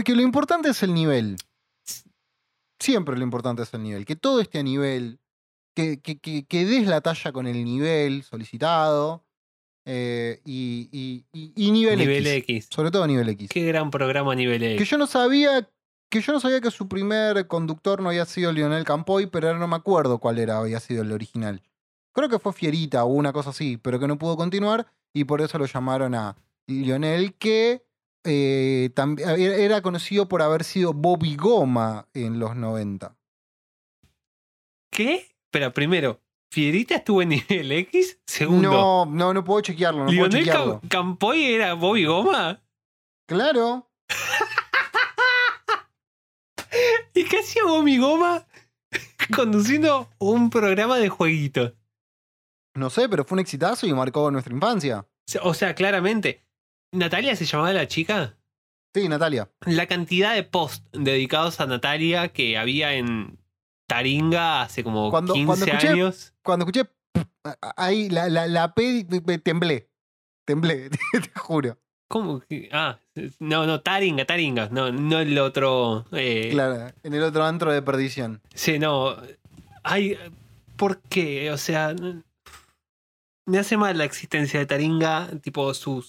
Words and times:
Porque 0.00 0.14
lo 0.16 0.22
importante 0.22 0.70
es 0.70 0.82
el 0.82 0.94
nivel. 0.94 1.36
Siempre 2.78 3.18
lo 3.18 3.22
importante 3.22 3.64
es 3.64 3.74
el 3.74 3.82
nivel. 3.82 4.06
Que 4.06 4.16
todo 4.16 4.40
esté 4.40 4.60
a 4.60 4.62
nivel. 4.62 5.18
Que, 5.76 6.00
que, 6.00 6.18
que- 6.18 6.46
que 6.46 6.64
des 6.64 6.86
la 6.86 7.02
talla 7.02 7.32
con 7.32 7.46
el 7.46 7.62
nivel 7.64 8.22
solicitado. 8.22 9.22
eh, 9.86 10.40
y, 10.46 10.88
y- 10.92 11.24
y- 11.32 11.52
y 11.54 11.70
nivel, 11.70 11.98
Nivel 11.98 12.26
X. 12.26 12.66
X. 12.66 12.68
Sobre 12.70 12.90
todo 12.90 13.06
nivel 13.06 13.28
X. 13.30 13.48
Qué 13.50 13.64
gran 13.66 13.90
programa 13.90 14.34
nivel 14.34 14.60
Que 14.60 14.74
X. 14.76 14.88
yo 14.88 14.96
no 14.98 15.06
sabía. 15.06 15.68
Que 16.10 16.20
yo 16.22 16.32
no 16.32 16.40
sabía 16.40 16.60
que 16.62 16.70
su 16.70 16.88
primer 16.88 17.46
conductor 17.46 18.00
no 18.00 18.08
había 18.08 18.24
sido 18.24 18.52
Lionel 18.52 18.84
Campoy, 18.84 19.26
pero 19.26 19.48
ahora 19.48 19.58
no 19.58 19.68
me 19.68 19.76
acuerdo 19.76 20.18
cuál 20.18 20.38
era, 20.38 20.58
había 20.58 20.80
sido 20.80 21.02
el 21.02 21.12
original. 21.12 21.62
Creo 22.14 22.28
que 22.30 22.38
fue 22.38 22.52
Fierita 22.54 23.04
o 23.04 23.08
una 23.08 23.32
cosa 23.34 23.50
así, 23.50 23.76
pero 23.76 23.98
que 24.00 24.08
no 24.08 24.16
pudo 24.18 24.36
continuar 24.36 24.86
y 25.14 25.24
por 25.24 25.40
eso 25.42 25.58
lo 25.58 25.66
llamaron 25.66 26.14
a 26.14 26.36
Lionel, 26.66 27.34
que 27.34 27.82
eh, 28.24 28.90
también 28.94 29.28
era 29.30 29.82
conocido 29.82 30.28
por 30.28 30.42
haber 30.42 30.64
sido 30.64 30.92
Bobby 30.92 31.36
Goma 31.36 32.08
en 32.14 32.38
los 32.38 32.56
90. 32.56 33.16
¿Qué? 34.90 35.34
Pero 35.50 35.72
primero, 35.72 36.20
¿Fierita 36.52 36.96
estuvo 36.96 37.22
en 37.22 37.28
nivel 37.30 37.72
X? 37.72 38.20
Segundo, 38.26 38.70
No, 38.70 39.06
no, 39.06 39.34
no 39.34 39.44
puedo 39.44 39.60
chequearlo, 39.60 40.00
no 40.00 40.06
puedo 40.06 40.28
¿Lionel 40.28 40.44
chequearlo. 40.44 40.80
Campoy 40.88 41.44
era 41.44 41.74
Bobby 41.74 42.04
Goma? 42.04 42.62
Claro. 43.28 43.88
¿Y 47.14 47.24
qué 47.24 47.40
hacía 47.40 47.64
Bobby 47.64 47.98
Goma 47.98 48.46
conduciendo 49.36 50.08
un 50.18 50.50
programa 50.50 50.98
de 50.98 51.08
jueguitos? 51.08 51.72
No 52.74 52.90
sé, 52.90 53.08
pero 53.08 53.24
fue 53.24 53.36
un 53.36 53.40
exitazo 53.40 53.86
y 53.86 53.92
marcó 53.92 54.30
nuestra 54.30 54.54
infancia. 54.54 55.06
O 55.42 55.54
sea, 55.54 55.74
claramente, 55.74 56.44
¿Natalia 56.92 57.36
se 57.36 57.44
llamaba 57.44 57.72
la 57.72 57.86
chica? 57.86 58.36
Sí, 58.94 59.08
Natalia. 59.08 59.48
La 59.66 59.86
cantidad 59.86 60.34
de 60.34 60.42
posts 60.42 60.84
dedicados 60.92 61.60
a 61.60 61.66
Natalia 61.66 62.28
que 62.28 62.58
había 62.58 62.94
en 62.94 63.38
Taringa 63.88 64.62
hace 64.62 64.82
como 64.82 65.10
Cuando- 65.10 65.34
15 65.34 65.46
cuando 65.46 65.66
escuché- 65.66 65.88
años. 65.88 66.34
Cuando 66.42 66.64
escuché 66.66 66.90
ahí 67.76 68.08
la, 68.10 68.28
la, 68.28 68.46
la 68.48 68.74
P, 68.74 69.04
temblé. 69.42 69.88
Temblé, 70.44 70.90
te 71.12 71.30
juro. 71.40 71.78
¿Cómo? 72.08 72.40
que? 72.40 72.68
Ah, 72.72 72.98
no, 73.38 73.66
no, 73.66 73.80
Taringa, 73.82 74.24
Taringa. 74.24 74.68
No, 74.72 74.90
no 74.90 75.20
el 75.20 75.38
otro. 75.38 76.06
eh, 76.10 76.48
Claro, 76.50 76.92
en 77.04 77.14
el 77.14 77.22
otro 77.22 77.44
antro 77.44 77.72
de 77.72 77.82
perdición. 77.82 78.42
Sí, 78.52 78.80
no. 78.80 79.16
Ay, 79.84 80.18
¿por 80.76 81.00
qué? 81.02 81.52
O 81.52 81.56
sea, 81.58 81.94
me 83.46 83.58
hace 83.58 83.76
mal 83.76 83.96
la 83.96 84.04
existencia 84.04 84.58
de 84.58 84.66
Taringa, 84.66 85.28
tipo 85.40 85.72
su, 85.74 86.04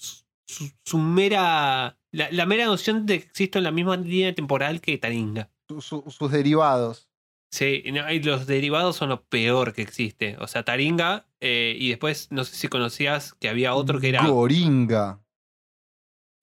su, 0.52 0.72
su 0.86 0.98
mera. 0.98 1.98
La, 2.12 2.30
la 2.32 2.46
mera 2.46 2.66
noción 2.66 3.06
de 3.06 3.20
que 3.20 3.26
existo 3.28 3.58
en 3.58 3.64
la 3.64 3.72
misma 3.72 3.96
línea 3.98 4.36
temporal 4.36 4.82
que 4.82 4.98
Taringa. 4.98 5.50
Su- 5.70 5.82
su- 5.82 6.04
sus 6.12 6.32
derivados. 6.32 7.08
Sí, 7.54 7.82
y 7.86 7.92
no, 7.92 8.10
y 8.12 8.22
los 8.22 8.48
derivados 8.48 8.96
son 8.96 9.10
lo 9.10 9.24
peor 9.26 9.74
que 9.74 9.82
existe. 9.82 10.38
O 10.40 10.48
sea, 10.48 10.64
Taringa, 10.64 11.28
eh, 11.40 11.76
y 11.78 11.90
después 11.90 12.28
no 12.32 12.44
sé 12.46 12.56
si 12.56 12.68
conocías 12.68 13.34
que 13.36 13.50
había 13.50 13.74
otro 13.76 14.00
que 14.00 14.10
era. 14.10 14.26
Goringa. 14.26 15.22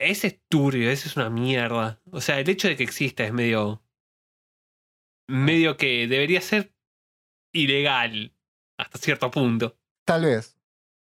Ese 0.01 0.27
es 0.29 0.41
turbio, 0.49 0.91
ese 0.91 1.09
es 1.09 1.17
una 1.17 1.29
mierda. 1.31 2.01
O 2.11 2.21
sea, 2.21 2.39
el 2.41 2.49
hecho 2.49 2.69
de 2.69 2.77
que 2.77 2.85
exista 2.85 3.25
es 3.25 3.33
medio. 3.33 3.83
medio 5.29 5.77
que 5.77 6.07
debería 6.09 6.41
ser 6.41 6.75
ilegal 7.53 8.33
hasta 8.79 8.99
cierto 8.99 9.31
punto. 9.31 9.77
Tal 10.07 10.25
vez. 10.25 10.57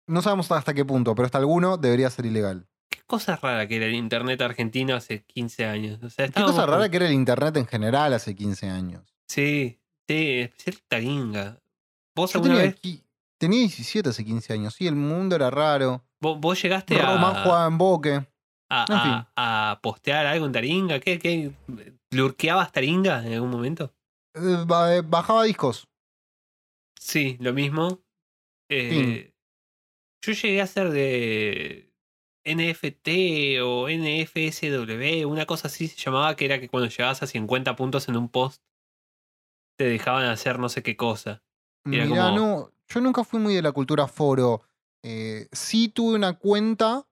No 0.08 0.20
sabemos 0.20 0.50
hasta 0.50 0.74
qué 0.74 0.84
punto, 0.84 1.14
pero 1.14 1.26
hasta 1.26 1.38
alguno 1.38 1.76
debería 1.76 2.10
ser 2.10 2.26
ilegal. 2.26 2.66
Cosa 3.12 3.36
rara 3.36 3.68
que 3.68 3.76
era 3.76 3.84
el 3.84 3.94
internet 3.94 4.40
argentino 4.40 4.94
hace 4.96 5.22
15 5.24 5.66
años. 5.66 6.02
O 6.02 6.08
sea, 6.08 6.28
Qué 6.28 6.40
cosa 6.42 6.62
con- 6.62 6.70
rara 6.70 6.88
que 6.88 6.96
era 6.96 7.06
el 7.08 7.12
internet 7.12 7.54
en 7.58 7.66
general 7.66 8.14
hace 8.14 8.34
15 8.34 8.70
años. 8.70 9.04
Sí, 9.28 9.78
sí, 10.08 10.40
especial 10.40 10.76
Taringa. 10.88 11.60
¿Vos 12.16 12.32
Yo 12.32 12.38
alguna 12.38 12.54
tenía, 12.54 12.70
vez. 12.70 12.78
aquí- 12.78 13.04
tenía 13.38 13.58
17 13.60 14.08
hace 14.08 14.24
15 14.24 14.54
años. 14.54 14.72
Sí, 14.74 14.86
el 14.86 14.94
mundo 14.96 15.36
era 15.36 15.50
raro. 15.50 16.02
Vos, 16.22 16.40
vos 16.40 16.62
llegaste 16.62 16.98
a, 16.98 17.12
Román 17.14 17.42
jugaba 17.42 17.66
en 17.66 17.76
Boque. 17.76 18.26
a, 18.70 18.86
en 18.88 19.00
fin. 19.02 19.12
a- 19.36 19.72
a 19.72 19.80
postear 19.82 20.24
algo 20.24 20.46
en 20.46 20.52
Taringa? 20.52 20.98
¿Qué? 21.00 21.18
¿Qué? 21.18 21.52
¿Lurqueabas 22.12 22.72
Taringa 22.72 23.26
en 23.26 23.34
algún 23.34 23.50
momento? 23.50 23.92
Eh, 24.34 24.64
eh, 24.88 25.02
Bajaba 25.04 25.44
discos. 25.44 25.86
Sí, 26.98 27.36
lo 27.40 27.52
mismo. 27.52 28.00
Eh, 28.70 29.34
yo 30.24 30.32
llegué 30.32 30.62
a 30.62 30.66
ser 30.66 30.88
de 30.90 31.91
NFT 32.44 33.60
o 33.62 33.88
NFSW, 33.88 35.26
una 35.26 35.46
cosa 35.46 35.68
así 35.68 35.88
se 35.88 35.96
llamaba, 35.96 36.34
que 36.36 36.44
era 36.44 36.60
que 36.60 36.68
cuando 36.68 36.88
llegabas 36.88 37.22
a 37.22 37.26
50 37.26 37.76
puntos 37.76 38.08
en 38.08 38.16
un 38.16 38.28
post, 38.28 38.62
te 39.78 39.84
dejaban 39.84 40.24
hacer 40.26 40.58
no 40.58 40.68
sé 40.68 40.82
qué 40.82 40.96
cosa. 40.96 41.42
Era 41.86 42.04
Mirá, 42.06 42.24
como- 42.26 42.36
no, 42.36 42.72
yo 42.88 43.00
nunca 43.00 43.24
fui 43.24 43.40
muy 43.40 43.54
de 43.54 43.62
la 43.62 43.72
cultura 43.72 44.06
foro. 44.06 44.62
Eh, 45.04 45.48
sí 45.52 45.88
tuve 45.88 46.14
una 46.16 46.34
cuenta 46.38 47.06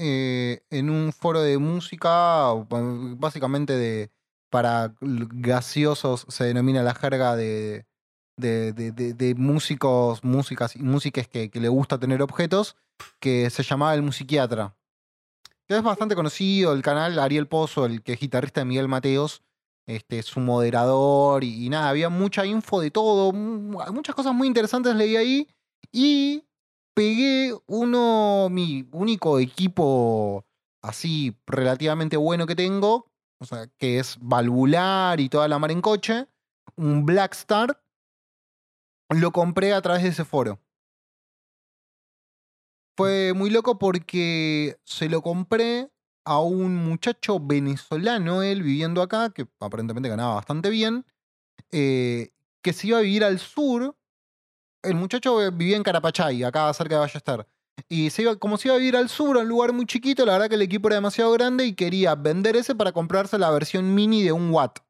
eh, 0.00 0.62
en 0.70 0.90
un 0.90 1.12
foro 1.12 1.40
de 1.42 1.58
música, 1.58 2.52
básicamente 3.18 3.76
de 3.76 4.12
para 4.50 4.94
gaseosos 5.00 6.24
se 6.28 6.44
denomina 6.44 6.82
la 6.82 6.94
jerga 6.94 7.34
de, 7.34 7.84
de, 8.38 8.72
de- 8.72 8.92
de- 8.92 9.14
de 9.14 9.34
músicos, 9.34 10.22
músicas 10.22 10.76
y 10.76 10.82
músiques 10.82 11.26
que, 11.28 11.50
que 11.50 11.60
le 11.60 11.68
gusta 11.68 11.98
tener 11.98 12.22
objetos, 12.22 12.76
que 13.20 13.50
se 13.50 13.62
llamaba 13.62 13.94
El 13.94 14.02
Musiquiatra. 14.02 14.76
Que 15.66 15.76
es 15.76 15.82
bastante 15.82 16.14
conocido, 16.14 16.72
el 16.72 16.82
canal 16.82 17.18
Ariel 17.18 17.46
Pozo, 17.46 17.84
el 17.86 18.02
que 18.02 18.14
es 18.14 18.20
guitarrista 18.20 18.60
de 18.60 18.64
Miguel 18.64 18.88
Mateos, 18.88 19.42
este, 19.86 20.22
su 20.22 20.40
moderador 20.40 21.44
y, 21.44 21.66
y 21.66 21.68
nada, 21.68 21.88
había 21.88 22.08
mucha 22.08 22.44
info 22.46 22.80
de 22.80 22.90
todo, 22.90 23.32
mu- 23.32 23.80
muchas 23.92 24.14
cosas 24.14 24.34
muy 24.34 24.46
interesantes 24.46 24.94
leí 24.94 25.16
ahí 25.16 25.48
y 25.92 26.44
pegué 26.94 27.54
uno, 27.66 28.48
mi 28.50 28.88
único 28.92 29.38
equipo 29.38 30.44
así 30.82 31.36
relativamente 31.46 32.16
bueno 32.16 32.46
que 32.46 32.56
tengo, 32.56 33.10
o 33.40 33.44
sea, 33.44 33.66
que 33.78 33.98
es 33.98 34.16
valvular 34.20 35.20
y 35.20 35.28
toda 35.28 35.48
la 35.48 35.58
mar 35.58 35.70
en 35.70 35.80
coche, 35.80 36.26
un 36.76 37.06
Blackstar, 37.06 37.82
lo 39.10 39.32
compré 39.32 39.72
a 39.72 39.80
través 39.80 40.02
de 40.02 40.10
ese 40.10 40.24
foro. 40.24 40.60
Fue 42.98 43.32
muy 43.32 43.48
loco 43.50 43.78
porque 43.78 44.76
se 44.82 45.08
lo 45.08 45.22
compré 45.22 45.88
a 46.24 46.40
un 46.40 46.74
muchacho 46.74 47.38
venezolano, 47.38 48.42
él 48.42 48.64
viviendo 48.64 49.02
acá, 49.02 49.30
que 49.30 49.46
aparentemente 49.60 50.08
ganaba 50.08 50.34
bastante 50.34 50.68
bien, 50.68 51.06
eh, 51.70 52.30
que 52.60 52.72
se 52.72 52.88
iba 52.88 52.98
a 52.98 53.02
vivir 53.02 53.22
al 53.22 53.38
sur. 53.38 53.96
El 54.82 54.96
muchacho 54.96 55.40
eh, 55.40 55.52
vivía 55.52 55.76
en 55.76 55.84
Carapachay, 55.84 56.42
acá 56.42 56.74
cerca 56.74 56.96
de 56.96 57.00
Ballester. 57.02 57.46
Y 57.88 58.10
se 58.10 58.22
iba, 58.22 58.34
como 58.34 58.56
se 58.56 58.66
iba 58.66 58.74
a 58.74 58.78
vivir 58.78 58.96
al 58.96 59.08
sur, 59.08 59.38
a 59.38 59.42
un 59.42 59.48
lugar 59.48 59.72
muy 59.72 59.86
chiquito, 59.86 60.26
la 60.26 60.32
verdad 60.32 60.48
que 60.48 60.56
el 60.56 60.62
equipo 60.62 60.88
era 60.88 60.96
demasiado 60.96 61.30
grande 61.30 61.66
y 61.66 61.76
quería 61.76 62.16
vender 62.16 62.56
ese 62.56 62.74
para 62.74 62.90
comprarse 62.90 63.38
la 63.38 63.52
versión 63.52 63.94
mini 63.94 64.24
de 64.24 64.32
un 64.32 64.50
watt. 64.50 64.80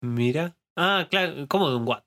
Mira. 0.00 0.56
Ah, 0.76 1.06
claro, 1.10 1.46
¿cómo 1.46 1.68
de 1.68 1.76
un 1.76 1.86
watt? 1.86 2.06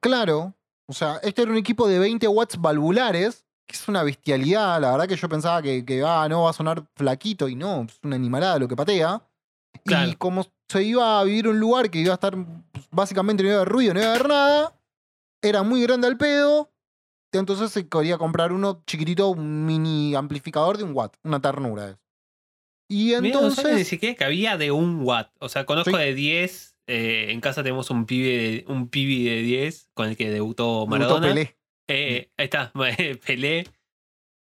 Claro, 0.00 0.56
o 0.88 0.92
sea, 0.92 1.18
este 1.22 1.42
era 1.42 1.52
un 1.52 1.56
equipo 1.56 1.86
de 1.86 2.00
20 2.00 2.26
watts 2.26 2.60
valvulares, 2.60 3.46
que 3.66 3.76
es 3.76 3.88
una 3.88 4.02
bestialidad. 4.02 4.80
La 4.80 4.92
verdad 4.92 5.08
que 5.08 5.16
yo 5.16 5.28
pensaba 5.28 5.62
que, 5.62 5.84
que 5.84 6.02
ah, 6.04 6.26
no 6.28 6.44
va 6.44 6.50
a 6.50 6.54
sonar 6.54 6.84
flaquito 6.94 7.48
y 7.48 7.54
no, 7.54 7.82
es 7.82 7.98
una 8.02 8.16
animalada 8.16 8.58
lo 8.58 8.68
que 8.68 8.76
patea. 8.76 9.22
Claro. 9.84 10.10
Y 10.10 10.16
como 10.16 10.46
se 10.68 10.82
iba 10.82 11.20
a 11.20 11.24
vivir 11.24 11.48
un 11.48 11.58
lugar 11.58 11.90
que 11.90 11.98
iba 11.98 12.12
a 12.12 12.14
estar, 12.14 12.34
pues, 12.72 12.86
básicamente 12.90 13.42
no 13.42 13.48
iba 13.48 13.58
a 13.58 13.60
haber 13.62 13.72
ruido, 13.72 13.94
no 13.94 14.00
iba 14.00 14.10
a 14.10 14.14
haber 14.14 14.28
nada, 14.28 14.76
era 15.42 15.62
muy 15.62 15.82
grande 15.82 16.06
al 16.06 16.16
pedo. 16.16 16.70
Entonces 17.32 17.70
se 17.70 17.88
quería 17.88 18.18
comprar 18.18 18.52
uno 18.52 18.82
chiquitito, 18.86 19.28
un 19.28 19.64
mini 19.64 20.14
amplificador 20.14 20.76
de 20.76 20.84
un 20.84 20.92
watt, 20.94 21.16
una 21.24 21.40
ternura 21.40 21.90
es. 21.90 21.96
Y 22.88 23.04
Mira, 23.06 23.16
no 23.16 23.22
ni 23.22 23.28
entonces, 23.28 23.88
siquiera 23.88 24.14
que 24.14 24.24
había 24.24 24.58
de 24.58 24.70
un 24.70 25.00
watt. 25.02 25.30
O 25.40 25.48
sea, 25.48 25.64
conozco 25.64 25.92
Sí. 25.92 25.96
de 25.96 26.14
10 26.14 26.72
eh, 26.88 27.28
en 27.30 27.40
casa 27.40 27.62
tenemos 27.62 27.90
un 27.90 28.06
pibe, 28.06 28.28
de, 28.28 28.64
un 28.68 28.88
pibi 28.88 29.24
de 29.24 29.42
10 29.42 29.90
con 29.94 30.08
el 30.08 30.16
que 30.16 30.30
debutó 30.30 30.80
Debutó 30.80 30.86
Maradona. 30.88 31.28
Pelé. 31.28 31.56
Eh, 31.94 32.32
ahí 32.38 32.44
está, 32.44 32.72
Pelé. 33.26 33.66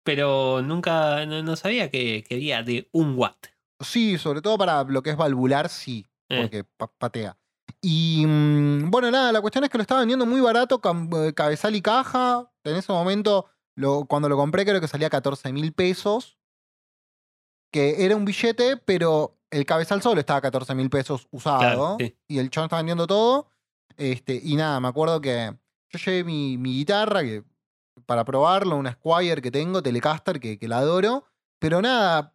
Pero 0.04 0.62
nunca, 0.64 1.26
no, 1.26 1.44
no 1.44 1.56
sabía 1.56 1.90
que 1.92 2.24
quería 2.24 2.64
de 2.64 2.88
un 2.92 3.16
watt. 3.18 3.48
Sí, 3.80 4.18
sobre 4.18 4.42
todo 4.42 4.58
para 4.58 4.84
lo 4.84 5.04
que 5.04 5.12
es 5.12 5.18
valvular, 5.18 5.70
sí, 5.70 6.08
Eh. 6.30 6.40
porque 6.42 6.64
pa- 6.64 6.92
patea. 6.98 7.38
Y 7.82 8.24
mm, 8.26 8.90
bueno, 8.90 9.12
nada, 9.12 9.32
la 9.32 9.42
cuestión 9.42 9.64
es 9.64 9.70
que 9.70 9.78
lo 9.78 9.82
estaba 9.82 10.00
vendiendo 10.02 10.26
muy 10.26 10.40
barato, 10.42 10.80
eh, 11.26 11.34
cabezal 11.34 11.76
y 11.76 11.82
caja. 11.82 12.52
En 12.64 12.76
ese 12.76 12.92
momento, 12.92 13.48
lo, 13.76 14.06
cuando 14.06 14.30
lo 14.30 14.38
compré, 14.38 14.66
creo 14.66 14.80
que 14.82 14.88
salía 14.88 15.10
14 15.10 15.52
mil 15.52 15.74
pesos. 15.74 16.38
Que 17.72 18.04
era 18.06 18.16
un 18.16 18.26
billete, 18.26 18.78
pero 18.78 19.38
el 19.50 19.66
cabezal 19.66 20.02
solo 20.02 20.20
estaba 20.20 20.40
a 20.40 20.42
14 20.42 20.76
mil 20.76 20.90
pesos 20.90 21.28
usado. 21.32 21.60
Claro, 21.60 21.96
sí. 22.00 22.16
Y 22.28 22.40
el 22.40 22.50
chabón 22.50 22.66
estaba 22.68 22.82
vendiendo 22.82 23.08
todo. 23.08 23.50
Este, 23.98 24.40
y 24.44 24.56
nada, 24.56 24.80
me 24.80 24.88
acuerdo 24.90 25.22
que 25.22 25.56
yo 25.92 26.00
llevé 26.00 26.24
mi, 26.24 26.58
mi 26.58 26.74
guitarra 26.76 27.22
que, 27.22 27.44
para 28.06 28.24
probarlo, 28.26 28.78
una 28.78 28.94
Squire 28.94 29.42
que 29.42 29.52
tengo, 29.52 29.84
Telecaster, 29.84 30.40
que, 30.40 30.58
que 30.58 30.68
la 30.68 30.80
adoro. 30.80 31.26
Pero 31.60 31.82
nada, 31.82 32.34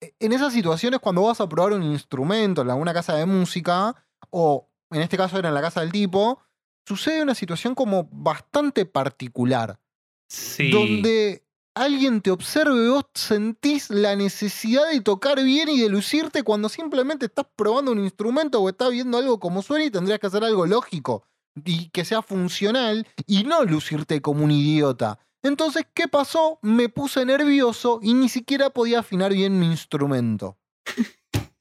e, 0.00 0.14
en 0.20 0.32
esas 0.32 0.52
situaciones 0.52 1.00
cuando 1.00 1.22
vas 1.22 1.40
a 1.40 1.48
probar 1.48 1.72
un 1.72 1.82
instrumento 1.82 2.62
en 2.62 2.70
alguna 2.70 2.94
casa 2.94 3.14
de 3.14 3.26
música, 3.26 3.94
o 4.30 4.68
en 4.90 5.00
este 5.02 5.16
caso 5.16 5.38
era 5.38 5.48
en 5.48 5.54
la 5.54 5.62
casa 5.62 5.80
del 5.80 5.92
tipo, 5.92 6.40
sucede 6.86 7.22
una 7.22 7.34
situación 7.34 7.74
como 7.74 8.08
bastante 8.12 8.86
particular, 8.86 9.78
Sí. 10.28 10.70
donde 10.70 11.44
alguien 11.74 12.20
te 12.20 12.30
observa 12.30 12.74
y 12.74 12.88
vos 12.88 13.04
sentís 13.14 13.90
la 13.90 14.16
necesidad 14.16 14.90
de 14.90 15.00
tocar 15.00 15.42
bien 15.42 15.68
y 15.68 15.80
de 15.80 15.88
lucirte 15.88 16.42
cuando 16.42 16.68
simplemente 16.68 17.26
estás 17.26 17.46
probando 17.54 17.92
un 17.92 18.00
instrumento 18.00 18.60
o 18.60 18.68
estás 18.68 18.90
viendo 18.90 19.18
algo 19.18 19.38
como 19.38 19.62
suena 19.62 19.84
y 19.84 19.90
tendrías 19.90 20.18
que 20.18 20.26
hacer 20.26 20.42
algo 20.42 20.66
lógico 20.66 21.24
y 21.64 21.88
que 21.90 22.04
sea 22.04 22.22
funcional 22.22 23.06
y 23.26 23.44
no 23.44 23.64
lucirte 23.64 24.20
como 24.20 24.44
un 24.44 24.50
idiota. 24.50 25.18
Entonces, 25.42 25.84
¿qué 25.94 26.08
pasó? 26.08 26.58
Me 26.62 26.88
puse 26.88 27.24
nervioso 27.24 28.00
y 28.02 28.14
ni 28.14 28.28
siquiera 28.28 28.70
podía 28.70 29.00
afinar 29.00 29.32
bien 29.32 29.58
mi 29.58 29.66
instrumento. 29.66 30.58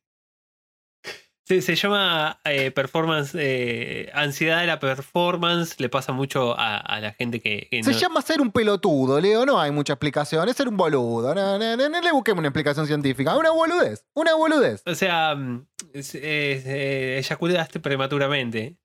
Se, 1.47 1.62
se 1.62 1.75
llama 1.75 2.39
eh, 2.44 2.71
performance, 2.71 3.36
eh, 3.39 4.09
ansiedad 4.15 4.62
de 4.62 4.65
la 4.65 4.80
performance. 4.80 5.80
Le 5.80 5.89
pasa 5.89 6.12
mucho 6.12 6.57
a, 6.59 6.77
a 6.77 7.00
la 7.00 7.12
gente 7.13 7.39
que. 7.39 7.68
que 7.69 7.83
Se 7.83 7.92
no- 7.92 7.97
llama 8.00 8.24
ser 8.24 8.42
un 8.42 8.51
pelotudo, 8.51 9.21
Leo. 9.21 9.45
No 9.45 9.59
hay 9.62 9.69
mucha 9.69 9.94
explicación. 9.94 10.50
Es 10.50 10.56
ser 10.56 10.68
un 10.68 10.75
boludo. 10.75 11.36
No, 11.36 11.59
no, 11.59 11.77
no, 11.77 12.01
le 12.01 12.12
busquemos 12.12 12.39
una 12.39 12.47
explicación 12.47 12.88
científica. 12.88 13.38
Una 13.38 13.51
boludez. 13.51 14.07
Una 14.15 14.33
boludez. 14.33 14.81
O 14.88 14.95
sea, 14.95 15.36
mm, 15.36 15.68
es- 15.94 16.15
es, 16.15 16.63
eh, 16.65 17.19
eyaculaste 17.19 17.80
prematuramente. 17.80 18.77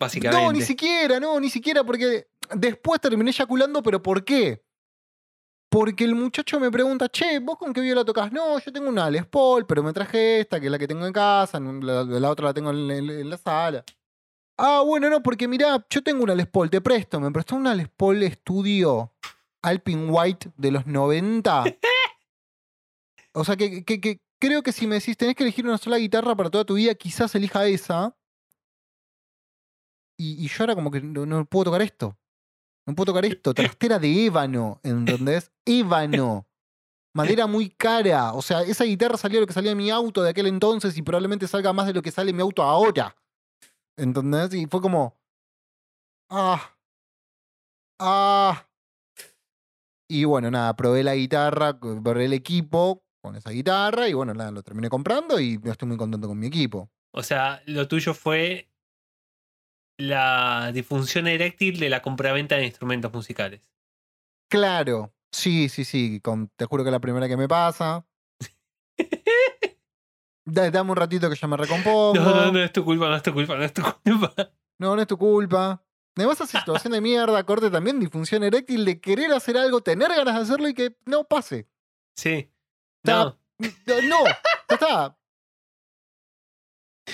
Básicamente. 0.00 0.44
No, 0.44 0.52
ni 0.52 0.62
siquiera, 0.62 1.20
no, 1.20 1.38
ni 1.38 1.50
siquiera, 1.50 1.84
porque 1.84 2.26
después 2.56 3.00
terminé 3.00 3.30
eyaculando, 3.30 3.82
pero 3.82 4.02
¿por 4.02 4.24
qué? 4.24 4.64
Porque 5.70 6.02
el 6.04 6.14
muchacho 6.16 6.58
me 6.58 6.70
pregunta, 6.70 7.08
che, 7.08 7.38
¿vos 7.38 7.56
con 7.58 7.72
qué 7.72 7.80
viola 7.80 8.04
tocas? 8.04 8.32
No, 8.32 8.58
yo 8.58 8.72
tengo 8.72 8.88
una 8.88 9.08
Les 9.10 9.24
Paul, 9.26 9.66
pero 9.66 9.82
me 9.84 9.92
traje 9.92 10.40
esta, 10.40 10.58
que 10.58 10.66
es 10.66 10.72
la 10.72 10.78
que 10.78 10.88
tengo 10.88 11.06
en 11.06 11.12
casa, 11.12 11.60
la, 11.60 12.02
la 12.02 12.30
otra 12.30 12.46
la 12.46 12.54
tengo 12.54 12.70
en, 12.70 12.90
en- 12.90 13.10
en 13.10 13.30
la 13.30 13.36
sala. 13.36 13.84
Ah, 14.58 14.82
bueno, 14.84 15.08
no, 15.08 15.22
porque 15.22 15.46
mirá, 15.46 15.86
yo 15.88 16.02
tengo 16.02 16.24
una 16.24 16.34
Les 16.34 16.46
Paul, 16.48 16.70
te 16.70 16.80
presto, 16.80 17.20
me 17.20 17.30
prestó 17.30 17.54
una 17.56 17.74
Les 17.74 17.88
Paul 17.88 18.22
Studio 18.32 19.12
Alpine 19.62 20.10
White 20.10 20.50
de 20.56 20.70
los 20.72 20.86
90. 20.86 21.64
O 23.32 23.44
sea 23.44 23.56
que, 23.56 23.84
que- 23.84 24.00
que 24.00 24.20
creo 24.40 24.62
que 24.62 24.72
si 24.72 24.86
me 24.88 24.96
decís, 24.96 25.16
tenés 25.16 25.36
que 25.36 25.44
elegir 25.44 25.64
una 25.66 25.78
sola 25.78 25.98
guitarra 25.98 26.34
para 26.34 26.50
toda 26.50 26.64
tu 26.64 26.74
vida, 26.74 26.94
quizás 26.96 27.32
elija 27.36 27.64
esa. 27.66 28.16
Y, 30.22 30.48
yo 30.48 30.56
ahora 30.60 30.74
como 30.74 30.90
que 30.90 31.00
no, 31.00 31.46
puedo 31.46 31.64
tocar 31.64 31.80
esto. 31.80 32.14
No 32.86 32.94
puedo 32.94 33.06
tocar 33.06 33.24
esto. 33.24 33.54
Trastera 33.54 33.98
de 33.98 34.26
ébano, 34.26 34.78
¿entendés? 34.82 35.50
Ébano. 35.64 36.46
Madera 37.14 37.46
muy 37.46 37.70
cara. 37.70 38.34
O 38.34 38.42
sea, 38.42 38.60
esa 38.60 38.84
guitarra 38.84 39.16
salió 39.16 39.40
lo 39.40 39.46
que 39.46 39.54
salía 39.54 39.72
en 39.72 39.78
mi 39.78 39.88
auto 39.88 40.22
de 40.22 40.28
aquel 40.28 40.46
entonces 40.46 40.96
y 40.98 41.02
probablemente 41.02 41.48
salga 41.48 41.72
más 41.72 41.86
de 41.86 41.94
lo 41.94 42.02
que 42.02 42.10
sale 42.10 42.34
mi 42.34 42.42
auto 42.42 42.62
ahora. 42.62 43.16
¿Entendés? 43.96 44.52
Y 44.52 44.66
fue 44.66 44.82
como... 44.82 45.18
Ah. 46.28 46.76
Ah. 47.98 48.66
Y 50.06 50.24
bueno, 50.24 50.50
nada, 50.50 50.76
probé 50.76 51.02
la 51.02 51.14
guitarra, 51.14 51.80
probé 51.80 52.26
el 52.26 52.34
equipo 52.34 53.02
con 53.22 53.36
esa 53.36 53.50
guitarra 53.50 54.06
y 54.06 54.12
bueno, 54.12 54.34
nada, 54.34 54.50
lo 54.50 54.62
terminé 54.62 54.90
comprando 54.90 55.40
y 55.40 55.58
estoy 55.64 55.88
muy 55.88 55.96
contento 55.96 56.28
con 56.28 56.38
mi 56.38 56.46
equipo. 56.46 56.90
O 57.12 57.22
sea, 57.22 57.62
lo 57.64 57.88
tuyo 57.88 58.12
fue 58.12 58.69
la 60.00 60.70
disfunción 60.72 61.26
eréctil 61.28 61.78
de 61.78 61.90
la 61.90 62.02
compraventa 62.02 62.56
de 62.56 62.66
instrumentos 62.66 63.12
musicales. 63.12 63.60
Claro, 64.50 65.12
sí, 65.30 65.68
sí, 65.68 65.84
sí, 65.84 66.20
con- 66.20 66.48
te 66.56 66.64
juro 66.66 66.82
que 66.82 66.88
es 66.88 66.92
la 66.92 67.00
primera 67.00 67.28
que 67.28 67.36
me 67.36 67.46
pasa. 67.48 68.04
Da- 70.44 70.70
Dame 70.70 70.90
un 70.90 70.96
ratito 70.96 71.28
que 71.30 71.36
ya 71.36 71.46
me 71.46 71.56
recompongo. 71.56 72.14
No, 72.14 72.34
no, 72.46 72.52
no 72.52 72.58
es 72.58 72.72
tu 72.72 72.84
culpa, 72.84 73.08
no 73.08 73.14
es 73.16 73.22
tu 73.22 73.32
culpa, 73.32 73.56
no 73.56 73.62
es 73.64 73.72
tu 73.72 73.82
culpa. 73.82 74.34
No, 74.78 74.96
no 74.96 75.02
es 75.02 75.06
tu 75.06 75.16
culpa. 75.16 75.84
Además, 76.16 76.40
esa 76.40 76.58
situación 76.60 76.92
de 76.92 77.00
mierda, 77.00 77.44
corte 77.44 77.70
también, 77.70 78.00
disfunción 78.00 78.42
eréctil, 78.42 78.84
de 78.84 79.00
querer 79.00 79.32
hacer 79.32 79.56
algo, 79.56 79.80
tener 79.82 80.08
ganas 80.08 80.34
de 80.34 80.40
hacerlo 80.40 80.68
y 80.68 80.74
que 80.74 80.96
no 81.06 81.24
pase. 81.24 81.68
Sí. 82.16 82.50
No. 83.04 83.24
No. 83.58 83.68
No, 83.86 84.02
no, 84.02 84.24
ya 84.24 84.74
está. 84.74 85.16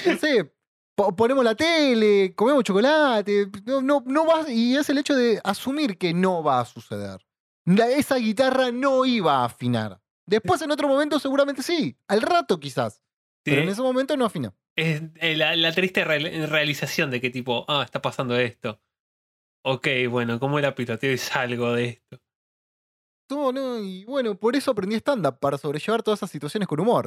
No 0.06 0.17
sé, 0.19 0.53
ponemos 0.97 1.45
la 1.45 1.55
tele, 1.55 2.35
comemos 2.35 2.65
chocolate, 2.65 3.49
no, 3.65 3.81
no, 3.83 4.03
no 4.07 4.27
va, 4.27 4.51
y 4.51 4.77
es 4.77 4.89
el 4.89 4.99
hecho 4.99 5.15
de 5.15 5.41
asumir 5.45 5.99
que 5.99 6.15
no 6.15 6.43
va 6.43 6.61
a 6.61 6.65
suceder. 6.65 7.25
La- 7.67 7.89
esa 7.91 8.17
guitarra 8.17 8.71
no 8.73 9.05
iba 9.05 9.43
a 9.43 9.45
afinar. 9.47 10.01
Después, 10.27 10.61
en 10.63 10.71
otro 10.71 10.89
momento, 10.89 11.19
seguramente 11.21 11.63
sí. 11.63 11.97
Al 12.09 12.23
rato, 12.23 12.59
quizás. 12.59 13.03
Pero 13.45 13.63
en 13.63 13.69
ese 13.69 13.83
momento 13.83 14.17
no 14.17 14.25
afina. 14.25 14.55
Es 14.77 15.03
eh, 15.21 15.37
la, 15.37 15.55
la 15.55 15.73
triste 15.73 16.05
real- 16.05 16.49
realización 16.49 17.11
de 17.11 17.21
que 17.21 17.31
tipo, 17.31 17.65
ah, 17.69 17.83
está 17.85 18.03
pasando 18.03 18.37
esto. 18.37 18.81
Ok, 19.65 19.87
bueno, 20.11 20.39
¿cómo 20.41 20.59
la 20.61 20.75
piloteo 20.75 21.13
y 21.13 21.19
salgo 21.19 21.73
de 21.73 21.85
esto? 21.87 22.21
No, 23.31 23.53
no, 23.53 23.79
y 23.81 24.05
bueno, 24.05 24.37
por 24.39 24.55
eso 24.57 24.71
aprendí 24.71 24.95
stand-up, 24.97 25.39
para 25.41 25.59
sobrellevar 25.59 26.03
todas 26.03 26.19
esas 26.21 26.31
situaciones 26.31 26.69
con 26.69 26.79
humor. 26.81 27.07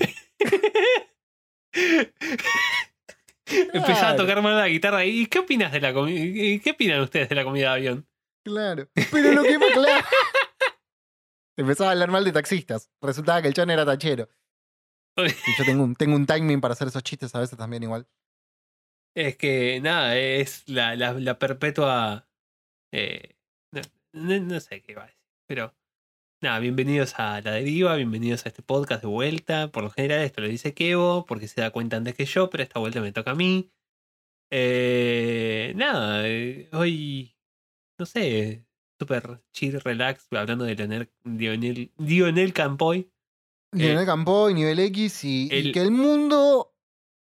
Empezaba 3.74 4.10
a 4.12 4.16
tocar 4.16 4.42
mal 4.42 4.56
la 4.57 4.68
guitarra. 4.68 5.06
¿Y 5.06 5.25
qué 5.28 5.40
opinas 5.40 5.72
de 5.72 5.81
la? 5.81 5.94
¿Qué 5.94 6.71
opinan 6.71 7.02
ustedes 7.02 7.30
de 7.30 7.35
la 7.35 7.44
comida 7.44 7.69
de 7.69 7.76
avión? 7.76 8.07
Claro. 8.45 8.90
Pero 9.12 9.31
lo 9.33 9.44
que 9.44 9.57
más 9.59 9.69
claro. 9.71 10.06
Empezaba 11.57 11.90
a 11.90 11.94
hablar 11.94 12.09
mal 12.12 12.24
de 12.24 12.31
taxistas. 12.31 12.90
Resultaba 13.02 13.42
que 13.42 13.50
el 13.50 13.54
chan 13.54 13.69
era 13.69 13.85
tachero. 13.85 14.30
Y 15.18 15.28
yo 15.57 15.66
tengo 15.66 15.83
un, 15.83 15.95
tengo 15.95 16.16
un 16.16 16.26
timing 16.26 16.62
para 16.62 16.71
hacer 16.74 16.88
esos 16.88 17.04
chistes 17.04 17.35
a 17.35 17.40
veces 17.40 17.57
también 17.57 17.83
igual. 17.83 18.07
Es 19.16 19.35
que 19.35 19.81
nada, 19.81 20.16
es 20.18 20.68
la, 20.69 20.95
la, 20.95 21.14
la 21.14 21.38
perpetua. 21.38 22.30
eh, 22.94 23.35
no, 23.74 23.81
no- 24.14 24.40
no 24.40 24.59
sé 24.62 24.81
qué 24.81 24.95
va 24.95 25.04
a 25.04 25.07
decir, 25.07 25.19
pero 25.47 25.76
nada, 26.42 26.60
bienvenidos 26.60 27.16
a 27.19 27.42
La 27.42 27.52
Deriva, 27.52 27.96
bienvenidos 27.96 28.46
a 28.46 28.50
este 28.50 28.62
podcast 28.62 29.02
de 29.02 29.08
vuelta. 29.08 29.69
Por 29.72 29.84
lo 29.84 29.90
general, 29.90 30.22
esto 30.22 30.42
lo 30.42 30.48
dice 30.48 30.74
Kevo 30.74 31.26
porque 31.26 31.48
se 31.48 31.62
da 31.62 31.72
cuenta 31.72 31.98
antes 31.98 32.16
que 32.16 32.26
yo, 32.26 32.50
pero 32.50 32.64
esta 32.64 32.80
vuelta 32.80 33.02
me 33.02 33.12
toca 33.12 33.31
a 33.31 33.36
mí. 33.36 33.72
Eh, 34.52 35.74
nada, 35.76 36.28
eh, 36.28 36.69
hoy, 36.74 37.36
no 38.00 38.06
sé, 38.06 38.66
súper 39.00 39.44
chill, 39.54 39.80
relax, 39.81 40.28
hablando 40.31 40.66
de 40.66 40.76
Leonel, 40.76 41.12
Lionel, 41.24 41.92
Lionel 41.98 42.54
Campoy. 42.54 43.12
Lionel 43.72 44.06
Campoy, 44.06 44.54
nivel 44.54 44.80
X, 44.80 45.24
y, 45.26 45.48
y 45.52 45.56
el- 45.56 45.72
que 45.74 45.81
el 45.81 45.92
mundo 45.92 46.74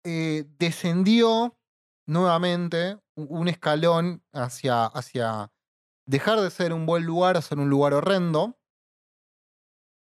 eh, 0.04 0.44
descendió 0.58 1.56
nuevamente 2.06 2.99
un 3.16 3.49
escalón 3.49 4.23
hacia, 4.32 4.84
hacia 4.87 5.52
dejar 6.06 6.40
de 6.40 6.50
ser 6.50 6.73
un 6.73 6.84
buen 6.84 7.04
lugar 7.04 7.37
a 7.37 7.42
ser 7.42 7.58
un 7.58 7.70
lugar 7.70 7.94
horrendo. 7.94 8.58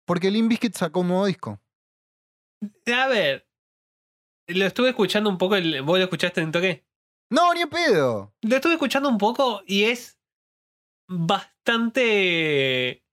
Porque 0.05 0.31
Limp 0.31 0.49
Bizkit 0.49 0.75
sacó 0.75 1.01
un 1.01 1.09
nuevo 1.09 1.27
disco. 1.27 1.61
A 2.95 3.09
ver, 3.09 3.49
lo 4.47 4.67
estuve 4.67 4.91
escuchando 4.91 5.31
un 5.31 5.39
poco, 5.39 5.57
el, 5.57 5.83
¿vos 5.83 5.99
lo 5.99 6.05
escuchaste 6.05 6.41
en 6.41 6.53
toque? 6.53 6.87
No, 7.31 7.55
ni 7.55 7.63
en 7.63 7.71
pedo. 7.71 8.35
Lo 8.43 8.57
estuve 8.57 8.75
escuchando 8.75 9.09
un 9.09 9.19
poco 9.19 9.63
y 9.67 9.85
es 9.85 10.19
bastante... 11.09 13.05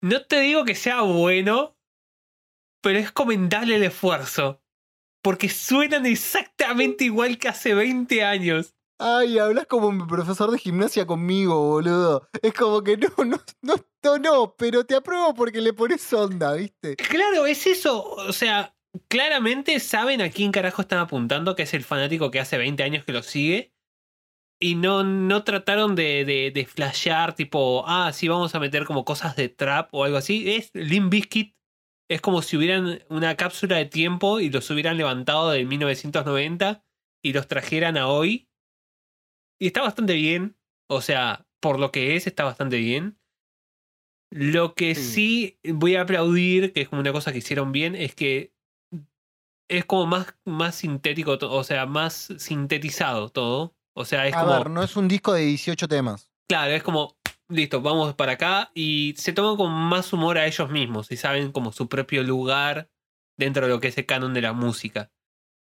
No 0.00 0.24
te 0.24 0.40
digo 0.40 0.64
que 0.64 0.74
sea 0.74 1.02
bueno, 1.02 1.78
pero 2.82 2.98
es 2.98 3.12
comentable 3.12 3.76
el 3.76 3.84
esfuerzo. 3.84 4.62
Porque 5.22 5.48
suenan 5.48 6.04
exactamente 6.06 7.04
igual 7.04 7.38
que 7.38 7.48
hace 7.48 7.74
20 7.74 8.24
años. 8.24 8.74
Ay, 8.98 9.38
hablas 9.38 9.66
como 9.66 9.90
mi 9.90 10.06
profesor 10.06 10.50
de 10.50 10.58
gimnasia 10.58 11.06
conmigo, 11.06 11.60
boludo. 11.60 12.28
Es 12.42 12.54
como 12.54 12.82
que 12.82 12.96
no, 12.96 13.08
no, 13.18 13.40
no, 13.62 13.74
no, 14.02 14.18
no, 14.18 14.54
pero 14.56 14.84
te 14.84 14.94
apruebo 14.94 15.34
porque 15.34 15.60
le 15.60 15.72
pones 15.72 16.12
onda, 16.12 16.54
¿viste? 16.54 16.96
Claro, 16.96 17.46
es 17.46 17.66
eso. 17.66 18.04
O 18.04 18.32
sea, 18.32 18.76
claramente 19.08 19.80
saben 19.80 20.20
a 20.22 20.30
quién 20.30 20.52
carajo 20.52 20.82
están 20.82 21.00
apuntando, 21.00 21.56
que 21.56 21.64
es 21.64 21.74
el 21.74 21.82
fanático 21.82 22.30
que 22.30 22.40
hace 22.40 22.56
20 22.56 22.82
años 22.82 23.04
que 23.04 23.12
lo 23.12 23.22
sigue. 23.22 23.74
Y 24.60 24.76
no, 24.76 25.02
no 25.02 25.42
trataron 25.42 25.96
de, 25.96 26.24
de, 26.24 26.52
de 26.52 26.64
flashear, 26.64 27.34
tipo, 27.34 27.84
ah, 27.86 28.12
sí, 28.12 28.28
vamos 28.28 28.54
a 28.54 28.60
meter 28.60 28.84
como 28.84 29.04
cosas 29.04 29.34
de 29.34 29.48
trap 29.48 29.88
o 29.92 30.04
algo 30.04 30.16
así. 30.16 30.54
Es 30.54 30.70
Limp 30.72 31.10
Bizkit. 31.10 31.56
Es 32.08 32.20
como 32.20 32.42
si 32.42 32.56
hubieran 32.56 33.02
una 33.08 33.34
cápsula 33.34 33.76
de 33.76 33.86
tiempo 33.86 34.38
y 34.38 34.50
los 34.50 34.70
hubieran 34.70 34.96
levantado 34.96 35.50
del 35.50 35.66
1990 35.66 36.84
y 37.22 37.32
los 37.32 37.48
trajeran 37.48 37.96
a 37.96 38.08
hoy. 38.08 38.48
Y 39.58 39.68
está 39.68 39.82
bastante 39.82 40.14
bien. 40.14 40.56
O 40.88 41.00
sea, 41.00 41.46
por 41.60 41.78
lo 41.78 41.90
que 41.90 42.16
es, 42.16 42.26
está 42.26 42.44
bastante 42.44 42.76
bien. 42.76 43.18
Lo 44.30 44.74
que 44.74 44.94
sí. 44.94 45.58
voy 45.64 45.96
a 45.96 46.02
aplaudir, 46.02 46.72
que 46.72 46.82
es 46.82 46.88
como 46.88 47.00
una 47.00 47.12
cosa 47.12 47.32
que 47.32 47.38
hicieron 47.38 47.72
bien, 47.72 47.94
es 47.94 48.14
que 48.14 48.52
es 49.68 49.84
como 49.84 50.06
más, 50.06 50.36
más 50.44 50.74
sintético, 50.74 51.38
o 51.40 51.64
sea, 51.64 51.86
más 51.86 52.32
sintetizado 52.38 53.28
todo. 53.28 53.74
O 53.96 54.04
sea, 54.04 54.26
es 54.26 54.34
A 54.34 54.40
como. 54.40 54.52
ver, 54.52 54.70
no 54.70 54.82
es 54.82 54.96
un 54.96 55.08
disco 55.08 55.32
de 55.32 55.42
18 55.42 55.88
temas. 55.88 56.30
Claro, 56.48 56.72
es 56.72 56.82
como, 56.82 57.16
listo, 57.48 57.80
vamos 57.80 58.14
para 58.14 58.32
acá 58.32 58.70
y 58.74 59.14
se 59.16 59.32
toman 59.32 59.56
con 59.56 59.70
más 59.72 60.12
humor 60.12 60.36
a 60.36 60.46
ellos 60.46 60.68
mismos 60.70 61.10
y 61.12 61.16
saben 61.16 61.52
como 61.52 61.72
su 61.72 61.88
propio 61.88 62.22
lugar 62.22 62.90
dentro 63.38 63.66
de 63.66 63.72
lo 63.72 63.80
que 63.80 63.88
es 63.88 63.98
el 63.98 64.06
canon 64.06 64.34
de 64.34 64.42
la 64.42 64.52
música. 64.52 65.10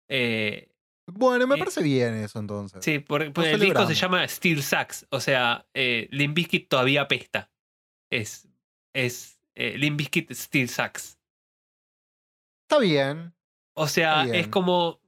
Eh, 0.08 0.73
Bueno, 1.06 1.46
me 1.46 1.56
Eh, 1.56 1.58
parece 1.58 1.82
bien 1.82 2.14
eso 2.14 2.38
entonces. 2.38 2.84
sí, 2.84 2.98
por, 2.98 3.32
por 3.32 3.44
Lo 3.44 3.50
el 3.50 3.60
disco 3.60 3.86
se 3.86 3.94
llama 3.94 4.26
Steel 4.26 4.62
Sax, 4.62 5.06
o 5.10 5.20
sea, 5.20 5.66
eh, 5.74 6.08
Limp 6.10 6.34
Bizkit 6.34 6.68
todavía 6.68 7.02
apesta. 7.02 7.50
Es, 8.10 8.48
es 8.94 9.40
eh, 9.54 9.76
Limp 9.78 9.98
Bizkit 9.98 10.32
Steel 10.32 10.68
Sax. 10.68 11.18
Está 12.68 12.78
bien. 12.80 13.34
O 13.76 13.86
sea, 13.88 14.24
es 14.24 14.48
como. 14.48 15.02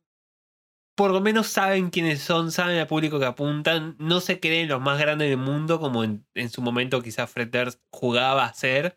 Por 0.97 1.11
lo 1.11 1.21
menos 1.21 1.49
saben 1.49 1.91
quiénes 1.91 2.23
son, 2.23 2.51
saben 2.51 2.79
al 2.79 2.87
público 2.87 3.19
que 3.19 3.27
apuntan. 3.27 3.97
No 3.99 4.21
se 4.21 4.41
creen 4.41 4.69
los 4.69 4.81
más 4.81 4.99
grandes 4.99 5.29
del 5.29 5.39
mundo, 5.39 5.79
como 5.79 6.03
en, 6.05 6.27
en 6.35 6.49
su 6.49 6.63
momento 6.63 7.03
quizás 7.03 7.31
Fred 7.31 7.49
Durst 7.49 7.83
jugaba 7.91 8.47
a 8.47 8.55
ser. 8.55 8.97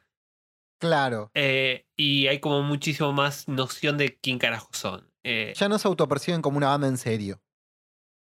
Claro. 0.79 1.29
Eh, 1.33 1.87
y 1.97 2.27
hay 2.27 2.39
como 2.39 2.63
muchísimo 2.63 3.11
más 3.11 3.49
noción 3.49 3.97
de 3.97 4.17
quién 4.17 4.39
carajo 4.39 4.69
son. 4.73 5.08
Eh, 5.25 5.53
Ya 5.55 5.69
no 5.69 5.77
se 5.79 5.87
autoperciben 5.87 6.41
como 6.41 6.57
una 6.57 6.67
banda 6.69 6.87
en 6.87 6.97
serio. 6.97 7.41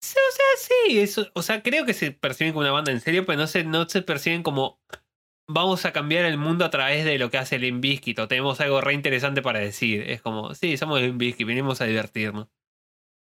o 0.00 0.02
sea, 0.02 0.44
sí. 0.86 0.98
eso- 1.00 1.30
o 1.34 1.42
sea, 1.42 1.62
creo 1.62 1.84
que 1.86 1.94
se 1.94 2.12
perciben 2.12 2.52
como 2.52 2.60
una 2.62 2.72
banda 2.72 2.92
en 2.92 3.00
serio, 3.00 3.24
pero 3.26 3.38
no 3.38 3.46
se, 3.46 3.64
no 3.64 3.88
se 3.88 4.02
perciben 4.02 4.42
como. 4.42 4.80
Vamos 5.50 5.86
a 5.86 5.92
cambiar 5.92 6.26
el 6.26 6.36
mundo 6.36 6.64
a 6.66 6.70
través 6.70 7.04
de 7.06 7.18
lo 7.18 7.30
que 7.30 7.38
hace 7.38 7.56
Bizkit, 7.58 8.18
o 8.18 8.28
tenemos 8.28 8.60
algo 8.60 8.80
re 8.82 8.92
interesante 8.92 9.40
para 9.40 9.60
decir. 9.60 10.02
Es 10.10 10.20
como, 10.20 10.54
sí, 10.54 10.76
somos 10.76 11.00
Limp 11.00 11.18
Bizkit, 11.18 11.46
venimos 11.46 11.80
a 11.80 11.86
divertirnos. 11.86 12.48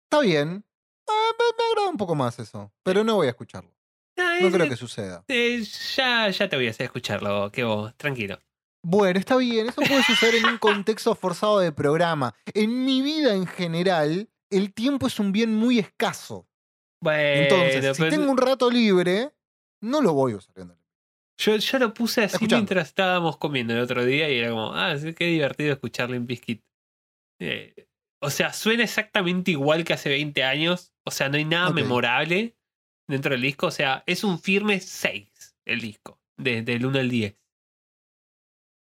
Está 0.09 0.21
bien. 0.23 0.63
Ah, 1.09 1.31
me, 1.37 1.45
me 1.57 1.69
agrada 1.71 1.89
un 1.89 1.97
poco 1.97 2.15
más 2.15 2.39
eso. 2.39 2.71
Pero 2.83 3.03
no 3.03 3.15
voy 3.15 3.27
a 3.27 3.31
escucharlo. 3.31 3.69
Ah, 4.17 4.37
No 4.39 4.47
es- 4.47 4.53
creo 4.53 4.69
que 4.69 4.77
suceda. 4.77 5.25
Eh, 5.27 5.61
ya, 5.97 6.29
ya 6.29 6.47
te 6.47 6.55
voy 6.55 6.67
a 6.67 6.69
hacer 6.71 6.85
escucharlo, 6.85 7.51
que 7.51 7.63
vos, 7.65 7.93
tranquilo. 7.97 8.39
Bueno, 8.87 9.17
está 9.17 9.35
bien. 9.37 9.69
Eso 9.69 9.81
puede 9.81 10.03
suceder 10.03 10.35
en 10.35 10.45
un 10.45 10.57
contexto 10.59 11.15
forzado 11.15 11.57
de 11.57 11.71
programa. 11.71 12.35
En 12.53 12.85
mi 12.85 13.01
vida 13.01 13.33
en 13.33 13.47
general, 13.47 14.29
el 14.51 14.73
tiempo 14.73 15.07
es 15.07 15.19
un 15.19 15.31
bien 15.31 15.55
muy 15.55 15.79
escaso. 15.79 16.47
Bueno, 17.01 17.41
Entonces, 17.41 17.97
si 17.97 18.03
pero 18.03 18.15
tengo 18.15 18.31
un 18.31 18.37
rato 18.37 18.69
libre, 18.69 19.31
no 19.81 20.01
lo 20.01 20.13
voy 20.13 20.33
a 20.33 20.35
usar. 20.35 20.55
yo, 21.39 21.55
yo 21.55 21.79
lo 21.79 21.95
puse 21.95 22.25
así 22.25 22.35
Escuchando. 22.35 22.57
mientras 22.57 22.87
estábamos 22.89 23.37
comiendo 23.37 23.73
el 23.73 23.79
otro 23.79 24.05
día 24.05 24.29
y 24.29 24.37
era 24.37 24.51
como, 24.51 24.73
ah, 24.75 24.95
qué 25.17 25.25
divertido 25.25 25.73
escuchar 25.73 26.11
Limp 26.11 26.27
Bizkit. 26.27 26.63
Eh, 27.41 27.87
o 28.21 28.29
sea, 28.29 28.53
suena 28.53 28.83
exactamente 28.83 29.49
igual 29.49 29.83
que 29.83 29.93
hace 29.93 30.09
20 30.09 30.43
años. 30.43 30.93
O 31.03 31.09
sea, 31.09 31.27
no 31.29 31.37
hay 31.37 31.45
nada 31.45 31.71
memorable 31.71 32.55
dentro 33.07 33.31
del 33.31 33.41
disco. 33.41 33.65
O 33.65 33.71
sea, 33.71 34.03
es 34.05 34.23
un 34.23 34.37
firme 34.37 34.79
6 34.79 35.57
el 35.65 35.81
disco, 35.81 36.19
desde 36.37 36.73
el 36.73 36.85
1 36.85 36.99
al 36.99 37.09
10. 37.09 37.35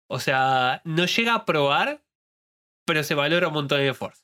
O 0.09 0.21
sea, 0.21 0.83
no 0.85 1.07
llega 1.07 1.35
a 1.35 1.45
probar, 1.45 2.03
pero 2.87 3.03
se 3.03 3.15
valora 3.15 3.49
un 3.49 3.55
montón 3.55 3.79
de 3.79 3.89
esfuerzo. 3.89 4.23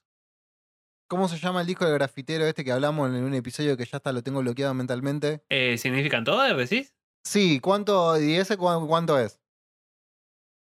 ¿Cómo 1.08 1.28
se 1.28 1.38
llama 1.38 1.60
el 1.60 1.66
disco 1.66 1.84
del 1.84 1.94
grafitero 1.94 2.46
este 2.46 2.64
que 2.64 2.72
hablamos 2.72 3.10
en 3.10 3.22
un 3.22 3.34
episodio 3.34 3.76
que 3.76 3.84
ya 3.84 3.98
hasta 3.98 4.12
lo 4.12 4.22
tengo 4.22 4.40
bloqueado 4.40 4.72
mentalmente? 4.72 5.44
Eh, 5.50 5.76
¿Significan 5.76 6.24
todo, 6.24 6.42
decís? 6.56 6.94
Sí, 7.24 7.60
¿cuánto? 7.60 8.18
¿Y 8.20 8.36
ese 8.36 8.56
cu- 8.56 8.86
cuánto 8.86 9.18
es? 9.18 9.40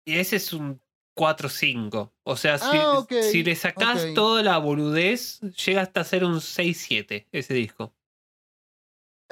Y 0.05 0.17
ese 0.17 0.35
es 0.35 0.51
un 0.51 0.81
4-5. 1.17 2.13
O 2.23 2.35
sea, 2.35 2.57
si, 2.57 2.65
Ah, 2.71 3.05
si 3.21 3.43
le 3.43 3.55
sacás 3.55 4.13
toda 4.13 4.43
la 4.43 4.57
boludez, 4.57 5.39
llega 5.65 5.81
hasta 5.81 6.03
ser 6.03 6.25
un 6.25 6.41
6-7 6.41 7.27
ese 7.31 7.53
disco. 7.53 7.95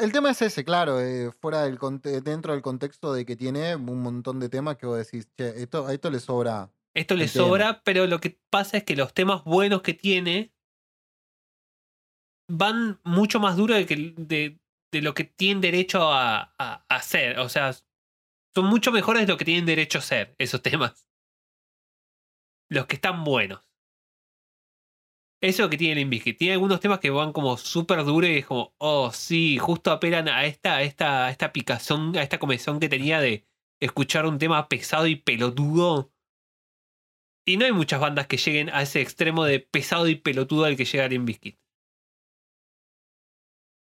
El 0.02 0.12
tema 0.12 0.32
es 0.32 0.42
ese, 0.42 0.66
claro, 0.66 1.00
eh, 1.00 1.32
fuera 1.32 1.62
del 1.62 1.78
dentro 2.24 2.54
del 2.54 2.64
contexto 2.64 3.14
de 3.14 3.24
que 3.24 3.36
tiene 3.36 3.76
un 3.76 4.02
montón 4.02 4.40
de 4.40 4.50
temas 4.50 4.78
que 4.78 4.88
vos 4.88 4.98
decís, 4.98 5.30
che, 5.38 5.62
esto, 5.62 5.86
a 5.86 5.94
esto 5.94 6.10
le 6.10 6.20
sobra. 6.20 6.72
Esto 6.96 7.16
le 7.16 7.28
tema. 7.28 7.46
sobra, 7.46 7.82
pero 7.84 8.08
lo 8.08 8.20
que 8.20 8.40
pasa 8.50 8.78
es 8.78 8.84
que 8.84 8.96
los 8.96 9.14
temas 9.14 9.44
buenos 9.44 9.84
que 9.84 9.94
tiene 9.94 10.52
van 12.50 13.00
mucho 13.04 13.40
más 13.40 13.56
duro 13.58 13.76
de, 13.76 13.86
que, 13.86 14.14
de, 14.18 14.60
de 14.92 15.02
lo 15.04 15.14
que 15.14 15.24
tienen 15.24 15.62
derecho 15.62 16.12
a, 16.12 16.54
a, 16.58 16.84
a 16.90 17.02
ser. 17.04 17.38
O 17.38 17.48
sea, 17.48 17.72
son 17.74 18.66
mucho 18.66 18.92
mejores 18.92 19.28
de 19.28 19.32
lo 19.32 19.38
que 19.38 19.46
tienen 19.46 19.68
derecho 19.68 20.00
a 20.00 20.02
ser 20.02 20.36
esos 20.40 20.64
temas. 20.64 21.08
Los 22.70 22.88
que 22.88 22.96
están 22.96 23.24
buenos. 23.24 23.71
Eso 25.44 25.70
que 25.70 25.78
tiene 25.78 25.96
Limp 25.96 26.12
Bizkit. 26.12 26.38
Tiene 26.38 26.54
algunos 26.54 26.80
temas 26.80 27.00
que 27.00 27.10
van 27.10 27.34
como 27.34 27.58
súper 27.58 28.04
duros 28.06 28.30
y 28.30 28.38
es 28.38 28.46
como, 28.46 28.76
oh, 28.78 29.12
sí, 29.12 29.58
justo 29.58 29.92
apelan 29.92 30.28
a 30.30 30.46
esta, 30.46 30.76
a 30.76 30.82
esta, 30.84 31.26
a 31.26 31.32
esta 31.32 31.52
picazón, 31.52 32.16
a 32.16 32.22
esta 32.22 32.38
comezón 32.38 32.80
que 32.80 32.90
tenía 32.90 33.20
de 33.20 33.48
escuchar 33.80 34.28
un 34.28 34.38
tema 34.38 34.68
pesado 34.70 35.08
y 35.08 35.16
pelotudo. 35.16 36.14
Y 37.44 37.58
no 37.58 37.66
hay 37.66 37.72
muchas 37.72 38.00
bandas 38.00 38.28
que 38.28 38.38
lleguen 38.38 38.70
a 38.70 38.84
ese 38.84 39.02
extremo 39.02 39.44
de 39.46 39.60
pesado 39.60 40.08
y 40.08 40.16
pelotudo 40.16 40.66
al 40.66 40.78
que 40.78 40.86
llega 40.86 41.08
Limp 41.08 41.26
Bizkit. 41.26 41.60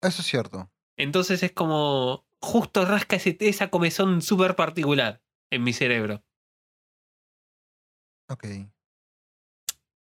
Eso 0.01 0.23
es 0.23 0.29
cierto. 0.29 0.71
Entonces 0.97 1.43
es 1.43 1.51
como, 1.51 2.25
justo 2.41 2.85
rasca 2.85 3.17
ese- 3.17 3.37
esa 3.41 3.69
comezón 3.69 4.23
súper 4.23 4.55
particular 4.55 5.23
en 5.51 5.65
mi 5.65 5.73
cerebro. 5.73 6.23
Ok. 8.31 8.45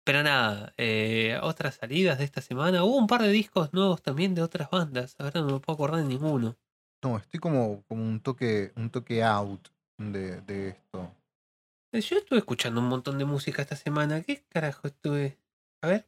Pero 0.04 0.23
nada, 0.23 0.73
eh, 0.76 1.38
otras 1.42 1.76
salidas 1.76 2.18
de 2.18 2.25
esta 2.25 2.40
semana. 2.40 2.82
Hubo 2.85 2.97
un 2.97 3.06
par 3.06 3.23
de 3.23 3.28
discos 3.28 3.73
nuevos 3.73 4.02
también 4.02 4.35
de 4.35 4.42
otras 4.42 4.68
bandas. 4.71 5.14
Ahora 5.18 5.40
no 5.40 5.47
me 5.47 5.61
puedo 5.61 5.75
acordar 5.75 6.00
de 6.00 6.09
ninguno. 6.09 6.56
No, 7.04 7.16
estoy 7.18 7.40
como, 7.40 7.82
como 7.88 8.02
un 8.02 8.21
toque, 8.21 8.73
un 8.76 8.90
toque 8.90 9.23
out 9.23 9.68
de, 9.99 10.40
de 10.42 10.68
esto. 10.71 11.14
Eh, 11.92 12.00
Yo 12.00 12.16
estuve 12.16 12.38
escuchando 12.38 12.80
un 12.80 12.88
montón 12.88 13.18
de 13.18 13.25
música 13.25 13.62
esta 13.62 13.76
semana. 13.76 14.23
¿Qué 14.23 14.44
carajo 14.49 14.88
estuve? 14.88 15.38
A 15.82 15.88
ver. 15.88 16.04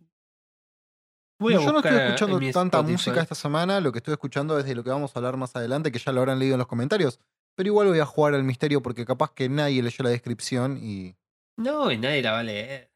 Voy 1.41 1.55
a 1.55 1.59
yo 1.61 1.73
no 1.73 1.79
estoy 1.79 1.97
escuchando 1.99 2.39
tanta 2.53 2.79
Spotify. 2.79 2.93
música 2.93 3.21
esta 3.21 3.35
semana, 3.35 3.81
lo 3.81 3.93
que 3.93 3.99
estoy 3.99 4.13
escuchando 4.13 4.59
es 4.59 4.65
de 4.65 4.75
lo 4.75 4.85
que 4.85 4.91
vamos 4.91 5.15
a 5.15 5.19
hablar 5.19 5.37
más 5.37 5.55
adelante, 5.57 5.91
que 5.91 5.99
ya 5.99 6.13
lo 6.13 6.21
habrán 6.21 6.39
leído 6.39 6.55
en 6.55 6.61
los 6.61 6.69
comentarios. 6.69 7.21
Pero 7.57 7.69
igual 7.69 7.89
voy 7.89 7.99
a 7.99 8.07
jugar 8.07 8.35
al 8.35 8.45
misterio 8.45 8.83
porque 8.83 9.05
capaz 9.05 9.33
que 9.33 9.49
nadie 9.49 9.83
leyó 9.83 10.03
la 10.05 10.11
descripción 10.11 10.79
y. 10.81 11.17
No, 11.57 11.91
y 11.91 11.99
nadie 11.99 12.23
la 12.23 12.33
va 12.33 12.39
a 12.41 12.45
leer. 12.45 12.94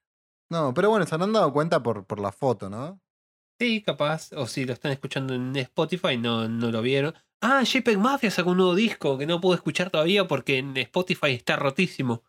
No, 0.50 0.72
pero 0.74 0.90
bueno, 0.90 1.06
se 1.06 1.14
han 1.14 1.32
dado 1.32 1.52
cuenta 1.52 1.82
por, 1.82 2.06
por 2.06 2.20
la 2.20 2.32
foto, 2.32 2.70
¿no? 2.70 3.00
Sí, 3.60 3.82
capaz. 3.82 4.32
O 4.34 4.46
si 4.46 4.64
lo 4.64 4.72
están 4.72 4.92
escuchando 4.92 5.34
en 5.34 5.54
Spotify, 5.56 6.16
no, 6.16 6.48
no 6.48 6.70
lo 6.70 6.80
vieron. 6.80 7.14
Ah, 7.42 7.62
JPEG 7.64 7.98
Mafia 7.98 8.30
sacó 8.30 8.50
un 8.50 8.56
nuevo 8.58 8.74
disco 8.74 9.18
que 9.18 9.26
no 9.26 9.40
puedo 9.40 9.54
escuchar 9.54 9.90
todavía 9.90 10.26
porque 10.26 10.58
en 10.58 10.76
Spotify 10.76 11.32
está 11.32 11.56
rotísimo. 11.56 12.22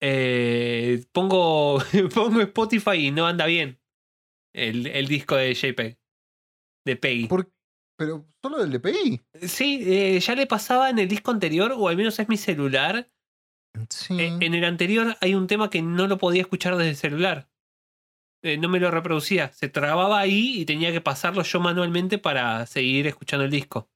Eh, 0.00 1.04
pongo, 1.12 1.78
pongo 2.14 2.40
Spotify 2.40 3.06
y 3.06 3.10
no 3.10 3.26
anda 3.26 3.46
bien. 3.46 3.80
El, 4.54 4.86
el 4.86 5.06
disco 5.06 5.36
de 5.36 5.54
JPEG. 5.54 5.98
De 6.84 6.96
Peggy. 6.96 7.28
Por- 7.28 7.52
pero 7.96 8.26
solo 8.42 8.58
del 8.58 8.72
DPI. 8.72 9.20
Sí, 9.46 9.80
eh, 9.86 10.18
ya 10.18 10.34
le 10.34 10.46
pasaba 10.48 10.90
en 10.90 10.98
el 10.98 11.06
disco 11.08 11.30
anterior, 11.30 11.72
o 11.76 11.86
al 11.86 11.96
menos 11.96 12.18
es 12.18 12.28
mi 12.28 12.36
celular. 12.36 13.08
Sí. 13.88 14.20
Eh, 14.20 14.38
en 14.40 14.54
el 14.54 14.64
anterior 14.64 15.16
hay 15.20 15.34
un 15.34 15.46
tema 15.46 15.70
que 15.70 15.82
no 15.82 16.06
lo 16.06 16.18
podía 16.18 16.42
escuchar 16.42 16.76
desde 16.76 16.90
el 16.90 16.96
celular. 16.96 17.48
Eh, 18.42 18.58
no 18.58 18.68
me 18.68 18.80
lo 18.80 18.90
reproducía. 18.90 19.52
Se 19.52 19.68
trababa 19.68 20.18
ahí 20.18 20.60
y 20.60 20.64
tenía 20.64 20.90
que 20.92 21.00
pasarlo 21.00 21.42
yo 21.42 21.60
manualmente 21.60 22.18
para 22.18 22.66
seguir 22.66 23.06
escuchando 23.06 23.44
el 23.44 23.50
disco. 23.50 23.88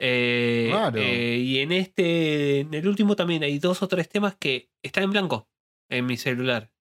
Eh, 0.00 0.70
Raro. 0.72 0.98
eh, 0.98 1.36
y 1.36 1.58
en 1.58 1.72
este, 1.72 2.60
en 2.60 2.74
el 2.74 2.88
último 2.88 3.14
también 3.16 3.42
hay 3.42 3.58
dos 3.58 3.82
o 3.82 3.88
tres 3.88 4.08
temas 4.08 4.34
que 4.34 4.70
están 4.82 5.04
en 5.04 5.10
blanco 5.10 5.48
en 5.88 6.06
mi 6.06 6.16
celular. 6.16 6.72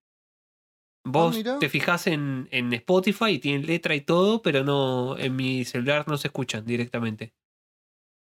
Vos 1.05 1.35
mira. 1.35 1.59
te 1.59 1.67
fijas 1.67 2.07
en, 2.07 2.47
en 2.51 2.73
Spotify 2.73 3.31
y 3.31 3.39
tienen 3.39 3.67
letra 3.67 3.93
y 3.93 4.01
todo, 4.01 4.41
pero 4.41 4.63
no 4.63 5.17
en 5.17 5.35
mi 5.35 5.65
celular 5.65 6.07
no 6.07 6.17
se 6.17 6.29
escuchan 6.29 6.65
directamente. 6.65 7.33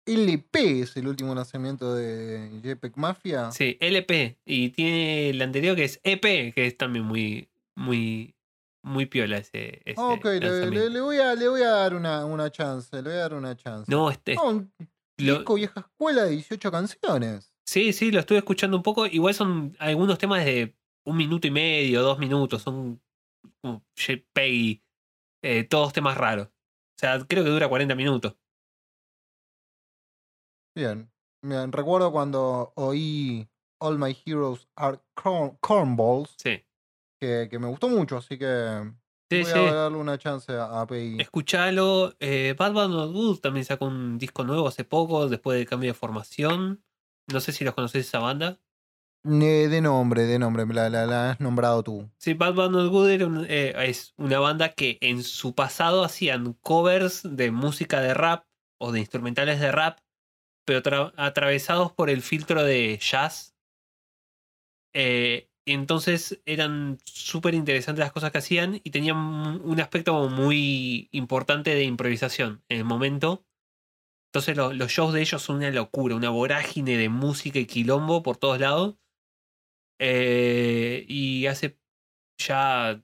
LP 0.07 0.81
es 0.81 0.97
el 0.97 1.07
último 1.07 1.35
lanzamiento 1.35 1.93
de 1.93 2.49
JPEG 2.63 2.97
Mafia. 2.97 3.51
Sí, 3.51 3.77
LP. 3.79 4.37
Y 4.45 4.69
tiene 4.69 5.29
el 5.29 5.41
anterior 5.41 5.75
que 5.75 5.83
es 5.83 5.99
EP, 6.03 6.53
que 6.53 6.65
es 6.65 6.77
también 6.77 7.05
muy, 7.05 7.49
muy, 7.75 8.33
muy 8.83 9.05
piola 9.05 9.37
ese. 9.37 9.81
ese 9.85 9.99
Ok, 10.01 10.25
le, 10.25 10.39
le- 10.39 10.47
lanzamiento. 10.49 10.89
le 10.89 11.01
voy 11.01 11.17
a, 11.17 11.35
le 11.35 11.47
voy 11.47 11.61
a 11.61 11.69
dar 11.69 11.93
una, 11.93 12.25
una 12.25 12.49
chance. 12.51 12.95
Le 12.95 13.01
voy 13.01 13.11
a 13.13 13.15
dar 13.21 13.33
una 13.33 13.55
chance. 13.55 13.91
No, 13.91 14.09
este, 14.09 14.35
No, 14.35 14.45
un 14.49 14.71
lo- 15.17 15.35
disco 15.35 15.55
vieja 15.55 15.79
escuela 15.81 16.23
de 16.23 16.31
18 16.31 16.71
canciones. 16.71 17.53
sí, 17.65 17.91
sí, 17.93 18.11
lo 18.11 18.19
estuve 18.19 18.37
escuchando 18.39 18.77
un 18.77 18.83
poco. 18.83 19.05
Igual 19.05 19.33
son 19.33 19.75
algunos 19.79 20.17
temas 20.17 20.45
de 20.45 20.75
un 21.05 21.17
minuto 21.17 21.47
y 21.47 21.51
medio, 21.51 22.01
dos 22.01 22.17
minutos. 22.19 22.61
Son 22.61 23.01
como 23.61 23.83
JPEG, 23.95 24.81
eh, 25.43 25.63
todos 25.65 25.91
temas 25.93 26.17
raros. 26.17 26.47
O 26.47 26.99
sea, 26.99 27.19
creo 27.27 27.43
que 27.43 27.49
dura 27.49 27.67
40 27.69 27.93
minutos. 27.95 28.35
Bien. 30.77 31.11
Bien, 31.43 31.71
recuerdo 31.71 32.11
cuando 32.11 32.71
oí 32.75 33.47
All 33.81 33.97
My 33.97 34.15
Heroes 34.25 34.67
Are 34.75 34.99
Corn- 35.15 35.57
Cornballs, 35.59 36.35
Sí. 36.37 36.63
que, 37.19 37.47
que 37.49 37.57
me 37.57 37.67
gustó 37.67 37.89
mucho, 37.89 38.17
así 38.17 38.37
que 38.37 38.91
Sí, 39.31 39.41
voy 39.41 39.45
sí. 39.51 39.57
a 39.59 39.73
darle 39.73 39.97
una 39.97 40.19
chance 40.19 40.53
a, 40.53 40.81
a 40.81 40.85
PI. 40.85 41.17
Escuchalo. 41.19 42.13
Eh, 42.19 42.55
Bad 42.57 42.73
Bad 42.73 42.89
Not 42.89 43.11
Good 43.11 43.39
también 43.39 43.65
sacó 43.65 43.85
un 43.85 44.19
disco 44.19 44.43
nuevo 44.43 44.67
hace 44.67 44.83
poco, 44.83 45.27
después 45.27 45.57
del 45.57 45.67
cambio 45.67 45.89
de 45.89 45.93
formación. 45.95 46.83
No 47.27 47.39
sé 47.39 47.51
si 47.53 47.63
los 47.65 47.73
conocés 47.73 48.05
esa 48.05 48.19
banda. 48.19 48.59
Eh, 49.25 49.67
de 49.69 49.81
nombre, 49.81 50.23
de 50.27 50.37
nombre, 50.39 50.65
me 50.65 50.73
la, 50.75 50.89
la- 50.89 51.05
la 51.07 51.31
has 51.31 51.39
nombrado 51.39 51.81
tú. 51.83 52.07
Sí, 52.17 52.35
Bad 52.35 52.53
Bad 52.53 52.69
Not 52.69 52.91
Good 52.91 53.09
era 53.09 53.25
un- 53.25 53.45
eh, 53.49 53.73
es 53.89 54.13
una 54.17 54.39
banda 54.39 54.69
que 54.73 54.97
en 55.01 55.23
su 55.23 55.55
pasado 55.55 56.03
hacían 56.03 56.53
covers 56.61 57.23
de 57.23 57.49
música 57.51 57.99
de 57.99 58.13
rap 58.13 58.45
o 58.79 58.91
de 58.91 58.99
instrumentales 58.99 59.59
de 59.59 59.71
rap, 59.71 59.97
pero 60.67 60.83
tra- 60.83 61.13
atravesados 61.15 61.93
por 61.93 62.09
el 62.09 62.21
filtro 62.21 62.61
de 62.61 62.99
jazz. 63.01 63.55
Eh, 64.93 65.49
entonces 65.65 66.41
eran 66.45 66.97
súper 67.05 67.53
interesantes 67.53 68.01
las 68.01 68.11
cosas 68.11 68.31
que 68.31 68.39
hacían 68.39 68.81
y 68.83 68.91
tenían 68.91 69.17
un 69.17 69.79
aspecto 69.79 70.27
muy 70.27 71.07
importante 71.13 71.73
de 71.73 71.83
improvisación 71.83 72.63
en 72.67 72.79
el 72.79 72.83
momento. 72.83 73.45
Entonces 74.29 74.57
lo- 74.57 74.73
los 74.73 74.91
shows 74.91 75.13
de 75.13 75.21
ellos 75.21 75.41
son 75.41 75.57
una 75.57 75.71
locura, 75.71 76.15
una 76.15 76.31
vorágine 76.31 76.97
de 76.97 77.07
música 77.07 77.59
y 77.59 77.65
quilombo 77.65 78.21
por 78.21 78.35
todos 78.35 78.59
lados. 78.59 78.97
Eh, 79.99 81.05
y 81.07 81.47
hace 81.47 81.79
ya 82.37 83.03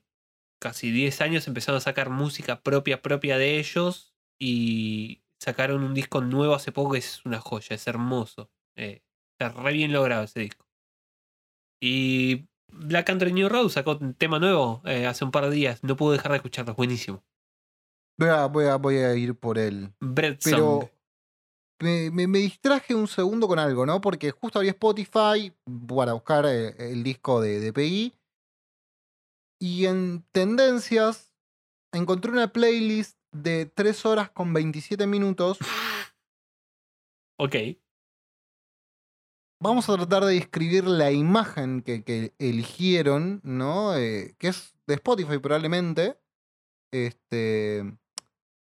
casi 0.60 0.90
10 0.92 1.22
años 1.22 1.48
empezaron 1.48 1.78
a 1.78 1.80
sacar 1.80 2.10
música 2.10 2.62
propia 2.62 3.02
propia 3.02 3.38
de 3.38 3.58
ellos 3.58 4.14
y 4.38 5.23
sacaron 5.44 5.82
un 5.84 5.94
disco 5.94 6.20
nuevo 6.20 6.54
hace 6.54 6.72
poco 6.72 6.92
que 6.92 6.98
es 6.98 7.24
una 7.24 7.40
joya, 7.40 7.74
es 7.76 7.86
hermoso. 7.86 8.50
Eh, 8.76 9.02
está 9.38 9.50
re 9.62 9.72
bien 9.72 9.92
logrado 9.92 10.24
ese 10.24 10.40
disco. 10.40 10.66
Y 11.82 12.46
Black 12.72 13.06
Country 13.06 13.32
New 13.32 13.48
Road 13.48 13.68
sacó 13.68 13.96
un 14.00 14.14
tema 14.14 14.38
nuevo 14.38 14.82
eh, 14.84 15.06
hace 15.06 15.24
un 15.24 15.30
par 15.30 15.44
de 15.48 15.54
días, 15.54 15.84
no 15.84 15.96
pude 15.96 16.16
dejar 16.16 16.32
de 16.32 16.36
escucharlo, 16.38 16.72
es 16.72 16.76
buenísimo. 16.76 17.22
Voy 18.18 18.28
a, 18.28 18.46
voy 18.46 18.64
a, 18.66 18.76
voy 18.76 18.96
a 18.98 19.14
ir 19.16 19.34
por 19.34 19.58
él. 19.58 19.92
Bread 20.00 20.38
Pero 20.42 20.80
Song. 20.80 20.88
me, 21.82 22.10
me- 22.10 22.26
me 22.28 22.38
distraje 22.38 22.94
un 22.94 23.08
segundo 23.08 23.48
con 23.48 23.58
algo, 23.58 23.84
¿no? 23.86 24.00
Porque 24.00 24.30
justo 24.30 24.58
había 24.60 24.70
Spotify 24.70 25.52
para 25.88 26.12
buscar 26.12 26.46
eh, 26.46 26.74
el, 26.92 27.02
disco 27.02 27.40
de, 27.40 27.60
de 27.60 27.72
PI. 27.72 28.14
Y 29.60 29.86
en 29.86 30.24
tendencias 30.32 31.32
encontré 31.92 32.30
una 32.32 32.52
playlist 32.52 33.18
de 33.34 33.66
3 33.66 34.06
horas 34.06 34.30
con 34.30 34.52
27 34.52 35.06
minutos. 35.06 35.58
Ok. 37.36 37.56
Vamos 39.60 39.88
a 39.88 39.96
tratar 39.96 40.24
de 40.24 40.34
describir 40.34 40.84
la 40.84 41.10
imagen 41.10 41.82
que, 41.82 42.04
que 42.04 42.32
eligieron, 42.38 43.40
¿no? 43.42 43.96
Eh, 43.96 44.34
que 44.38 44.48
es 44.48 44.74
de 44.86 44.94
Spotify 44.94 45.38
probablemente. 45.38 46.18
Este. 46.92 47.84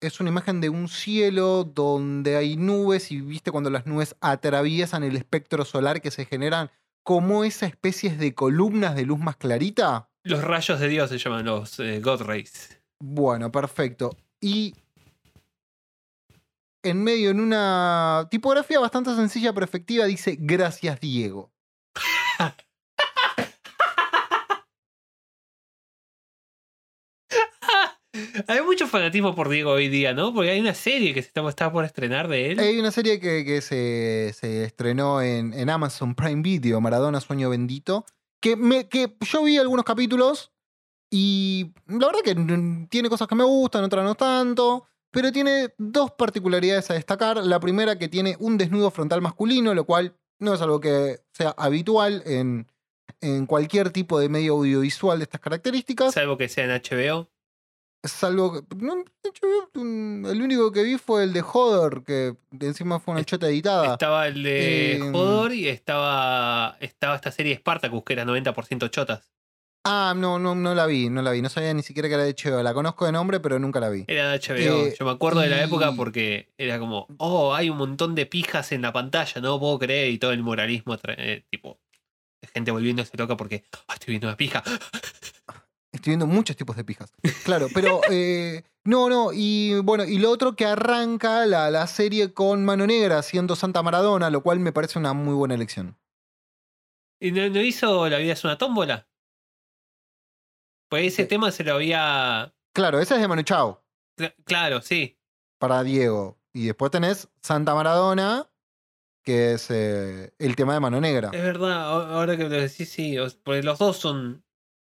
Es 0.02 0.20
una 0.20 0.30
imagen 0.30 0.62
de 0.62 0.70
un 0.70 0.88
cielo 0.88 1.64
donde 1.64 2.38
hay 2.38 2.56
nubes 2.56 3.12
y 3.12 3.20
viste 3.22 3.52
cuando 3.52 3.70
las 3.70 3.86
nubes 3.86 4.16
atraviesan 4.22 5.04
el 5.04 5.16
espectro 5.18 5.66
solar 5.66 6.02
que 6.02 6.10
se 6.10 6.26
generan 6.26 6.72
como 7.04 7.44
esas 7.44 7.70
especies 7.70 8.18
de 8.18 8.34
columnas 8.34 8.96
de 8.96 9.06
luz 9.06 9.20
más 9.20 9.36
clarita. 9.36 10.10
Los 10.24 10.44
rayos 10.44 10.80
de 10.80 10.88
Dios 10.88 11.10
se 11.10 11.18
llaman 11.18 11.46
los 11.46 11.80
eh, 11.80 12.00
God 12.02 12.22
Rays. 12.22 12.82
Bueno, 13.02 13.52
perfecto. 13.52 14.16
Y 14.42 14.76
en 16.84 17.04
medio, 17.04 17.30
en 17.30 17.40
una 17.40 18.28
tipografía 18.32 18.80
bastante 18.80 19.16
sencilla 19.16 19.54
pero 19.54 19.66
efectiva, 19.66 20.06
dice 20.06 20.38
Gracias 20.40 21.00
Diego. 21.00 21.52
Hay 28.48 28.62
mucho 28.62 28.88
fanatismo 28.88 29.36
por 29.36 29.50
Diego 29.50 29.72
hoy 29.72 29.88
día, 29.88 30.14
¿no? 30.14 30.34
Porque 30.34 30.50
hay 30.52 30.60
una 30.60 30.74
serie 30.74 31.14
que 31.14 31.22
se 31.22 31.28
está, 31.28 31.48
está 31.48 31.72
por 31.72 31.86
estrenar 31.86 32.28
de 32.28 32.52
él. 32.52 32.60
Hay 32.60 32.80
una 32.80 32.92
serie 32.92 33.20
que, 33.20 33.46
que 33.46 33.62
se, 33.62 34.34
se 34.34 34.64
estrenó 34.64 35.22
en, 35.22 35.54
en 35.54 35.70
Amazon 35.70 36.16
Prime 36.16 36.42
Video, 36.42 36.82
Maradona 36.82 37.22
Sueño 37.22 37.50
Bendito, 37.50 38.06
que, 38.42 38.56
me, 38.56 38.88
que 38.90 39.16
yo 39.22 39.44
vi 39.44 39.58
algunos 39.58 39.86
capítulos 39.86 40.52
y 41.10 41.72
la 41.88 42.08
verdad 42.08 42.22
que 42.24 42.36
tiene 42.90 43.10
cosas 43.10 43.28
que 43.28 43.36
me 43.36 43.44
gustan, 43.44 43.84
otras 43.84 44.04
no 44.04 44.16
tanto, 44.16 44.86
pero 45.12 45.32
tiene 45.32 45.74
dos 45.78 46.12
particularidades 46.12 46.90
a 46.92 46.94
destacar. 46.94 47.38
La 47.38 47.60
primera 47.60 47.98
que 47.98 48.08
tiene 48.08 48.36
un 48.40 48.58
desnudo 48.58 48.92
frontal 48.92 49.22
masculino, 49.22 49.74
lo 49.74 49.86
cual 49.86 50.16
no 50.40 50.54
es 50.54 50.62
algo 50.62 50.80
que 50.80 51.20
sea 51.34 51.56
habitual 51.58 52.22
en, 52.26 52.68
en 53.22 53.46
cualquier 53.46 53.92
tipo 53.92 54.20
de 54.20 54.30
medio 54.30 54.54
audiovisual 54.54 55.20
de 55.20 55.24
estas 55.24 55.42
características. 55.42 56.14
Salvo 56.14 56.38
que 56.38 56.48
sea 56.48 56.66
en 56.66 56.82
HBO. 56.82 57.30
Salvo 58.04 58.54
que. 58.54 58.76
no, 58.78 59.04
mm, 59.74 60.26
el 60.28 60.42
único 60.42 60.72
que 60.72 60.84
vi 60.84 60.98
fue 60.98 61.24
el 61.24 61.34
de 61.34 61.42
Hodor, 61.42 62.04
que 62.06 62.36
encima 62.62 63.00
fue 63.00 63.16
una 63.16 63.26
chota 63.26 63.50
editada. 63.50 63.94
Estaba 63.94 64.28
el 64.28 64.42
de 64.42 64.96
em, 64.96 65.14
Hodor 65.14 65.54
y 65.54 65.68
estaba, 65.68 66.78
estaba 66.80 67.16
esta 67.16 67.32
serie 67.32 67.56
Spartacus, 67.56 68.04
que 68.04 68.14
era 68.14 68.26
90% 68.26 68.90
chotas. 68.90 69.30
Ah, 69.86 70.14
no, 70.16 70.38
no, 70.40 70.56
no 70.56 70.76
la 70.76 70.86
vi, 70.86 71.10
no 71.10 71.22
la 71.22 71.32
vi. 71.32 71.42
No 71.42 71.50
sabía 71.50 71.74
ni 71.74 71.84
siquiera 71.84 72.10
que 72.10 72.16
era 72.16 72.24
de 72.24 72.36
HBO. 72.36 72.62
La 72.62 72.74
conozco 72.74 73.06
de 73.06 73.12
nombre, 73.12 73.40
pero 73.40 73.60
nunca 73.60 73.80
la 73.80 73.90
vi. 73.90 74.04
Era 74.08 74.32
de 74.32 74.40
HBO. 74.40 74.88
Eh, 74.88 74.96
Yo 75.00 75.06
me 75.06 75.12
acuerdo 75.12 75.40
de 75.40 75.50
la 75.50 75.64
época 75.64 75.94
porque 75.96 76.50
era 76.58 76.80
como, 76.80 77.08
oh, 77.18 77.54
hay 77.56 77.70
un 77.70 77.78
montón 77.78 78.14
de 78.14 78.26
pijas 78.26 78.72
en 78.72 78.82
la 78.82 78.92
pantalla, 78.92 79.42
no 79.42 79.60
puedo 79.60 79.80
creer, 79.80 80.12
y 80.12 80.18
todo 80.20 80.32
el 80.32 80.44
moralismo, 80.44 80.98
eh, 81.08 81.46
tipo, 81.50 81.80
gente 82.54 82.72
volviéndose 82.72 83.16
loca 83.18 83.38
porque, 83.38 83.64
"Ah, 83.88 83.94
estoy 83.94 84.12
viendo 84.14 84.28
una 84.28 84.38
pija. 84.38 84.64
Estoy 85.92 86.12
viendo 86.12 86.28
muchos 86.28 86.56
tipos 86.56 86.76
de 86.76 86.84
pijas. 86.84 87.12
Claro, 87.44 87.68
pero 87.74 88.00
eh, 88.12 88.64
no, 88.86 89.10
no. 89.10 89.32
Y 89.34 89.74
bueno, 89.82 90.04
y 90.06 90.20
lo 90.20 90.30
otro 90.30 90.56
que 90.56 90.66
arranca 90.66 91.48
la, 91.48 91.72
la 91.72 91.88
serie 91.88 92.32
con 92.32 92.64
Mano 92.64 92.86
Negra 92.86 93.24
siendo 93.24 93.56
Santa 93.56 93.82
Maradona, 93.82 94.30
lo 94.30 94.44
cual 94.44 94.60
me 94.60 94.72
parece 94.72 95.00
una 95.00 95.14
muy 95.14 95.34
buena 95.34 95.56
elección. 95.56 95.98
¿Y 97.20 97.32
no, 97.32 97.50
no 97.50 97.62
hizo 97.62 98.08
La 98.08 98.18
vida 98.20 98.34
es 98.34 98.44
una 98.44 98.58
tómbola? 98.58 99.09
Pues 100.90 101.06
ese 101.14 101.24
Sí. 101.24 101.28
tema 101.30 101.52
se 101.52 101.64
lo 101.64 101.74
había... 101.76 102.54
Claro, 102.74 103.00
esa 103.00 103.16
es 103.16 103.22
de 103.22 103.28
Manu 103.28 103.44
Chao 103.44 103.84
cl- 104.18 104.34
Claro, 104.46 104.82
sí. 104.82 105.18
para 105.60 105.84
Diego. 105.84 106.38
Y 106.54 106.66
después 106.68 106.92
tenés 106.92 107.30
Santa 107.42 107.76
Maradona, 107.76 108.50
que 109.24 109.54
es 109.54 109.70
eh, 109.70 110.34
el 110.40 110.56
tema 110.56 110.74
de 110.74 110.80
Mano 110.80 111.00
Negra. 111.00 111.30
Es 111.34 111.42
verdad, 111.44 111.84
ahora 112.16 112.36
que 112.36 112.44
lo 112.44 112.50
decís, 112.50 112.90
sí, 112.90 113.18
porque 113.44 113.62
los 113.64 113.78
dos 113.78 113.98
son 113.98 114.44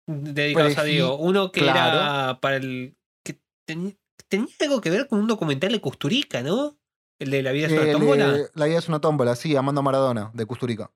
dedicados 0.08 0.74
a 0.74 0.76
Pues 0.82 0.88
Diego. 0.88 1.18
Uno 1.18 1.52
que 1.52 1.64
era 1.64 2.40
para 2.42 2.56
el... 2.58 2.98
que 3.24 3.40
tenía 3.66 3.96
algo 4.62 4.82
que 4.82 4.90
ver 4.90 5.08
con 5.08 5.20
un 5.20 5.28
documental 5.28 5.72
de 5.72 5.80
Custurica, 5.82 6.42
¿no? 6.42 6.78
El 7.20 7.30
de 7.30 7.44
La 7.44 7.52
vida 7.52 7.68
es 7.68 7.74
una 7.74 7.84
El, 7.84 7.92
tómbola. 7.94 8.36
eh, 8.36 8.48
la 8.56 8.66
vida 8.66 8.80
es 8.80 8.88
una 8.90 9.00
tómbola, 9.00 9.36
sí, 9.36 9.56
Amando 9.56 9.84
Maradona, 9.84 10.32
de 10.34 10.46
Custurica. 10.46 10.92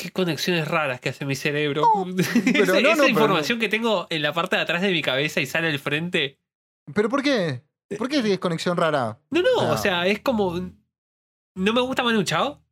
¿Qué, 0.00 0.10
conexiones 0.10 0.66
raras 0.68 1.00
que 1.00 1.08
hace 1.10 1.24
mi 1.26 1.34
cerebro. 1.34 1.82
pero 2.52 2.62
esa 2.62 2.74
no, 2.74 2.80
no, 2.80 2.88
esa 2.88 2.96
pero- 2.96 3.08
información 3.08 3.58
que 3.58 3.68
tengo 3.68 4.06
en 4.10 4.22
la 4.22 4.32
parte 4.32 4.56
de 4.56 4.62
atrás 4.62 4.82
de 4.82 4.90
mi 4.90 5.02
cabeza 5.02 5.40
y 5.40 5.46
sale 5.46 5.68
al 5.68 5.78
frente. 5.78 6.38
¿Pero 6.94 7.08
por 7.08 7.22
qué? 7.22 7.62
¿Por 7.98 8.08
qué 8.08 8.18
es 8.18 8.24
desconexión 8.24 8.76
rara? 8.76 9.18
No, 9.30 9.42
no, 9.42 9.48
Ah. 9.60 9.72
o 9.72 9.76
sea, 9.78 10.06
es 10.06 10.20
como. 10.20 10.54
No 11.56 11.72
me 11.72 11.80
gusta 11.80 12.02
Manu 12.02 12.22
Chao. 12.22 12.62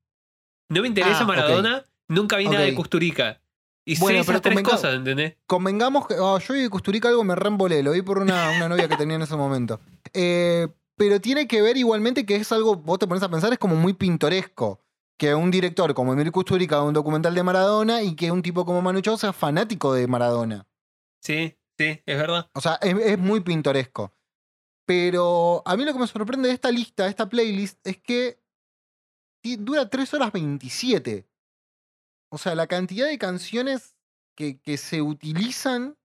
No 0.71 0.83
me 0.83 0.88
interesa 0.88 1.21
Ah. 1.23 1.25
Maradona. 1.27 1.85
Nunca 2.09 2.37
vi 2.37 2.47
nada 2.47 2.61
de. 2.64 2.75
Custurica. 2.75 3.41
Y 3.85 3.99
Bueno, 3.99 4.23
sé 4.23 4.31
esas 4.31 4.43
tres 4.43 4.55
convenga- 4.57 4.71
cosas, 4.71 4.95
¿entendés? 4.95 5.37
Convengamos 5.47 6.07
que. 6.07 6.14
oh, 6.19 6.38
yo 6.38 6.55
vi 6.55 6.61
de 6.61 6.69
Custurica 6.71 7.09
algo 7.09 7.25
me 7.25 7.35
reembolé, 7.35 7.83
lo 7.83 7.93
vi 7.93 8.03
por 8.03 8.19
una, 8.19 8.51
una 8.57 8.69
novia 8.69 8.87
que 8.88 8.97
tenía 8.97 9.17
en 9.17 9.23
ese 9.23 9.35
momento. 9.37 9.81
Eh, 10.12 10.69
pero 10.97 11.21
tiene 11.21 11.47
que 11.49 11.62
ver 11.62 11.77
igualmente 11.77 12.27
que 12.27 12.37
es 12.37 12.53
algo, 12.53 12.77
vos 12.77 12.99
te 12.99 13.07
pones 13.07 13.23
a 13.23 13.31
pensar, 13.31 13.53
es 13.53 13.59
como 13.59 13.77
muy 13.77 13.95
pintoresco. 13.95 14.81
Que 15.18 15.35
un 15.35 15.50
director 15.50 15.92
como 15.94 16.12
Emilio 16.12 16.33
Custurica 16.33 16.76
haga 16.76 16.85
un 16.85 16.94
documental 16.94 17.35
de 17.35 17.42
Maradona 17.42 18.02
y 18.02 18.14
que 18.14 18.31
un 18.31 18.40
tipo 18.40 18.64
como 18.64 18.81
Manu 18.81 19.00
Chao 19.00 19.18
sea 19.18 19.33
fanático 19.33 19.92
de 19.92 20.07
Maradona. 20.07 20.66
Sí, 21.20 21.59
sí, 21.76 22.00
es 22.07 22.18
verdad. 22.18 22.48
O 22.54 22.61
sea, 22.61 22.78
es, 22.81 22.96
es 22.96 23.18
muy 23.18 23.40
pintoresco. 23.40 24.14
Pero 24.87 25.62
a 25.66 25.76
mí 25.76 25.85
lo 25.85 25.92
que 25.92 25.98
me 25.98 26.07
sorprende 26.07 26.48
de 26.48 26.54
esta 26.54 26.70
lista, 26.70 27.04
de 27.04 27.11
esta 27.11 27.28
playlist, 27.28 27.78
es 27.87 27.98
que 27.98 28.40
dura 29.59 29.90
3 29.90 30.14
horas 30.14 30.33
27. 30.33 31.28
O 32.31 32.38
sea, 32.38 32.54
la 32.54 32.66
cantidad 32.66 33.07
de 33.07 33.18
canciones 33.18 33.96
que, 34.35 34.61
que 34.61 34.78
se 34.78 35.02
utilizan 35.02 35.97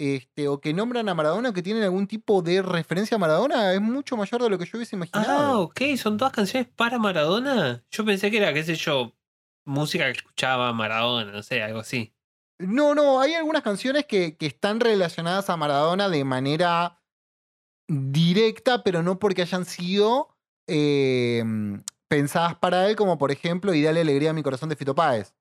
este, 0.00 0.48
o 0.48 0.60
que 0.60 0.72
nombran 0.72 1.08
a 1.10 1.14
Maradona 1.14 1.52
que 1.52 1.62
tienen 1.62 1.82
algún 1.82 2.06
tipo 2.06 2.40
de 2.40 2.62
referencia 2.62 3.16
a 3.16 3.18
Maradona 3.18 3.74
es 3.74 3.80
mucho 3.82 4.16
mayor 4.16 4.42
de 4.42 4.48
lo 4.48 4.58
que 4.58 4.64
yo 4.64 4.78
hubiese 4.78 4.96
Ah, 4.96 4.98
imaginado. 4.98 5.60
ok, 5.60 5.80
son 5.98 6.16
todas 6.16 6.32
canciones 6.32 6.68
para 6.74 6.98
Maradona. 6.98 7.84
Yo 7.90 8.04
pensé 8.06 8.30
que 8.30 8.38
era, 8.38 8.54
qué 8.54 8.64
sé 8.64 8.76
yo, 8.76 9.12
música 9.66 10.06
que 10.06 10.18
escuchaba 10.18 10.72
Maradona, 10.72 11.30
no 11.30 11.42
sé, 11.42 11.62
algo 11.62 11.80
así. 11.80 12.14
No, 12.58 12.94
no, 12.94 13.20
hay 13.20 13.34
algunas 13.34 13.62
canciones 13.62 14.06
que, 14.06 14.36
que 14.38 14.46
están 14.46 14.80
relacionadas 14.80 15.50
a 15.50 15.56
Maradona 15.58 16.08
de 16.08 16.24
manera 16.24 17.02
directa, 17.88 18.82
pero 18.82 19.02
no 19.02 19.18
porque 19.18 19.42
hayan 19.42 19.64
sido 19.66 20.36
eh, 20.66 21.44
pensadas 22.08 22.54
para 22.56 22.88
él, 22.88 22.96
como 22.96 23.18
por 23.18 23.32
ejemplo, 23.32 23.74
Y 23.74 23.82
dale 23.82 24.00
alegría 24.00 24.30
a 24.30 24.34
mi 24.34 24.42
corazón 24.42 24.68
de 24.70 24.76
Fito 24.76 24.94
Páez. 24.94 25.34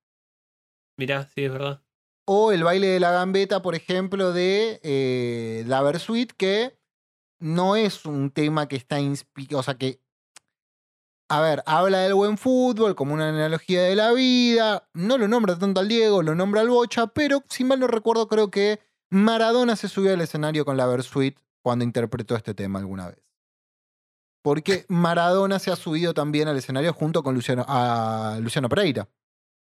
Mirá, 0.98 1.24
sí, 1.34 1.46
es 1.46 1.52
verdad. 1.52 1.82
O 2.32 2.52
el 2.52 2.64
baile 2.64 2.86
de 2.86 3.00
la 3.00 3.10
gambeta, 3.10 3.64
por 3.64 3.74
ejemplo, 3.74 4.32
de 4.34 4.80
eh, 4.84 5.64
la 5.66 5.82
Versuit, 5.82 6.32
que 6.32 6.78
no 7.40 7.76
es 7.76 8.06
un 8.06 8.30
tema 8.30 8.68
que 8.68 8.76
está 8.76 9.00
inspirado, 9.00 9.58
o 9.58 9.64
sea 9.64 9.80
que, 9.80 10.00
a 11.28 11.42
ver, 11.42 11.64
habla 11.66 12.02
del 12.02 12.14
buen 12.14 12.38
fútbol 12.38 12.94
como 12.94 13.16
una 13.16 13.30
analogía 13.30 13.82
de 13.82 13.96
la 13.96 14.12
vida, 14.12 14.88
no 14.94 15.18
lo 15.18 15.28
nombra 15.28 15.58
tanto 15.58 15.80
al 15.80 15.88
Diego, 15.88 16.22
lo 16.22 16.36
nombra 16.36 16.62
al 16.62 16.70
Bocha, 16.70 17.08
pero 17.08 17.44
si 17.50 17.64
mal 17.64 17.80
no 17.80 17.88
recuerdo, 17.88 18.28
creo 18.28 18.52
que 18.52 18.80
Maradona 19.10 19.76
se 19.76 19.88
subió 19.88 20.14
al 20.14 20.22
escenario 20.22 20.66
con 20.66 20.78
la 20.78 20.86
Versuit 20.86 21.36
cuando 21.64 21.84
interpretó 21.84 22.36
este 22.36 22.54
tema 22.54 22.78
alguna 22.78 23.08
vez. 23.08 23.24
Porque 24.44 24.86
Maradona 24.88 25.58
se 25.58 25.72
ha 25.72 25.76
subido 25.76 26.14
también 26.14 26.48
al 26.48 26.58
escenario 26.58 26.94
junto 26.94 27.24
con 27.24 27.34
Luciano, 27.34 27.66
a 27.68 28.38
Luciano 28.40 28.70
Pereira. 28.70 29.10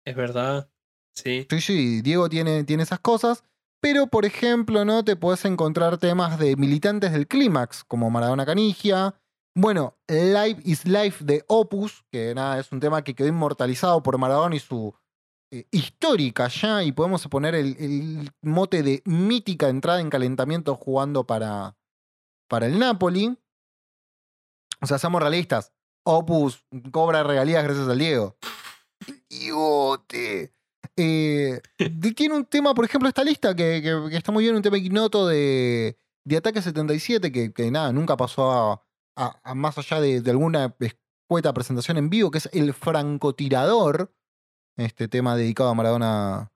Es 0.05 0.15
verdad. 0.15 0.69
Sí. 1.15 1.47
Sí, 1.51 1.61
sí, 1.61 2.03
Diego 2.03 2.29
tiene, 2.29 2.65
tiene 2.65 2.83
esas 2.83 3.01
cosas. 3.01 3.45
Pero, 3.81 4.09
por 4.09 4.27
ejemplo, 4.27 4.85
¿no? 4.85 5.05
Te 5.05 5.17
puedes 5.17 5.45
encontrar 5.47 5.97
temas 5.99 6.39
de 6.39 6.55
militantes 6.57 7.13
del 7.13 7.27
clímax, 7.27 7.83
como 7.85 8.11
Maradona 8.11 8.45
Canigia. 8.45 9.15
Bueno, 9.57 9.97
Life 10.07 10.61
is 10.65 10.87
Life 10.87 11.25
de 11.25 11.45
Opus, 11.49 12.05
que 12.13 12.35
nada, 12.35 12.61
es 12.61 12.71
un 12.73 12.81
tema 12.81 13.03
que 13.03 13.15
quedó 13.15 13.29
inmortalizado 13.29 14.03
por 14.03 14.19
Maradona 14.19 14.55
y 14.55 14.61
su 14.61 14.95
eh, 15.51 15.67
histórica 15.71 16.49
ya. 16.49 16.83
Y 16.85 16.93
podemos 16.93 17.27
poner 17.29 17.55
el, 17.55 17.77
el 17.79 18.31
mote 18.43 18.83
de 18.83 19.03
mítica 19.07 19.69
entrada 19.69 20.01
en 20.01 20.11
calentamiento 20.11 20.77
jugando 20.77 21.27
para, 21.27 21.77
para 22.49 22.67
el 22.67 22.79
Napoli. 22.79 23.39
O 24.83 24.87
sea, 24.87 24.99
seamos 24.99 25.23
realistas. 25.23 25.73
Opus 26.05 26.65
cobra 26.93 27.23
regalías 27.23 27.65
gracias 27.65 27.89
al 27.89 27.99
Diego. 27.99 28.37
¡Idiote! 29.31 30.53
Eh, 31.03 31.61
tiene 32.17 32.35
un 32.35 32.45
tema, 32.45 32.75
por 32.75 32.85
ejemplo, 32.85 33.09
esta 33.09 33.25
lista 33.25 33.55
que, 33.57 33.81
que- 33.83 34.11
que 34.11 34.17
está 34.17 34.33
muy 34.33 34.45
bien, 34.45 34.55
un 34.57 34.63
tema 34.63 34.77
ignoto 34.77 35.27
de, 35.27 35.97
de 36.25 36.37
Ataque 36.37 36.61
77, 36.61 37.33
que, 37.33 37.53
que 37.53 37.71
nada, 37.71 37.93
nunca 37.93 38.17
pasó 38.17 38.51
a, 38.53 38.83
a- 39.17 39.41
a 39.43 39.55
más 39.55 39.79
allá 39.79 40.01
de, 40.01 40.21
de 40.21 40.31
alguna 40.31 40.75
escueta 40.81 41.53
presentación 41.55 41.97
en 41.97 42.11
vivo, 42.11 42.31
que 42.31 42.39
es 42.39 42.51
El 42.53 42.75
Francotirador, 42.75 44.13
este 44.77 45.09
tema 45.09 45.37
dedicado 45.37 45.71
a 45.71 45.75
Maradona, 45.75 46.53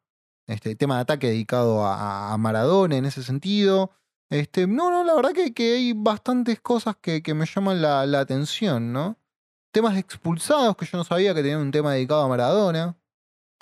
este 0.46 0.76
tema 0.76 0.96
de 0.96 1.00
ataque 1.02 1.28
dedicado 1.28 1.84
a, 1.86 2.32
a 2.32 2.38
Maradona 2.38 2.96
en 2.96 3.04
ese 3.06 3.22
sentido. 3.22 3.92
Este, 4.30 4.66
no, 4.66 4.90
no, 4.90 5.04
la 5.04 5.14
verdad 5.14 5.32
que, 5.32 5.54
que 5.54 5.74
hay 5.76 5.92
bastantes 5.94 6.60
cosas 6.60 6.96
que, 7.00 7.22
que 7.22 7.34
me 7.34 7.46
llaman 7.46 7.80
la, 7.80 8.04
la 8.06 8.20
atención, 8.20 8.92
¿no? 8.92 9.18
Temas 9.72 9.96
expulsados, 9.96 10.76
que 10.76 10.86
yo 10.86 10.98
no 10.98 11.04
sabía 11.04 11.34
que 11.34 11.42
tenían 11.42 11.60
un 11.60 11.70
tema 11.70 11.92
dedicado 11.94 12.22
a 12.22 12.28
Maradona. 12.28 12.96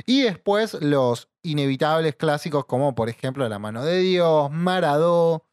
Y 0.07 0.23
después 0.23 0.75
los 0.81 1.29
inevitables 1.43 2.17
clásicos 2.17 2.67
como 2.67 2.95
por 2.95 3.09
ejemplo 3.09 3.49
La 3.49 3.59
mano 3.59 3.85
de 3.85 3.99
Dios, 3.99 4.51
Maradó, 4.51 5.47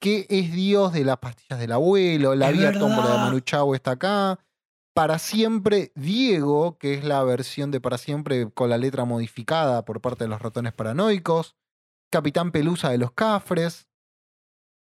que 0.00 0.26
es 0.28 0.52
Dios 0.52 0.92
de 0.92 1.04
las 1.04 1.18
pastillas 1.18 1.58
del 1.58 1.72
abuelo, 1.72 2.34
La 2.34 2.50
vía 2.50 2.72
tómbola 2.72 3.12
de. 3.12 3.18
Manu 3.18 3.40
Chao 3.40 3.74
está 3.74 3.92
acá, 3.92 4.38
Para 4.94 5.18
siempre 5.18 5.92
Diego, 5.94 6.78
que 6.78 6.94
es 6.94 7.04
la 7.04 7.22
versión 7.24 7.70
de 7.70 7.80
Para 7.80 7.98
siempre 7.98 8.50
con 8.50 8.70
la 8.70 8.78
letra 8.78 9.04
modificada 9.04 9.84
por 9.84 10.00
parte 10.00 10.24
de 10.24 10.28
los 10.28 10.42
ratones 10.42 10.72
paranoicos, 10.72 11.56
Capitán 12.10 12.52
Pelusa 12.52 12.90
de 12.90 12.98
los 12.98 13.12
Cafres, 13.12 13.88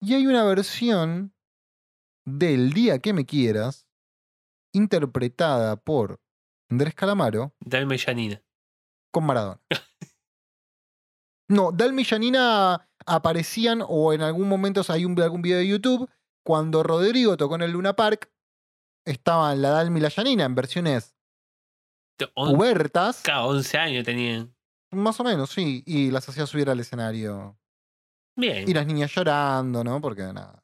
y 0.02 0.14
hay 0.14 0.28
una 0.28 0.44
versión 0.44 1.34
del 2.26 2.74
Día 2.74 3.00
que 3.00 3.14
me 3.14 3.26
quieras, 3.26 3.88
interpretada 4.74 5.78
por 5.78 6.20
Andrés 6.70 6.94
Calamaro, 6.94 7.56
Dalma 7.60 7.96
y 7.96 8.00
Janina. 8.00 8.45
Con 9.16 9.26
Maradona. 9.26 9.60
No, 11.48 11.72
Dalma 11.72 12.02
y 12.02 12.06
Janina 12.06 12.90
aparecían, 13.06 13.84
o 13.88 14.14
en 14.14 14.22
algún 14.24 14.50
momento 14.50 14.82
hay 14.90 15.06
un, 15.06 15.20
algún 15.22 15.44
video 15.44 15.60
de 15.60 15.68
YouTube, 15.68 16.10
cuando 16.44 16.82
Rodrigo 16.82 17.38
tocó 17.38 17.54
en 17.56 17.62
el 17.62 17.72
Luna 17.72 17.96
Park, 17.96 18.32
estaban 19.06 19.62
la 19.62 19.70
Dalma 19.70 20.00
y 20.00 20.02
la 20.02 20.10
Janina 20.10 20.44
en 20.46 20.56
versiones 20.56 21.16
On- 22.34 22.56
cubiertas, 22.56 23.22
Cada 23.22 23.46
11 23.46 23.78
años 23.78 24.04
tenían. 24.06 24.56
más 24.92 25.20
o 25.20 25.24
menos, 25.24 25.52
sí, 25.52 25.84
y 25.86 26.10
las 26.10 26.28
hacía 26.28 26.48
subir 26.48 26.68
al 26.68 26.80
escenario. 26.80 27.56
Bien. 28.36 28.68
Y 28.68 28.74
las 28.74 28.88
niñas 28.88 29.12
llorando, 29.14 29.84
¿no? 29.84 30.02
Porque 30.02 30.24
nada. 30.24 30.64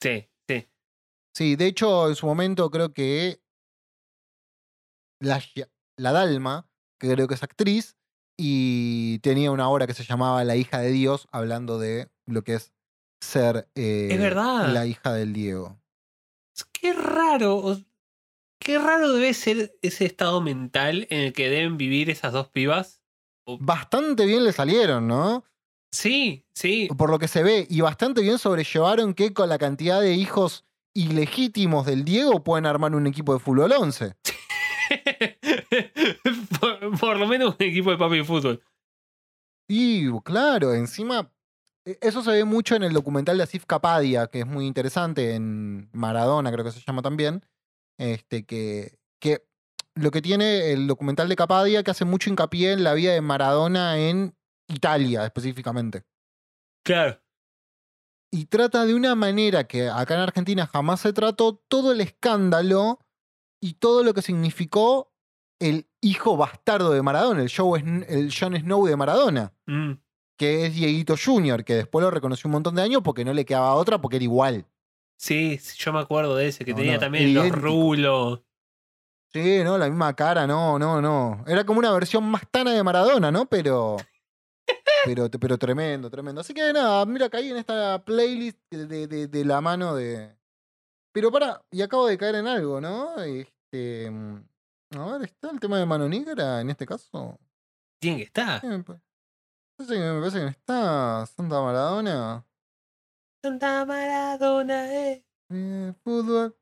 Sí, 0.00 0.30
sí. 0.48 0.70
Sí, 1.34 1.56
de 1.56 1.66
hecho, 1.66 2.08
en 2.08 2.14
su 2.14 2.26
momento 2.26 2.70
creo 2.70 2.92
que 2.94 3.42
la, 5.20 5.42
la 5.98 6.12
Dalma, 6.12 6.69
que 7.00 7.10
creo 7.10 7.26
que 7.26 7.34
es 7.34 7.42
actriz, 7.42 7.96
y 8.36 9.18
tenía 9.18 9.50
una 9.50 9.68
obra 9.68 9.86
que 9.86 9.94
se 9.94 10.04
llamaba 10.04 10.44
La 10.44 10.56
hija 10.56 10.78
de 10.78 10.92
Dios, 10.92 11.26
hablando 11.32 11.78
de 11.78 12.08
lo 12.26 12.42
que 12.42 12.54
es 12.54 12.72
ser 13.20 13.68
eh, 13.74 14.16
verdad. 14.18 14.72
la 14.72 14.86
hija 14.86 15.12
del 15.12 15.32
Diego. 15.32 15.78
Qué 16.72 16.92
raro. 16.92 17.78
Qué 18.58 18.78
raro 18.78 19.12
debe 19.12 19.34
ser 19.34 19.76
ese 19.82 20.04
estado 20.04 20.40
mental 20.40 21.06
en 21.10 21.20
el 21.20 21.32
que 21.32 21.50
deben 21.50 21.76
vivir 21.76 22.10
esas 22.10 22.32
dos 22.32 22.48
pibas. 22.48 23.02
Bastante 23.58 24.26
bien 24.26 24.44
le 24.44 24.52
salieron, 24.52 25.08
¿no? 25.08 25.44
Sí, 25.92 26.46
sí. 26.54 26.88
Por 26.96 27.10
lo 27.10 27.18
que 27.18 27.28
se 27.28 27.42
ve, 27.42 27.66
y 27.68 27.80
bastante 27.80 28.20
bien 28.20 28.38
sobrellevaron 28.38 29.14
que 29.14 29.32
con 29.32 29.48
la 29.48 29.58
cantidad 29.58 30.00
de 30.00 30.14
hijos 30.14 30.64
ilegítimos 30.94 31.86
del 31.86 32.04
Diego 32.04 32.44
pueden 32.44 32.66
armar 32.66 32.94
un 32.94 33.06
equipo 33.06 33.32
de 33.32 33.40
fútbol 33.40 33.72
11. 33.72 34.14
por, 37.00 37.18
lo 37.18 37.26
menos 37.26 37.56
un 37.58 37.66
equipo 37.66 37.90
de 37.90 37.98
papi 37.98 38.18
de 38.18 38.24
fútbol. 38.24 38.62
Y 39.68 40.10
claro, 40.22 40.74
encima, 40.74 41.32
e- 41.84 41.98
eso 42.00 42.22
se 42.22 42.32
ve 42.32 42.44
mucho 42.44 42.74
en 42.74 42.82
el 42.82 42.92
documental 42.92 43.36
de 43.36 43.44
Asif 43.44 43.66
Kapadia, 43.66 44.26
que 44.26 44.40
es 44.40 44.46
muy 44.46 44.66
interesante, 44.66 45.34
en 45.34 45.88
Maradona 45.92 46.50
creo 46.50 46.64
que 46.64 46.72
se 46.72 46.80
llama 46.80 47.02
también, 47.02 47.44
este, 47.98 48.44
que, 48.44 48.98
que 49.20 49.46
lo 49.94 50.10
que 50.10 50.22
tiene 50.22 50.72
el 50.72 50.86
documental 50.86 51.28
de 51.28 51.36
Capadia 51.36 51.82
que 51.82 51.90
hace 51.90 52.04
mucho 52.04 52.30
hincapié 52.30 52.72
en 52.72 52.84
la 52.84 52.94
vida 52.94 53.12
de 53.12 53.20
Maradona 53.20 53.98
en 53.98 54.36
Italia 54.68 55.24
específicamente. 55.24 56.04
Claro. 56.84 57.20
Y 58.32 58.46
trata 58.46 58.86
de 58.86 58.94
una 58.94 59.14
manera 59.14 59.64
que 59.64 59.88
acá 59.88 60.14
en 60.14 60.20
Argentina 60.20 60.66
jamás 60.66 61.00
se 61.00 61.12
trató 61.12 61.56
todo 61.56 61.92
el 61.92 62.00
escándalo 62.00 63.00
y 63.60 63.74
todo 63.74 64.04
lo 64.04 64.14
que 64.14 64.22
significó 64.22 65.12
el 65.60 65.89
hijo 66.00 66.36
bastardo 66.36 66.90
de 66.92 67.02
Maradona, 67.02 67.42
el, 67.42 67.50
Joe 67.54 67.80
Sn- 67.80 68.04
el 68.08 68.32
Jon 68.34 68.56
Snow 68.56 68.86
de 68.86 68.96
Maradona. 68.96 69.52
Mm, 69.66 69.92
que 70.38 70.64
es 70.66 70.74
Dieguito 70.74 71.14
Jr., 71.22 71.64
que 71.64 71.74
después 71.74 72.02
lo 72.02 72.10
reconoció 72.10 72.48
un 72.48 72.52
montón 72.52 72.74
de 72.74 72.82
años 72.82 73.02
porque 73.04 73.24
no 73.24 73.32
le 73.34 73.44
quedaba 73.44 73.74
otra 73.74 74.00
porque 74.00 74.16
era 74.16 74.24
igual. 74.24 74.64
Sí, 75.18 75.60
yo 75.76 75.92
me 75.92 75.98
acuerdo 76.00 76.34
de 76.34 76.48
ese, 76.48 76.64
que 76.64 76.70
No, 76.70 76.78
tenía 76.78 76.94
no, 76.94 77.00
también 77.00 77.34
los 77.34 77.50
rulos. 77.50 78.40
Sí, 79.32 79.62
no, 79.62 79.76
la 79.78 79.86
misma 79.88 80.16
cara, 80.16 80.46
no, 80.46 80.78
no, 80.78 81.00
no. 81.02 81.44
Era 81.46 81.64
como 81.64 81.78
una 81.78 81.92
versión 81.92 82.24
más 82.24 82.42
tana 82.50 82.72
de 82.72 82.82
Maradona, 82.82 83.30
¿no? 83.30 83.46
Pero. 83.46 83.96
Pero, 85.04 85.30
pero 85.30 85.56
tremendo, 85.56 86.10
tremendo. 86.10 86.42
Así 86.42 86.52
que 86.52 86.72
nada, 86.74 87.06
mira, 87.06 87.30
caí 87.30 87.50
en 87.50 87.56
esta 87.56 88.04
playlist 88.04 88.58
de, 88.70 88.86
de- 88.86 89.06
de- 89.06 89.26
de 89.28 89.44
la 89.46 89.60
mano 89.62 89.94
de. 89.94 90.30
Pero 91.12 91.30
para, 91.32 91.62
y 91.70 91.80
acabo 91.80 92.06
de 92.06 92.18
caer 92.18 92.34
en 92.36 92.46
algo, 92.46 92.80
¿no? 92.82 93.14
Este. 93.22 94.10
A 94.92 95.06
ver, 95.12 95.22
¿está 95.22 95.50
el 95.50 95.60
tema 95.60 95.78
de 95.78 95.86
mano 95.86 96.08
negra 96.08 96.60
en 96.60 96.70
este 96.70 96.84
caso? 96.86 97.38
Tiene 98.00 98.18
que 98.18 98.24
estar. 98.24 98.60
Sí, 98.60 98.66
Me 98.66 98.82
pa- 98.82 99.00
parece 99.76 99.94
que, 99.94 100.00
me 100.00 100.18
parece 100.20 100.38
que 100.38 100.44
no 100.44 100.50
está 100.50 101.26
Santa 101.26 101.60
Maradona. 101.62 102.46
Santa 103.42 103.84
Maradona, 103.84 104.92
eh. 104.94 105.24
Eh, 105.50 105.92
fútbol. 106.02 106.56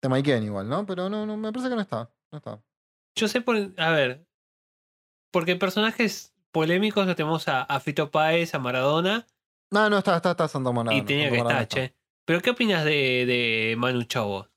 Te 0.00 0.08
maiquean 0.08 0.44
igual, 0.44 0.68
¿no? 0.68 0.86
Pero 0.86 1.08
no, 1.08 1.26
no, 1.26 1.36
me 1.36 1.52
parece 1.52 1.68
que 1.68 1.74
no 1.74 1.80
está. 1.82 2.10
No 2.32 2.38
está. 2.38 2.62
Yo 3.16 3.28
sé 3.28 3.40
por. 3.40 3.56
A 3.76 3.90
ver. 3.90 4.26
Porque 5.32 5.56
personajes 5.56 6.32
polémicos 6.52 7.06
tenemos 7.16 7.48
a, 7.48 7.62
a 7.62 7.80
Fito 7.80 8.10
Páez, 8.10 8.54
a 8.54 8.58
Maradona. 8.58 9.26
No, 9.70 9.90
no 9.90 9.98
está, 9.98 10.16
está, 10.16 10.30
está 10.30 10.48
Santa 10.48 10.72
Maradona. 10.72 10.96
y 10.96 11.04
tenía 11.04 11.28
Santa 11.28 11.36
que 11.44 11.48
estar, 11.62 11.68
che. 11.68 11.94
Pero 12.24 12.40
¿qué 12.40 12.50
opinas 12.50 12.84
de, 12.84 13.26
de 13.26 13.74
Manu 13.76 14.04
Chao? 14.04 14.48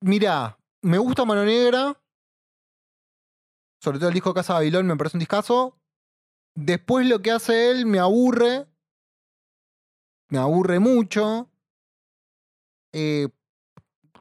Mirá, 0.00 0.58
me 0.82 0.98
gusta 0.98 1.24
Mano 1.24 1.44
Negra. 1.44 2.00
Sobre 3.82 3.98
todo 3.98 4.08
el 4.08 4.14
disco 4.14 4.34
Casa 4.34 4.54
Babilón 4.54 4.86
me 4.86 4.96
parece 4.96 5.16
un 5.16 5.20
discazo. 5.20 5.78
Después 6.54 7.06
lo 7.06 7.20
que 7.22 7.30
hace 7.30 7.70
él 7.70 7.86
me 7.86 7.98
aburre. 7.98 8.66
Me 10.30 10.38
aburre 10.38 10.78
mucho. 10.78 11.50
Eh, 12.92 13.28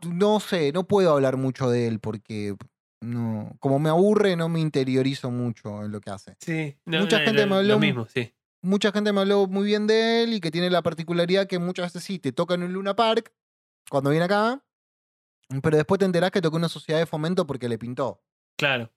no 0.07 0.39
sé, 0.39 0.71
no 0.71 0.87
puedo 0.87 1.11
hablar 1.11 1.37
mucho 1.37 1.69
de 1.69 1.87
él 1.87 1.99
porque 1.99 2.55
no, 3.01 3.55
como 3.59 3.79
me 3.79 3.89
aburre, 3.89 4.35
no 4.35 4.49
me 4.49 4.59
interiorizo 4.59 5.31
mucho 5.31 5.83
en 5.83 5.91
lo 5.91 6.01
que 6.01 6.09
hace. 6.09 6.35
Sí, 6.39 6.77
no, 6.85 6.99
Mucha 7.01 7.19
no, 7.19 7.25
gente 7.25 7.45
me 7.45 7.55
habló 7.55 7.73
lo 7.73 7.79
mismo, 7.79 8.05
sí. 8.05 8.33
Mucha 8.61 8.91
gente 8.91 9.13
me 9.13 9.21
habló 9.21 9.47
muy 9.47 9.65
bien 9.65 9.87
de 9.87 10.23
él 10.23 10.33
y 10.33 10.41
que 10.41 10.51
tiene 10.51 10.69
la 10.69 10.81
particularidad 10.81 11.47
que 11.47 11.59
muchas 11.59 11.87
veces 11.93 12.03
sí 12.03 12.19
te 12.19 12.31
toca 12.31 12.55
en 12.55 12.63
un 12.63 12.73
Luna 12.73 12.95
Park 12.95 13.33
cuando 13.89 14.09
viene 14.09 14.25
acá, 14.25 14.63
pero 15.61 15.77
después 15.77 15.99
te 15.99 16.05
enterás 16.05 16.31
que 16.31 16.41
tocó 16.41 16.57
una 16.57 16.69
sociedad 16.69 16.99
de 16.99 17.05
fomento 17.05 17.45
porque 17.47 17.69
le 17.69 17.77
pintó. 17.77 18.21
Claro. 18.57 18.91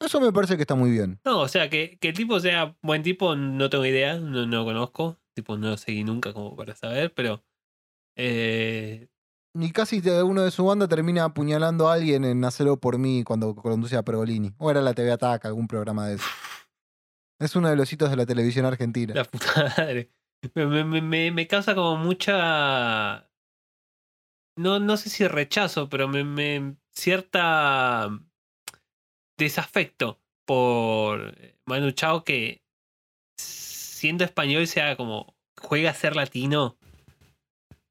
Eso 0.00 0.20
me 0.20 0.32
parece 0.32 0.56
que 0.56 0.62
está 0.62 0.74
muy 0.74 0.90
bien. 0.90 1.20
No, 1.24 1.40
o 1.40 1.48
sea, 1.48 1.70
que, 1.70 1.98
que 1.98 2.08
el 2.08 2.14
tipo 2.14 2.38
sea 2.40 2.76
buen 2.82 3.02
tipo, 3.02 3.36
no 3.36 3.70
tengo 3.70 3.86
idea, 3.86 4.18
no, 4.18 4.44
no 4.46 4.58
lo 4.58 4.64
conozco. 4.64 5.18
Tipo, 5.34 5.56
no 5.56 5.70
lo 5.70 5.76
seguí 5.76 6.04
nunca 6.04 6.32
como 6.32 6.54
para 6.56 6.74
saber, 6.74 7.12
pero. 7.14 7.42
Eh, 8.16 9.08
Y 9.56 9.70
casi 9.72 10.00
uno 10.24 10.42
de 10.42 10.50
su 10.50 10.64
banda 10.64 10.88
termina 10.88 11.24
apuñalando 11.24 11.88
a 11.88 11.94
alguien 11.94 12.24
en 12.24 12.44
Hacerlo 12.44 12.78
por 12.78 12.98
mí 12.98 13.22
cuando 13.24 13.54
conduce 13.54 13.96
a 13.96 14.02
Pergolini. 14.02 14.52
O 14.58 14.70
era 14.70 14.80
la 14.82 14.94
TV 14.94 15.12
Ataca, 15.12 15.48
algún 15.48 15.68
programa 15.68 16.08
de 16.08 16.16
eso. 16.16 16.26
Es 17.40 17.56
uno 17.56 17.68
de 17.68 17.76
los 17.76 17.92
hitos 17.92 18.10
de 18.10 18.16
la 18.16 18.26
televisión 18.26 18.64
argentina. 18.66 19.14
la 19.14 19.24
puta 19.24 19.72
madre. 19.78 20.10
Me, 20.54 20.66
me- 20.84 21.00
me- 21.02 21.30
me 21.30 21.46
causa 21.46 21.74
como 21.74 21.96
mucha. 21.96 23.28
No, 24.56 24.78
no 24.78 24.96
sé 24.96 25.10
si 25.10 25.26
rechazo, 25.26 25.88
pero 25.88 26.08
me, 26.08 26.22
me- 26.24 26.76
cierta 26.92 28.08
desafecto 29.36 30.20
por 30.46 31.34
Manu 31.66 31.90
Chao 31.90 32.22
que 32.24 32.62
siendo 33.38 34.24
español 34.24 34.66
sea 34.66 34.96
como 34.96 35.34
juega 35.60 35.90
a 35.90 35.94
ser 35.94 36.14
latino. 36.16 36.76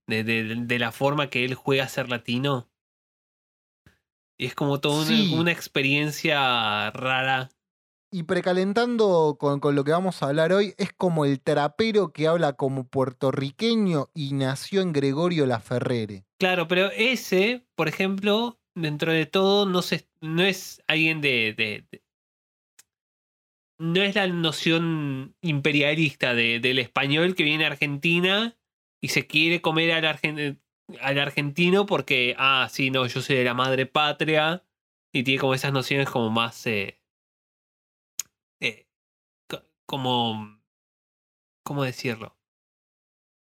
De, 0.08 0.24
de- 0.24 0.44
de 0.56 0.80
la 0.80 0.92
forma 0.92 1.30
que 1.30 1.44
él 1.46 1.56
juega 1.56 1.86
a 1.86 1.90
ser 1.90 2.10
latino. 2.10 2.70
Y 4.38 4.46
es 4.48 4.56
como 4.56 4.80
toda 4.80 5.06
una 5.32 5.52
experiencia 5.52 6.92
rara 6.92 7.50
Y 8.16 8.24
precalentando 8.24 9.38
con, 9.40 9.60
con 9.60 9.74
lo 9.74 9.84
que 9.84 9.90
vamos 9.90 10.22
a 10.22 10.28
hablar 10.28 10.54
hoy, 10.54 10.76
es 10.78 10.94
como 10.94 11.26
el 11.26 11.42
trapero 11.42 12.14
que 12.14 12.28
habla 12.28 12.54
como 12.54 12.88
puertorriqueño 12.88 14.12
y 14.14 14.34
nació 14.34 14.82
en 14.82 14.94
Gregorio 14.94 15.48
La 15.48 15.60
Ferrere. 15.60 16.24
Claro, 16.38 16.68
pero 16.68 16.92
ese, 16.92 17.66
por 17.74 17.88
ejemplo, 17.88 18.60
dentro 18.76 19.12
de 19.12 19.26
todo, 19.26 19.66
no, 19.66 19.80
no 20.22 20.44
es 20.44 20.84
alguien 20.86 21.22
de, 21.22 21.56
de- 21.58 22.04
No 23.80 24.00
es 24.04 24.14
la 24.14 24.28
noción 24.28 25.36
imperialista 25.42 26.36
de- 26.36 26.60
del 26.60 26.78
español 26.78 27.34
que 27.34 27.44
viene 27.44 27.64
a 27.66 27.70
Argentina 27.70 28.56
y 29.02 29.08
se 29.08 29.26
quiere 29.26 29.60
comer 29.60 29.92
al, 29.92 30.04
argen- 30.06 30.62
al 31.02 31.18
argentino 31.20 31.88
porque, 31.88 32.36
ah, 32.38 32.68
sí, 32.70 32.92
no, 32.92 33.08
yo 33.08 33.24
soy 33.24 33.38
de 33.38 33.44
la 33.44 33.56
madre 33.56 33.88
patria 33.88 34.64
y 35.12 35.24
tiene 35.24 35.40
como 35.42 35.56
esas 35.56 35.74
nociones 35.74 36.08
como 36.12 36.30
más. 36.30 36.68
eh, 36.68 37.00
como. 39.86 40.62
¿Cómo 41.64 41.84
decirlo? 41.84 42.38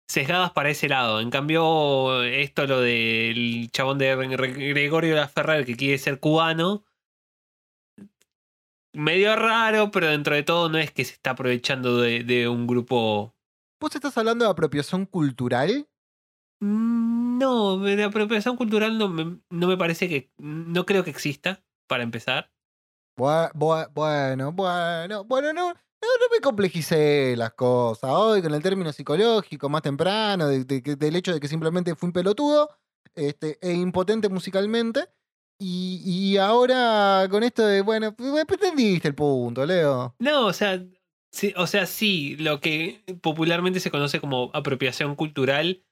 sesgadas 0.08 0.52
para 0.52 0.70
ese 0.70 0.90
lado. 0.90 1.22
En 1.22 1.30
cambio, 1.30 2.24
esto 2.24 2.68
lo 2.68 2.82
del 2.82 3.70
chabón 3.72 3.98
de 3.98 4.16
Re- 4.16 4.52
Gregorio 4.52 5.16
La 5.16 5.30
Ferrer 5.30 5.66
que 5.66 5.78
quiere 5.78 5.98
ser 5.98 6.20
cubano. 6.20 6.84
Medio 8.94 9.34
raro, 9.38 9.90
pero 9.90 10.08
dentro 10.08 10.36
de 10.36 10.44
todo 10.44 10.68
no 10.68 10.78
es 10.78 10.92
que 10.92 11.06
se 11.06 11.14
está 11.14 11.32
aprovechando 11.32 12.02
de, 12.02 12.26
de 12.26 12.50
un 12.50 12.68
grupo. 12.68 13.34
¿Vos 13.80 13.96
estás 13.96 14.18
hablando 14.18 14.44
de 14.44 14.52
apropiación 14.52 15.06
cultural? 15.06 15.88
Mm, 16.60 17.38
No, 17.40 17.78
de 17.80 18.04
apropiación 18.04 18.58
cultural 18.58 18.98
no 18.98 19.08
me, 19.08 19.40
no 19.50 19.68
me 19.68 19.78
parece 19.78 20.10
que. 20.10 20.30
No 20.38 20.86
creo 20.86 21.06
que 21.06 21.10
exista, 21.10 21.64
para 21.88 22.04
empezar. 22.04 22.52
Bueno, 23.16 23.52
bueno, 23.94 24.52
bueno, 24.52 25.54
no, 25.54 25.74
no, 26.02 26.08
no 26.08 26.26
me 26.34 26.42
complejicé 26.42 27.36
las 27.38 27.54
cosas. 27.54 28.10
Hoy 28.12 28.42
con 28.42 28.54
el 28.54 28.62
término 28.62 28.92
psicológico 28.92 29.70
más 29.70 29.82
temprano, 29.82 30.48
del 30.48 31.16
hecho 31.16 31.34
de 31.34 31.40
que 31.40 31.48
simplemente 31.48 31.96
fui 31.96 32.08
un 32.08 32.14
pelotudo 32.14 32.70
este, 33.16 33.60
e 33.62 33.74
impotente 33.74 34.30
musicalmente. 34.30 35.08
Y, 35.60 36.02
y 36.04 36.38
ahora 36.38 37.28
con 37.30 37.44
esto 37.44 37.66
de, 37.66 37.82
bueno, 37.82 38.16
pues 38.16 38.46
pretendiste 38.46 39.08
el 39.08 39.16
punto, 39.16 39.64
Leo. 39.64 40.16
No, 40.18 40.48
o 40.48 40.54
sea, 40.54 40.84
sí, 41.32 41.54
o 41.56 41.68
sea, 41.68 41.86
sí, 41.86 42.36
lo 42.38 42.60
que 42.60 43.04
popularmente 43.22 43.80
se 43.80 43.92
conoce 43.92 44.20
como 44.20 44.50
apropiación 44.54 45.16
cultural, 45.16 45.84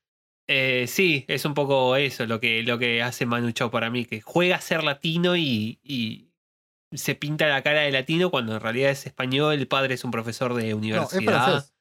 eh, 0.48 0.86
sí, 0.88 1.24
es 1.28 1.46
un 1.46 1.54
poco 1.54 1.96
eso 1.96 2.26
lo 2.26 2.40
que, 2.40 2.64
lo 2.64 2.80
que 2.80 3.04
hace 3.04 3.28
Manu 3.28 3.52
Chao 3.52 3.70
para 3.70 3.92
mí, 3.92 4.06
que 4.06 4.22
juega 4.22 4.56
a 4.56 4.62
ser 4.62 4.84
latino 4.84 5.38
y 5.38 6.29
se 6.92 7.16
pinta 7.16 7.48
la 7.48 7.62
cara 7.64 7.82
de 7.82 7.92
latino 7.92 8.32
cuando 8.32 8.56
en 8.56 8.62
realidad 8.62 8.92
es 8.92 9.06
español, 9.06 9.54
el 9.54 9.68
padre 9.68 9.94
es 9.96 10.04
un 10.04 10.12
profesor 10.12 10.54
de 10.54 10.64
No, 10.64 10.68
es 10.70 10.74
universidad. 10.76 11.24
francés. 11.52 11.74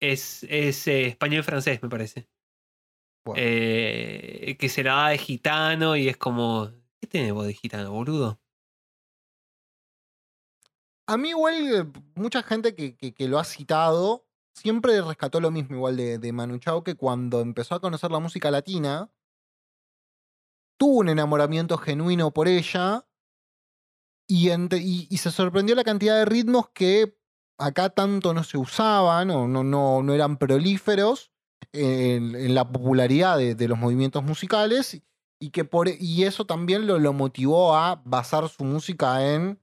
es, 0.00 0.42
es, 0.48 0.86
eh, 0.88 1.06
español 1.06 1.42
francés, 1.44 1.82
me 1.82 1.88
parece. 1.88 2.28
Bueno. 3.24 3.42
Eh, 3.44 4.56
que 4.58 4.68
se 4.68 4.82
la 4.84 4.94
da 4.94 5.08
de 5.08 5.18
gitano 5.18 5.96
y 5.96 6.08
es 6.08 6.16
como. 6.16 6.70
¿Qué 7.00 7.06
tiene 7.08 7.32
vos 7.32 7.46
de 7.46 7.54
gitano, 7.54 7.90
boludo? 7.92 8.40
A 11.08 11.16
mí 11.16 11.30
igual 11.30 11.54
eh, 11.74 12.00
mucha 12.14 12.42
gente 12.42 12.74
que, 12.74 12.96
que- 12.96 13.14
que 13.14 13.28
lo 13.28 13.38
ha 13.38 13.44
citado 13.44 14.26
siempre 14.54 15.00
rescató 15.02 15.40
lo 15.40 15.50
mismo 15.50 15.76
igual 15.76 15.96
de, 15.96 16.18
de 16.18 16.32
Manu 16.32 16.58
Chao, 16.58 16.82
que 16.82 16.94
cuando 16.96 17.40
empezó 17.40 17.74
a 17.74 17.80
conocer 17.80 18.10
la 18.10 18.18
música 18.18 18.50
latina, 18.50 19.10
tuvo 20.78 20.98
un 21.00 21.08
enamoramiento 21.08 21.76
genuino 21.78 22.32
por 22.32 22.48
ella 22.48 23.06
y, 24.28 24.48
ente- 24.50 24.80
y- 24.82 25.06
y 25.10 25.16
se 25.18 25.30
sorprendió 25.30 25.74
la 25.74 25.84
cantidad 25.84 26.16
de 26.16 26.24
ritmos 26.24 26.68
que 26.74 27.16
acá 27.58 27.88
tanto 27.90 28.34
no 28.34 28.44
se 28.44 28.58
usaban 28.58 29.30
o 29.30 29.46
no, 29.48 29.64
no, 29.64 30.02
no 30.02 30.12
eran 30.14 30.36
prolíferos 30.36 31.30
en, 31.72 32.34
en 32.34 32.54
la 32.54 32.70
popularidad 32.70 33.38
de, 33.38 33.54
de 33.54 33.68
los 33.68 33.78
movimientos 33.78 34.22
musicales 34.24 35.00
y 35.40 35.50
que 35.50 35.64
por 35.64 35.88
y 35.88 36.24
eso 36.24 36.44
también 36.46 36.86
lo, 36.86 36.98
lo 36.98 37.12
motivó 37.12 37.76
a 37.76 38.02
basar 38.04 38.48
su 38.48 38.64
música 38.64 39.34
en 39.34 39.60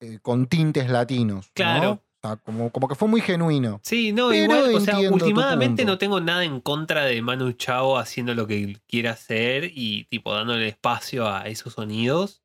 eh, 0.00 0.18
con 0.20 0.46
tintes 0.46 0.90
latinos. 0.90 1.46
¿no? 1.46 1.52
Claro. 1.54 2.02
O 2.22 2.28
sea, 2.28 2.36
como, 2.36 2.70
como 2.70 2.88
que 2.88 2.94
fue 2.94 3.08
muy 3.08 3.20
genuino. 3.20 3.80
Sí, 3.82 4.12
no, 4.12 4.28
Pero 4.30 4.44
igual, 4.44 4.74
o 4.74 4.80
sea, 4.80 4.98
últimamente 5.10 5.84
no 5.84 5.98
tengo 5.98 6.20
nada 6.20 6.44
en 6.44 6.60
contra 6.60 7.04
de 7.04 7.20
Manu 7.22 7.52
Chao 7.52 7.98
haciendo 7.98 8.34
lo 8.34 8.46
que 8.46 8.78
quiera 8.88 9.12
hacer 9.12 9.70
y 9.74 10.04
tipo 10.04 10.34
dándole 10.34 10.68
espacio 10.68 11.28
a 11.28 11.42
esos 11.46 11.74
sonidos. 11.74 12.42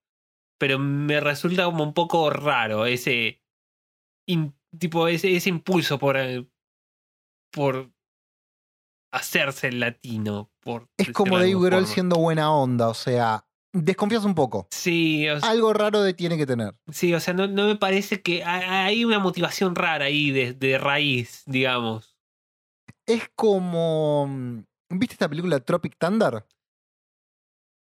Pero 0.62 0.78
me 0.78 1.20
resulta 1.20 1.66
como 1.66 1.84
un 1.84 1.96
poco 1.96 2.30
raro 2.30 2.86
ese 2.86 3.42
in- 4.28 4.54
tipo 4.78 5.08
ese, 5.08 5.36
ese 5.36 5.50
impulso 5.50 5.98
por 5.98 6.18
eh, 6.18 6.48
por 7.52 7.92
hacerse 9.12 9.70
el 9.70 9.80
latino. 9.80 10.52
Por 10.60 10.88
Es 10.98 11.10
como 11.14 11.40
Dave 11.40 11.56
Grohl 11.60 11.88
siendo 11.88 12.18
buena 12.18 12.54
onda, 12.54 12.90
o 12.90 12.94
sea, 12.94 13.48
desconfías 13.74 14.24
un 14.24 14.36
poco. 14.36 14.68
Sí, 14.70 15.28
o 15.30 15.40
sea, 15.40 15.50
Algo 15.50 15.74
raro 15.74 16.04
de 16.04 16.14
tiene 16.14 16.38
que 16.38 16.46
tener. 16.46 16.76
sí, 16.92 17.12
o 17.16 17.20
sea, 17.20 17.34
no, 17.34 17.48
no 17.48 17.66
me 17.66 17.76
parece 17.76 18.22
que 18.22 18.44
hay 18.44 18.62
hay 19.02 19.04
una 19.06 19.18
motivación 19.18 19.74
rara 19.74 20.06
ahí 20.06 20.30
de, 20.30 20.54
de 20.54 20.78
raíz, 20.78 21.42
digamos. 21.48 22.16
Es 23.08 23.28
como. 23.36 24.28
mm, 24.28 24.60
¿Viste 24.92 25.16
esta 25.16 25.28
película 25.28 25.60
Tropic 25.60 25.98
Thunder? 25.98 26.46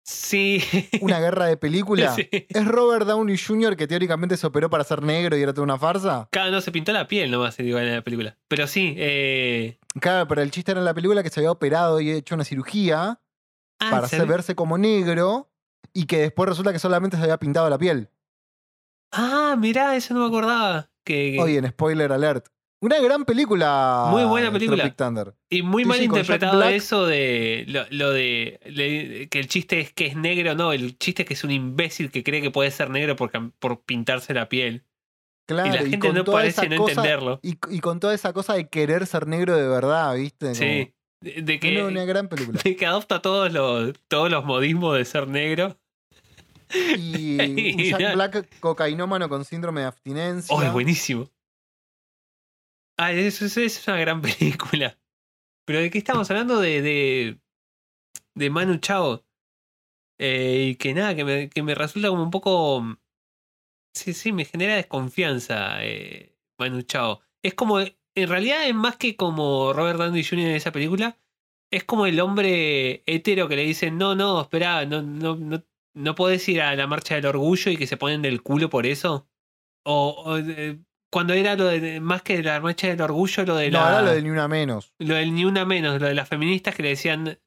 Sí. 0.08 0.62
Una 1.00 1.18
guerra 1.18 1.46
de 1.46 1.56
película. 1.56 2.14
Sí. 2.16 2.28
¿Es 2.30 2.64
Robert 2.64 3.06
Downey 3.06 3.36
Jr. 3.36 3.76
que 3.76 3.88
teóricamente 3.88 4.36
se 4.36 4.46
operó 4.46 4.70
para 4.70 4.84
ser 4.84 5.02
negro 5.02 5.36
y 5.36 5.42
era 5.42 5.52
toda 5.52 5.64
una 5.64 5.78
farsa? 5.78 6.28
Cada 6.30 6.50
no 6.50 6.60
se 6.60 6.70
pintó 6.70 6.92
la 6.92 7.08
piel 7.08 7.30
nomás 7.30 7.56
digo, 7.56 7.78
en 7.78 7.92
la 7.92 8.02
película. 8.02 8.36
Pero 8.48 8.66
sí, 8.68 8.94
eh... 8.96 9.78
Claro, 10.00 10.28
pero 10.28 10.42
el 10.42 10.50
chiste 10.52 10.70
era 10.70 10.80
en 10.80 10.84
la 10.84 10.94
película 10.94 11.22
que 11.24 11.30
se 11.30 11.40
había 11.40 11.50
operado 11.50 12.00
y 12.00 12.10
hecho 12.12 12.36
una 12.36 12.44
cirugía 12.44 13.20
ah, 13.80 13.90
para 13.90 14.06
¿se 14.06 14.16
hacer 14.16 14.28
ve- 14.28 14.34
verse 14.34 14.54
como 14.54 14.78
negro 14.78 15.50
y 15.92 16.06
que 16.06 16.18
después 16.18 16.48
resulta 16.48 16.72
que 16.72 16.78
solamente 16.78 17.16
se 17.16 17.22
había 17.24 17.38
pintado 17.38 17.68
la 17.68 17.78
piel. 17.78 18.08
Ah, 19.12 19.56
mirá, 19.58 19.96
eso 19.96 20.14
no 20.14 20.20
me 20.20 20.26
acordaba. 20.26 20.88
Que, 21.04 21.32
que- 21.32 21.40
Oye, 21.42 21.58
en 21.58 21.68
spoiler 21.68 22.12
alert. 22.12 22.46
Una 22.80 22.98
gran 23.00 23.24
película. 23.24 24.08
Muy 24.10 24.24
buena 24.24 24.52
película. 24.52 24.82
Tropic 24.84 24.96
Thunder. 24.98 25.34
Y 25.50 25.62
muy 25.62 25.84
mal 25.86 26.02
interpretado 26.02 26.62
eso 26.64 27.06
de 27.06 27.64
lo, 27.68 27.84
lo 27.90 28.10
de, 28.10 28.60
le- 28.66 29.28
que 29.28 29.38
el 29.38 29.48
chiste 29.48 29.80
es 29.80 29.92
que 29.92 30.06
es 30.06 30.16
negro, 30.16 30.54
no, 30.54 30.72
el 30.72 30.98
chiste 30.98 31.22
es 31.22 31.28
que 31.28 31.34
es 31.34 31.42
un 31.44 31.52
imbécil 31.52 32.10
que 32.10 32.22
cree 32.22 32.42
que 32.42 32.50
puede 32.50 32.70
ser 32.70 32.90
negro 32.90 33.16
por, 33.16 33.30
por 33.58 33.80
pintarse 33.84 34.34
la 34.34 34.48
piel. 34.48 34.84
Claro, 35.48 35.68
y 35.68 35.72
la 35.78 35.88
gente 35.88 36.12
no 36.12 36.24
parece 36.24 36.68
no 36.68 36.76
cosa- 36.76 36.90
entenderlo. 36.92 37.40
Y, 37.42 37.56
y 37.70 37.80
con 37.80 37.98
toda 38.00 38.14
esa 38.14 38.32
cosa 38.32 38.54
de 38.54 38.68
querer 38.68 39.06
ser 39.06 39.26
negro 39.26 39.56
de 39.56 39.66
verdad, 39.68 40.14
¿viste? 40.14 40.54
Sí. 40.54 40.92
De, 41.22 41.42
de 41.42 41.58
Como- 41.58 41.72
que, 41.72 41.78
una, 41.80 41.88
una 41.88 42.04
gran 42.04 42.28
película. 42.28 42.60
de 42.62 42.76
que 42.76 42.84
adopta 42.84 43.22
todos 43.22 43.50
los, 43.52 43.94
todos 44.08 44.30
los 44.30 44.44
modismos 44.44 44.98
de 44.98 45.04
ser 45.06 45.28
negro. 45.28 45.78
Y 46.98 47.38
un 47.94 47.98
Jack 47.98 48.14
Black 48.14 48.60
cocainómano 48.60 49.28
con 49.28 49.44
síndrome 49.44 49.80
de 49.82 49.86
abstinencia. 49.86 50.54
Oh, 50.54 50.62
es 50.62 50.72
buenísimo. 50.72 51.30
Ah, 52.98 53.12
eso 53.12 53.44
es 53.44 53.88
una 53.88 53.98
gran 53.98 54.22
película. 54.22 54.98
Pero 55.66 55.80
¿de 55.80 55.90
qué 55.90 55.98
estamos 55.98 56.30
hablando? 56.30 56.60
De, 56.60 56.80
de, 56.82 57.40
de 58.34 58.50
Manu 58.50 58.78
Chao. 58.78 59.24
Eh, 60.18 60.68
y 60.70 60.76
que 60.76 60.94
nada, 60.94 61.14
que 61.14 61.24
me, 61.24 61.50
que 61.50 61.62
me 61.62 61.74
resulta 61.74 62.08
como 62.08 62.22
un 62.22 62.30
poco... 62.30 62.98
Sí, 63.94 64.12
sí, 64.12 64.32
me 64.32 64.44
genera 64.44 64.76
desconfianza 64.76 65.84
eh, 65.84 66.36
Manu 66.58 66.82
Chao. 66.82 67.20
Es 67.42 67.54
como, 67.54 67.80
en 67.80 68.28
realidad 68.28 68.66
es 68.66 68.74
más 68.74 68.96
que 68.96 69.16
como 69.16 69.72
Robert 69.72 69.98
Downey 69.98 70.24
Jr. 70.24 70.46
en 70.46 70.56
esa 70.56 70.72
película. 70.72 71.18
Es 71.70 71.84
como 71.84 72.06
el 72.06 72.20
hombre 72.20 73.02
hetero 73.06 73.48
que 73.48 73.56
le 73.56 73.64
dicen, 73.64 73.98
no, 73.98 74.14
no, 74.14 74.40
espera, 74.42 74.86
no, 74.86 75.02
no, 75.02 75.36
no, 75.36 75.64
no 75.94 76.14
podés 76.14 76.48
ir 76.48 76.62
a 76.62 76.76
la 76.76 76.86
marcha 76.86 77.16
del 77.16 77.26
orgullo 77.26 77.72
y 77.72 77.76
que 77.76 77.86
se 77.86 77.96
ponen 77.96 78.22
del 78.22 78.42
culo 78.42 78.70
por 78.70 78.86
eso. 78.86 79.28
O, 79.84 80.22
o, 80.26 80.38
eh, 80.38 80.78
cuando 81.10 81.32
era 81.34 81.54
lo 81.56 81.66
de 81.66 82.00
más 82.00 82.22
que 82.22 82.42
la 82.42 82.60
marcha 82.60 82.88
del 82.88 83.00
orgullo, 83.00 83.44
lo 83.44 83.56
de 83.56 83.70
No, 83.70 83.78
la. 83.78 83.86
ahora 83.86 84.02
lo 84.02 84.12
del 84.14 84.24
ni 84.24 84.30
una 84.30 84.48
menos. 84.48 84.92
Lo 84.98 85.14
del 85.14 85.34
ni 85.34 85.44
una 85.44 85.64
menos, 85.64 86.00
lo 86.00 86.06
de 86.08 86.14
las 86.14 86.28
feministas 86.28 86.74
que 86.74 86.82
le 86.82 86.90
decían, 86.90 87.38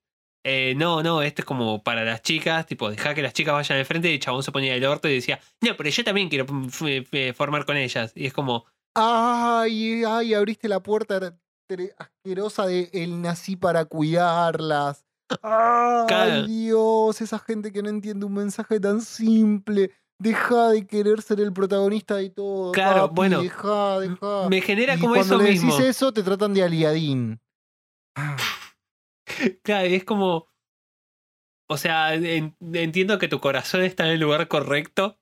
eh, 0.46 0.74
no, 0.78 1.04
no, 1.04 1.22
esto 1.22 1.42
es 1.42 1.46
como 1.46 1.84
para 1.84 2.04
las 2.06 2.22
chicas, 2.22 2.66
tipo, 2.66 2.90
dejar 2.90 3.14
que 3.14 3.22
las 3.22 3.34
chicas 3.34 3.54
vayan 3.54 3.78
de 3.78 3.86
frente 3.86 4.10
y 4.10 4.14
el 4.16 4.20
chabón 4.20 4.42
se 4.44 4.52
ponía 4.54 4.74
el 4.76 4.86
orto 4.86 5.08
y 5.10 5.14
decía, 5.16 5.40
no, 5.62 5.76
pero 5.76 5.90
yo 5.90 6.04
también 6.04 6.30
quiero 6.30 6.46
f- 6.68 7.34
formar 7.34 7.66
con 7.66 7.76
ellas. 7.78 8.14
Y 8.16 8.26
es 8.26 8.34
como, 8.34 8.66
Ay, 8.96 10.04
ay, 10.06 10.34
abriste 10.34 10.68
la 10.68 10.82
puerta 10.82 11.38
asquerosa 11.98 12.66
de 12.66 12.90
el 12.94 13.22
nací 13.22 13.56
para 13.56 13.86
cuidarlas. 13.86 15.06
Ay. 15.44 16.48
Dios, 16.48 17.22
esa 17.22 17.38
gente 17.40 17.72
que 17.72 17.84
no 17.84 17.90
entiende 17.90 18.26
un 18.26 18.34
mensaje 18.34 18.80
tan 18.80 19.02
simple. 19.02 19.92
Deja 20.20 20.70
de 20.70 20.86
querer 20.86 21.22
ser 21.22 21.40
el 21.40 21.54
protagonista 21.54 22.16
de 22.18 22.30
todo. 22.30 22.72
Claro, 22.74 23.04
papi, 23.08 23.16
bueno, 23.16 23.42
Deja, 23.42 24.00
deja. 24.00 24.50
me 24.50 24.62
genera 24.62 24.96
Y 24.96 25.00
como 25.00 25.16
cuando 25.16 25.36
eso 25.36 25.44
le 25.44 25.52
mismo. 25.52 25.72
decís 25.74 25.86
eso, 25.88 26.12
te 26.14 26.24
tratan 26.24 26.54
de 26.54 26.64
aliadín. 26.64 27.40
Ah, 28.16 28.36
Claro, 29.64 29.86
es 29.88 30.04
como, 30.04 30.48
o 31.70 31.78
sea, 31.78 32.14
en- 32.16 32.56
entiendo 32.74 33.18
que 33.20 33.28
tu 33.28 33.40
corazón 33.40 33.82
está 33.84 34.06
en 34.08 34.12
el 34.14 34.20
lugar 34.20 34.48
correcto, 34.50 35.18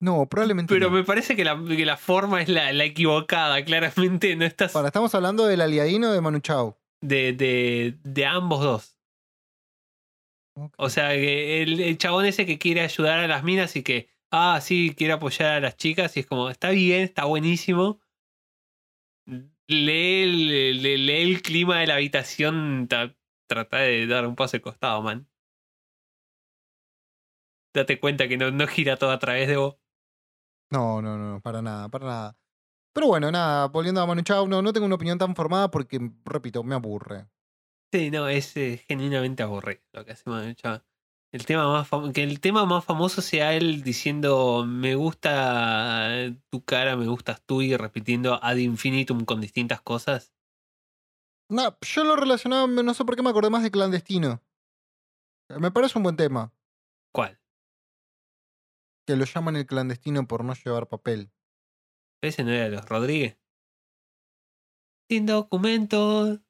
No, 0.00 0.26
probablemente. 0.28 0.74
pero 0.74 0.90
no. 0.90 0.96
me 0.96 1.04
parece 1.04 1.36
que 1.36 1.44
la, 1.44 1.56
que 1.64 1.86
la 1.86 1.96
forma 1.96 2.42
es 2.42 2.48
la, 2.48 2.72
la 2.72 2.84
equivocada, 2.84 3.64
claramente 3.64 4.34
no 4.34 4.44
estás 4.44 4.74
¿estamos 4.74 5.14
hablando 5.14 5.46
del 5.46 5.60
aliadín 5.60 6.04
o 6.04 6.12
de 6.12 6.20
Manu 6.20 6.40
Chao? 6.40 6.76
de, 7.00 7.32
de, 7.34 7.96
de 8.02 8.26
ambos 8.26 8.60
dos. 8.60 8.97
O 10.76 10.88
sea, 10.90 11.10
que 11.10 11.62
el, 11.62 11.80
el 11.80 11.98
chabón 11.98 12.26
ese 12.26 12.46
que 12.46 12.58
quiere 12.58 12.80
ayudar 12.82 13.18
a 13.20 13.28
las 13.28 13.44
minas 13.44 13.76
y 13.76 13.82
que, 13.82 14.08
ah, 14.30 14.60
sí, 14.60 14.94
quiere 14.96 15.12
apoyar 15.14 15.52
a 15.54 15.60
las 15.60 15.76
chicas 15.76 16.16
y 16.16 16.20
es 16.20 16.26
como, 16.26 16.50
está 16.50 16.70
bien, 16.70 17.02
está 17.02 17.24
buenísimo. 17.24 18.00
Lee 19.26 20.22
el, 20.22 20.46
lee- 20.82 20.96
lee 20.98 21.22
el 21.34 21.42
clima 21.42 21.80
de 21.80 21.86
la 21.86 21.94
habitación, 21.96 22.86
ta- 22.88 23.14
trata 23.46 23.78
de 23.78 24.06
dar 24.06 24.26
un 24.26 24.34
paso 24.36 24.56
al 24.56 24.62
costado, 24.62 25.02
man. 25.02 25.28
Date 27.74 28.00
cuenta 28.00 28.26
que 28.28 28.36
no, 28.36 28.50
no 28.50 28.66
gira 28.66 28.96
todo 28.96 29.10
a 29.10 29.18
través 29.18 29.46
de 29.48 29.56
vos. 29.56 29.76
No, 30.70 31.00
no, 31.02 31.16
no, 31.18 31.40
para 31.40 31.62
nada, 31.62 31.88
para 31.88 32.06
nada. 32.06 32.38
Pero 32.94 33.06
bueno, 33.08 33.30
nada, 33.30 33.68
volviendo 33.68 34.00
a 34.00 34.06
Manu 34.06 34.22
Chao, 34.22 34.48
no, 34.48 34.60
no 34.62 34.72
tengo 34.72 34.86
una 34.86 34.96
opinión 34.96 35.18
tan 35.18 35.36
formada 35.36 35.70
porque, 35.70 36.00
repito, 36.24 36.62
me 36.64 36.74
aburre. 36.74 37.26
Sí, 37.92 38.10
no, 38.10 38.28
es 38.28 38.56
eh, 38.56 38.84
genuinamente 38.86 39.42
aburrido 39.42 39.80
lo 39.92 40.04
que 40.04 40.12
hacemos 40.12 40.42
el. 40.42 40.56
El 41.30 41.44
tema 41.44 41.70
más 41.70 42.12
que 42.14 42.22
el 42.22 42.40
tema 42.40 42.64
más 42.64 42.84
famoso 42.86 43.20
sea 43.20 43.52
él 43.52 43.82
diciendo 43.82 44.64
me 44.66 44.94
gusta 44.94 46.34
tu 46.48 46.64
cara, 46.64 46.96
me 46.96 47.06
gustas 47.06 47.42
tú 47.44 47.60
y 47.60 47.76
repitiendo 47.76 48.42
ad 48.42 48.56
infinitum 48.56 49.26
con 49.26 49.40
distintas 49.40 49.82
cosas. 49.82 50.32
No, 51.50 51.78
yo 51.80 52.04
lo 52.04 52.16
relacionaba, 52.16 52.66
no 52.66 52.94
sé 52.94 53.04
por 53.04 53.16
qué 53.16 53.22
me 53.22 53.30
acordé 53.30 53.50
más 53.50 53.62
de 53.62 53.70
clandestino. 53.70 54.42
Me 55.48 55.70
parece 55.70 55.98
un 55.98 56.04
buen 56.04 56.16
tema. 56.16 56.52
¿Cuál? 57.12 57.38
Que 59.06 59.16
lo 59.16 59.24
llaman 59.24 59.56
el 59.56 59.66
clandestino 59.66 60.26
por 60.26 60.44
no 60.44 60.54
llevar 60.54 60.88
papel. 60.88 61.30
Ese 62.22 62.44
no 62.44 62.52
era 62.52 62.64
de 62.64 62.70
los 62.70 62.88
Rodríguez. 62.88 63.38
Sin 65.10 65.26
documentos. 65.26 66.40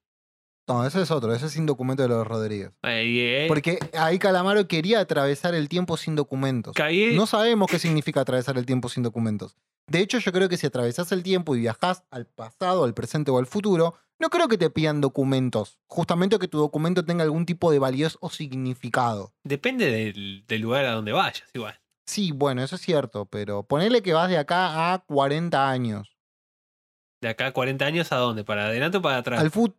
No, 0.69 0.87
ese 0.87 1.01
es 1.03 1.11
otro, 1.11 1.35
ese 1.35 1.47
es 1.47 1.53
sin 1.53 1.65
documento 1.67 2.03
de 2.03 2.11
los 2.11 2.27
Rodríguez. 2.27 2.73
Ahí, 2.83 3.21
eh, 3.21 3.45
Porque 3.49 3.79
ahí 3.95 4.19
Calamaro 4.19 4.69
quería 4.69 5.01
atravesar 5.01 5.55
el 5.55 5.69
tiempo 5.69 5.97
sin 5.97 6.15
documentos. 6.15 6.75
caí- 6.77 7.17
No 7.17 7.27
sabemos 7.27 7.71
qué 7.71 7.79
significa 7.79 8.21
atravesar 8.21 8.59
el 8.59 8.67
tiempo 8.67 8.89
sin 8.91 9.03
documentos. 9.03 9.57
De 9.87 10.01
hecho, 10.01 10.19
yo 10.19 10.31
creo 10.33 10.49
que 10.51 10.59
si 10.59 10.67
atravesás 10.67 11.11
el 11.13 11.23
tiempo 11.23 11.57
y 11.57 11.61
viajás 11.61 12.05
al 12.11 12.27
pasado, 12.27 12.85
al 12.85 12.93
presente 12.93 13.31
o 13.31 13.39
al 13.39 13.47
futuro, 13.47 13.95
no 14.21 14.29
creo 14.29 14.47
que 14.49 14.59
te 14.59 14.69
pidan 14.69 15.01
documentos. 15.01 15.79
Justamente 15.87 16.39
que 16.39 16.49
tu 16.49 16.59
documento 16.59 17.03
tenga 17.05 17.25
algún 17.25 17.47
tipo 17.47 17.71
de 17.73 17.79
valioso 17.79 18.19
o 18.21 18.29
significado. 18.29 19.33
Depende 19.45 19.91
del, 19.91 20.45
del 20.47 20.61
lugar 20.61 20.85
a 20.85 20.93
donde 20.93 21.13
vayas, 21.13 21.45
igual. 21.55 21.81
Sí, 22.05 22.33
bueno, 22.33 22.63
eso 22.63 22.77
es 22.77 22.83
cierto, 22.83 23.25
pero 23.27 23.63
ponele 23.63 24.03
que 24.03 24.13
vas 24.13 24.29
de 24.29 24.37
acá 24.37 24.93
a 24.93 24.99
40 24.99 25.71
años. 25.71 26.19
De 27.23 27.29
acá 27.29 27.47
a 27.47 27.53
40 27.53 27.87
años, 27.87 28.13
¿a 28.13 28.17
dónde? 28.17 28.45
¿Para 28.45 28.67
adelante 28.67 28.99
o 28.99 29.03
para 29.03 29.19
atrás? 29.19 29.41
Al 29.41 29.51
fut 29.51 29.75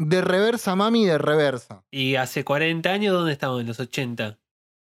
de 0.00 0.20
reversa, 0.22 0.74
mami, 0.74 1.04
de 1.04 1.18
reversa. 1.18 1.84
Y 1.90 2.14
hace 2.16 2.42
40 2.44 2.90
años, 2.90 3.12
¿dónde 3.14 3.32
estamos? 3.32 3.60
En 3.60 3.66
los 3.66 3.78
80. 3.78 4.38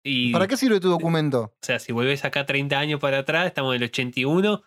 Y, 0.04 0.32
¿Para 0.32 0.46
qué 0.46 0.56
sirve 0.56 0.80
tu 0.80 0.88
documento? 0.88 1.42
O 1.42 1.58
sea, 1.60 1.78
si 1.78 1.92
volvés 1.92 2.24
acá 2.24 2.46
30 2.46 2.78
años 2.78 3.00
para 3.00 3.18
atrás, 3.18 3.46
estamos 3.46 3.74
en 3.74 3.82
el 3.82 3.88
81, 3.88 4.62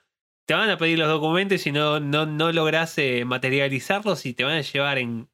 te 0.46 0.54
van 0.54 0.70
a 0.70 0.78
pedir 0.78 1.00
los 1.00 1.08
documentos 1.08 1.56
y 1.56 1.60
si 1.60 1.72
no, 1.72 2.00
no, 2.00 2.26
no 2.26 2.52
lográs 2.52 2.98
eh, 2.98 3.24
materializarlos 3.26 4.26
y 4.26 4.34
te 4.34 4.44
van 4.44 4.58
a 4.58 4.62
llevar 4.62 4.98
en... 4.98 5.30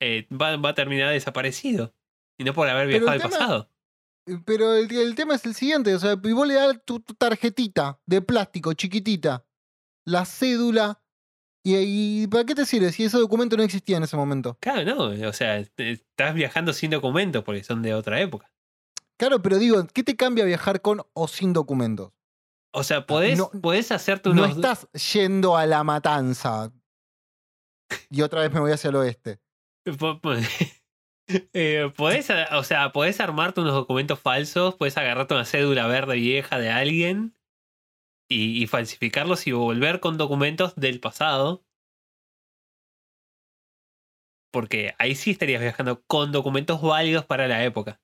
eh, 0.00 0.26
va, 0.30 0.56
va 0.56 0.70
a 0.70 0.74
terminar 0.74 1.10
desaparecido. 1.12 1.94
Y 2.38 2.44
no 2.44 2.54
por 2.54 2.68
haber 2.68 2.86
viajado 2.86 3.10
al 3.10 3.20
pasado. 3.20 3.70
Pero 4.44 4.74
el, 4.74 4.92
el 4.92 5.14
tema 5.14 5.34
es 5.34 5.44
el 5.46 5.54
siguiente, 5.54 5.94
o 5.94 5.98
sea, 5.98 6.12
y 6.22 6.32
vos 6.32 6.46
le 6.46 6.54
das 6.54 6.84
tu, 6.84 7.00
tu 7.00 7.14
tarjetita 7.14 7.98
de 8.06 8.20
plástico 8.20 8.74
chiquitita, 8.74 9.44
la 10.04 10.24
cédula, 10.26 11.00
y, 11.76 12.22
y 12.22 12.26
¿para 12.28 12.44
qué 12.44 12.54
te 12.54 12.64
sirve 12.66 12.92
si 12.92 13.04
ese 13.04 13.18
documento 13.18 13.56
no 13.56 13.62
existía 13.62 13.96
en 13.96 14.02
ese 14.04 14.16
momento? 14.16 14.56
Claro, 14.60 14.84
no. 15.14 15.28
O 15.28 15.32
sea, 15.32 15.58
estás 15.58 16.34
viajando 16.34 16.72
sin 16.72 16.90
documentos 16.90 17.42
porque 17.44 17.64
son 17.64 17.82
de 17.82 17.94
otra 17.94 18.20
época. 18.20 18.50
Claro, 19.18 19.42
pero 19.42 19.58
digo, 19.58 19.86
¿qué 19.92 20.02
te 20.04 20.16
cambia 20.16 20.44
viajar 20.44 20.80
con 20.80 21.02
o 21.12 21.28
sin 21.28 21.52
documentos? 21.52 22.12
O 22.72 22.84
sea, 22.84 23.06
podés, 23.06 23.38
No- 23.38 23.50
podés 23.50 23.90
hacerte 23.90 24.28
No 24.28 24.44
unos... 24.44 24.56
estás 24.56 24.88
yendo 25.14 25.56
a 25.56 25.66
la 25.66 25.82
matanza. 25.84 26.70
Y 28.10 28.20
otra 28.22 28.42
vez 28.42 28.52
me 28.52 28.60
voy 28.60 28.72
hacia 28.72 28.90
el 28.90 28.96
oeste. 28.96 29.40
Eh, 31.52 31.92
podés, 31.94 32.28
o 32.52 32.64
sea, 32.64 32.90
podés 32.90 33.20
armarte 33.20 33.60
unos 33.60 33.74
documentos 33.74 34.18
falsos, 34.18 34.74
podés 34.76 34.96
agarrarte 34.96 35.34
una 35.34 35.44
cédula 35.44 35.86
verde 35.86 36.14
vieja 36.14 36.58
de 36.58 36.70
alguien 36.70 37.34
y, 38.28 38.62
y 38.62 38.66
falsificarlos 38.66 39.46
y 39.46 39.52
volver 39.52 40.00
con 40.00 40.16
documentos 40.18 40.74
del 40.76 41.00
pasado. 41.00 41.64
Porque 44.52 44.94
ahí 44.98 45.14
sí 45.14 45.30
estarías 45.32 45.60
viajando 45.60 46.02
con 46.06 46.32
documentos 46.32 46.80
válidos 46.80 47.24
para 47.26 47.46
la 47.48 47.64
época. 47.64 48.00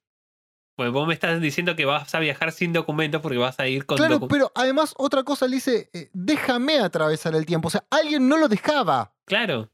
Pues 0.76 0.90
vos 0.90 1.06
me 1.06 1.14
estás 1.14 1.40
diciendo 1.40 1.76
que 1.76 1.84
vas 1.84 2.14
a 2.14 2.18
viajar 2.18 2.50
sin 2.52 2.72
documentos 2.72 3.20
porque 3.22 3.38
vas 3.38 3.58
a 3.60 3.68
ir 3.68 3.86
con 3.86 3.96
Claro, 3.96 4.26
pero 4.28 4.50
además 4.54 4.92
otra 4.98 5.22
cosa 5.22 5.46
le 5.46 5.56
dice, 5.56 5.88
eh, 5.92 6.10
déjame 6.12 6.80
atravesar 6.80 7.34
el 7.34 7.46
tiempo. 7.46 7.68
O 7.68 7.70
sea, 7.70 7.86
alguien 7.90 8.28
no 8.28 8.36
lo 8.36 8.48
dejaba. 8.48 9.14
Claro, 9.24 9.70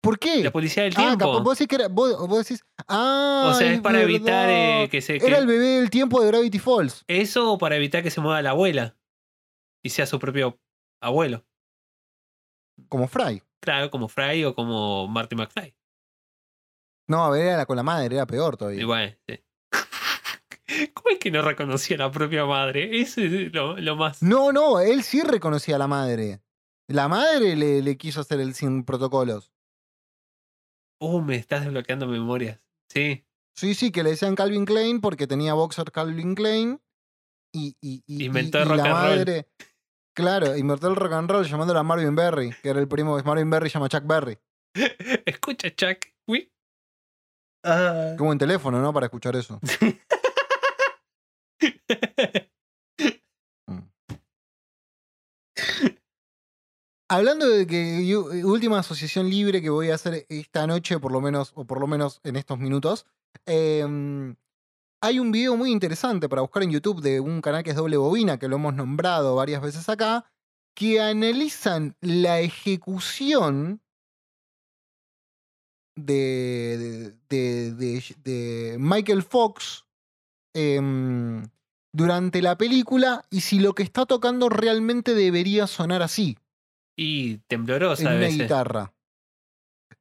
¿Por 0.00 0.18
qué? 0.18 0.44
la 0.44 0.52
policía 0.52 0.84
del 0.84 0.92
Ah, 0.96 1.00
tiempo. 1.00 1.32
capaz- 1.32 1.42
vos 1.42 1.58
decís 1.58 1.68
que 1.68 1.74
era, 1.76 1.88
vos, 1.88 2.28
vos 2.28 2.38
decís, 2.46 2.64
ah, 2.88 3.50
o 3.52 3.54
sea, 3.54 3.72
es 3.72 3.80
para 3.80 4.02
evitar 4.02 4.48
eh, 4.50 4.88
que 4.90 5.00
se... 5.00 5.16
Era 5.16 5.38
el 5.38 5.46
bebé 5.46 5.66
del 5.80 5.90
tiempo 5.90 6.20
de 6.20 6.28
Gravity 6.28 6.58
Falls. 6.58 7.04
Eso 7.08 7.52
o 7.52 7.58
para 7.58 7.76
evitar 7.76 8.02
que 8.02 8.10
se 8.10 8.20
mueva 8.20 8.40
la 8.42 8.50
abuela 8.50 8.96
y 9.84 9.90
sea 9.90 10.06
su 10.06 10.18
propio 10.18 10.58
abuelo. 11.00 11.46
Como 12.88 13.06
Fry. 13.06 13.42
Claro, 13.60 13.90
como 13.90 14.08
Fry 14.08 14.44
o 14.44 14.54
como 14.54 15.06
Marty 15.06 15.36
McFly. 15.36 15.76
No, 17.06 17.24
a 17.24 17.30
ver, 17.30 17.46
era 17.46 17.66
con 17.66 17.76
la 17.76 17.82
madre, 17.82 18.16
era 18.16 18.26
peor 18.26 18.56
todavía. 18.56 18.80
Y 18.80 18.84
bueno, 18.84 19.14
sí. 19.28 19.44
¿Cómo 20.94 21.10
es 21.10 21.18
que 21.18 21.30
no 21.30 21.42
reconocía 21.42 21.96
a 21.96 22.00
la 22.00 22.10
propia 22.10 22.46
madre? 22.46 23.00
Eso 23.00 23.20
es 23.20 23.52
lo, 23.52 23.76
lo 23.76 23.96
más. 23.96 24.22
No, 24.22 24.52
no, 24.52 24.80
él 24.80 25.02
sí 25.02 25.22
reconocía 25.22 25.76
a 25.76 25.78
la 25.78 25.86
madre. 25.86 26.40
La 26.88 27.08
madre 27.08 27.56
le, 27.56 27.82
le 27.82 27.96
quiso 27.96 28.22
hacer 28.22 28.40
el 28.40 28.54
sin 28.54 28.84
protocolos. 28.84 29.52
Uh, 31.00 31.20
me 31.20 31.36
estás 31.36 31.64
desbloqueando 31.64 32.06
memorias. 32.06 32.60
Sí. 32.88 33.26
Sí, 33.54 33.74
sí, 33.74 33.92
que 33.92 34.02
le 34.02 34.10
decían 34.10 34.34
Calvin 34.34 34.64
Klein 34.64 35.00
porque 35.00 35.26
tenía 35.26 35.54
boxer 35.54 35.92
Calvin 35.92 36.34
Klein. 36.34 36.80
Y, 37.52 37.76
y, 37.80 38.02
Inventó 38.24 38.60
y 38.60 38.64
rock 38.64 38.76
la 38.78 39.12
and 39.12 39.28
roll. 39.28 39.46
Claro, 40.16 40.56
inventó 40.56 40.88
el 40.88 40.96
rock 40.96 41.12
and 41.12 41.30
roll 41.30 41.44
llamándola 41.44 41.82
Marvin 41.82 42.14
Berry, 42.14 42.54
que 42.62 42.68
era 42.68 42.78
el 42.80 42.86
primo 42.88 43.16
de 43.16 43.22
Marvin 43.24 43.50
Berry, 43.50 43.68
llama 43.68 43.88
Chuck 43.88 44.04
Berry. 44.06 44.38
Escucha, 45.26 45.70
Chuck. 45.74 45.98
Uy. 46.28 46.50
Ah. 47.64 48.14
Qué 48.16 48.22
buen 48.22 48.38
teléfono, 48.38 48.80
¿no? 48.80 48.92
Para 48.92 49.06
escuchar 49.06 49.34
eso. 49.36 49.58
Hablando 57.10 57.48
de 57.48 57.66
que 57.66 58.06
yo- 58.06 58.24
última 58.48 58.78
asociación 58.78 59.28
libre 59.28 59.60
que 59.60 59.70
voy 59.70 59.90
a 59.90 59.94
hacer 59.94 60.26
esta 60.28 60.66
noche, 60.66 60.98
por 60.98 61.12
lo 61.12 61.20
menos, 61.20 61.52
o 61.54 61.64
por 61.66 61.78
lo 61.80 61.86
menos 61.86 62.20
en 62.24 62.36
estos 62.36 62.58
minutos. 62.58 63.06
em, 63.46 64.36
hay 65.04 65.18
un 65.20 65.30
video 65.30 65.56
muy 65.56 65.70
interesante 65.70 66.28
para 66.28 66.42
buscar 66.42 66.62
en 66.62 66.70
YouTube 66.70 67.02
de 67.02 67.20
un 67.20 67.40
canal 67.40 67.62
que 67.62 67.70
es 67.70 67.76
Doble 67.76 67.96
Bobina, 67.96 68.38
que 68.38 68.48
lo 68.48 68.56
hemos 68.56 68.74
nombrado 68.74 69.34
varias 69.36 69.60
veces 69.62 69.88
acá, 69.88 70.24
que 70.74 71.00
analizan 71.00 71.94
la 72.00 72.40
ejecución 72.40 73.80
de, 75.96 77.14
de, 77.28 77.70
de- 77.70 77.74
de- 77.74 78.16
de 78.24 78.76
Michael 78.78 79.22
Fox 79.22 79.84
em, 80.54 81.46
durante 81.92 82.42
la 82.42 82.56
película 82.56 83.24
y 83.30 83.42
si 83.42 83.60
lo 83.60 83.74
que 83.74 83.82
está 83.84 84.06
tocando 84.06 84.48
realmente 84.48 85.14
debería 85.14 85.66
sonar 85.66 86.02
así 86.02 86.36
Y 86.96 87.38
temblorosa 87.46 88.02
en 88.02 88.08
a 88.08 88.10
una 88.16 88.26
guitarra. 88.28 88.94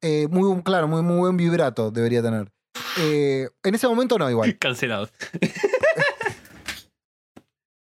Eh, 0.01 0.27
muy 0.29 0.61
claro, 0.63 0.87
muy, 0.87 1.01
muy 1.01 1.17
buen 1.17 1.37
vibrato 1.37 1.91
debería 1.91 2.21
tener. 2.21 2.51
Eh, 2.99 3.49
en 3.63 3.75
ese 3.75 3.87
momento 3.87 4.17
no, 4.17 4.29
igual. 4.29 4.57
Cancelados. 4.59 5.11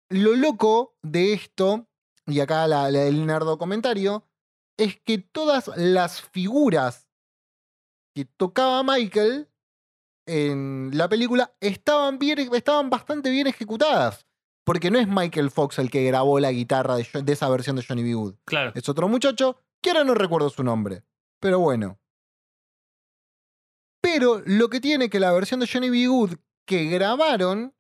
Lo 0.10 0.36
loco 0.36 0.96
de 1.02 1.34
esto, 1.34 1.88
y 2.28 2.40
acá 2.40 2.68
la, 2.68 2.92
la- 2.92 3.04
el 3.04 3.26
nerdo 3.26 3.58
comentario, 3.58 4.28
es 4.78 5.00
que 5.02 5.18
todas 5.18 5.70
las 5.76 6.22
figuras 6.22 7.08
que 8.16 8.26
tocaba 8.26 8.84
Michael 8.84 9.50
en 10.28 10.92
la 10.94 11.10
película 11.10 11.54
estaban, 11.60 12.20
bien, 12.20 12.40
estaban 12.54 12.90
bastante 12.90 13.30
bien 13.30 13.48
ejecutadas. 13.48 14.28
Porque 14.66 14.90
no 14.92 14.98
es 15.00 15.08
Michael 15.10 15.52
Fox 15.52 15.78
el 15.80 15.90
que 15.92 16.06
grabó 16.06 16.40
la 16.40 16.52
guitarra 16.52 16.96
de, 16.96 17.06
de 17.22 17.34
esa 17.34 17.50
versión 17.50 17.76
de 17.76 17.84
Johnny 17.86 18.04
B. 18.04 18.14
Good. 18.14 18.36
Claro. 18.46 18.72
Es 18.76 18.88
otro 18.88 19.10
muchacho 19.10 19.60
que 19.82 19.90
ahora 19.90 20.06
no 20.06 20.14
recuerdo 20.14 20.50
su 20.50 20.64
nombre. 20.64 21.04
Pero 21.42 21.60
bueno. 21.60 22.00
Pero 24.04 24.42
lo 24.46 24.70
que 24.70 24.82
tiene 24.82 25.10
que 25.10 25.20
la 25.22 25.32
versión 25.32 25.62
de 25.62 25.68
Johnny 25.72 25.90
B. 25.90 26.08
Good 26.08 26.34
que 26.68 26.86
grabaron 26.90 27.74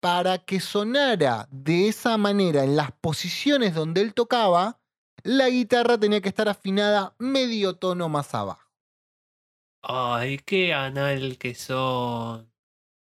para 0.00 0.36
que 0.38 0.60
sonara 0.60 1.48
de 1.50 1.88
esa 1.88 2.18
manera 2.18 2.62
en 2.62 2.76
las 2.76 2.92
posiciones 2.92 3.74
donde 3.74 4.02
él 4.02 4.12
tocaba, 4.12 4.78
la 5.22 5.48
guitarra 5.48 5.98
tenía 5.98 6.20
que 6.20 6.28
estar 6.28 6.48
afinada 6.48 7.14
medio 7.18 7.74
tono 7.76 8.08
más 8.10 8.34
abajo. 8.34 8.70
Ay, 9.82 10.38
qué 10.44 10.74
anal 10.74 11.38
que 11.38 11.54
son. 11.54 12.52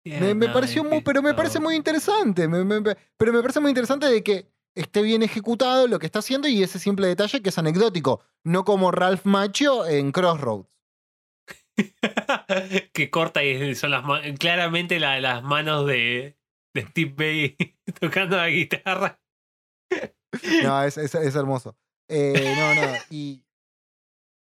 Me, 0.04 0.34
me 0.34 0.46
anal 0.46 0.52
pareció 0.54 0.82
muy, 0.82 1.02
pero 1.02 1.20
me 1.22 1.34
parece 1.34 1.60
muy 1.60 1.76
interesante. 1.76 2.48
me- 2.48 2.64
me- 2.64 2.80
me- 2.80 2.96
pero 3.18 3.32
me 3.34 3.42
parece 3.42 3.60
muy 3.60 3.68
interesante 3.70 4.06
de 4.06 4.22
que 4.24 4.50
esté 4.74 5.02
bien 5.02 5.22
ejecutado 5.22 5.86
lo 5.86 5.98
que 5.98 6.06
está 6.06 6.20
haciendo 6.20 6.48
y 6.48 6.62
ese 6.62 6.78
simple 6.78 7.06
detalle 7.06 7.42
que 7.42 7.50
es 7.50 7.58
anecdótico, 7.58 8.22
no 8.44 8.64
como 8.64 8.90
Ralph 8.90 9.24
Macchio 9.24 9.86
en 9.86 10.10
Crossroads. 10.10 10.79
que 12.92 13.10
corta 13.10 13.42
y 13.44 13.74
son 13.74 13.90
las 13.92 14.04
claramente 14.38 14.98
la- 15.00 15.20
las 15.20 15.42
manos 15.42 15.86
de, 15.86 16.38
de 16.74 16.82
Steve 16.88 17.14
Bay 17.16 17.56
tocando 18.00 18.36
la 18.36 18.48
guitarra. 18.48 19.20
No, 20.62 20.82
es, 20.84 20.96
es- 20.98 21.14
es 21.14 21.34
hermoso. 21.34 21.76
Eh, 22.08 22.54
no, 22.56 22.74
no. 22.74 22.92
Y, 23.10 23.44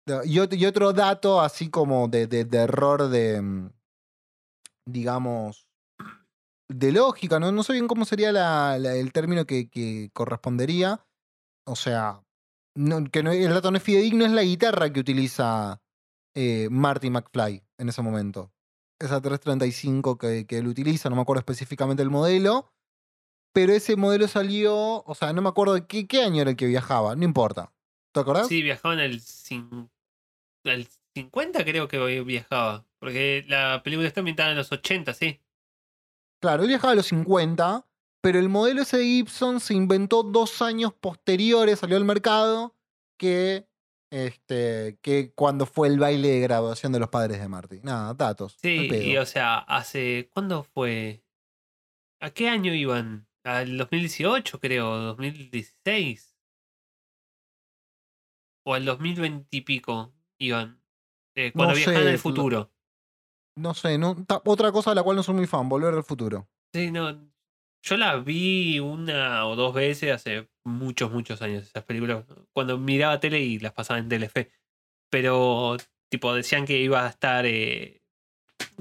no, 0.09 0.22
y, 0.24 0.37
ot- 0.37 0.57
y 0.57 0.66
otro 0.66 0.93
dato 0.93 1.41
así 1.41 1.68
como 1.70 2.09
de, 2.09 2.26
de- 2.26 2.45
de 2.45 2.59
error 2.59 3.09
de, 3.09 3.41
mm, 3.43 3.70
digamos, 4.89 5.66
de 6.68 6.93
lógica, 6.93 7.39
no, 7.41 7.53
no 7.53 7.62
sé 7.62 7.72
bien 7.74 7.89
cómo 7.89 8.05
sería 8.05 8.32
la- 8.32 8.78
la- 8.78 8.95
el 8.95 9.12
término 9.12 9.47
que, 9.47 9.68
que 9.68 10.11
correspondería. 10.12 11.05
O 11.66 11.74
sea, 11.76 12.22
no- 12.76 13.05
que 13.05 13.22
no- 13.22 13.32
el 13.32 13.51
dato 13.51 13.70
no 13.70 13.78
es 13.78 13.82
fidedigno, 13.82 14.24
es 14.24 14.32
la 14.32 14.43
guitarra 14.43 14.93
que 14.93 15.01
utiliza 15.01 15.80
eh, 16.37 16.68
Marty 16.70 17.11
McFly 17.11 17.64
en 17.78 17.89
ese 17.89 18.03
momento. 18.03 18.53
Esa 19.01 19.20
335 19.20 20.18
que, 20.18 20.47
que 20.47 20.59
él 20.59 20.68
utiliza, 20.68 21.09
no 21.11 21.16
me 21.16 21.22
acuerdo 21.22 21.41
específicamente 21.41 22.03
el 22.03 22.11
modelo. 22.11 22.72
Pero 23.55 23.72
ese 23.72 23.97
modelo 23.97 24.28
salió, 24.28 25.03
o 25.03 25.14
sea, 25.14 25.32
no 25.32 25.41
me 25.41 25.49
acuerdo 25.49 25.72
de 25.72 25.87
qué, 25.87 26.07
qué 26.07 26.22
año 26.22 26.43
era 26.43 26.51
el 26.51 26.57
que 26.57 26.66
viajaba, 26.66 27.16
no 27.16 27.24
importa. 27.24 27.72
¿Te 28.12 28.20
acordás? 28.20 28.49
Sí, 28.49 28.62
viajaba 28.62 28.95
en 28.95 29.01
el, 29.01 29.22
el 30.64 30.89
50 31.14 31.64
creo 31.64 31.89
que 31.89 32.20
viajaba. 32.20 32.84
Porque 32.99 33.45
la 33.49 33.80
película 33.82 34.07
está 34.07 34.20
ambientada 34.20 34.51
en 34.51 34.59
los 34.59 34.70
80, 34.70 35.14
sí. 35.14 35.41
Claro, 36.43 36.62
él 36.62 36.68
viajaba 36.68 36.93
a 36.93 36.97
los 36.97 37.07
50, 37.07 37.87
pero 38.20 38.39
el 38.39 38.51
modelo 38.51 38.82
ese 38.82 38.99
de 38.99 39.05
Gibson 39.05 39.59
se 39.61 39.72
inventó 39.72 40.22
dos 40.22 40.61
años 40.61 40.93
posteriores, 40.93 41.78
salió 41.78 41.97
al 41.97 42.05
mercado, 42.05 42.74
que, 43.18 43.66
este, 44.11 44.98
que 45.02 45.32
cuando 45.34 45.66
fue 45.66 45.88
el 45.88 45.98
baile 45.98 46.28
de 46.28 46.40
graduación 46.40 46.92
de 46.92 47.00
los 47.00 47.09
padres 47.09 47.40
de 47.40 47.48
Marty. 47.48 47.80
Nada, 47.82 48.14
datos. 48.14 48.57
Sí, 48.61 48.88
y 48.92 49.16
o 49.16 49.26
sea, 49.26 49.59
hace. 49.59 50.30
¿Cuándo 50.32 50.62
fue? 50.62 51.24
¿A 52.20 52.30
qué 52.30 52.48
año 52.48 52.72
iban? 52.74 53.28
Al 53.44 53.76
2018, 53.78 54.59
creo, 54.61 54.96
2016. 54.96 56.36
O 58.64 58.74
al 58.74 58.84
2020 58.84 59.46
y 59.50 59.61
pico 59.61 60.12
iban. 60.40 60.82
Eh, 61.36 61.52
cuando 61.52 61.74
No 61.74 61.76
viajaban 61.76 62.09
al 62.09 62.18
futuro. 62.18 62.72
No 63.57 63.74
sé, 63.74 63.96
no, 63.98 64.16
ta- 64.24 64.42
otra 64.44 64.72
cosa 64.72 64.90
de 64.90 64.96
la 64.96 65.02
cual 65.02 65.16
no 65.16 65.22
soy 65.22 65.34
muy 65.34 65.46
fan, 65.46 65.68
Volver 65.68 65.94
al 65.94 66.04
Futuro. 66.04 66.48
Sí, 66.74 66.90
no. 66.90 67.30
Yo 67.83 67.97
la 67.97 68.16
vi 68.16 68.81
una 68.81 69.47
o 69.47 69.55
dos 69.57 69.72
veces 69.74 70.12
hace 70.12 70.49
muchos, 70.64 71.12
muchos 71.12 71.41
años, 71.43 71.64
esas 71.64 71.85
películas. 71.85 72.24
Cuando 72.53 72.79
miraba 72.79 73.20
tele 73.20 73.41
y 73.41 73.59
las 73.59 73.72
pasaba 73.72 73.99
en 74.01 74.09
Telefe. 74.09 74.51
Pero, 75.11 75.77
tipo, 76.11 76.35
decían 76.35 76.66
que 76.66 76.79
iba 76.79 77.07
a 77.07 77.09
estar. 77.09 77.47
Eh, 77.47 78.03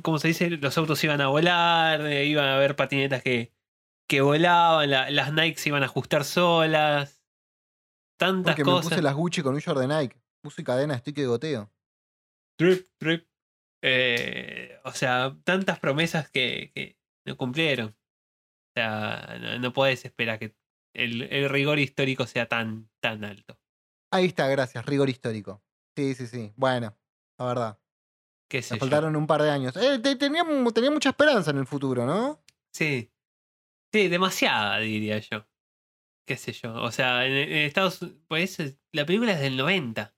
¿Cómo 0.02 0.18
se 0.18 0.30
dice? 0.30 0.50
Los 0.50 0.78
autos 0.78 1.04
iban 1.04 1.22
a 1.22 1.28
volar, 1.28 2.02
eh, 2.08 2.26
iban 2.26 2.46
a 2.46 2.56
haber 2.56 2.76
patinetas 2.76 3.22
que, 3.22 3.54
que 4.10 4.22
volaban, 4.22 4.90
la- 4.90 5.10
las 5.12 5.32
Nike 5.34 5.60
se 5.60 5.70
iban 5.70 5.84
a 5.84 5.88
ajustar 5.88 6.24
solas. 6.24 7.22
Tantas 8.18 8.54
Porque 8.56 8.64
me 8.64 8.72
cosas. 8.72 8.90
puse 8.90 9.02
las 9.02 9.14
Gucci 9.14 9.42
con 9.44 9.54
un 9.54 9.60
short 9.60 9.80
de 9.80 9.88
Nike. 9.88 10.18
Puse 10.42 10.64
cadena, 10.64 10.96
estoy 10.96 11.14
que 11.14 11.26
goteo. 11.28 11.72
Drip, 12.58 12.88
drip. 13.00 13.28
Eh, 13.84 14.80
o 14.84 14.92
sea, 14.92 15.36
tantas 15.44 15.80
promesas 15.80 16.30
que, 16.30 16.72
que 16.74 16.98
no 17.26 17.36
cumplieron. 17.38 17.96
O 18.76 18.80
sea, 18.80 19.38
no, 19.40 19.60
no 19.60 19.72
podés 19.74 20.04
esperar 20.04 20.38
que 20.38 20.56
el, 20.94 21.22
el 21.32 21.50
rigor 21.50 21.80
histórico 21.80 22.28
sea 22.28 22.48
tan, 22.48 22.90
tan 23.00 23.24
alto. 23.24 23.58
Ahí 24.12 24.26
está, 24.26 24.48
gracias, 24.48 24.86
rigor 24.86 25.10
histórico. 25.10 25.64
Sí, 25.96 26.14
sí, 26.14 26.28
sí. 26.28 26.52
Bueno, 26.58 26.98
la 27.40 27.46
verdad. 27.46 27.80
¿Qué 28.50 28.62
sé 28.62 28.74
Me 28.74 28.80
yo? 28.80 28.82
faltaron 28.82 29.16
un 29.16 29.28
par 29.28 29.42
de 29.42 29.50
años. 29.50 29.76
Eh, 29.78 30.00
te- 30.00 30.16
tenía, 30.18 30.44
tenía 30.74 30.92
mucha 30.92 31.10
esperanza 31.10 31.52
en 31.52 31.58
el 31.58 31.66
futuro, 31.68 32.06
¿no? 32.06 32.44
Sí. 32.74 33.12
Sí, 33.94 34.08
demasiada, 34.10 34.80
diría 34.80 35.20
yo. 35.20 35.48
¿Qué 36.28 36.36
sé 36.38 36.52
yo? 36.52 36.74
O 36.82 36.92
sea, 36.92 37.26
en, 37.26 37.32
en 37.34 37.58
Estados 37.66 38.02
Unidos. 38.02 38.76
la 38.92 39.06
película 39.06 39.32
es 39.34 39.40
del 39.40 39.56
90. 39.58 40.14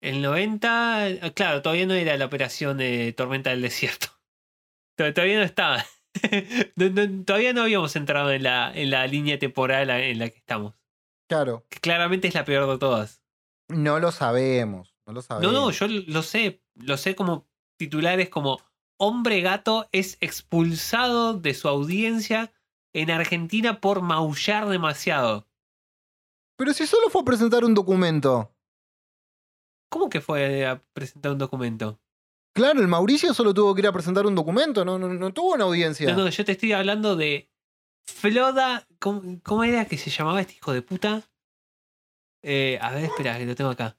El 0.00 0.22
90, 0.22 1.08
eh, 1.08 1.32
claro, 1.34 1.62
todavía 1.62 1.86
no 1.86 1.94
era 1.94 2.16
la 2.16 2.26
operación 2.26 2.78
de 2.78 3.12
Tormenta 3.12 3.50
del 3.50 3.62
Desierto. 3.62 4.08
To- 4.96 5.12
Todavía 5.14 5.38
no 5.38 5.44
estaba. 5.44 5.84
No- 6.76 6.88
no- 6.90 7.24
todavía 7.24 7.52
no 7.52 7.62
habíamos 7.62 7.94
entrado 7.96 8.30
en 8.32 8.42
la, 8.42 8.72
en 8.74 8.90
la 8.90 9.06
línea 9.06 9.38
temporal 9.38 9.90
en 9.90 10.18
la 10.18 10.28
que 10.28 10.38
estamos. 10.38 10.74
Claro. 11.28 11.66
Que 11.68 11.78
claramente 11.80 12.28
es 12.28 12.34
la 12.34 12.44
peor 12.44 12.68
de 12.70 12.78
todas. 12.78 13.22
No 13.68 13.98
lo 14.00 14.12
sabemos. 14.12 14.94
No 15.06 15.12
lo 15.12 15.18
No, 15.18 15.22
sabemos. 15.22 15.52
no, 15.52 15.70
yo 15.70 15.86
lo 15.88 16.22
sé. 16.22 16.62
Lo 16.74 16.96
sé 16.96 17.14
como 17.14 17.46
titulares 17.78 18.28
como 18.28 18.60
Hombre 19.00 19.40
gato 19.42 19.88
es 19.92 20.16
expulsado 20.20 21.34
de 21.34 21.54
su 21.54 21.68
audiencia 21.68 22.52
en 22.92 23.10
Argentina 23.10 23.80
por 23.80 24.02
maullar 24.02 24.66
demasiado. 24.68 25.46
Pero 26.56 26.72
si 26.72 26.86
solo 26.86 27.08
fue 27.08 27.22
a 27.22 27.24
presentar 27.24 27.64
un 27.64 27.74
documento. 27.74 28.52
¿Cómo 29.90 30.08
que 30.10 30.20
fue 30.20 30.66
a 30.66 30.82
presentar 30.92 31.32
un 31.32 31.38
documento? 31.38 32.00
Claro, 32.54 32.80
el 32.80 32.88
Mauricio 32.88 33.32
solo 33.34 33.54
tuvo 33.54 33.74
que 33.74 33.82
ir 33.82 33.86
a 33.86 33.92
presentar 33.92 34.26
un 34.26 34.34
documento, 34.34 34.84
no, 34.84 34.98
no, 34.98 35.08
no 35.08 35.32
tuvo 35.32 35.54
una 35.54 35.64
audiencia. 35.64 36.10
No, 36.14 36.24
no, 36.24 36.28
yo 36.28 36.44
te 36.44 36.52
estoy 36.52 36.72
hablando 36.72 37.14
de 37.14 37.48
Floda. 38.06 38.86
¿Cómo, 38.98 39.64
era 39.64 39.84
que 39.84 39.96
se 39.96 40.10
llamaba 40.10 40.40
este 40.40 40.54
hijo 40.54 40.72
de 40.72 40.82
puta? 40.82 41.22
Eh, 42.42 42.78
a 42.80 42.90
ver, 42.92 43.04
espera, 43.04 43.38
que 43.38 43.46
lo 43.46 43.54
tengo 43.54 43.70
acá. 43.70 43.96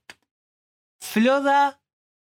Floda 1.02 1.82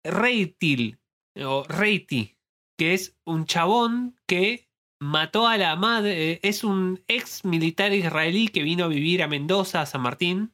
Reitil. 0.05 0.99
O 1.37 1.65
Reiti. 1.65 2.37
Que 2.77 2.95
es 2.95 3.17
un 3.25 3.47
chabón 3.47 4.19
que 4.27 4.69
mató 5.01 5.47
a 5.47 5.57
la 5.57 5.77
madre. 5.77 6.33
eh, 6.33 6.41
Es 6.43 6.65
un 6.65 7.03
ex 7.09 7.45
militar 7.45 7.93
israelí 7.93 8.49
que 8.49 8.63
vino 8.63 8.85
a 8.85 8.89
vivir 8.89 9.23
a 9.23 9.29
Mendoza, 9.29 9.81
a 9.81 9.87
San 9.87 10.03
Martín. 10.03 10.53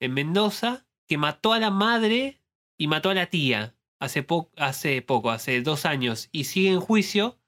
En 0.00 0.12
Mendoza. 0.14 0.86
Que 1.06 1.18
mató 1.18 1.52
a 1.52 1.58
la 1.60 1.70
madre 1.70 2.40
y 2.78 2.86
mató 2.88 3.10
a 3.10 3.14
la 3.14 3.26
tía. 3.26 3.73
Hace, 4.00 4.26
hace 4.56 5.02
poco, 5.02 5.30
hace 5.30 5.60
dos 5.62 5.86
años. 5.86 6.28
Y 6.32 6.44
sigue 6.44 6.70
en 6.70 6.80
juicio 6.80 7.38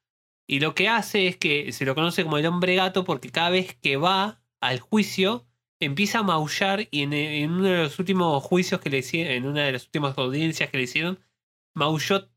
Y 0.47 0.61
lo 0.61 0.74
que 0.74 0.88
hace 0.88 1.26
es 1.26 1.36
que 1.36 1.72
se 1.72 1.84
lo 1.84 1.94
conoce 1.94 2.24
como 2.24 2.38
el 2.38 2.47
hombre 2.47 2.76
gato 2.76 3.05
porque 3.05 3.30
cada 3.30 3.51
vez 3.51 3.74
que 3.74 3.97
va 3.97 4.40
al 4.61 4.80
juicio 4.80 5.47
empieza 5.80 6.20
a 6.20 6.22
maullar 6.22 6.88
y 6.90 7.03
en, 7.03 7.53
uno 7.53 7.64
de 7.64 7.82
los 7.84 7.99
últimos 7.99 8.42
juicios 8.42 8.80
que 8.80 8.90
le 8.90 8.99
hicieron, 8.99 9.32
en 9.32 9.47
una 9.47 9.64
de 9.64 9.72
las 9.72 9.84
últimas 9.84 10.16
audiencias 10.18 10.70
que 10.70 10.78
le 10.78 10.84
hicieron, 10.84 11.20
maulló 11.74 12.30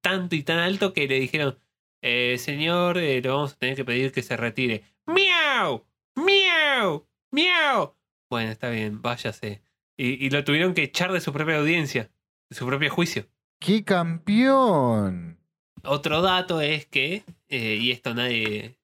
tanto 0.00 0.34
y 0.34 0.42
tan 0.42 0.58
alto 0.58 0.92
que 0.92 1.06
le 1.06 1.20
dijeron, 1.20 1.58
eh, 2.02 2.36
señor, 2.38 2.98
eh, 2.98 3.20
le 3.20 3.28
vamos 3.28 3.52
a 3.52 3.58
tener 3.58 3.76
que 3.76 3.84
pedir 3.84 4.12
que 4.12 4.22
se 4.22 4.36
retire. 4.36 4.84
¡Miau! 5.06 5.86
¡Miau! 6.16 7.06
¡Miau! 7.30 7.96
Bueno, 8.30 8.50
está 8.50 8.70
bien, 8.70 9.02
váyase. 9.02 9.62
Y, 9.96 10.24
y 10.24 10.30
lo 10.30 10.44
tuvieron 10.44 10.74
que 10.74 10.84
echar 10.84 11.12
de 11.12 11.20
su 11.20 11.32
propia 11.32 11.58
audiencia, 11.58 12.10
de 12.48 12.56
su 12.56 12.66
propio 12.66 12.90
juicio. 12.90 13.28
¡Qué 13.60 13.84
campeón! 13.84 15.38
Otro 15.84 16.22
dato 16.22 16.60
es 16.60 16.86
que, 16.86 17.24
eh, 17.48 17.76
y 17.80 17.90
esto 17.90 18.14
nadie... 18.14 18.78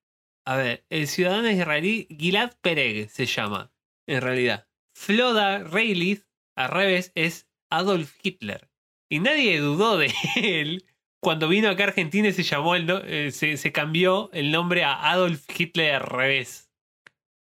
A 0.45 0.57
ver, 0.57 0.85
el 0.91 1.09
ciudadano 1.09 1.51
israelí 1.51 2.07
Gilad 2.11 2.53
Pereg 2.61 3.11
se 3.11 3.27
llama, 3.27 3.73
en 4.07 4.21
realidad. 4.21 4.69
Floda 4.95 5.59
Reilith, 5.65 6.25
al 6.57 6.69
revés, 6.69 7.11
es 7.17 7.49
Adolf 7.71 8.15
Hitler. 8.23 8.71
Y 9.11 9.19
nadie 9.19 9.59
dudó 9.59 9.97
de 9.99 10.13
él 10.37 10.85
cuando 11.21 11.49
vino 11.49 11.69
acá 11.69 11.85
a 11.85 11.87
Argentina 11.89 12.29
y 12.29 12.33
se 12.33 12.45
llamó 12.45 12.77
el 12.77 12.87
no- 12.87 13.01
eh, 13.03 13.33
se, 13.33 13.57
se 13.57 13.73
cambió 13.73 14.31
el 14.33 14.53
nombre 14.53 14.85
a 14.85 15.11
Adolf 15.11 15.45
Hitler 15.59 15.97
al 15.97 16.03
revés. 16.03 16.71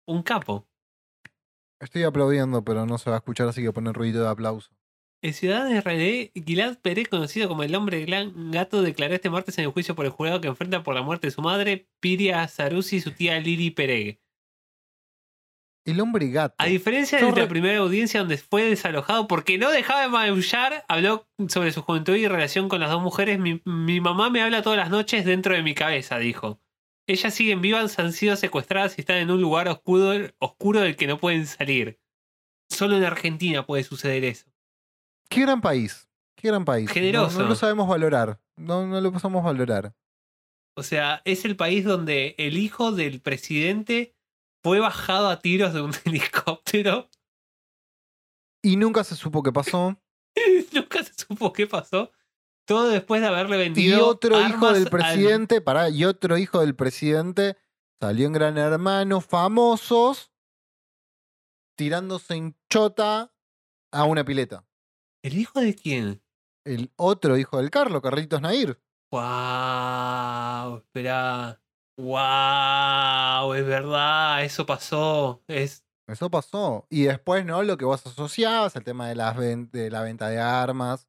Un 0.07 0.23
capo. 0.23 0.69
Estoy 1.81 2.05
aplaudiendo, 2.05 2.63
pero 2.63 2.87
no 2.87 2.99
se 2.99 3.11
va 3.11 3.17
a 3.17 3.19
escuchar, 3.19 3.49
así 3.49 3.63
que 3.63 3.73
poner 3.73 3.95
ruido 3.95 4.23
de 4.23 4.31
aplauso. 4.31 4.71
El 5.23 5.35
ciudadano 5.35 5.77
israelí 5.77 6.33
Gilad 6.35 6.79
Perez, 6.79 7.09
conocido 7.09 7.49
como 7.49 7.63
el 7.63 7.75
hombre 7.77 8.05
gran 8.05 8.51
gato, 8.51 8.83
declaró 8.83 9.15
este 9.15 9.31
martes 9.31 9.57
en 9.59 9.65
el 9.67 9.71
juicio 9.71 9.95
por 9.95 10.05
el 10.05 10.11
jurado 10.11 10.41
que 10.41 10.49
enfrenta 10.49 10.83
por 10.83 10.95
la 10.97 11.03
muerte 11.03 11.29
de 11.29 11.31
su 11.31 11.43
madre, 11.43 11.87
Piria 12.01 12.47
Sarusi, 12.49 12.97
y 12.97 13.01
su 13.01 13.13
tía 13.13 13.39
Lili 13.39 13.71
Pereg. 13.71 14.21
El 15.85 16.01
hombre 16.01 16.29
gato. 16.29 16.55
A 16.59 16.67
diferencia 16.67 17.19
de 17.19 17.25
la 17.25 17.33
re- 17.33 17.47
primera 17.47 17.79
audiencia 17.79 18.21
donde 18.21 18.37
fue 18.37 18.65
desalojado 18.65 19.27
porque 19.29 19.59
no 19.59 19.71
dejaba 19.71 20.03
de 20.03 20.09
maullar, 20.09 20.85
habló 20.89 21.29
sobre 21.49 21.73
su 21.73 21.83
juventud 21.83 22.15
y 22.17 22.27
relación 22.29 22.69
con 22.69 22.81
las 22.81 22.91
dos 22.91 23.03
mujeres. 23.03 23.39
Mi, 23.39 23.61
mi 23.65 24.01
mamá 24.01 24.29
me 24.31 24.43
habla 24.43 24.63
todas 24.63 24.79
las 24.79 24.91
noches 24.91 25.25
dentro 25.25 25.55
de 25.55 25.63
mi 25.63 25.75
cabeza, 25.75 26.19
dijo. 26.19 26.61
Ellas 27.09 27.35
siguen 27.35 27.61
vivas, 27.61 27.99
han 27.99 28.13
sido 28.13 28.37
secuestradas 28.37 28.97
y 28.97 29.01
están 29.03 29.17
en 29.19 29.31
un 29.33 29.41
lugar 29.41 29.67
oscuro, 29.69 30.13
oscuro 30.39 30.81
del 30.81 30.95
que 30.97 31.09
no 31.09 31.19
pueden 31.19 31.47
salir. 31.47 32.01
Solo 32.71 32.97
en 32.97 33.05
Argentina 33.05 33.67
puede 33.67 33.83
suceder 33.83 34.25
eso. 34.25 34.52
Qué 35.33 35.41
gran 35.43 35.61
país. 35.61 36.09
Qué 36.37 36.49
gran 36.49 36.65
país. 36.65 36.91
Generoso. 36.91 37.41
No, 37.43 37.49
lo 37.49 37.55
sabemos 37.55 37.89
valorar. 37.89 38.41
No, 38.57 38.87
no 38.87 39.01
lo 39.01 39.13
pasamos 39.13 39.43
valorar. 39.45 39.95
O 40.77 40.83
sea, 40.83 41.23
es 41.25 41.45
el 41.45 41.57
país 41.57 41.85
donde 41.85 42.35
el 42.39 42.57
hijo 42.57 42.93
del 42.93 43.21
presidente 43.21 44.15
fue 44.63 44.81
bajado 44.81 45.29
a 45.29 45.41
tiros 45.41 45.73
de 45.75 45.83
un 45.83 45.93
helicóptero. 46.05 47.09
Y 48.63 48.77
nunca 48.77 49.05
se 49.05 49.17
supo 49.17 49.43
qué 49.43 49.53
pasó. 49.53 49.99
Nunca 50.73 51.03
se 51.05 51.13
supo 51.15 51.53
qué 51.53 51.67
pasó. 51.67 52.11
Todo 52.67 52.89
después 52.89 53.21
de 53.21 53.27
haberle 53.27 53.57
Y 53.57 53.59
vendido. 53.59 54.07
otro 54.07 54.41
hijo 54.41 54.73
del 54.73 54.85
al- 54.85 54.91
presidente, 54.91 55.61
pará, 55.61 55.91
y 55.91 56.05
otro 56.05 56.39
hijo 56.39 56.61
del 56.61 56.75
presidente 56.77 57.57
salió 58.01 58.27
en 58.27 58.33
Gran 58.33 58.57
Hermano, 58.57 59.21
famosos, 59.21 60.31
tirándose 61.77 62.35
en 62.35 62.57
chota 62.71 63.35
a 63.93 64.05
una 64.05 64.25
pileta. 64.25 64.65
¿El 65.23 65.39
hijo 65.39 65.61
de 65.61 65.75
quién? 65.75 66.23
El 66.65 66.91
otro 66.97 67.37
hijo 67.37 67.59
del 67.59 67.71
Carlos, 67.71 68.03
Carlitos 68.03 68.41
Nair. 68.41 68.81
¡Wow! 69.11 70.79
Espera. 70.79 71.61
¡Wow! 71.97 73.55
Es 73.55 73.67
verdad, 73.67 74.45
eso 74.45 74.65
pasó. 74.67 75.43
Es. 75.47 75.85
Eso 76.09 76.31
pasó. 76.31 76.87
Y 76.91 77.05
después, 77.05 77.45
¿no? 77.45 77.63
Lo 77.63 77.77
que 77.77 77.85
vos 77.85 78.05
asociabas, 78.07 78.75
el 78.77 78.85
tema 78.85 79.09
de, 79.09 79.15
las 79.15 79.37
de 79.39 79.91
la 79.91 80.03
venta 80.03 80.29
de 80.29 80.41
armas, 80.41 81.09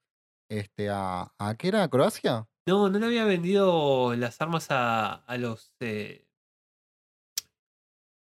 este, 0.49 0.89
a, 0.89 1.33
¿a 1.37 1.55
qué 1.55 1.69
era? 1.69 1.83
¿A 1.83 1.89
Croacia? 1.89 2.47
No, 2.67 2.89
no 2.89 2.99
le 2.99 3.05
había 3.07 3.25
vendido 3.25 4.15
las 4.15 4.39
armas 4.41 4.67
a, 4.69 5.15
a 5.15 5.37
los. 5.37 5.73
eh, 5.79 6.27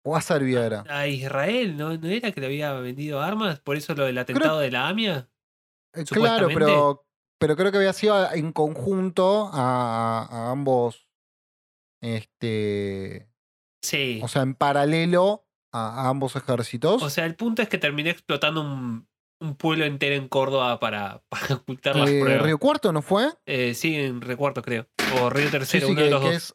¿O 0.06 0.16
a 0.16 0.20
Serbia 0.20 0.64
era? 0.66 0.84
a 0.88 1.06
Israel, 1.08 1.76
¿no? 1.76 1.96
¿No 1.96 2.08
era 2.08 2.30
que 2.30 2.40
le 2.40 2.46
había 2.46 2.72
vendido 2.74 3.20
armas? 3.20 3.60
Por 3.60 3.76
eso 3.76 3.94
lo 3.94 4.04
del 4.04 4.18
atentado 4.18 4.60
de 4.60 4.70
la 4.70 4.88
AMIA. 4.88 5.28
Eh, 5.94 6.04
claro, 6.04 6.48
pero, 6.52 7.06
pero 7.38 7.56
creo 7.56 7.70
que 7.72 7.78
había 7.78 7.92
sido 7.92 8.32
en 8.32 8.52
conjunto 8.52 9.50
a, 9.52 10.26
a 10.30 10.50
ambos, 10.50 11.08
este, 12.00 13.28
Sí. 13.82 14.20
o 14.22 14.28
sea, 14.28 14.42
en 14.42 14.54
paralelo 14.54 15.46
a, 15.72 16.04
a 16.04 16.08
ambos 16.08 16.36
ejércitos. 16.36 17.02
O 17.02 17.10
sea, 17.10 17.24
el 17.26 17.34
punto 17.36 17.62
es 17.62 17.68
que 17.68 17.78
terminé 17.78 18.10
explotando 18.10 18.60
un, 18.62 19.08
un 19.40 19.56
pueblo 19.56 19.84
entero 19.84 20.14
en 20.16 20.28
Córdoba 20.28 20.78
para, 20.80 21.22
para 21.28 21.56
ocultar 21.56 21.96
las 21.96 22.08
Eh, 22.10 22.20
pruebas. 22.20 22.42
Río 22.46 22.58
Cuarto, 22.58 22.92
¿no 22.92 23.02
fue? 23.02 23.28
Eh, 23.46 23.74
sí, 23.74 23.94
en 23.96 24.20
Recuarto, 24.20 24.62
creo. 24.62 24.86
O 25.20 25.30
Río 25.30 25.50
Tercero, 25.50 25.86
sí, 25.86 25.92
uno 25.92 26.02
de 26.02 26.10
los 26.10 26.22
dos. 26.22 26.34
es 26.34 26.54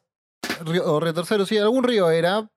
Río, 0.65 0.91
o 0.91 0.99
Río 0.99 1.13
Tercero, 1.13 1.45
sí, 1.45 1.57
algún 1.57 1.83
río 1.83 2.09
era, 2.09 2.49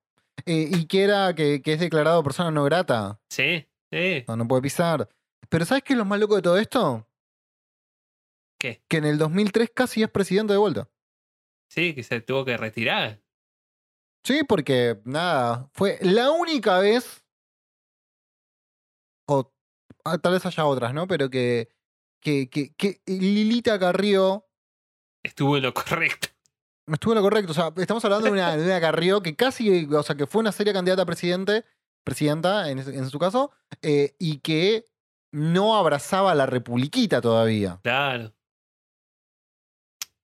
eh, 0.46 0.68
y 0.72 0.86
que 0.86 1.02
era 1.04 1.34
que, 1.34 1.60
que 1.62 1.74
es 1.74 1.80
declarado 1.80 2.22
persona 2.22 2.50
no 2.50 2.64
grata, 2.64 3.20
Sí, 3.28 3.66
sí. 3.92 4.24
no, 4.28 4.36
no 4.36 4.48
puede 4.48 4.62
pisar. 4.62 5.08
Pero 5.52 5.66
¿sabes 5.66 5.84
qué 5.84 5.92
es 5.92 5.98
lo 5.98 6.06
más 6.06 6.18
loco 6.18 6.34
de 6.34 6.40
todo 6.40 6.56
esto? 6.56 7.06
¿Qué? 8.58 8.82
Que 8.88 8.96
en 8.96 9.04
el 9.04 9.18
2003 9.18 9.70
casi 9.74 10.02
es 10.02 10.10
presidente 10.10 10.54
de 10.54 10.58
vuelta. 10.58 10.88
Sí, 11.68 11.94
que 11.94 12.02
se 12.02 12.22
tuvo 12.22 12.46
que 12.46 12.56
retirar. 12.56 13.20
Sí, 14.24 14.44
porque 14.48 15.02
nada, 15.04 15.68
fue 15.74 15.98
la 16.00 16.30
única 16.30 16.78
vez, 16.78 17.22
o 19.28 19.52
ah, 20.06 20.16
tal 20.16 20.32
vez 20.32 20.46
haya 20.46 20.64
otras, 20.64 20.94
¿no? 20.94 21.06
Pero 21.06 21.28
que, 21.28 21.68
que, 22.22 22.48
que, 22.48 22.72
que 22.74 23.02
Lilita 23.04 23.78
Carrió 23.78 24.48
Estuvo 25.22 25.58
en 25.58 25.64
lo 25.64 25.74
correcto. 25.74 26.28
estuvo 26.86 27.12
en 27.12 27.16
lo 27.16 27.22
correcto. 27.22 27.52
O 27.52 27.54
sea, 27.54 27.74
estamos 27.76 28.02
hablando 28.06 28.24
de 28.24 28.32
una, 28.32 28.56
de 28.56 28.64
una 28.64 28.80
Carrió 28.80 29.22
que 29.22 29.36
casi, 29.36 29.84
o 29.84 30.02
sea, 30.02 30.16
que 30.16 30.26
fue 30.26 30.40
una 30.40 30.50
seria 30.52 30.72
candidata 30.72 31.02
a 31.02 31.06
presidente, 31.06 31.66
presidenta 32.04 32.70
en, 32.70 32.78
en 32.78 33.10
su 33.10 33.18
caso, 33.18 33.52
eh, 33.82 34.16
y 34.18 34.38
que 34.38 34.91
no 35.32 35.76
abrazaba 35.76 36.32
a 36.32 36.34
la 36.34 36.46
republiquita 36.46 37.20
todavía. 37.20 37.80
Claro. 37.82 38.32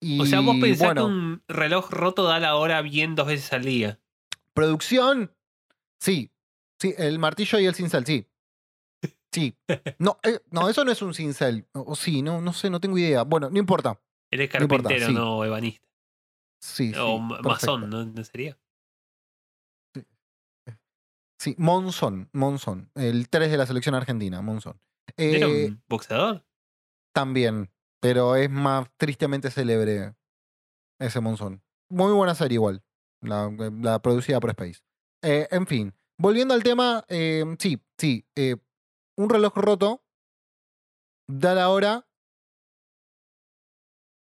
Y, 0.01 0.21
O 0.21 0.27
sea, 0.27 0.41
vos 0.41 0.57
pensás 0.61 0.87
bueno, 0.89 1.07
que 1.07 1.13
un 1.13 1.43
reloj 1.49 1.91
roto 1.91 2.25
da 2.25 2.39
la 2.39 2.55
hora 2.55 2.83
bien 2.83 3.15
dos 3.17 3.27
veces 3.27 3.53
al 3.53 3.65
día. 3.65 3.99
Producción, 4.55 5.35
sí. 5.99 6.31
Sí, 6.81 6.95
el 6.97 7.19
martillo 7.19 7.59
y 7.59 7.67
el 7.67 7.75
cincel, 7.75 8.07
sí. 8.07 8.27
Sí. 9.33 9.57
No, 9.99 10.19
eh, 10.23 10.39
no, 10.51 10.69
eso 10.69 10.85
no 10.85 10.93
es 10.93 11.03
un 11.03 11.15
cincel. 11.15 11.67
O 11.73 11.97
sí, 11.97 12.23
no, 12.23 12.41
no 12.41 12.53
sé, 12.53 12.71
no 12.71 12.81
tengo 12.81 12.97
idea. 12.97 13.23
Bueno, 13.25 13.51
no 13.51 13.59
importa. 13.59 14.01
Eres 14.31 14.53
No 14.55 14.63
importa, 14.63 14.89
carpintero, 14.91 15.09
sí. 15.09 15.15
no 15.15 15.45
ebanista. 15.45 15.89
Sí, 16.61 16.93
sí, 16.93 16.99
o 16.99 17.19
masón, 17.19 17.89
¿no? 17.89 18.05
¿No 18.05 18.25
sería? 18.25 18.59
Sí, 21.39 21.55
Monzón, 21.57 22.29
Monzón. 22.33 22.91
El 22.97 23.29
3 23.29 23.51
de 23.51 23.57
la 23.57 23.67
selección 23.67 23.95
argentina, 23.95 24.43
Monzón. 24.43 24.81
¿No 25.17 25.25
¿Era 25.25 25.47
Eh, 25.47 25.67
un 25.67 25.83
boxeador? 25.89 26.45
También, 27.15 27.71
pero 28.01 28.37
es 28.37 28.51
más 28.51 28.89
tristemente 28.97 29.51
célebre 29.51 30.15
ese 31.01 31.21
Monzón. 31.21 31.63
Muy 31.91 32.13
buena 32.13 32.35
serie 32.35 32.57
igual, 32.57 32.85
la, 33.23 33.51
la 33.81 34.01
producida 34.01 34.41
por 34.41 34.51
Space. 34.51 34.81
Eh, 35.23 35.49
en 35.51 35.67
fin, 35.67 35.95
volviendo 36.19 36.55
al 36.55 36.63
tema, 36.63 37.05
eh, 37.09 37.45
sí, 37.59 37.83
sí, 37.99 38.27
eh, 38.37 38.57
un 39.17 39.31
reloj 39.31 39.55
roto 39.57 40.05
da 41.29 41.55
la 41.55 41.71
hora. 41.71 42.07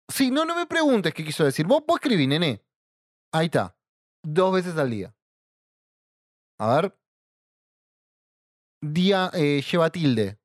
Sí, 0.07 0.29
no, 0.29 0.45
no 0.45 0.55
me 0.55 0.67
preguntes 0.67 1.13
qué 1.13 1.25
quiso 1.25 1.43
decir. 1.43 1.65
Vos, 1.65 1.83
vos 1.85 1.95
escribí, 1.97 2.27
nene. 2.27 2.63
Ahí 3.33 3.45
está. 3.47 3.75
Dos 4.23 4.53
veces 4.53 4.77
al 4.77 4.91
día. 4.91 5.15
A 6.59 6.75
ver. 6.75 6.97
Día 8.81 9.31
eh, 9.33 9.61
lleva 9.69 9.89
tilde. 9.89 10.39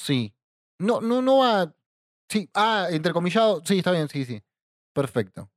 Sí. 0.00 0.34
No, 0.78 1.00
no, 1.00 1.20
no 1.20 1.38
va. 1.38 1.74
Sí. 2.30 2.48
Ah, 2.54 2.88
entrecomillado. 2.90 3.60
Sí, 3.64 3.78
está 3.78 3.90
bien, 3.92 4.08
sí, 4.08 4.24
sí. 4.24 4.42
Perfecto. 4.94 5.50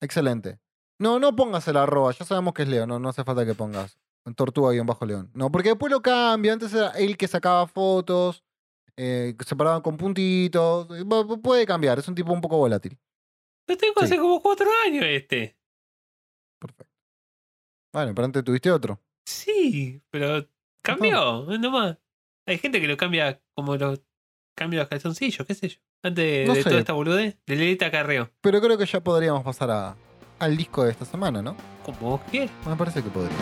Excelente. 0.00 0.60
No, 1.00 1.18
no 1.18 1.34
pongas 1.34 1.66
el 1.68 1.76
arroba. 1.76 2.12
Ya 2.12 2.24
sabemos 2.24 2.54
que 2.54 2.62
es 2.62 2.68
Leo. 2.68 2.86
No, 2.86 2.98
no 3.00 3.08
hace 3.08 3.24
falta 3.24 3.44
que 3.44 3.54
pongas. 3.54 3.98
Tortuga 4.36 4.72
guion 4.72 4.86
bajo 4.86 5.04
león. 5.06 5.30
No, 5.34 5.50
porque 5.50 5.70
después 5.70 5.90
lo 5.90 6.00
cambia. 6.02 6.52
Antes 6.52 6.72
era 6.74 6.90
él 6.90 7.16
que 7.16 7.28
sacaba 7.28 7.66
fotos. 7.66 8.44
Eh, 8.96 9.34
separaban 9.44 9.82
con 9.82 9.96
puntitos. 9.96 10.88
pu- 10.88 11.26
pu- 11.26 11.42
Puede 11.42 11.66
cambiar. 11.66 11.98
Es 11.98 12.08
un 12.08 12.14
tipo 12.14 12.32
un 12.32 12.40
poco 12.40 12.56
volátil. 12.58 12.98
Lo 13.68 13.76
tengo 13.76 13.94
sí. 14.00 14.04
hace 14.04 14.16
como 14.18 14.40
cuatro 14.40 14.68
años 14.84 15.04
este. 15.06 15.56
Perfecto. 16.60 16.92
Bueno, 17.92 18.14
pero 18.14 18.24
antes 18.26 18.44
tuviste 18.44 18.70
otro. 18.70 19.00
Sí, 19.26 20.00
pero 20.10 20.48
cambió, 20.82 21.44
nomás. 21.58 21.98
Hay 22.46 22.58
gente 22.58 22.80
que 22.80 22.86
lo 22.88 22.96
cambia 22.96 23.40
como 23.54 23.76
los 23.76 24.00
cambio 24.56 24.80
los 24.80 24.88
calzoncillos, 24.88 25.46
qué 25.46 25.54
sé 25.54 25.68
yo. 25.68 25.76
Antes 26.02 26.24
de, 26.24 26.44
No 26.46 26.54
de 26.54 26.62
sé. 26.62 26.68
toda 26.68 26.80
esta 26.80 26.92
boludez, 26.92 27.36
de 27.46 27.56
Lilita 27.56 27.90
Carreo. 27.90 28.30
Pero 28.40 28.60
creo 28.60 28.78
que 28.78 28.86
ya 28.86 29.00
podríamos 29.00 29.42
pasar 29.42 29.70
a- 29.70 29.96
al 30.38 30.56
disco 30.56 30.84
de 30.84 30.92
esta 30.92 31.04
semana, 31.04 31.42
¿no? 31.42 31.56
Como 31.84 31.98
vos 32.10 32.20
quieras. 32.30 32.52
Me 32.66 32.76
parece 32.76 33.02
que 33.02 33.10
podría. 33.10 33.36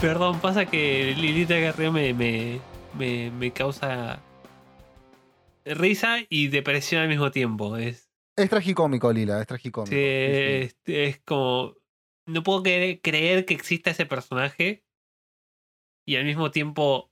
Perdón, 0.00 0.40
pasa 0.40 0.66
que 0.66 1.14
Lilita 1.16 1.58
Carreo 1.60 1.90
me, 1.90 2.12
me, 2.12 2.60
me, 2.98 3.30
me 3.30 3.50
causa 3.50 4.20
risa 5.64 6.18
y 6.28 6.48
depresión 6.48 7.02
al 7.02 7.08
mismo 7.08 7.30
tiempo. 7.30 7.76
Es, 7.76 8.05
Es 8.36 8.50
tragicómico, 8.50 9.12
Lila, 9.12 9.40
es 9.40 9.46
tragicómico. 9.46 9.90
sí, 9.94 9.98
es, 9.98 10.76
es 10.84 11.20
como. 11.22 11.74
No 12.28 12.42
puedo 12.42 12.62
cre- 12.62 13.00
creer 13.02 13.46
que 13.46 13.54
exista 13.54 13.90
ese 13.90 14.04
personaje 14.06 14.84
y 16.06 16.16
al 16.16 16.24
mismo 16.24 16.50
tiempo. 16.50 17.10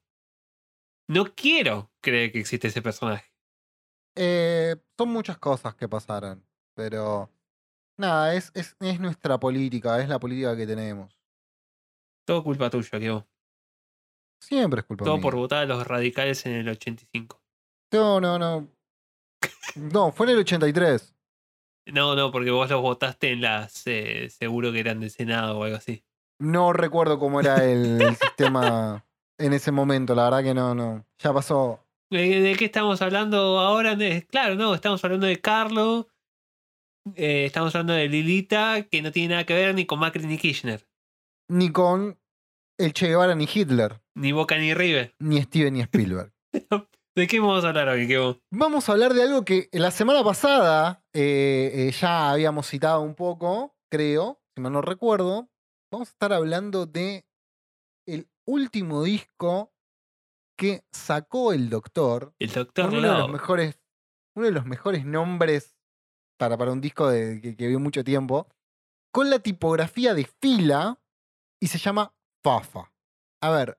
No 1.08 1.34
quiero 1.34 1.90
creer 2.02 2.32
que 2.32 2.40
existe 2.40 2.68
ese 2.68 2.82
personaje. 2.82 3.30
Eh, 4.16 4.76
son 4.96 5.08
muchas 5.10 5.38
cosas 5.38 5.74
que 5.74 5.88
pasaron, 5.88 6.46
pero 6.74 7.30
nada, 7.98 8.34
es, 8.34 8.50
es, 8.54 8.76
es 8.80 9.00
nuestra 9.00 9.38
política, 9.38 10.00
es 10.00 10.08
la 10.08 10.18
política 10.18 10.56
que 10.56 10.66
tenemos. 10.66 11.16
Todo 12.26 12.42
culpa 12.42 12.70
tuya, 12.70 12.98
que 12.98 13.10
vos. 13.10 13.24
Siempre 14.42 14.80
es 14.80 14.86
culpa 14.86 15.04
Todo 15.04 15.14
mía. 15.16 15.22
por 15.22 15.36
votar 15.36 15.62
a 15.62 15.66
los 15.66 15.86
radicales 15.86 16.44
en 16.46 16.52
el 16.54 16.68
85. 16.68 17.42
No, 17.92 18.20
no, 18.20 18.38
no. 18.38 18.68
No, 19.76 20.12
fue 20.12 20.26
en 20.26 20.32
el 20.32 20.38
83. 20.38 21.13
No, 21.86 22.14
no, 22.16 22.30
porque 22.30 22.50
vos 22.50 22.70
los 22.70 22.80
votaste 22.80 23.32
en 23.32 23.40
las. 23.42 23.86
eh, 23.86 24.28
seguro 24.30 24.72
que 24.72 24.80
eran 24.80 25.00
del 25.00 25.10
Senado 25.10 25.58
o 25.58 25.64
algo 25.64 25.76
así. 25.76 26.02
No 26.40 26.72
recuerdo 26.72 27.18
cómo 27.18 27.40
era 27.40 27.64
el, 27.64 28.16
sistema 28.16 29.04
en 29.38 29.52
ese 29.52 29.70
momento, 29.70 30.14
la 30.14 30.24
verdad 30.24 30.42
que 30.42 30.54
no, 30.54 30.74
no. 30.74 31.06
Ya 31.18 31.32
pasó. 31.32 31.80
¿De, 32.10 32.40
de 32.40 32.56
qué 32.56 32.64
estamos 32.66 33.00
hablando 33.02 33.58
ahora? 33.60 33.94
De- 33.96 34.26
claro, 34.26 34.54
no, 34.54 34.74
estamos 34.74 35.02
hablando 35.04 35.26
de 35.26 35.40
Carlo. 35.40 36.08
eh, 37.14 37.44
estamos 37.44 37.74
hablando 37.74 37.92
de 37.94 38.08
Lilita, 38.08 38.82
que 38.90 39.02
no 39.02 39.12
tiene 39.12 39.30
nada 39.34 39.44
que 39.44 39.54
ver 39.54 39.74
ni 39.74 39.86
con 39.86 39.98
Macri 39.98 40.26
ni 40.26 40.38
Kirchner. 40.38 40.86
Ni 41.48 41.70
con 41.70 42.18
el 42.78 42.92
Che 42.92 43.08
Guevara 43.08 43.34
ni 43.34 43.44
Hitler, 43.52 44.00
Ni 44.16 44.32
Boca 44.32 44.56
ni 44.58 44.72
River. 44.74 45.14
ni 45.20 45.40
Steven 45.42 45.74
ni 45.74 45.80
Spielberg. 45.82 46.32
¿De 47.16 47.26
qué 47.28 47.38
vamos 47.38 47.64
a 47.64 47.68
hablar 47.68 47.88
hoy? 47.88 48.08
Kevo? 48.08 48.40
Vamos 48.50 48.88
a 48.88 48.92
hablar 48.92 49.14
de 49.14 49.22
algo 49.22 49.44
que 49.44 49.68
la 49.72 49.90
semana 49.92 50.24
pasada 50.24 51.03
eh, 51.14 51.70
eh, 51.72 51.90
ya 51.92 52.32
habíamos 52.32 52.66
citado 52.66 53.00
un 53.00 53.14
poco, 53.14 53.76
creo, 53.88 54.42
si 54.54 54.60
mal 54.60 54.72
no 54.72 54.82
recuerdo. 54.82 55.48
Vamos 55.92 56.08
a 56.08 56.10
estar 56.10 56.32
hablando 56.32 56.86
de 56.86 57.24
el 58.06 58.28
último 58.46 59.04
disco 59.04 59.72
que 60.58 60.84
sacó 60.92 61.52
el 61.52 61.70
Doctor. 61.70 62.34
El 62.40 62.52
Doctor 62.52 62.88
uno 62.88 63.12
de 63.12 63.18
los 63.18 63.30
mejores, 63.30 63.80
uno 64.36 64.46
de 64.46 64.52
los 64.52 64.66
mejores 64.66 65.04
nombres 65.04 65.76
para, 66.36 66.58
para 66.58 66.72
un 66.72 66.80
disco 66.80 67.08
de, 67.08 67.40
que, 67.40 67.56
que 67.56 67.68
vio 67.68 67.78
mucho 67.78 68.02
tiempo, 68.02 68.48
con 69.12 69.30
la 69.30 69.38
tipografía 69.38 70.14
de 70.14 70.24
fila 70.24 71.00
y 71.60 71.68
se 71.68 71.78
llama 71.78 72.12
Fafa. 72.42 72.92
A 73.40 73.50
ver, 73.50 73.78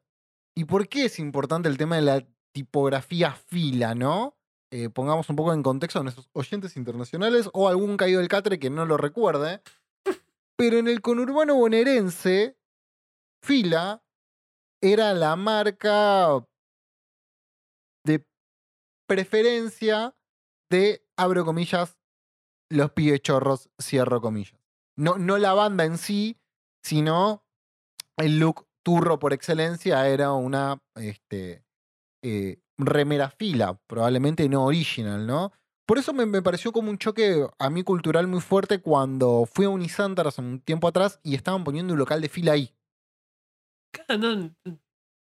¿y 0.56 0.64
por 0.64 0.88
qué 0.88 1.06
es 1.06 1.20
importante 1.20 1.68
el 1.68 1.78
tema 1.78 1.98
de 1.98 2.02
la 2.02 2.28
tipografía 2.54 3.34
fila, 3.34 3.94
no? 3.94 4.38
Eh, 4.78 4.90
pongamos 4.90 5.30
un 5.30 5.38
poco 5.38 5.54
en 5.54 5.64
contexto 5.64 6.00
a 6.00 6.04
nuestros 6.04 6.30
oyentes 6.34 6.76
internacionales 6.76 7.50
o 7.54 7.70
algún 7.70 7.96
caído 7.96 8.20
del 8.20 8.28
catre 8.28 8.60
que 8.60 8.70
no 8.70 8.86
lo 8.86 8.98
recuerde. 8.98 9.62
Pero 10.58 10.78
en 10.78 10.90
el 10.90 11.00
conurbano 11.00 11.56
bonaerense, 11.56 12.58
fila 13.42 14.04
era 14.82 15.14
la 15.14 15.38
marca 15.38 16.46
de 18.04 18.28
preferencia 19.08 20.14
de, 20.70 21.08
abro 21.16 21.46
comillas, 21.46 21.98
los 22.70 22.92
pibes 22.92 23.22
chorros, 23.22 23.70
cierro 23.82 24.20
comillas. 24.20 24.60
No, 24.98 25.18
no 25.18 25.38
la 25.38 25.54
banda 25.54 25.86
en 25.86 25.98
sí, 25.98 26.38
sino 26.84 27.46
el 28.18 28.40
look 28.40 28.68
turro 28.84 29.20
por 29.20 29.32
excelencia 29.32 30.06
era 30.10 30.34
una 30.34 30.84
este, 30.96 31.64
eh, 32.22 32.60
remera 32.78 33.30
fila, 33.30 33.80
probablemente 33.88 34.48
no 34.50 34.66
original, 34.66 35.26
¿no? 35.28 35.52
Por 35.88 35.98
eso 36.00 36.14
me, 36.14 36.26
me 36.26 36.42
pareció 36.42 36.72
como 36.72 36.90
un 36.90 36.98
choque 36.98 37.46
a 37.60 37.70
mí 37.70 37.84
cultural 37.84 38.28
muy 38.28 38.42
fuerte 38.42 38.82
cuando 38.82 39.46
fui 39.52 39.66
a 39.66 39.70
Unisantar 39.70 40.28
hace 40.28 40.42
un 40.42 40.60
tiempo 40.60 40.88
atrás 40.88 41.20
y 41.24 41.36
estaban 41.36 41.64
poniendo 41.64 41.94
un 41.94 42.00
local 42.00 42.22
de 42.22 42.30
fila 42.30 42.54
ahí. 42.54 42.74
Ah, 44.08 44.18
no, 44.18 44.52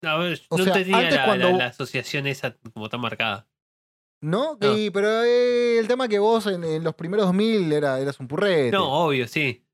a 0.05 0.17
ver, 0.19 0.41
O 0.49 0.57
no 0.59 0.65
sea, 0.65 0.79
la, 0.79 1.25
cuando- 1.25 1.51
la- 1.51 1.57
la 1.59 1.67
asociación 1.67 2.27
esa 2.27 2.57
como 2.73 2.89
tan 2.89 3.01
marcada. 3.01 3.47
¿No? 4.23 4.57
No. 4.61 4.75
Sí, 4.75 4.91
pero 4.93 5.25
eh, 5.25 5.79
el 5.79 5.89
tema 5.89 6.07
que 6.07 6.21
vos 6.21 6.47
en, 6.47 6.63
en 6.63 6.85
los 6.85 6.95
primeros 6.95 7.27
2000 7.27 7.73
era, 7.73 7.99
eras 7.99 8.21
un 8.21 8.29
purrete. 8.29 8.71
No, 8.71 9.07
obvio, 9.07 9.27
sí. 9.27 9.67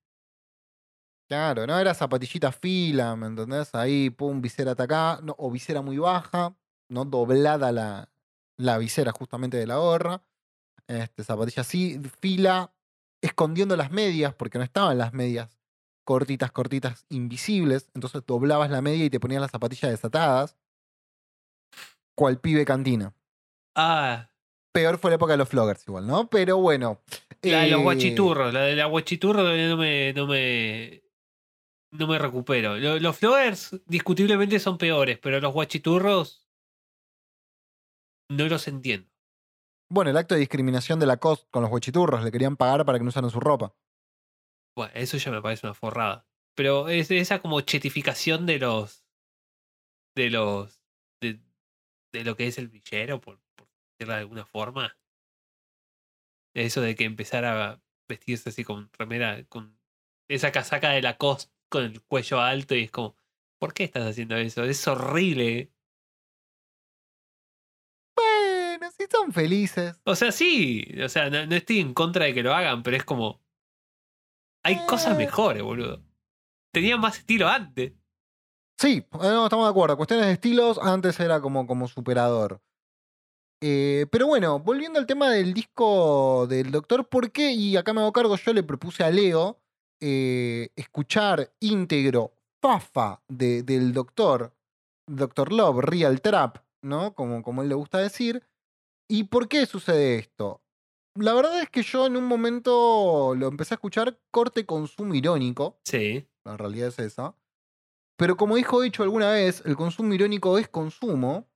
Claro, 1.31 1.67
no 1.67 1.79
era 1.79 1.93
zapatillita 1.93 2.51
fila, 2.51 3.15
¿me 3.15 3.27
entendés? 3.27 3.75
Ahí, 3.75 4.09
pum, 4.09 4.41
visera 4.41 4.71
hasta 4.71 4.85
acá, 4.85 5.21
no, 5.23 5.35
o 5.39 5.51
visera 5.51 5.83
muy 5.83 5.99
baja, 5.99 6.57
no 6.89 7.05
doblada 7.05 7.73
la, 7.73 8.09
la 8.57 8.79
visera 8.79 9.13
justamente 9.13 9.57
de 9.57 9.67
la 9.67 9.77
gorra. 9.77 10.23
Este, 10.87 11.23
zapatilla 11.25 11.61
así, 11.63 12.01
fila, 12.21 12.73
escondiendo 13.21 13.77
las 13.77 13.91
medias, 13.91 14.35
porque 14.35 14.59
no 14.59 14.65
estaban 14.65 14.97
las 14.99 15.13
medias 15.13 15.51
cortitas, 16.05 16.51
cortitas, 16.53 17.05
invisibles. 17.11 17.91
Entonces 17.95 18.23
doblabas 18.27 18.71
la 18.71 18.81
media 18.81 19.05
y 19.05 19.11
te 19.11 19.21
ponías 19.21 19.43
las 19.43 19.51
zapatillas 19.51 19.91
desatadas. 19.91 20.57
Cual 22.15 22.41
pibe 22.41 22.65
cantina. 22.65 23.15
Ah, 23.77 24.31
Peor 24.73 24.99
fue 24.99 25.11
la 25.11 25.17
época 25.17 25.33
de 25.33 25.39
los 25.39 25.49
floggers 25.49 25.87
igual, 25.87 26.07
¿no? 26.07 26.29
Pero 26.29 26.59
bueno. 26.59 27.01
la 27.43 27.61
de 27.63 27.71
los 27.71 27.81
eh, 27.81 27.83
guachiturros. 27.83 28.53
La 28.53 28.61
de 28.63 28.77
la 28.77 28.87
guachiturros 28.87 29.45
no 29.45 29.77
me, 29.77 30.13
no 30.13 30.27
me. 30.27 31.03
No 31.91 32.07
me 32.07 32.19
recupero. 32.19 32.77
Lo- 32.77 32.99
Los 32.99 33.17
flowers 33.17 33.77
discutiblemente 33.87 34.59
son 34.59 34.77
peores, 34.79 35.19
pero 35.19 35.41
los 35.41 35.53
guachiturros. 35.53 36.48
No 38.31 38.47
los 38.47 38.69
entiendo. 38.69 39.11
Bueno, 39.91 40.11
el 40.11 40.17
acto 40.17 40.35
de 40.35 40.41
discriminación 40.41 41.01
de 41.01 41.07
la 41.07 41.17
COS 41.17 41.47
con 41.51 41.63
los 41.63 41.73
huechiturros, 41.73 42.23
le 42.23 42.31
querían 42.31 42.57
pagar 42.57 42.85
para 42.85 42.99
que 42.99 43.05
no 43.05 43.09
usaran 43.09 43.31
su 43.31 43.41
ropa. 43.41 43.75
Bueno, 44.77 44.93
eso 44.95 45.17
ya 45.17 45.31
me 45.31 45.41
parece 45.41 45.67
una 45.67 45.75
forrada. 45.75 46.27
Pero 46.55 46.89
es 46.89 47.11
esa 47.11 47.41
como 47.41 47.61
chetificación 47.63 48.47
de 48.47 48.59
los. 48.59 49.07
de 50.15 50.31
los. 50.31 50.83
de, 51.23 51.41
de 52.13 52.25
lo 52.25 52.37
que 52.37 52.47
es 52.47 52.59
el 52.59 52.69
villero, 52.69 53.21
por, 53.21 53.41
por 53.57 53.69
decirlo 53.93 54.15
de 54.15 54.21
alguna 54.21 54.45
forma. 54.45 54.97
Eso 56.55 56.81
de 56.81 56.95
que 56.95 57.05
empezara 57.05 57.71
a 57.71 57.83
vestirse 58.09 58.49
así 58.51 58.65
con 58.65 58.91
remera, 58.93 59.45
con 59.47 59.79
esa 60.29 60.53
casaca 60.53 60.91
de 60.91 61.03
la 61.03 61.17
costa 61.17 61.53
con 61.69 61.85
el 61.85 62.03
cuello 62.03 62.41
alto 62.41 62.75
y 62.75 62.85
es 62.85 62.91
como, 62.91 63.17
¿por 63.59 63.75
qué 63.75 63.85
estás 63.85 64.07
haciendo 64.07 64.37
eso? 64.37 64.65
Es 64.65 64.87
horrible. 64.89 65.71
Son 69.11 69.33
felices. 69.33 69.95
O 70.05 70.15
sea, 70.15 70.33
sí, 70.33 70.87
o 71.05 71.09
sea, 71.09 71.31
no, 71.31 71.47
no 71.47 71.55
estoy 71.55 71.81
en 71.81 71.95
contra 71.95 72.25
de 72.27 72.35
que 72.35 72.43
lo 72.43 72.55
hagan, 72.55 72.83
pero 72.83 72.97
es 72.97 73.05
como. 73.05 73.41
Hay 74.65 74.85
cosas 74.87 75.15
Eh. 75.15 75.19
mejores, 75.19 75.63
boludo. 75.63 76.03
Tenía 76.73 76.97
más 76.97 77.19
estilo 77.19 77.49
antes. 77.49 77.93
Sí, 78.79 78.99
eh, 78.99 79.09
no, 79.21 79.45
estamos 79.45 79.67
de 79.67 79.71
acuerdo. 79.71 79.97
Cuestiones 79.97 80.27
de 80.27 80.33
estilos, 80.33 80.79
antes 80.79 81.19
era 81.21 81.41
como, 81.41 81.67
como 81.67 81.89
superador. 81.89 82.61
Eh, 83.61 84.07
pero 84.13 84.27
bueno, 84.29 84.61
volviendo 84.61 84.99
al 85.01 85.07
tema 85.07 85.31
del 85.31 85.53
disco 85.53 86.47
del 86.49 86.71
Doctor, 86.71 87.09
¿por 87.09 87.33
qué? 87.33 87.53
Y 87.53 87.77
acá 87.77 87.93
me 87.93 88.01
hago 88.01 88.13
cargo, 88.13 88.37
yo 88.37 88.53
le 88.53 88.63
propuse 88.63 89.03
a 89.03 89.11
Leo 89.11 89.61
eh, 90.01 90.69
escuchar 90.77 91.53
íntegro 91.59 92.33
Fafa 92.63 93.21
de- 93.29 93.65
del 93.65 93.93
Doctor, 93.93 94.55
Doctor 95.09 95.53
Love, 95.53 95.81
Real 95.83 96.21
Trap, 96.21 96.59
¿no? 96.83 97.15
Como, 97.15 97.43
como 97.43 97.63
él 97.63 97.69
le 97.69 97.75
gusta 97.75 97.99
decir. 97.99 98.47
¿Y 99.09 99.25
por 99.25 99.49
qué 99.49 99.65
sucede 99.67 100.19
esto? 100.19 100.63
La 101.15 101.33
verdad 101.33 101.61
es 101.63 101.71
que 101.71 101.83
yo 101.83 102.07
en 102.07 102.17
un 102.17 102.25
momento 102.25 103.35
lo 103.35 103.49
empecé 103.49 103.75
a 103.75 103.77
escuchar 103.77 104.21
corte 104.31 104.67
consumo 104.67 105.15
irónico. 105.15 105.81
Sí. 105.85 106.29
La 106.45 106.57
realidad 106.57 106.89
es 106.89 106.99
esa. 106.99 107.35
Pero 108.17 108.37
como 108.37 108.57
dijo 108.57 108.81
dicho 108.81 109.03
alguna 109.03 109.31
vez, 109.31 109.63
el 109.65 109.77
consumo 109.77 110.13
irónico 110.13 110.59
es 110.59 110.69
consumo. 110.69 111.49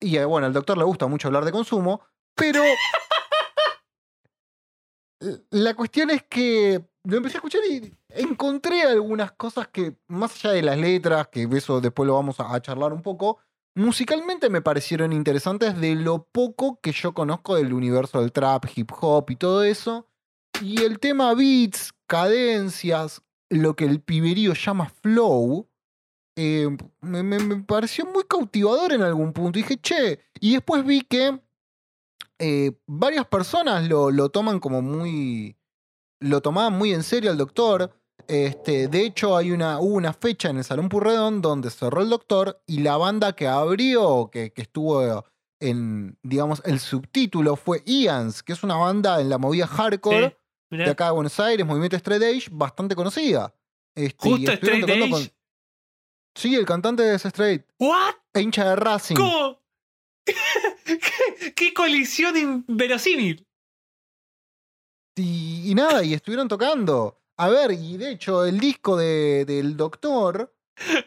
Y 0.00 0.16
eh, 0.16 0.24
bueno, 0.24 0.46
al 0.46 0.52
doctor 0.52 0.78
le 0.78 0.84
gusta 0.84 1.06
mucho 1.06 1.28
hablar 1.28 1.44
de 1.44 1.52
consumo, 1.52 2.02
pero 2.34 2.62
la 5.50 5.74
cuestión 5.74 6.10
es 6.10 6.24
que 6.24 6.84
lo 7.04 7.16
empecé 7.16 7.36
a 7.36 7.38
escuchar 7.38 7.62
y 7.68 7.94
encontré 8.08 8.82
algunas 8.82 9.32
cosas 9.32 9.68
que, 9.68 9.96
más 10.08 10.34
allá 10.36 10.54
de 10.54 10.62
las 10.62 10.78
letras, 10.78 11.28
que 11.28 11.48
eso 11.52 11.80
después 11.80 12.06
lo 12.06 12.14
vamos 12.14 12.40
a, 12.40 12.54
a 12.54 12.60
charlar 12.60 12.92
un 12.92 13.02
poco, 13.02 13.38
musicalmente 13.74 14.50
me 14.50 14.62
parecieron 14.62 15.12
interesantes 15.12 15.80
de 15.80 15.94
lo 15.94 16.24
poco 16.24 16.80
que 16.80 16.92
yo 16.92 17.14
conozco 17.14 17.56
del 17.56 17.72
universo 17.72 18.20
del 18.20 18.32
trap, 18.32 18.66
hip 18.74 18.90
hop 19.00 19.30
y 19.30 19.36
todo 19.36 19.62
eso. 19.62 20.06
Y 20.60 20.82
el 20.82 20.98
tema 20.98 21.34
beats, 21.34 21.92
cadencias, 22.06 23.22
lo 23.48 23.74
que 23.74 23.84
el 23.84 24.00
piberío 24.00 24.54
llama 24.54 24.92
flow, 25.02 25.68
eh, 26.36 26.68
me, 27.00 27.62
pareció 27.64 28.06
muy 28.06 28.24
cautivador 28.24 28.92
en 28.92 29.02
algún 29.02 29.32
punto. 29.32 29.58
Dije, 29.58 29.78
che, 29.80 30.20
y 30.40 30.54
después 30.54 30.84
vi 30.84 31.02
que 31.02 31.40
eh, 32.38 32.72
varias 32.86 33.26
personas 33.26 33.88
lo, 33.88 34.10
lo 34.10 34.30
toman 34.30 34.60
como 34.60 34.82
muy. 34.82 35.56
Lo 36.20 36.40
tomaban 36.40 36.74
muy 36.74 36.92
en 36.92 37.02
serio 37.02 37.30
al 37.30 37.36
doctor. 37.36 37.92
Este, 38.28 38.88
de 38.88 39.04
hecho, 39.04 39.36
hay 39.36 39.50
una, 39.50 39.78
hubo 39.80 39.94
una 39.96 40.12
fecha 40.12 40.48
en 40.50 40.58
el 40.58 40.64
Salón 40.64 40.88
Purredón 40.88 41.42
donde 41.42 41.70
cerró 41.70 42.02
el 42.02 42.08
doctor 42.10 42.62
y 42.66 42.78
la 42.80 42.96
banda 42.96 43.34
que 43.34 43.46
abrió, 43.48 44.30
que, 44.32 44.52
que 44.52 44.62
estuvo 44.62 45.24
en, 45.60 46.18
digamos, 46.22 46.62
el 46.64 46.80
subtítulo 46.80 47.56
fue 47.56 47.82
Ians, 47.86 48.42
que 48.42 48.52
es 48.52 48.62
una 48.62 48.76
banda 48.76 49.20
en 49.20 49.28
la 49.28 49.38
movida 49.38 49.66
hardcore 49.66 50.36
Sí, 50.70 50.76
de 50.78 50.88
acá 50.90 51.06
de 51.06 51.10
Buenos 51.12 51.38
Aires, 51.38 51.66
movimiento 51.66 51.96
Straight 51.96 52.22
Edge, 52.22 52.48
bastante 52.50 52.94
conocida. 52.96 53.54
Este, 53.94 54.28
Justo 54.30 54.52
Straight 54.52 55.10
con- 55.10 55.30
Sí, 56.34 56.54
el 56.54 56.64
cantante 56.64 57.02
de 57.02 57.16
Straight, 57.16 57.66
¿What? 57.78 58.14
e 58.32 58.40
hincha 58.40 58.70
de 58.70 58.76
Racing. 58.76 59.16
¿Cómo? 59.16 59.58
¿Qué, 60.24 61.52
qué 61.54 61.74
colisión 61.74 62.36
inverosímil? 62.66 63.46
Y, 65.16 65.70
y 65.70 65.74
nada, 65.74 66.02
y 66.02 66.14
estuvieron 66.14 66.48
tocando. 66.48 67.18
A 67.38 67.48
ver, 67.48 67.72
y 67.72 67.96
de 67.96 68.10
hecho, 68.10 68.44
el 68.44 68.60
disco 68.60 68.96
de- 68.96 69.44
del 69.46 69.76
Doctor, 69.76 70.54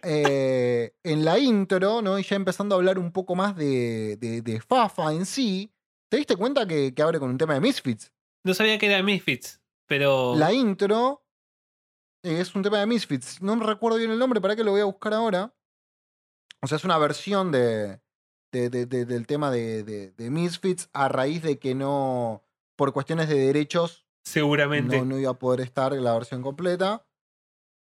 eh, 0.04 0.94
en 1.04 1.26
la 1.26 1.40
intro, 1.40 2.02
¿no? 2.02 2.18
Y 2.20 2.24
ya 2.24 2.36
empezando 2.36 2.76
a 2.76 2.78
hablar 2.78 3.00
un 3.00 3.12
poco 3.12 3.36
más 3.36 3.56
de, 3.56 4.18
de- 4.18 4.42
de 4.42 4.62
Fafa 4.62 5.12
en 5.14 5.26
sí, 5.26 5.72
¿te 6.10 6.18
diste 6.18 6.36
cuenta 6.36 6.68
que, 6.68 6.94
que 6.94 7.02
abre 7.02 7.20
con 7.20 7.30
un 7.30 7.38
tema 7.38 7.54
de 7.54 7.62
Misfits? 7.62 8.12
No 8.44 8.54
sabía 8.54 8.78
que 8.78 8.86
era 8.88 9.02
Misfits, 9.04 9.62
pero. 9.88 10.36
La 10.36 10.54
intro 10.54 11.24
es 12.24 12.54
un 12.56 12.64
tema 12.64 12.80
de 12.80 12.86
Misfits. 12.88 13.42
No 13.42 13.56
me 13.56 13.66
recuerdo 13.66 13.98
bien 13.98 14.12
el 14.12 14.20
nombre, 14.20 14.42
para 14.42 14.56
que 14.56 14.64
lo 14.64 14.72
voy 14.72 14.82
a 14.82 14.86
buscar 14.86 15.14
ahora. 15.14 15.54
O 16.62 16.68
sea, 16.68 16.78
es 16.78 16.84
una 16.84 16.98
versión 16.98 17.52
de, 17.52 18.02
de- 18.52 18.70
de- 18.70 18.86
de- 18.86 19.06
del 19.06 19.28
tema 19.28 19.52
de 19.52 20.14
Misfits 20.18 20.90
a 20.94 21.08
raíz 21.08 21.42
de 21.44 21.60
que 21.60 21.76
no, 21.76 22.44
por 22.76 22.94
cuestiones 22.94 23.30
de 23.30 23.36
derechos, 23.36 24.05
Seguramente. 24.26 24.98
no, 25.00 25.06
no 25.06 25.20
iba 25.20 25.32
a 25.32 25.40
poder 25.40 25.62
estar 25.62 25.94
en 25.94 26.04
la 26.04 26.14
versión 26.14 26.42
completa. 26.42 27.06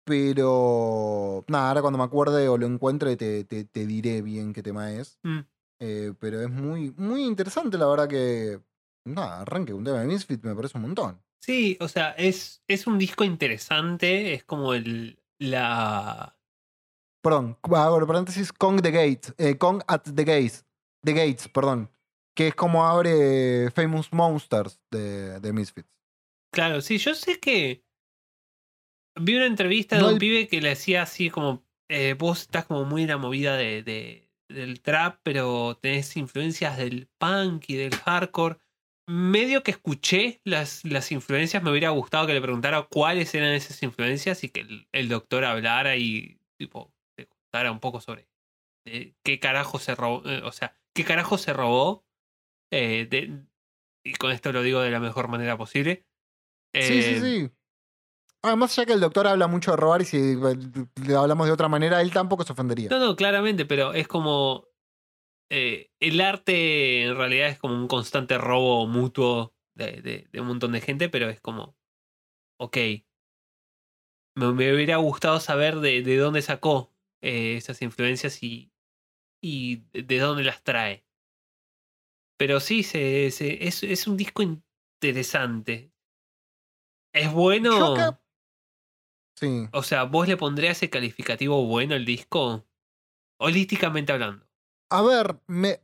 Pero 0.05 1.45
nada, 1.49 1.69
ahora 1.69 1.81
cuando 1.83 1.99
me 1.99 2.05
acuerde 2.05 2.49
o 2.49 2.59
lo 2.59 2.67
encuentre 2.67 3.17
te, 3.17 3.45
te- 3.45 3.65
te 3.65 3.87
diré 3.87 4.23
bien 4.23 4.53
qué 4.53 4.63
tema 4.63 4.91
es. 4.93 5.19
Mm. 5.23 5.39
Eh, 5.81 6.13
pero 6.19 6.41
es 6.41 6.51
muy, 6.51 6.91
muy 6.97 7.25
interesante, 7.25 7.79
la 7.79 7.87
verdad 7.87 8.09
que. 8.09 8.61
Nada, 9.07 9.41
arranque 9.43 9.73
un 9.73 9.85
tema 9.85 10.01
de 10.01 10.07
Misfits 10.07 10.45
me 10.45 10.55
parece 10.55 10.77
un 10.77 10.83
montón. 10.83 11.23
Sí, 11.43 11.79
o 11.81 11.89
sea, 11.89 12.11
es, 12.13 12.63
es 12.69 12.87
un 12.87 12.99
disco 12.99 13.25
interesante. 13.25 14.35
Es 14.35 14.45
como 14.45 14.75
el. 14.75 15.23
La. 15.39 16.37
Perdón, 17.23 17.57
abro 17.75 18.07
paréntesis, 18.07 18.53
Kong 18.53 18.83
the 18.83 18.91
Gates. 18.91 19.35
eh, 19.39 19.57
Kong 19.59 19.83
at 19.87 20.03
the 20.15 20.25
Gates. 20.25 20.65
The 21.05 21.13
Gates, 21.13 21.49
perdón. 21.49 21.91
Que 22.35 22.49
es 22.49 22.55
como 22.55 22.85
abre 22.87 23.71
Famous 23.71 24.13
Monsters 24.13 24.81
de, 24.91 25.41
de 25.41 25.53
Misfits. 25.53 25.89
Claro, 26.53 26.81
sí, 26.81 26.99
yo 26.99 27.15
sé 27.15 27.39
que. 27.39 27.85
Vi 29.21 29.35
una 29.37 29.47
entrevista 29.47 29.97
de 29.97 30.03
No 30.03 30.09
un 30.09 30.15
el- 30.15 30.19
pibe 30.21 30.49
que 30.49 30.61
le 30.61 30.71
decía 30.71 31.03
así 31.03 31.31
como. 31.31 31.65
eh, 31.89 32.15
vos 32.15 32.43
estás 32.43 32.67
como 32.67 32.85
muy 32.85 33.03
en 33.03 33.09
la 33.09 33.17
movida 33.19 33.57
de, 33.57 33.83
de- 33.83 34.31
del 34.49 34.81
trap, 34.81 35.19
pero 35.25 35.77
tenés 35.81 36.17
influencias 36.17 36.77
del 36.79 37.09
punk 37.19 37.65
y 37.69 37.75
del 37.75 37.95
hardcore. 37.97 38.59
Medio 39.09 39.65
que 39.65 39.73
escuché 39.73 40.41
las, 40.45 40.85
las 40.85 41.11
influencias, 41.11 41.63
me 41.65 41.71
hubiera 41.73 41.91
gustado 41.91 42.29
que 42.29 42.33
le 42.33 42.41
preguntara 42.41 42.83
cuáles 42.89 43.35
eran 43.35 43.53
esas 43.55 43.83
influencias 43.83 44.45
y 44.45 44.51
que 44.51 44.61
el, 44.61 44.89
el 44.93 45.09
doctor 45.09 45.45
hablara 45.45 45.97
y 45.97 46.39
tipo 46.59 46.93
te 47.17 47.27
contara 47.27 47.73
un 47.73 47.81
poco 47.81 48.01
sobre 48.01 48.29
eh, 48.87 49.15
qué 49.25 49.41
carajo 49.41 49.81
se 49.81 49.97
robó, 49.97 50.23
eh, 50.29 50.43
o 50.45 50.53
sea, 50.53 50.77
qué 50.95 51.05
carajo 51.05 51.39
se 51.39 51.53
robó. 51.53 52.05
eh, 52.73 53.07
de- 53.11 53.45
y 54.05 54.13
con 54.15 54.31
esto 54.31 54.53
lo 54.53 54.63
digo 54.63 54.81
de 54.81 54.91
la 54.93 55.01
mejor 55.01 55.27
manera 55.29 55.59
posible. 55.59 56.07
Sí, 56.75 57.03
sí, 57.03 57.15
Eh, 57.15 57.21
sí. 57.49 57.51
Además, 58.43 58.75
ya 58.75 58.87
que 58.87 58.95
el 58.95 59.01
doctor 59.01 59.27
habla 59.27 59.49
mucho 59.49 59.73
de 59.73 59.77
robar 59.77 60.01
y 60.01 60.05
si 60.07 60.17
eh, 60.17 60.57
le 61.07 61.15
hablamos 61.15 61.47
de 61.47 61.53
otra 61.53 61.69
manera, 61.69 62.01
él 62.01 62.11
tampoco 62.11 62.43
se 62.45 62.53
ofendería. 62.53 62.89
No, 62.91 62.99
no, 62.99 63.17
claramente, 63.17 63.67
pero 63.67 63.93
es 63.93 64.09
como. 64.09 64.67
eh, 65.51 65.91
el 66.01 66.21
arte 66.21 67.03
en 67.05 67.17
realidad 67.17 67.49
es 67.49 67.59
como 67.59 67.75
un 67.75 67.89
constante 67.89 68.39
robo 68.39 68.87
mutuo 68.87 69.55
de, 69.75 70.01
de- 70.01 70.29
de 70.33 70.41
un 70.41 70.47
montón 70.47 70.73
de 70.73 70.81
gente, 70.81 71.09
pero 71.09 71.29
es 71.29 71.41
como. 71.41 71.77
Ok. 72.59 72.77
Me, 74.37 74.53
me 74.53 74.73
hubiera 74.75 74.97
gustado 74.97 75.41
saber 75.41 75.81
de, 75.81 76.03
de 76.03 76.17
dónde 76.17 76.41
sacó 76.43 76.93
eh, 77.21 77.57
esas 77.57 77.83
influencias 77.83 78.43
y, 78.43 78.73
y 79.43 79.83
de 79.93 80.03
de 80.05 80.19
dónde 80.19 80.45
las 80.45 80.63
trae. 80.63 81.05
Pero 82.39 82.59
sí, 82.61 82.83
se, 82.85 83.31
se- 83.33 83.67
es, 83.67 83.83
es 83.83 84.07
un 84.07 84.17
disco 84.17 84.43
interesante. 84.43 85.90
¿Es 87.13 87.33
bueno? 87.33 88.19
Sí. 89.37 89.69
O 89.73 89.83
sea, 89.83 90.05
¿vos 90.05 90.29
le 90.29 90.37
pondrías 90.37 90.77
ese 90.77 90.91
calificativo 90.91 91.65
bueno 91.67 91.95
al 91.95 92.05
disco? 92.05 92.67
Holísticamente 93.41 94.13
hablando. 94.13 94.47
A 94.91 95.03
ver, 95.03 95.41
me, 95.47 95.81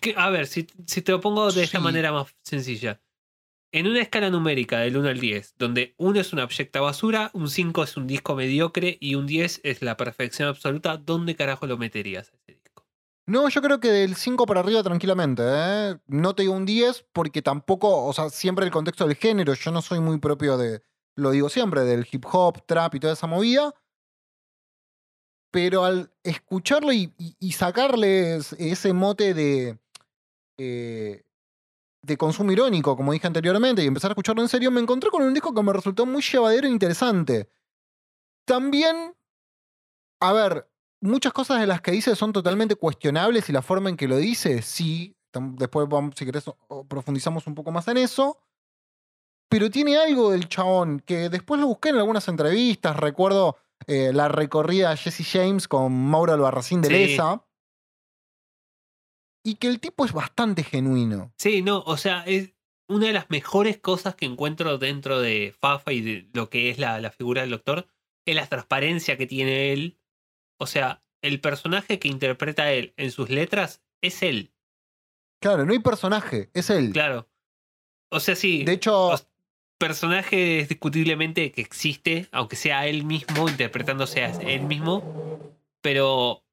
Que- 0.00 0.14
A 0.16 0.30
ver, 0.30 0.46
si, 0.46 0.68
si 0.86 1.02
te 1.02 1.10
lo 1.10 1.20
pongo 1.20 1.50
de 1.50 1.64
esta 1.64 1.78
Sí. 1.78 1.84
manera 1.84 2.12
más 2.12 2.36
sencilla. 2.44 3.02
En 3.72 3.88
una 3.88 4.00
escala 4.00 4.30
numérica 4.30 4.78
del 4.80 4.96
1 4.96 5.08
al 5.08 5.18
10, 5.20 5.54
donde 5.58 5.94
1 5.98 6.20
es 6.20 6.32
una 6.32 6.44
abyecta 6.44 6.80
basura, 6.80 7.30
un 7.34 7.48
5 7.50 7.82
es 7.84 7.96
un 7.96 8.06
disco 8.06 8.36
mediocre 8.36 8.98
y 9.00 9.16
un 9.16 9.26
10 9.26 9.60
es 9.64 9.82
la 9.82 9.96
perfección 9.96 10.48
absoluta, 10.48 10.96
¿dónde 10.96 11.34
carajo 11.36 11.66
lo 11.66 11.76
meterías 11.78 12.30
a 12.32 12.36
ese 12.36 12.52
disco? 12.52 12.59
No, 13.30 13.48
yo 13.48 13.62
creo 13.62 13.78
que 13.78 13.92
del 13.92 14.16
5 14.16 14.44
para 14.44 14.58
arriba 14.58 14.82
tranquilamente. 14.82 15.44
¿eh? 15.46 15.96
No 16.08 16.34
te 16.34 16.42
digo 16.42 16.52
un 16.52 16.66
10 16.66 17.04
porque 17.12 17.42
tampoco, 17.42 18.04
o 18.04 18.12
sea, 18.12 18.28
siempre 18.28 18.64
el 18.64 18.72
contexto 18.72 19.06
del 19.06 19.14
género. 19.14 19.54
Yo 19.54 19.70
no 19.70 19.82
soy 19.82 20.00
muy 20.00 20.18
propio 20.18 20.58
de, 20.58 20.82
lo 21.14 21.30
digo 21.30 21.48
siempre, 21.48 21.84
del 21.84 22.08
hip 22.10 22.24
hop, 22.32 22.66
trap 22.66 22.96
y 22.96 22.98
toda 22.98 23.12
esa 23.12 23.28
movida. 23.28 23.72
Pero 25.52 25.84
al 25.84 26.12
escucharlo 26.24 26.92
y, 26.92 27.12
sacarles 27.52 28.52
ese 28.54 28.92
mote 28.92 29.32
de, 29.32 29.78
eh, 30.58 31.22
de 32.02 32.16
consumo 32.16 32.50
irónico, 32.50 32.96
como 32.96 33.12
dije 33.12 33.28
anteriormente, 33.28 33.84
y 33.84 33.86
empezar 33.86 34.10
a 34.10 34.14
escucharlo 34.14 34.42
en 34.42 34.48
serio, 34.48 34.72
me 34.72 34.80
encontré 34.80 35.08
con 35.08 35.22
un 35.22 35.34
disco 35.34 35.54
que 35.54 35.62
me 35.62 35.72
resultó 35.72 36.04
muy 36.04 36.22
llevadero 36.22 36.66
e 36.66 36.70
interesante. 36.70 37.48
También, 38.44 39.14
a 40.18 40.32
ver, 40.32 40.66
muchas 41.00 41.32
cosas 41.32 41.60
de 41.60 41.66
las 41.66 41.80
que 41.80 41.92
dice 41.92 42.14
son 42.16 42.32
totalmente 42.32 42.76
cuestionables 42.76 43.48
y 43.48 43.52
la 43.52 43.62
forma 43.62 43.88
en 43.88 43.96
que 43.96 44.08
lo 44.08 44.16
dice, 44.16 44.62
sí. 44.62 45.16
Después, 45.32 45.88
vamos, 45.88 46.14
si 46.16 46.24
querés, 46.24 46.44
profundizamos 46.88 47.46
un 47.46 47.54
poco 47.54 47.70
más 47.70 47.86
en 47.88 47.98
eso. 47.98 48.38
Pero 49.48 49.70
tiene 49.70 49.96
algo 49.96 50.30
del 50.30 50.48
chabón 50.48 51.00
que 51.00 51.28
después 51.28 51.60
lo 51.60 51.66
busqué 51.66 51.90
en 51.90 51.96
algunas 51.96 52.26
entrevistas. 52.28 52.96
Recuerdo 52.96 53.56
eh, 53.86 54.12
la 54.12 54.28
recorrida 54.28 54.90
de 54.90 54.96
Jesse 54.96 55.26
James 55.28 55.68
con 55.68 55.92
Mauro 55.92 56.32
Albarracín 56.32 56.80
de 56.82 56.88
Sí. 56.88 56.94
Lesa. 56.94 57.44
Y 59.44 59.54
que 59.54 59.68
el 59.68 59.80
tipo 59.80 60.04
es 60.04 60.12
bastante 60.12 60.62
genuino. 60.62 61.32
Sí, 61.38 61.62
no, 61.62 61.80
o 61.80 61.96
sea, 61.96 62.22
es 62.26 62.52
una 62.88 63.06
de 63.06 63.12
las 63.12 63.30
mejores 63.30 63.78
cosas 63.78 64.14
que 64.14 64.26
encuentro 64.26 64.78
dentro 64.78 65.20
de 65.20 65.54
Fafa 65.58 65.92
y 65.92 66.00
de 66.00 66.30
lo 66.34 66.50
que 66.50 66.70
es 66.70 66.78
la, 66.78 67.00
la 67.00 67.10
figura 67.10 67.40
del 67.40 67.50
doctor, 67.50 67.86
es 68.26 68.34
la 68.34 68.46
transparencia 68.46 69.16
que 69.16 69.26
tiene 69.26 69.72
él. 69.72 69.99
O 70.60 70.66
sea, 70.66 71.02
el 71.22 71.40
personaje 71.40 71.98
que 71.98 72.08
interpreta 72.08 72.70
él 72.70 72.92
en 72.98 73.10
sus 73.10 73.30
letras 73.30 73.82
es 74.02 74.22
él, 74.22 74.52
Claro, 75.40 75.64
no 75.64 75.72
hay 75.72 75.78
personaje, 75.78 76.50
es 76.52 76.68
él. 76.68 76.92
claro. 76.92 77.26
O 78.10 78.20
sea, 78.20 78.36
sí. 78.36 78.62
De 78.64 78.72
hecho, 78.74 79.12
personaje 79.78 80.60
es 80.60 80.68
discutiblemente 80.68 81.50
que 81.52 81.62
existe, 81.62 82.28
aunque 82.30 82.56
sea 82.56 82.86
él 82.86 83.04
mismo, 83.04 83.48
interpretándose 83.48 84.22
a 84.22 84.30
él 84.32 84.62
mismo, 84.64 85.02
pero 85.80 86.44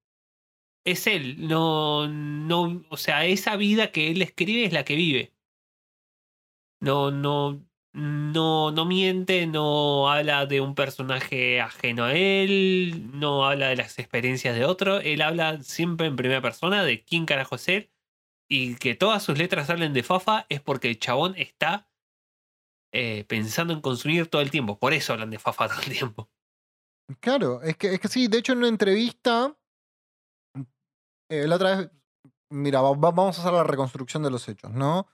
es 0.86 1.06
él, 1.08 1.48
no, 1.50 2.08
no, 2.08 2.86
o 2.90 2.96
sea, 2.96 3.26
esa 3.26 3.58
vida 3.58 3.92
que 3.92 4.10
él 4.10 4.22
escribe 4.22 4.64
es 4.64 4.72
la 4.72 4.86
que 4.86 4.96
vive. 4.96 5.34
No, 6.80 7.12
no, 7.12 7.62
no, 7.98 8.72
no 8.72 8.86
miente, 8.86 9.48
no 9.48 10.10
habla 10.12 10.46
de 10.46 10.62
un 10.62 10.76
personaje 10.76 11.60
ajeno 11.62 12.04
a 12.06 12.14
él, 12.14 13.10
no 13.14 13.46
habla 13.46 13.70
de 13.70 13.76
las 13.78 13.98
experiencias 14.00 14.56
de 14.56 14.66
otro, 14.66 15.00
él 15.00 15.22
habla 15.22 15.62
siempre 15.64 16.08
en 16.08 16.16
primera 16.16 16.42
persona 16.42 16.84
de 16.84 17.04
quién 17.04 17.26
carajo 17.26 17.56
es 17.56 17.68
él 17.70 17.90
y 18.48 18.76
que 18.76 18.94
todas 18.96 19.24
sus 19.24 19.38
letras 19.38 19.70
hablen 19.70 19.94
de 19.94 20.04
Fafa 20.04 20.46
es 20.50 20.62
porque 20.62 20.90
el 20.90 21.00
chabón 21.00 21.34
está 21.38 21.90
eh, 22.94 23.26
pensando 23.28 23.74
en 23.74 23.82
consumir 23.82 24.28
todo 24.28 24.42
el 24.42 24.52
tiempo. 24.52 24.78
Por 24.80 24.94
eso 24.94 25.14
hablan 25.14 25.30
de 25.32 25.40
Fafa 25.40 25.68
todo 25.70 25.82
el 25.82 25.92
tiempo. 25.92 26.30
Claro, 27.20 27.62
es 27.64 27.78
que, 27.78 27.94
es 27.96 28.00
que 28.00 28.08
sí, 28.10 28.28
de 28.28 28.38
hecho 28.38 28.52
en 28.54 28.60
una 28.60 28.68
entrevista, 28.68 29.58
eh, 31.30 31.48
la 31.48 31.56
otra 31.56 31.78
vez, 31.78 31.90
mira, 32.50 32.82
va- 32.82 32.92
va- 32.92 33.12
vamos 33.12 33.38
a 33.38 33.42
hacer 33.42 33.54
la 33.54 33.64
reconstrucción 33.64 34.24
de 34.24 34.30
los 34.32 34.48
hechos, 34.48 34.72
¿no? 34.72 35.08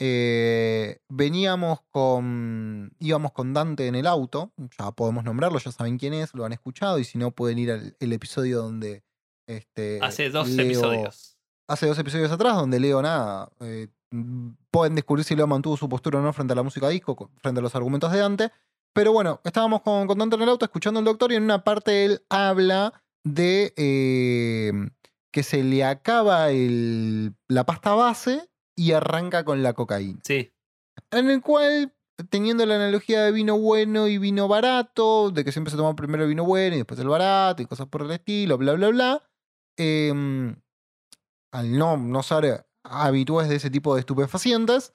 Eh, 0.00 0.98
veníamos 1.08 1.80
con. 1.90 2.92
íbamos 2.98 3.32
con 3.32 3.52
Dante 3.54 3.86
en 3.86 3.94
el 3.94 4.06
auto. 4.06 4.52
Ya 4.78 4.90
podemos 4.92 5.24
nombrarlo, 5.24 5.58
ya 5.58 5.72
saben 5.72 5.98
quién 5.98 6.14
es, 6.14 6.34
lo 6.34 6.44
han 6.44 6.52
escuchado. 6.52 6.98
Y 6.98 7.04
si 7.04 7.18
no, 7.18 7.30
pueden 7.30 7.58
ir 7.58 7.70
al 7.70 7.96
el 8.00 8.12
episodio 8.12 8.62
donde. 8.62 9.04
Este, 9.46 9.98
Hace 10.02 10.30
dos 10.30 10.48
Leo- 10.48 10.64
episodios. 10.66 11.36
Hace 11.68 11.86
dos 11.86 11.98
episodios 11.98 12.30
atrás, 12.32 12.56
donde 12.56 12.80
Leo 12.80 13.00
nada. 13.02 13.50
eh, 13.60 13.88
pueden 14.70 14.94
descubrir 14.94 15.24
si 15.24 15.34
Leo 15.34 15.46
mantuvo 15.46 15.76
su 15.76 15.88
postura 15.88 16.18
o 16.18 16.22
no 16.22 16.32
frente 16.32 16.52
a 16.52 16.56
la 16.56 16.62
música 16.62 16.88
disco, 16.88 17.16
co- 17.16 17.30
frente 17.42 17.58
a 17.60 17.62
los 17.62 17.74
argumentos 17.74 18.12
de 18.12 18.18
Dante. 18.18 18.52
Pero 18.94 19.12
bueno, 19.12 19.40
estábamos 19.44 19.82
con, 19.82 20.06
con 20.06 20.18
Dante 20.18 20.36
en 20.36 20.42
el 20.42 20.48
auto 20.48 20.64
escuchando 20.64 20.98
al 21.00 21.04
doctor 21.04 21.32
y 21.32 21.36
en 21.36 21.42
una 21.42 21.64
parte 21.64 22.04
él 22.04 22.22
habla 22.30 23.02
de 23.24 23.72
eh, 23.76 24.72
que 25.32 25.42
se 25.42 25.64
le 25.64 25.84
acaba 25.84 26.50
el- 26.50 27.34
la 27.48 27.64
pasta 27.66 27.94
base 27.94 28.48
y 28.76 28.92
arranca 28.92 29.44
con 29.44 29.62
la 29.62 29.72
cocaína. 29.72 30.20
Sí, 30.24 30.52
En 31.10 31.30
el 31.30 31.40
cual, 31.42 31.94
teniendo 32.30 32.66
la 32.66 32.76
analogía 32.76 33.22
de 33.22 33.32
vino 33.32 33.58
bueno 33.58 34.08
y 34.08 34.18
vino 34.18 34.48
barato, 34.48 35.30
de 35.30 35.44
que 35.44 35.52
siempre 35.52 35.70
se 35.70 35.76
toma 35.76 35.96
primero 35.96 36.24
el 36.24 36.28
vino 36.28 36.44
bueno 36.44 36.74
y 36.74 36.78
después 36.78 37.00
el 37.00 37.08
barato 37.08 37.62
y 37.62 37.66
cosas 37.66 37.88
por 37.88 38.02
el 38.02 38.10
estilo, 38.10 38.58
bla, 38.58 38.74
bla, 38.74 38.88
bla, 38.88 39.22
em, 39.76 40.56
al 41.52 41.78
no, 41.78 41.96
no 41.96 42.22
ser 42.22 42.66
habituales 42.84 43.48
de 43.48 43.56
ese 43.56 43.70
tipo 43.70 43.94
de 43.94 44.00
estupefacientes, 44.00 44.92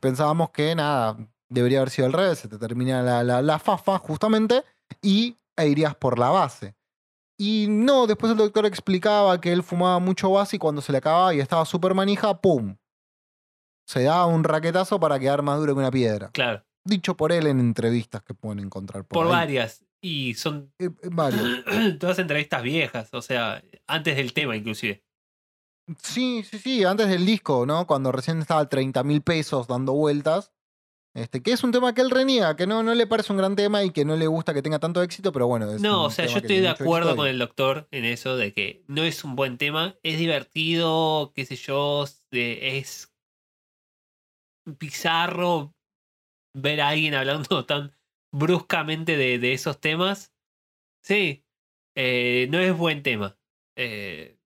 pensábamos 0.00 0.50
que 0.50 0.74
nada, 0.74 1.16
debería 1.48 1.78
haber 1.78 1.90
sido 1.90 2.06
al 2.06 2.12
revés, 2.12 2.38
se 2.38 2.48
te 2.48 2.58
termina 2.58 3.02
la, 3.02 3.22
la, 3.22 3.42
la 3.42 3.58
fafa 3.58 3.98
justamente 3.98 4.64
y 5.02 5.38
e 5.56 5.68
irías 5.68 5.94
por 5.94 6.18
la 6.18 6.30
base. 6.30 6.74
Y 7.38 7.66
no, 7.68 8.06
después 8.06 8.32
el 8.32 8.38
doctor 8.38 8.64
explicaba 8.66 9.40
que 9.40 9.52
él 9.52 9.62
fumaba 9.62 9.98
mucho 9.98 10.30
base 10.30 10.56
y 10.56 10.58
cuando 10.58 10.80
se 10.80 10.92
le 10.92 10.98
acababa 10.98 11.34
y 11.34 11.40
estaba 11.40 11.64
súper 11.64 11.94
manija, 11.94 12.40
¡pum! 12.40 12.76
Se 13.86 14.02
daba 14.02 14.26
un 14.26 14.44
raquetazo 14.44 14.98
para 15.00 15.18
quedar 15.18 15.42
más 15.42 15.58
duro 15.58 15.74
que 15.74 15.80
una 15.80 15.90
piedra. 15.90 16.30
claro. 16.32 16.64
Dicho 16.86 17.16
por 17.16 17.32
él 17.32 17.46
en 17.46 17.60
entrevistas 17.60 18.22
que 18.22 18.34
pueden 18.34 18.58
encontrar 18.58 19.04
por, 19.06 19.16
Por 19.20 19.26
ahí. 19.28 19.32
varias. 19.32 19.86
Y 20.02 20.34
son 20.34 20.70
Eh, 20.78 20.90
eh, 21.02 21.08
varios. 21.10 21.64
todas 21.98 22.18
entrevistas 22.18 22.62
viejas, 22.62 23.08
o 23.12 23.22
sea, 23.22 23.64
antes 23.86 24.16
del 24.16 24.34
tema 24.34 24.54
inclusive. 24.54 25.02
Sí, 26.02 26.44
sí, 26.44 26.58
sí, 26.58 26.84
antes 26.84 27.08
del 27.08 27.24
disco, 27.24 27.64
¿no? 27.64 27.86
Cuando 27.86 28.12
recién 28.12 28.38
estaba 28.38 28.60
a 28.60 28.68
30 28.68 29.02
mil 29.02 29.22
pesos 29.22 29.66
dando 29.66 29.94
vueltas. 29.94 30.52
Este, 31.14 31.42
que 31.42 31.52
es 31.52 31.62
un 31.62 31.70
tema 31.70 31.94
que 31.94 32.00
él 32.02 32.10
reniega, 32.10 32.56
que 32.56 32.66
no, 32.66 32.82
no 32.82 32.92
le 32.92 33.06
parece 33.06 33.32
un 33.32 33.38
gran 33.38 33.54
tema 33.54 33.84
y 33.84 33.90
que 33.90 34.04
no 34.04 34.16
le 34.16 34.26
gusta 34.26 34.52
que 34.52 34.62
tenga 34.62 34.80
tanto 34.80 35.00
éxito, 35.00 35.30
pero 35.32 35.46
bueno. 35.46 35.70
Es 35.70 35.80
No, 35.80 36.04
o 36.04 36.10
sea, 36.10 36.26
yo 36.26 36.38
estoy 36.38 36.58
de 36.60 36.68
acuerdo 36.68 37.14
con 37.16 37.28
el 37.28 37.38
doctor 37.38 37.86
en 37.92 38.04
eso 38.04 38.36
de 38.36 38.52
que 38.52 38.82
no 38.88 39.04
es 39.04 39.22
un 39.22 39.36
buen 39.36 39.56
tema, 39.56 39.94
es 40.02 40.18
divertido, 40.18 41.32
qué 41.34 41.46
sé 41.46 41.54
yo, 41.56 42.04
es 42.32 43.13
bizarro 44.66 45.74
ver 46.54 46.80
a 46.80 46.88
alguien 46.88 47.14
hablando 47.14 47.64
tan 47.66 47.92
bruscamente 48.32 49.16
de, 49.16 49.38
de 49.38 49.52
esos 49.52 49.80
temas. 49.80 50.32
Sí, 51.02 51.44
eh, 51.96 52.46
no 52.50 52.58
es 52.58 52.76
buen 52.76 53.02
tema. 53.02 53.38
Eh, 53.76 54.38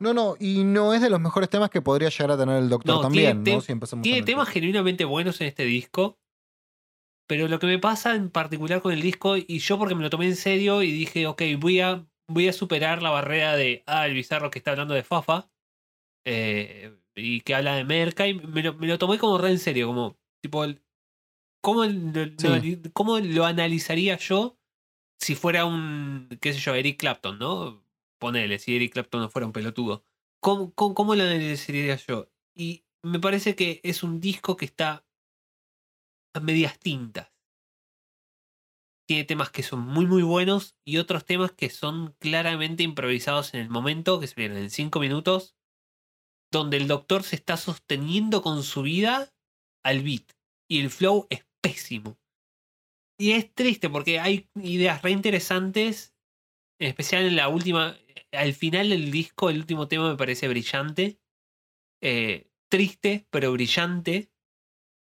No, 0.00 0.12
no, 0.14 0.36
y 0.38 0.64
no 0.64 0.92
es 0.94 1.00
de 1.00 1.10
los 1.10 1.20
mejores 1.20 1.48
temas 1.50 1.70
que 1.70 1.82
podría 1.82 2.08
llegar 2.08 2.32
a 2.32 2.38
tener 2.38 2.56
el 2.56 2.68
doctor 2.68 2.96
No, 2.96 3.00
también, 3.00 3.42
tiene 3.44 3.56
¿no? 3.56 3.60
tem- 3.60 3.64
Si 3.66 3.72
empezamos 3.72 4.02
Tiene 4.02 4.18
con 4.18 4.22
el 4.22 4.26
temas 4.26 4.46
tema. 4.48 4.52
genuinamente 4.54 5.04
buenos 5.04 5.40
en 5.40 5.46
este 5.48 5.64
disco. 5.64 6.18
Pero 7.28 7.46
lo 7.46 7.58
que 7.58 7.66
me 7.66 7.78
pasa 7.78 8.14
en 8.14 8.30
particular 8.30 8.80
con 8.80 8.92
el 8.92 9.02
disco, 9.02 9.36
y 9.36 9.58
yo 9.58 9.78
porque 9.78 9.94
me 9.94 10.02
lo 10.02 10.08
tomé 10.10 10.26
en 10.26 10.36
serio 10.36 10.82
y 10.82 10.90
dije, 10.90 11.26
ok, 11.26 11.42
voy 11.58 11.80
a, 11.80 12.06
voy 12.26 12.48
a 12.48 12.54
superar 12.54 13.02
la 13.02 13.10
barrera 13.10 13.54
de, 13.54 13.82
ah, 13.86 14.06
el 14.06 14.14
bizarro 14.14 14.50
que 14.50 14.58
está 14.58 14.70
hablando 14.70 14.94
de 14.94 15.02
Fafa, 15.02 15.50
eh, 16.26 16.97
y 17.18 17.40
que 17.42 17.54
habla 17.54 17.74
de 17.76 17.84
Merca, 17.84 18.26
y 18.26 18.34
me 18.34 18.62
lo, 18.62 18.74
me 18.74 18.86
lo 18.86 18.98
tomé 18.98 19.18
como 19.18 19.38
re 19.38 19.50
en 19.50 19.58
serio, 19.58 19.88
como, 19.88 20.16
tipo, 20.40 20.64
¿cómo, 21.60 21.84
lo, 21.84 22.92
cómo 22.92 23.18
lo 23.18 23.44
analizaría 23.44 24.16
yo 24.18 24.58
si 25.20 25.34
fuera 25.34 25.64
un, 25.64 26.28
qué 26.40 26.52
sé 26.52 26.60
yo, 26.60 26.74
Eric 26.74 26.98
Clapton, 26.98 27.38
¿no? 27.38 27.84
Ponele, 28.18 28.58
si 28.58 28.76
Eric 28.76 28.92
Clapton 28.92 29.20
no 29.20 29.28
fuera 29.28 29.46
un 29.46 29.52
pelotudo. 29.52 30.04
¿Cómo, 30.40 30.72
cómo, 30.74 30.94
cómo 30.94 31.14
lo 31.14 31.24
analizaría 31.24 31.96
yo? 31.96 32.30
Y 32.54 32.84
me 33.02 33.20
parece 33.20 33.54
que 33.54 33.80
es 33.82 34.02
un 34.02 34.20
disco 34.20 34.56
que 34.56 34.64
está 34.64 35.06
a 36.34 36.40
medias 36.40 36.78
tintas. 36.78 37.32
Tiene 39.06 39.24
temas 39.24 39.50
que 39.50 39.62
son 39.62 39.80
muy 39.80 40.06
muy 40.06 40.22
buenos 40.22 40.76
y 40.84 40.98
otros 40.98 41.24
temas 41.24 41.52
que 41.52 41.70
son 41.70 42.14
claramente 42.18 42.82
improvisados 42.82 43.54
en 43.54 43.60
el 43.60 43.70
momento, 43.70 44.20
que 44.20 44.26
se 44.26 44.34
vienen 44.34 44.58
en 44.58 44.70
cinco 44.70 45.00
minutos, 45.00 45.56
donde 46.50 46.76
el 46.76 46.88
doctor 46.88 47.22
se 47.22 47.36
está 47.36 47.56
sosteniendo 47.56 48.42
con 48.42 48.62
su 48.62 48.82
vida 48.82 49.32
al 49.84 50.02
beat. 50.02 50.32
Y 50.70 50.80
el 50.80 50.90
flow 50.90 51.26
es 51.30 51.46
pésimo. 51.62 52.18
Y 53.20 53.32
es 53.32 53.52
triste 53.52 53.90
porque 53.90 54.20
hay 54.20 54.48
ideas 54.54 55.02
re 55.02 55.10
interesantes, 55.10 56.14
en 56.80 56.88
especial 56.88 57.24
en 57.24 57.36
la 57.36 57.48
última, 57.48 57.96
al 58.32 58.54
final 58.54 58.90
del 58.90 59.10
disco, 59.10 59.50
el 59.50 59.58
último 59.58 59.88
tema 59.88 60.08
me 60.10 60.16
parece 60.16 60.46
brillante. 60.48 61.18
Eh, 62.02 62.48
triste, 62.70 63.26
pero 63.30 63.52
brillante. 63.52 64.30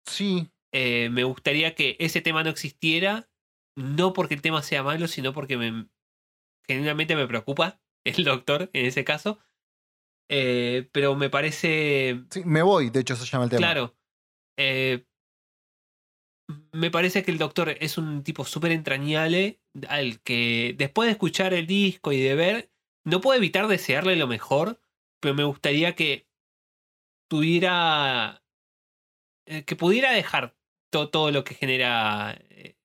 Sí, 0.06 0.48
Eh, 0.72 1.08
me 1.10 1.24
gustaría 1.24 1.74
que 1.74 1.96
ese 1.98 2.20
tema 2.20 2.44
no 2.44 2.50
existiera, 2.50 3.28
no 3.76 4.12
porque 4.12 4.34
el 4.34 4.42
tema 4.42 4.62
sea 4.62 4.82
malo, 4.84 5.08
sino 5.08 5.32
porque 5.32 5.56
me, 5.56 5.88
genuinamente 6.66 7.16
me 7.16 7.26
preocupa 7.26 7.80
el 8.04 8.24
doctor 8.24 8.70
en 8.72 8.86
ese 8.86 9.04
caso. 9.04 9.38
Eh, 10.32 10.88
pero 10.92 11.16
me 11.16 11.28
parece, 11.28 12.22
sí, 12.30 12.42
me 12.44 12.62
voy, 12.62 12.88
de 12.90 13.00
hecho 13.00 13.16
se 13.16 13.26
llama 13.26 13.44
el 13.44 13.50
tema. 13.50 13.66
claro, 13.66 13.96
eh, 14.56 15.04
me 16.72 16.90
parece 16.92 17.24
que 17.24 17.32
el 17.32 17.38
doctor 17.38 17.70
es 17.80 17.98
un 17.98 18.22
tipo 18.22 18.44
súper 18.44 18.70
entrañable 18.70 19.60
al 19.88 20.20
que 20.20 20.74
después 20.78 21.06
de 21.08 21.12
escuchar 21.12 21.52
el 21.52 21.66
disco 21.66 22.12
y 22.12 22.20
de 22.20 22.34
ver, 22.36 22.72
no 23.04 23.20
puedo 23.20 23.36
evitar 23.36 23.66
desearle 23.66 24.14
lo 24.14 24.28
mejor, 24.28 24.80
pero 25.20 25.34
me 25.34 25.42
gustaría 25.42 25.96
que 25.96 26.28
tuviera, 27.28 28.44
eh, 29.46 29.64
que 29.64 29.74
pudiera 29.74 30.12
dejar 30.12 30.56
to- 30.92 31.10
todo 31.10 31.32
lo 31.32 31.42
que 31.42 31.54
genera, 31.54 32.36
eh, 32.50 32.76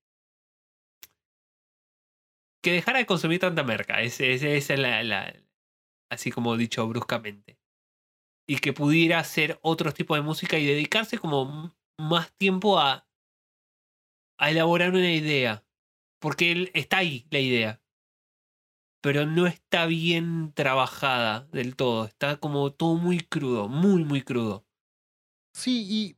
que 2.63 2.71
dejara 2.71 2.97
de 2.99 3.05
consumir 3.05 3.39
tanta 3.39 3.63
merca, 3.63 4.01
es- 4.01 4.19
es- 4.19 4.41
esa 4.41 4.73
es 4.73 4.79
la, 4.79 5.03
la- 5.03 5.35
así 6.15 6.31
como 6.31 6.57
dicho 6.57 6.87
bruscamente, 6.87 7.59
y 8.47 8.57
que 8.57 8.73
pudiera 8.73 9.19
hacer 9.19 9.59
otro 9.61 9.93
tipo 9.93 10.15
de 10.15 10.21
música 10.21 10.57
y 10.57 10.65
dedicarse 10.65 11.17
como 11.17 11.73
más 11.99 12.31
tiempo 12.37 12.79
a, 12.79 13.07
a 14.39 14.51
elaborar 14.51 14.91
una 14.91 15.11
idea, 15.11 15.63
porque 16.19 16.51
él 16.51 16.71
está 16.73 16.97
ahí 16.97 17.27
la 17.29 17.39
idea, 17.39 17.81
pero 19.01 19.25
no 19.25 19.45
está 19.45 19.85
bien 19.85 20.51
trabajada 20.53 21.47
del 21.51 21.75
todo, 21.75 22.05
está 22.05 22.37
como 22.37 22.73
todo 22.73 22.95
muy 22.95 23.19
crudo, 23.19 23.67
muy 23.67 24.03
muy 24.03 24.23
crudo. 24.23 24.65
Sí, 25.53 25.85
y 25.87 26.17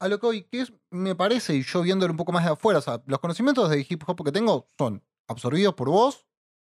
a 0.00 0.08
lo 0.08 0.18
que 0.18 0.26
hoy, 0.26 0.42
que 0.44 0.62
es, 0.62 0.72
me 0.90 1.14
parece, 1.14 1.54
y 1.54 1.62
yo 1.62 1.82
viéndolo 1.82 2.12
un 2.12 2.16
poco 2.16 2.32
más 2.32 2.44
de 2.44 2.50
afuera, 2.52 2.78
o 2.78 2.82
sea, 2.82 3.02
los 3.06 3.20
conocimientos 3.20 3.70
de 3.70 3.86
hip 3.88 4.02
hop 4.06 4.24
que 4.24 4.32
tengo 4.32 4.68
son 4.76 5.02
absorbidos 5.28 5.74
por 5.74 5.88
vos, 5.88 6.26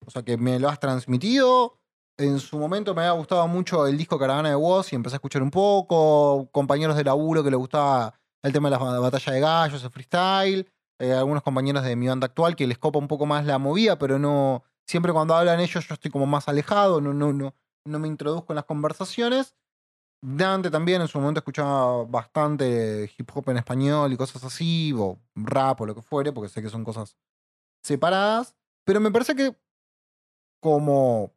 o 0.05 0.11
sea, 0.11 0.23
que 0.23 0.37
me 0.37 0.59
lo 0.59 0.69
has 0.69 0.79
transmitido. 0.79 1.78
En 2.19 2.37
su 2.41 2.59
momento 2.59 2.93
me 2.93 3.01
había 3.03 3.13
gustado 3.13 3.47
mucho 3.47 3.87
el 3.87 3.97
disco 3.97 4.19
Caravana 4.19 4.49
de 4.49 4.55
Woz 4.55 4.91
y 4.91 4.95
empecé 4.97 5.15
a 5.15 5.19
escuchar 5.19 5.41
un 5.41 5.51
poco. 5.51 6.49
Compañeros 6.51 6.97
de 6.97 7.05
laburo 7.05 7.45
que 7.45 7.49
le 7.49 7.55
gustaba 7.55 8.13
el 8.43 8.51
tema 8.51 8.69
de 8.69 8.77
la 8.77 8.99
batalla 8.99 9.31
de 9.33 9.39
gallos, 9.39 9.81
el 9.85 9.89
freestyle. 9.89 10.69
eh, 10.99 11.13
algunos 11.13 11.43
compañeros 11.43 11.81
de 11.85 11.95
mi 11.95 12.09
banda 12.09 12.25
actual 12.25 12.57
que 12.57 12.67
les 12.67 12.77
copa 12.77 12.99
un 12.99 13.07
poco 13.07 13.25
más 13.25 13.45
la 13.45 13.57
movida, 13.57 13.97
pero 13.97 14.19
no. 14.19 14.63
Siempre 14.85 15.13
cuando 15.13 15.33
hablan 15.33 15.61
ellos, 15.61 15.87
yo 15.87 15.93
estoy 15.93 16.11
como 16.11 16.25
más 16.25 16.49
alejado, 16.49 16.99
no, 16.99 17.13
no, 17.13 17.31
no, 17.31 17.55
no 17.85 17.99
me 17.99 18.09
introduzco 18.09 18.51
en 18.51 18.57
las 18.57 18.65
conversaciones. 18.65 19.55
Dante 20.21 20.69
también 20.69 21.01
en 21.01 21.07
su 21.07 21.19
momento 21.19 21.39
escuchaba 21.39 22.03
bastante 22.03 23.09
hip 23.17 23.29
hop 23.33 23.49
en 23.49 23.57
español 23.57 24.11
y 24.11 24.17
cosas 24.17 24.43
así, 24.43 24.93
o 24.97 25.17
rap 25.35 25.79
o 25.79 25.85
lo 25.85 25.95
que 25.95 26.01
fuere, 26.01 26.33
porque 26.33 26.49
sé 26.49 26.61
que 26.61 26.69
son 26.69 26.83
cosas 26.83 27.15
separadas. 27.81 28.55
Pero 28.85 28.99
me 28.99 29.11
parece 29.11 29.35
que 29.35 29.55
como 30.61 31.31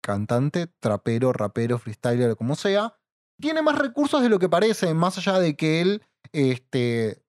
cantante, 0.00 0.66
trapero, 0.66 1.32
rapero, 1.32 1.78
freestyler, 1.78 2.36
como 2.36 2.54
sea, 2.56 2.96
tiene 3.40 3.62
más 3.62 3.78
recursos 3.78 4.22
de 4.22 4.28
lo 4.28 4.38
que 4.38 4.48
parece, 4.48 4.92
más 4.94 5.18
allá 5.18 5.38
de 5.38 5.56
que 5.56 5.80
él 5.80 6.02
este, 6.32 7.22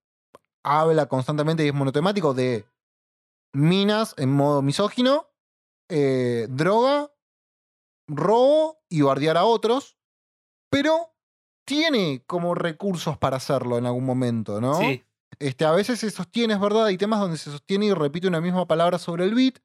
habla 0.64 1.08
constantemente 1.08 1.64
y 1.64 1.70
es 1.70 1.74
monotemático 1.74 2.34
de 2.34 2.66
minas 3.54 4.14
en 4.18 4.32
modo 4.32 4.62
misógino, 4.62 5.28
eh, 5.90 6.48
droga, 6.50 7.12
robo 8.08 8.80
y 8.90 9.02
bardear 9.02 9.38
a 9.38 9.46
otros, 9.46 9.98
pero 10.70 11.14
tiene 11.66 12.24
como 12.26 12.56
recursos 12.56 13.18
para 13.18 13.38
hacerlo 13.38 13.78
en 13.78 13.86
algún 13.86 14.06
momento, 14.06 14.60
¿no? 14.62 14.76
Sí, 14.76 15.04
Este, 15.40 15.66
a 15.66 15.72
veces 15.72 16.00
se 16.00 16.12
sostiene, 16.12 16.54
es 16.54 16.60
verdad, 16.60 16.86
hay 16.86 16.98
temas 16.98 17.20
donde 17.20 17.38
se 17.38 17.52
sostiene 17.52 17.86
y 17.88 17.94
repite 17.94 18.28
una 18.28 18.42
misma 18.42 18.68
palabra 18.68 19.00
sobre 19.00 19.26
el 19.26 19.34
beat, 19.36 19.60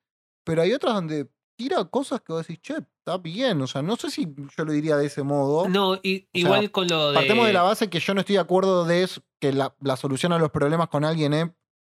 pero 0.45 0.63
hay 0.63 0.73
otros 0.73 0.95
donde 0.95 1.29
tira 1.57 1.85
cosas 1.87 2.21
que 2.21 2.33
vos 2.33 2.47
decís, 2.47 2.61
che, 2.63 2.75
está 2.99 3.19
bien. 3.19 3.61
O 3.63 3.67
sea, 3.67 3.83
no 3.83 3.97
sé 3.97 4.11
si 4.11 4.27
yo 4.57 4.65
lo 4.65 4.73
diría 4.73 4.97
de 4.97 5.07
ese 5.07 5.23
modo. 5.23 5.69
No, 5.69 5.95
y, 6.03 6.19
sea, 6.21 6.27
igual 6.33 6.71
con 6.71 6.87
lo 6.89 7.09
de. 7.11 7.15
Partemos 7.15 7.47
de 7.47 7.53
la 7.53 7.63
base 7.63 7.89
que 7.91 7.99
yo 8.01 8.15
no 8.15 8.21
estoy 8.21 8.35
de 8.37 8.41
acuerdo 8.43 8.85
de 8.85 9.03
eso, 9.03 9.23
que 9.41 9.53
la, 9.53 9.75
la 9.81 9.97
solución 9.97 10.33
a 10.33 10.39
los 10.39 10.51
problemas 10.51 10.89
con 10.89 11.05
alguien 11.05 11.33
es 11.35 11.47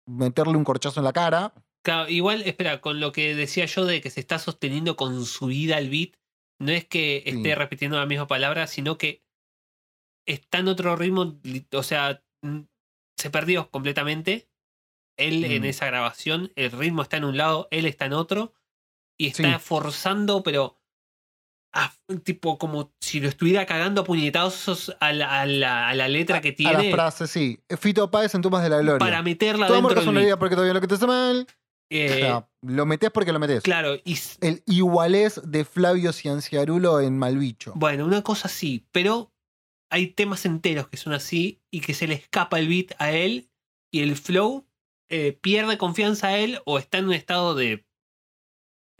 meterle 0.06 0.56
un 0.56 0.64
corchazo 0.64 1.00
en 1.00 1.04
la 1.04 1.12
cara. 1.12 1.52
Claro, 1.84 2.08
igual, 2.10 2.42
espera, 2.42 2.80
con 2.80 3.00
lo 3.00 3.12
que 3.12 3.34
decía 3.34 3.64
yo 3.66 3.84
de 3.86 4.00
que 4.00 4.10
se 4.10 4.20
está 4.20 4.38
sosteniendo 4.38 4.96
con 4.96 5.24
su 5.24 5.46
vida 5.46 5.78
el 5.78 5.88
beat, 5.88 6.10
no 6.58 6.72
es 6.72 6.84
que 6.86 7.22
Sí. 7.24 7.36
esté 7.36 7.54
repitiendo 7.54 7.98
la 7.98 8.06
misma 8.06 8.26
palabra, 8.26 8.66
sino 8.66 8.98
que 8.98 9.22
está 10.26 10.58
en 10.58 10.68
otro 10.68 10.94
ritmo, 10.96 11.40
o 11.72 11.82
sea, 11.82 12.22
se 13.16 13.30
perdió 13.30 13.70
completamente. 13.70 14.48
Él 15.16 15.44
en 15.44 15.62
Mm. 15.62 15.66
esa 15.66 15.86
grabación, 15.86 16.52
el 16.56 16.70
ritmo 16.72 17.02
está 17.02 17.16
en 17.18 17.24
un 17.24 17.36
lado, 17.36 17.68
él 17.70 17.84
está 17.86 18.06
en 18.06 18.12
otro, 18.14 18.52
y 19.20 19.26
está 19.28 19.58
Sí. 19.58 19.64
forzando, 19.64 20.42
pero 20.42 20.76
a- 21.74 21.92
tipo 22.24 22.58
como 22.58 22.92
si 23.00 23.20
lo 23.20 23.28
estuviera 23.28 23.66
cagando 23.66 24.00
a 24.00 24.04
puñetazos 24.04 24.96
a 24.98 25.12
la, 25.12 25.40
a 25.42 25.46
la- 25.46 25.88
a 25.88 25.94
la 25.94 26.08
letra 26.08 26.40
que 26.40 26.48
A 26.50 26.54
tiene 26.56 26.84
la 26.90 26.96
frase, 26.96 27.26
sí. 27.28 27.60
Fito 27.78 28.10
Páez 28.10 28.34
en 28.34 28.42
Tumbas 28.42 28.62
de 28.62 28.70
la 28.70 28.78
Gloria. 28.78 28.98
para 28.98 29.22
meterla 29.22 29.66
tu 29.66 29.74
amor 29.74 29.90
dentro 29.90 30.00
del 30.00 30.04
casualidad 30.06 30.26
beat. 30.32 30.38
porque 30.38 30.54
todavía 30.56 30.74
lo 30.74 30.80
que 30.80 30.88
te 30.88 30.94
hace 30.94 31.06
mal. 31.06 31.46
Eh, 31.92 32.10
o 32.10 32.14
sea, 32.14 32.48
lo 32.62 32.86
metés 32.86 33.10
porque 33.10 33.32
lo 33.32 33.38
metés. 33.40 33.62
claro, 33.62 33.96
y 34.04 34.16
El 34.40 34.62
igualés 34.66 35.40
de 35.44 35.64
Flavio 35.64 36.12
Cianciarulo 36.12 37.00
en 37.00 37.18
Malvicho. 37.18 37.72
Bueno, 37.76 38.04
una 38.06 38.22
cosa 38.22 38.48
sí, 38.48 38.86
pero 38.92 39.32
hay 39.92 40.06
temas 40.08 40.44
enteros 40.46 40.88
que 40.88 40.96
son 40.96 41.12
así 41.12 41.60
y 41.70 41.80
que 41.80 41.94
se 41.94 42.06
le 42.06 42.14
escapa 42.14 42.58
el 42.58 42.68
beat 42.68 42.92
a 42.98 43.10
él 43.12 43.50
y 43.92 44.00
el 44.02 44.16
flow 44.16 44.66
eh, 45.10 45.32
pierde 45.40 45.78
confianza 45.78 46.28
a 46.28 46.38
él 46.38 46.60
o 46.64 46.78
está 46.78 46.98
en 46.98 47.06
un 47.06 47.12
estado 47.14 47.54
de... 47.56 47.84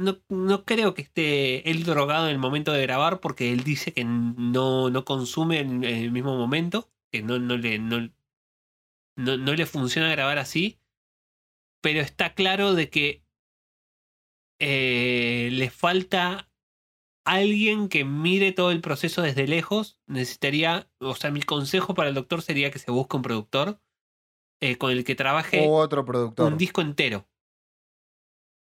No, 0.01 0.19
no 0.31 0.65
creo 0.65 0.95
que 0.95 1.03
esté 1.03 1.71
él 1.71 1.85
drogado 1.85 2.25
en 2.25 2.33
el 2.33 2.39
momento 2.39 2.73
de 2.73 2.81
grabar 2.81 3.21
porque 3.21 3.53
él 3.53 3.65
dice 3.65 3.93
que 3.93 4.03
no, 4.03 4.89
no 4.89 5.05
consume 5.05 5.61
en 5.61 5.85
el 5.85 6.11
mismo 6.11 6.37
momento, 6.39 6.91
que 7.13 7.23
no, 7.23 7.39
no, 7.39 7.59
le, 7.59 7.79
no, 7.79 8.11
no, 9.17 9.37
no 9.37 9.53
le 9.53 9.67
funciona 9.67 10.11
grabar 10.11 10.39
así, 10.39 10.81
pero 11.83 12.01
está 12.01 12.33
claro 12.33 12.73
de 12.73 12.89
que 12.89 13.23
eh, 14.59 15.51
le 15.53 15.71
falta 15.71 16.51
alguien 17.25 17.89
que 17.89 18.05
mire 18.05 18.53
todo 18.53 18.71
el 18.71 18.81
proceso 18.81 19.23
desde 19.23 19.47
lejos. 19.47 19.99
Necesitaría, 20.07 20.89
o 20.99 21.15
sea, 21.15 21.31
mi 21.31 21.43
consejo 21.43 21.95
para 21.95 22.09
el 22.09 22.15
doctor 22.15 22.43
sería 22.43 22.71
que 22.71 22.79
se 22.79 22.91
busque 22.91 23.17
un 23.17 23.23
productor 23.23 23.81
eh, 24.61 24.77
con 24.77 24.91
el 24.93 25.05
que 25.05 25.15
trabaje 25.15 25.67
Otro 25.69 26.05
productor. 26.05 26.53
un 26.53 26.59
disco 26.59 26.81
entero. 26.81 27.30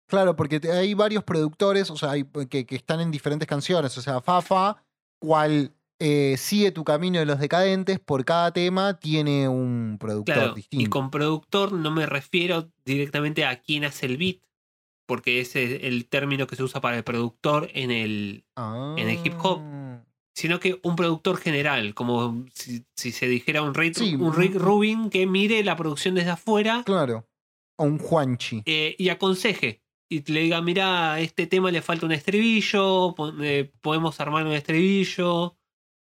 Claro, 0.07 0.35
porque 0.35 0.59
hay 0.71 0.93
varios 0.93 1.23
productores, 1.23 1.89
o 1.89 1.97
sea, 1.97 2.11
hay, 2.11 2.25
que, 2.49 2.65
que 2.65 2.75
están 2.75 2.99
en 3.01 3.11
diferentes 3.11 3.47
canciones. 3.47 3.97
O 3.97 4.01
sea, 4.01 4.21
Fafa, 4.21 4.77
cual 5.19 5.73
eh, 5.99 6.35
sigue 6.37 6.71
tu 6.71 6.83
camino 6.83 7.19
de 7.19 7.25
los 7.25 7.39
decadentes, 7.39 7.99
por 7.99 8.25
cada 8.25 8.51
tema 8.51 8.99
tiene 8.99 9.47
un 9.47 9.97
productor 9.99 10.35
Claro, 10.35 10.53
distinto. 10.53 10.83
y 10.83 10.87
con 10.89 11.09
productor 11.09 11.71
no 11.71 11.91
me 11.91 12.05
refiero 12.05 12.69
directamente 12.85 13.45
a 13.45 13.61
quién 13.61 13.85
hace 13.85 14.05
el 14.07 14.17
beat, 14.17 14.37
porque 15.05 15.39
ese 15.39 15.63
es 15.77 15.83
el 15.83 16.07
término 16.07 16.45
que 16.47 16.55
se 16.55 16.63
usa 16.63 16.81
para 16.81 16.97
el 16.97 17.03
productor 17.03 17.69
en 17.73 17.91
el, 17.91 18.43
en 18.57 19.09
el 19.09 19.19
hip 19.25 19.33
hop. 19.41 19.59
Ah. 19.61 20.03
sino 20.35 20.59
que 20.59 20.79
un 20.83 20.95
productor 20.95 21.37
general, 21.37 21.93
como 21.93 22.45
si, 22.53 22.83
si 22.95 23.11
se 23.11 23.27
dijera 23.27 23.61
un 23.61 23.73
Rick, 23.73 23.95
Sí, 23.95 24.15
un 24.15 24.33
Rick 24.33 24.55
Rubin 24.55 25.09
que 25.09 25.25
mire 25.27 25.63
la 25.63 25.75
producción 25.77 26.15
desde 26.15 26.31
afuera 26.31 26.81
Claro. 26.85 27.25
O 27.77 27.83
un 27.85 27.97
Juanchi. 27.99 28.61
eh, 28.65 28.95
y 28.97 29.09
aconseje. 29.09 29.82
Y 30.13 30.31
le 30.31 30.41
diga, 30.41 30.61
mira, 30.61 31.13
a 31.13 31.19
este 31.21 31.47
tema 31.47 31.71
le 31.71 31.81
falta 31.81 32.05
un 32.05 32.11
estribillo, 32.11 33.15
eh, 33.41 33.71
podemos 33.81 34.19
armar 34.19 34.45
un 34.45 34.53
estribillo. 34.53 35.57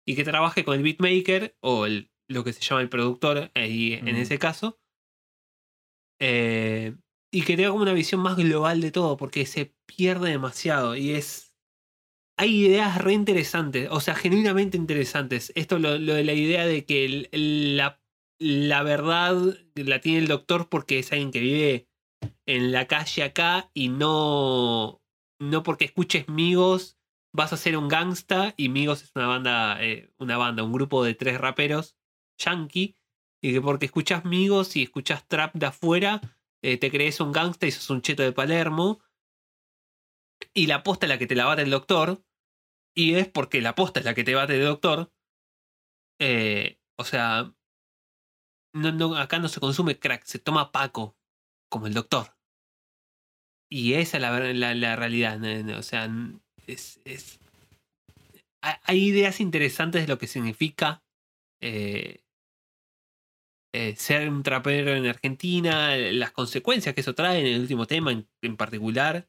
Y 0.09 0.14
que 0.14 0.22
trabaje 0.24 0.64
con 0.64 0.76
el 0.76 0.82
beatmaker 0.82 1.57
o 1.61 1.86
el, 1.86 2.11
lo 2.28 2.44
que 2.44 2.53
se 2.53 2.61
llama 2.61 2.82
el 2.82 2.88
productor 2.88 3.51
ahí 3.55 3.94
en 3.94 4.09
ese 4.16 4.38
caso. 4.38 4.78
Eh, 6.20 6.94
y 7.32 7.42
que 7.42 7.57
tenga 7.57 7.70
como 7.70 7.82
una 7.82 7.92
visión 7.92 8.20
más 8.20 8.36
global 8.36 8.80
de 8.80 8.90
todo, 8.92 9.16
porque 9.16 9.47
se 9.47 9.74
pierde 9.86 10.30
demasiado. 10.30 10.97
Y 10.97 11.12
es. 11.12 11.55
Hay 12.38 12.66
ideas 12.66 13.03
re 13.03 13.14
interesantes, 13.14 13.88
o 13.90 14.01
sea, 14.01 14.14
genuinamente 14.14 14.76
interesantes. 14.76 15.53
Esto, 15.55 15.78
lo, 15.78 15.99
lo 15.99 16.14
de 16.14 16.24
la 16.24 16.34
idea 16.34 16.66
de 16.66 16.84
que 16.84 17.05
el- 17.07 17.28
el- 17.32 17.76
la, 17.78 18.03
la 18.38 18.82
verdad 18.82 19.57
la 19.74 20.01
tiene 20.01 20.18
el 20.18 20.28
doctor 20.28 20.68
porque 20.68 20.99
es 20.99 21.11
alguien 21.12 21.30
que 21.30 21.40
vive 21.40 21.88
en 22.47 22.73
la 22.73 22.87
calle 22.87 23.23
acá 23.23 23.71
y 23.75 23.89
no, 23.89 25.03
no 25.39 25.62
porque 25.62 25.87
escuches 25.87 26.29
Migos 26.29 26.99
vas 27.33 27.53
a 27.53 27.57
ser 27.57 27.77
un 27.77 27.89
gangsta 27.89 28.55
y 28.57 28.69
Migos 28.69 29.03
es 29.03 29.12
una 29.14 29.27
banda, 29.27 29.83
eh, 29.85 30.11
una 30.19 30.37
banda, 30.37 30.62
un 30.62 30.73
grupo 30.73 31.05
de 31.05 31.14
tres 31.14 31.39
raperos 31.41 31.97
yankee 32.39 32.97
y 33.43 33.53
que 33.53 33.61
porque 33.61 33.87
escuchas 33.87 34.25
Migos 34.25 34.77
y 34.77 34.83
escuchas 34.83 35.27
trap 35.29 35.55
de 35.55 35.67
afuera 35.67 36.21
eh, 36.62 36.79
te 36.79 36.91
crees 36.91 37.21
un 37.21 37.33
gangsta 37.33 37.67
y 37.67 37.71
sos 37.71 37.91
un 37.91 38.03
cheto 38.03 38.23
de 38.23 38.33
Palermo. 38.33 39.01
Y 40.55 40.67
la 40.67 40.83
posta 40.83 41.07
es 41.07 41.11
la 41.11 41.19
que 41.19 41.27
te 41.27 41.35
la 41.35 41.45
bate 41.47 41.62
el 41.62 41.71
doctor 41.71 42.23
y 42.95 43.14
es 43.14 43.29
porque 43.29 43.61
la 43.61 43.75
posta 43.75 44.01
es 44.01 44.07
la 44.07 44.14
que 44.14 44.25
te 44.25 44.35
bate 44.35 44.57
el 44.57 44.64
doctor. 44.64 45.12
Eh, 46.19 46.81
o 46.97 47.05
sea 47.05 47.53
no, 48.77 48.93
no, 48.93 49.17
acá 49.17 49.39
no 49.39 49.49
se 49.49 49.61
consume 49.61 49.99
crack, 49.99 50.25
se 50.25 50.39
toma 50.39 50.71
Paco, 50.71 51.17
como 51.69 51.87
el 51.87 51.95
doctor. 51.95 52.37
Y 53.69 53.95
esa 53.95 54.19
es 54.19 54.23
la, 54.23 54.75
la, 54.75 54.97
realidad. 54.97 55.41
O 55.77 55.83
sea, 55.83 56.09
es, 56.67 57.01
es- 57.05 57.39
ha- 58.62 58.81
hay 58.85 59.05
ideas 59.05 59.41
interesantes 59.41 60.03
de 60.03 60.09
lo 60.09 60.19
que 60.19 60.27
significa 60.27 61.03
eh, 61.61 62.23
eh, 63.75 63.95
ser 63.97 64.29
un 64.29 64.43
trapero 64.43 64.95
en 64.95 65.07
Argentina, 65.07 65.97
las 65.97 66.33
consecuencias 66.33 66.95
que 66.95 67.01
eso 67.01 67.14
trae 67.14 67.41
en 67.41 67.47
el 67.47 67.61
último 67.61 67.87
tema 67.87 68.12
en, 68.12 68.29
en 68.43 68.57
particular. 68.57 69.29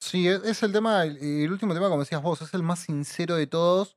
Sí, 0.00 0.26
es, 0.26 0.42
es 0.42 0.62
el 0.64 0.72
tema, 0.72 1.04
el, 1.04 1.16
el 1.18 1.52
último 1.52 1.72
tema, 1.74 1.88
como 1.88 2.00
decías 2.00 2.22
vos, 2.22 2.42
es 2.42 2.52
el 2.54 2.62
más 2.62 2.80
sincero 2.80 3.36
de 3.36 3.46
todos. 3.46 3.96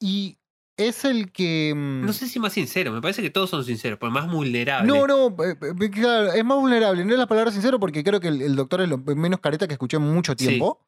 Y 0.00 0.38
es 0.76 1.04
el 1.04 1.30
que. 1.32 1.72
mm, 1.74 2.04
No 2.06 2.12
sé 2.12 2.28
si 2.28 2.38
más 2.38 2.52
sincero, 2.52 2.92
me 2.92 3.00
parece 3.00 3.22
que 3.22 3.30
todos 3.30 3.50
son 3.50 3.64
sinceros, 3.64 3.98
pero 3.98 4.10
más 4.12 4.30
vulnerables. 4.30 4.92
No, 4.92 5.06
no, 5.06 5.28
eh, 5.44 5.56
eh, 5.60 5.90
claro, 5.90 6.32
es 6.32 6.44
más 6.44 6.58
vulnerable. 6.58 7.04
No 7.04 7.12
es 7.12 7.18
la 7.18 7.26
palabra 7.26 7.50
sincero 7.52 7.78
porque 7.80 8.02
creo 8.04 8.20
que 8.20 8.28
el, 8.28 8.42
el 8.42 8.56
doctor 8.56 8.80
es 8.80 8.88
lo 8.88 8.98
menos 8.98 9.40
careta 9.40 9.66
que 9.68 9.74
escuché 9.74 9.96
en 9.96 10.02
mucho 10.02 10.32
Sí. 10.32 10.46
tiempo. 10.46 10.80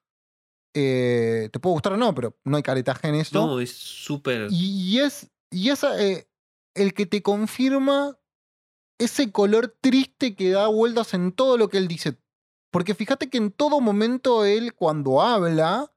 Eh, 0.74 1.49
te 1.53 1.59
puede 1.59 1.72
gustar 1.74 1.95
o 1.95 1.97
no, 1.97 2.14
pero 2.14 2.37
no 2.45 2.57
hay 2.57 2.62
caretaje 2.62 3.09
en 3.09 3.14
esto. 3.14 3.47
No, 3.47 3.61
es 3.61 3.72
súper. 3.72 4.49
Y, 4.51 4.97
y 4.97 4.99
es, 5.01 5.30
y 5.51 5.70
es 5.70 5.82
eh, 5.84 6.28
el 6.74 6.93
que 6.93 7.07
te 7.07 7.22
confirma 7.22 8.18
ese 8.99 9.30
color 9.32 9.74
triste 9.80 10.34
que 10.34 10.51
da 10.51 10.66
vueltas 10.68 11.14
en 11.14 11.32
todo 11.32 11.57
lo 11.57 11.68
que 11.68 11.78
él 11.78 11.89
dice. 11.89 12.18
Porque 12.70 12.95
fíjate 12.95 13.30
que 13.30 13.39
en 13.39 13.53
todo 13.53 13.80
momento 13.80 14.45
él, 14.45 14.74
cuando 14.74 15.22
habla, 15.22 15.91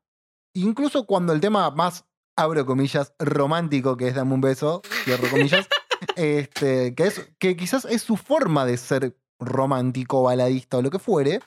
incluso 0.54 1.06
cuando 1.06 1.34
el 1.34 1.42
tema 1.42 1.72
más, 1.72 2.06
abro 2.42 2.66
comillas, 2.66 3.14
romántico, 3.20 3.98
que 3.98 4.08
es 4.08 4.16
dame 4.16 4.34
un 4.34 4.42
beso, 4.42 4.82
cierro 5.04 5.30
comillas, 5.30 5.68
este, 6.16 6.96
que, 6.96 7.04
es, 7.04 7.32
que 7.40 7.56
quizás 7.58 7.86
es 7.86 8.02
su 8.02 8.18
forma 8.18 8.66
de 8.66 8.78
ser 8.78 9.18
romántico, 9.40 10.24
baladista 10.24 10.78
o 10.78 10.82
lo 10.82 10.90
que 10.90 11.00
fuere. 11.00 11.40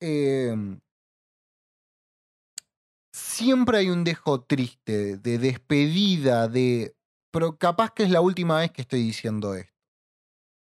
eh, 0.00 0.54
siempre 3.12 3.78
hay 3.78 3.90
un 3.90 4.04
dejo 4.04 4.42
triste, 4.42 5.16
de 5.16 5.38
despedida, 5.38 6.48
de. 6.48 6.94
Pero 7.32 7.58
capaz 7.58 7.90
que 7.92 8.02
es 8.04 8.10
la 8.10 8.20
última 8.20 8.58
vez 8.58 8.70
que 8.70 8.82
estoy 8.82 9.02
diciendo 9.02 9.54
esto, 9.54 9.72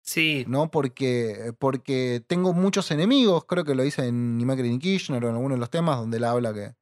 Sí, 0.03 0.45
¿no? 0.47 0.71
Porque, 0.71 1.53
porque 1.59 2.23
tengo 2.27 2.53
muchos 2.53 2.91
enemigos, 2.91 3.45
creo 3.45 3.65
que 3.65 3.75
lo 3.75 3.83
dice 3.83 4.07
en 4.07 4.37
Ni 4.37 4.45
Macri 4.45 4.69
ni 4.69 4.79
Kirchner 4.79 5.23
o 5.25 5.29
en 5.29 5.35
alguno 5.35 5.55
de 5.55 5.59
los 5.59 5.69
temas 5.69 5.97
donde 5.97 6.17
él 6.17 6.23
habla 6.23 6.53
que 6.53 6.75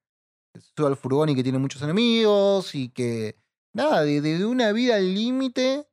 sube 0.60 0.88
al 0.88 0.98
furgón 0.98 1.30
y 1.30 1.36
que 1.36 1.44
tiene 1.44 1.60
muchos 1.60 1.82
enemigos 1.82 2.76
y 2.76 2.90
que. 2.90 3.38
Nada, 3.74 4.04
de, 4.04 4.46
una 4.46 4.72
vida 4.72 4.96
al 4.96 5.14
límite 5.14 5.88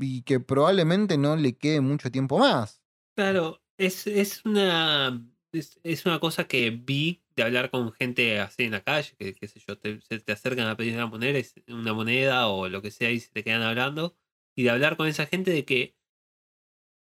y 0.00 0.22
que 0.22 0.40
probablemente 0.40 1.18
no 1.18 1.36
le 1.36 1.56
quede 1.56 1.80
mucho 1.82 2.10
tiempo 2.10 2.38
más. 2.38 2.82
Claro, 3.14 3.62
es, 3.76 4.06
es 4.06 4.44
una 4.44 5.22
es, 5.52 6.06
una 6.06 6.18
cosa 6.20 6.46
que 6.46 6.70
vi 6.70 7.22
de 7.34 7.42
hablar 7.42 7.70
con 7.70 7.92
gente 7.92 8.40
así 8.40 8.64
en 8.64 8.72
la 8.72 8.82
calle, 8.82 9.14
que 9.18 9.34
qué 9.34 9.48
sé 9.48 9.60
yo, 9.60 9.78
te, 9.78 10.00
se 10.00 10.18
te 10.20 10.32
acercan 10.32 10.66
a 10.68 10.76
pedir 10.76 10.94
una 10.94 11.06
moneda, 11.06 11.38
una 11.68 11.92
moneda 11.92 12.48
o 12.48 12.68
lo 12.68 12.82
que 12.82 12.90
sea 12.90 13.10
y 13.10 13.20
se 13.20 13.30
te 13.30 13.44
quedan 13.44 13.62
hablando, 13.62 14.16
y 14.54 14.64
de 14.64 14.70
hablar 14.70 14.96
con 14.96 15.08
esa 15.08 15.26
gente 15.26 15.50
de 15.50 15.64
que 15.64 15.96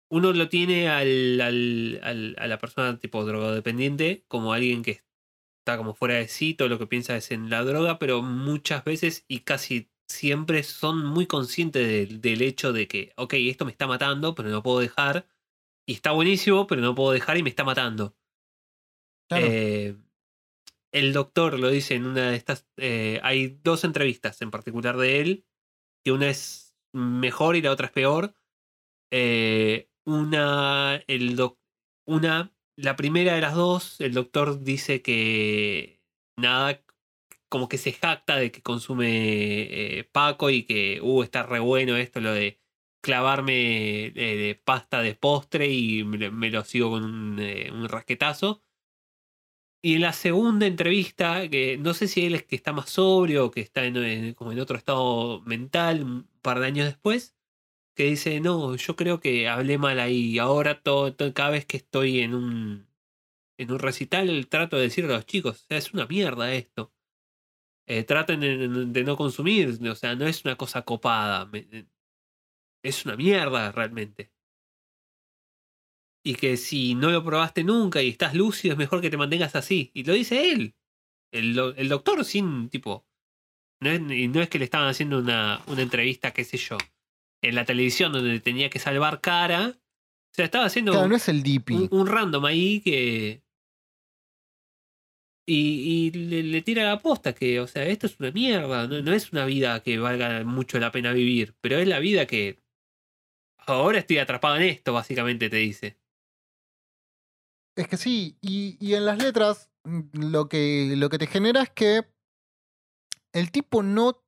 uno 0.09 0.33
lo 0.33 0.49
tiene 0.49 0.89
al, 0.89 1.41
al- 1.41 2.01
al- 2.03 2.37
a 2.39 2.47
la 2.47 2.59
persona 2.59 2.99
tipo 2.99 3.25
drogodependiente 3.25 4.25
como 4.29 4.53
alguien 4.53 4.83
que 4.83 4.93
está 5.67 5.77
como 5.79 5.95
fuera 5.95 6.15
de 6.15 6.29
sí, 6.29 6.55
todo 6.55 6.69
lo 6.69 6.79
que 6.79 6.87
piensa 6.87 7.17
es 7.17 7.33
en 7.33 7.51
la 7.51 7.65
droga, 7.65 7.99
pero 7.99 8.23
muchas 8.23 8.85
veces 8.85 9.25
y 9.27 9.41
casi 9.41 9.91
siempre 10.09 10.63
son 10.63 11.05
muy 11.05 11.27
conscientes 11.27 11.89
del- 11.89 12.21
del 12.21 12.43
hecho 12.43 12.73
de 12.73 12.87
que, 12.87 13.13
ok, 13.17 13.35
esto 13.35 13.65
me 13.65 13.73
está 13.73 13.89
matando, 13.89 14.37
pero 14.37 14.49
no 14.49 14.63
puedo 14.63 14.79
dejar. 14.79 15.27
Y 15.89 15.95
está 15.95 16.13
buenísimo, 16.13 16.69
pero 16.69 16.83
no 16.83 16.95
puedo 16.95 17.11
dejar 17.11 17.37
y 17.37 17.43
me 17.43 17.51
está 17.51 17.65
matando. 17.65 18.17
Claro. 19.29 19.47
Eh, 19.49 19.97
el 20.93 21.13
doctor 21.13 21.59
lo 21.59 21.69
dice 21.69 21.97
en 21.97 22.07
una 22.07 22.31
de 22.31 22.37
estas. 22.37 22.69
eh, 22.77 23.19
hay 23.25 23.59
dos 23.65 23.83
entrevistas 23.83 24.41
en 24.43 24.53
particular 24.53 24.97
de 24.97 25.21
él, 25.21 25.47
que 26.05 26.13
una 26.13 26.29
es 26.31 26.77
mejor 26.93 27.57
y 27.57 27.63
la 27.63 27.73
otra 27.73 27.87
es 27.87 27.93
peor. 27.93 28.35
Eh, 29.13 29.91
una, 30.05 31.03
el 31.09 31.35
doc- 31.35 31.59
una, 32.07 32.56
la 32.77 32.97
primera 32.97 33.35
de 33.35 33.41
las 33.41 33.55
dos, 33.55 34.01
el 34.01 34.13
doctor 34.15 34.63
dice 34.63 35.03
que 35.03 36.03
nada, 36.37 36.83
como 37.49 37.69
que 37.69 37.79
se 37.79 37.93
jacta 37.93 38.37
de 38.37 38.53
que 38.53 38.63
consume 38.63 39.99
eh, 40.01 40.05
Paco 40.05 40.51
y 40.51 40.65
que, 40.65 41.01
uh, 41.03 41.23
está 41.23 41.43
re 41.45 41.61
bueno 41.61 41.97
esto, 41.97 42.21
lo 42.21 42.33
de 42.35 42.61
clavarme 43.03 44.07
eh, 44.09 44.13
de 44.15 44.55
pasta 44.65 45.03
de 45.03 45.15
postre 45.15 45.69
y 45.71 46.05
me, 46.05 46.51
lo- 46.51 46.65
sigo 46.65 46.91
con 46.91 47.05
un, 47.05 47.39
eh, 47.41 47.71
un 47.73 47.89
rasquetazo. 47.89 48.63
Y 49.83 49.95
en 49.95 50.01
la 50.03 50.13
segunda 50.13 50.67
entrevista, 50.67 51.49
que 51.49 51.77
no 51.79 51.95
sé 51.95 52.09
si 52.09 52.27
él 52.27 52.35
es 52.35 52.43
que 52.45 52.57
está 52.57 52.73
más 52.73 52.91
sobrio 52.91 53.47
o 53.47 53.51
que 53.53 53.61
está 53.61 53.85
en- 53.85 54.35
como 54.35 54.53
en 54.53 54.59
otro 54.61 54.77
estado 54.77 55.41
mental 55.43 56.03
un 56.03 56.29
par 56.43 56.59
de 56.61 56.67
años 56.67 56.87
después, 56.87 57.36
que 57.97 58.05
dice, 58.05 58.41
no, 58.41 58.77
yo 58.77 58.95
creo 58.97 59.21
que 59.21 59.49
hablé 59.49 59.79
mal 59.79 59.99
ahí. 60.01 60.39
Ahora 60.39 60.83
todo, 60.83 61.17
cada 61.35 61.51
vez 61.51 61.67
que 61.67 61.79
estoy 61.79 62.21
en 62.21 62.35
un, 62.35 62.89
en 63.59 63.73
un 63.73 63.79
recital 63.79 64.49
trato 64.49 64.77
de 64.77 64.83
decirle 64.83 65.15
a 65.15 65.17
los 65.17 65.27
chicos, 65.27 65.63
o 65.63 65.67
sea, 65.67 65.79
es 65.79 65.93
una 65.95 66.07
mierda 66.07 66.53
esto. 66.55 66.93
Eh, 67.89 68.05
traten 68.05 68.41
de, 68.41 69.05
no 69.05 69.17
consumir, 69.17 69.79
o 69.89 69.95
sea, 69.95 70.15
no 70.17 70.27
es 70.27 70.45
una 70.45 70.57
cosa 70.57 70.83
copada. 70.83 71.49
eh, 71.55 71.87
es 72.85 73.05
una 73.07 73.17
mierda 73.17 73.73
realmente. 73.73 74.33
Y 76.25 76.35
que 76.35 76.57
si 76.57 76.95
no 76.95 77.11
lo 77.11 77.25
probaste 77.25 77.65
nunca 77.65 78.03
y 78.03 78.09
estás 78.09 78.35
lúcido, 78.35 78.73
es 78.73 78.79
mejor 78.79 79.01
que 79.01 79.11
te 79.11 79.17
mantengas 79.17 79.55
así. 79.57 79.91
Y 79.95 80.05
lo 80.05 80.13
dice 80.13 80.51
él. 80.51 80.75
El, 81.33 81.59
el 81.77 81.89
doctor 81.89 82.25
sin 82.25 82.69
tipo. 82.69 83.07
No 83.81 83.91
es, 83.91 84.01
no 84.01 84.43
es 84.43 84.49
que 84.51 84.59
le 84.59 84.65
estaban 84.65 84.89
haciendo 84.89 85.19
una, 85.19 85.63
una 85.69 85.83
entrevista, 85.83 86.33
qué 86.33 86.45
sé 86.45 86.57
yo, 86.57 86.79
en 87.49 87.55
la 87.55 87.65
televisión 87.65 88.13
donde 88.13 88.41
tenía 88.41 88.71
que 88.71 88.79
salvar 88.79 89.21
cara. 89.21 89.79
O 89.79 90.35
sea, 90.35 90.45
estaba 90.45 90.67
haciendo 90.67 90.93
Claro, 90.93 91.09
no 91.09 91.17
es 91.17 91.29
el 91.29 91.43
DP. 91.43 91.71
un, 91.71 91.89
un 91.91 92.07
random 92.07 92.45
ahí 92.45 92.81
que. 92.81 93.43
Y, 95.49 96.09
y 96.09 96.11
le, 96.11 96.43
le 96.43 96.63
tira 96.63 96.85
la 96.85 96.99
posta 96.99 97.33
que, 97.33 97.61
o 97.61 97.69
sea, 97.69 97.85
esto 97.85 98.07
es 98.09 98.19
una 98.19 98.33
mierda, 98.33 98.89
no, 98.89 99.01
no 99.01 99.13
es 99.13 99.31
una 99.33 99.45
vida 99.47 99.81
que 99.81 99.97
valga 99.99 100.43
mucho 100.43 100.81
la 100.81 100.91
pena 100.91 101.13
vivir, 101.13 101.55
pero 101.61 101.79
es 101.79 101.87
la 101.87 102.01
vida 102.01 102.27
que 102.27 102.59
ahora 103.59 103.99
estoy 104.01 104.19
atrapado 104.19 104.57
en 104.57 104.63
esto, 104.65 104.93
básicamente 104.93 105.49
te 105.49 105.57
dice. 105.59 106.01
Es 107.77 107.87
que 107.87 107.97
sí, 107.97 108.37
y, 108.41 108.77
y 108.81 108.95
en 108.95 109.07
las 109.07 109.23
letras 109.23 109.71
mm, 109.85 110.01
lo 110.33 110.49
que, 110.49 110.95
lo 110.97 111.09
que 111.11 111.19
te 111.19 111.29
genera 111.29 111.63
es 111.63 111.71
que 111.71 112.05
el 113.33 113.53
tipo 113.53 113.85
no... 113.85 114.25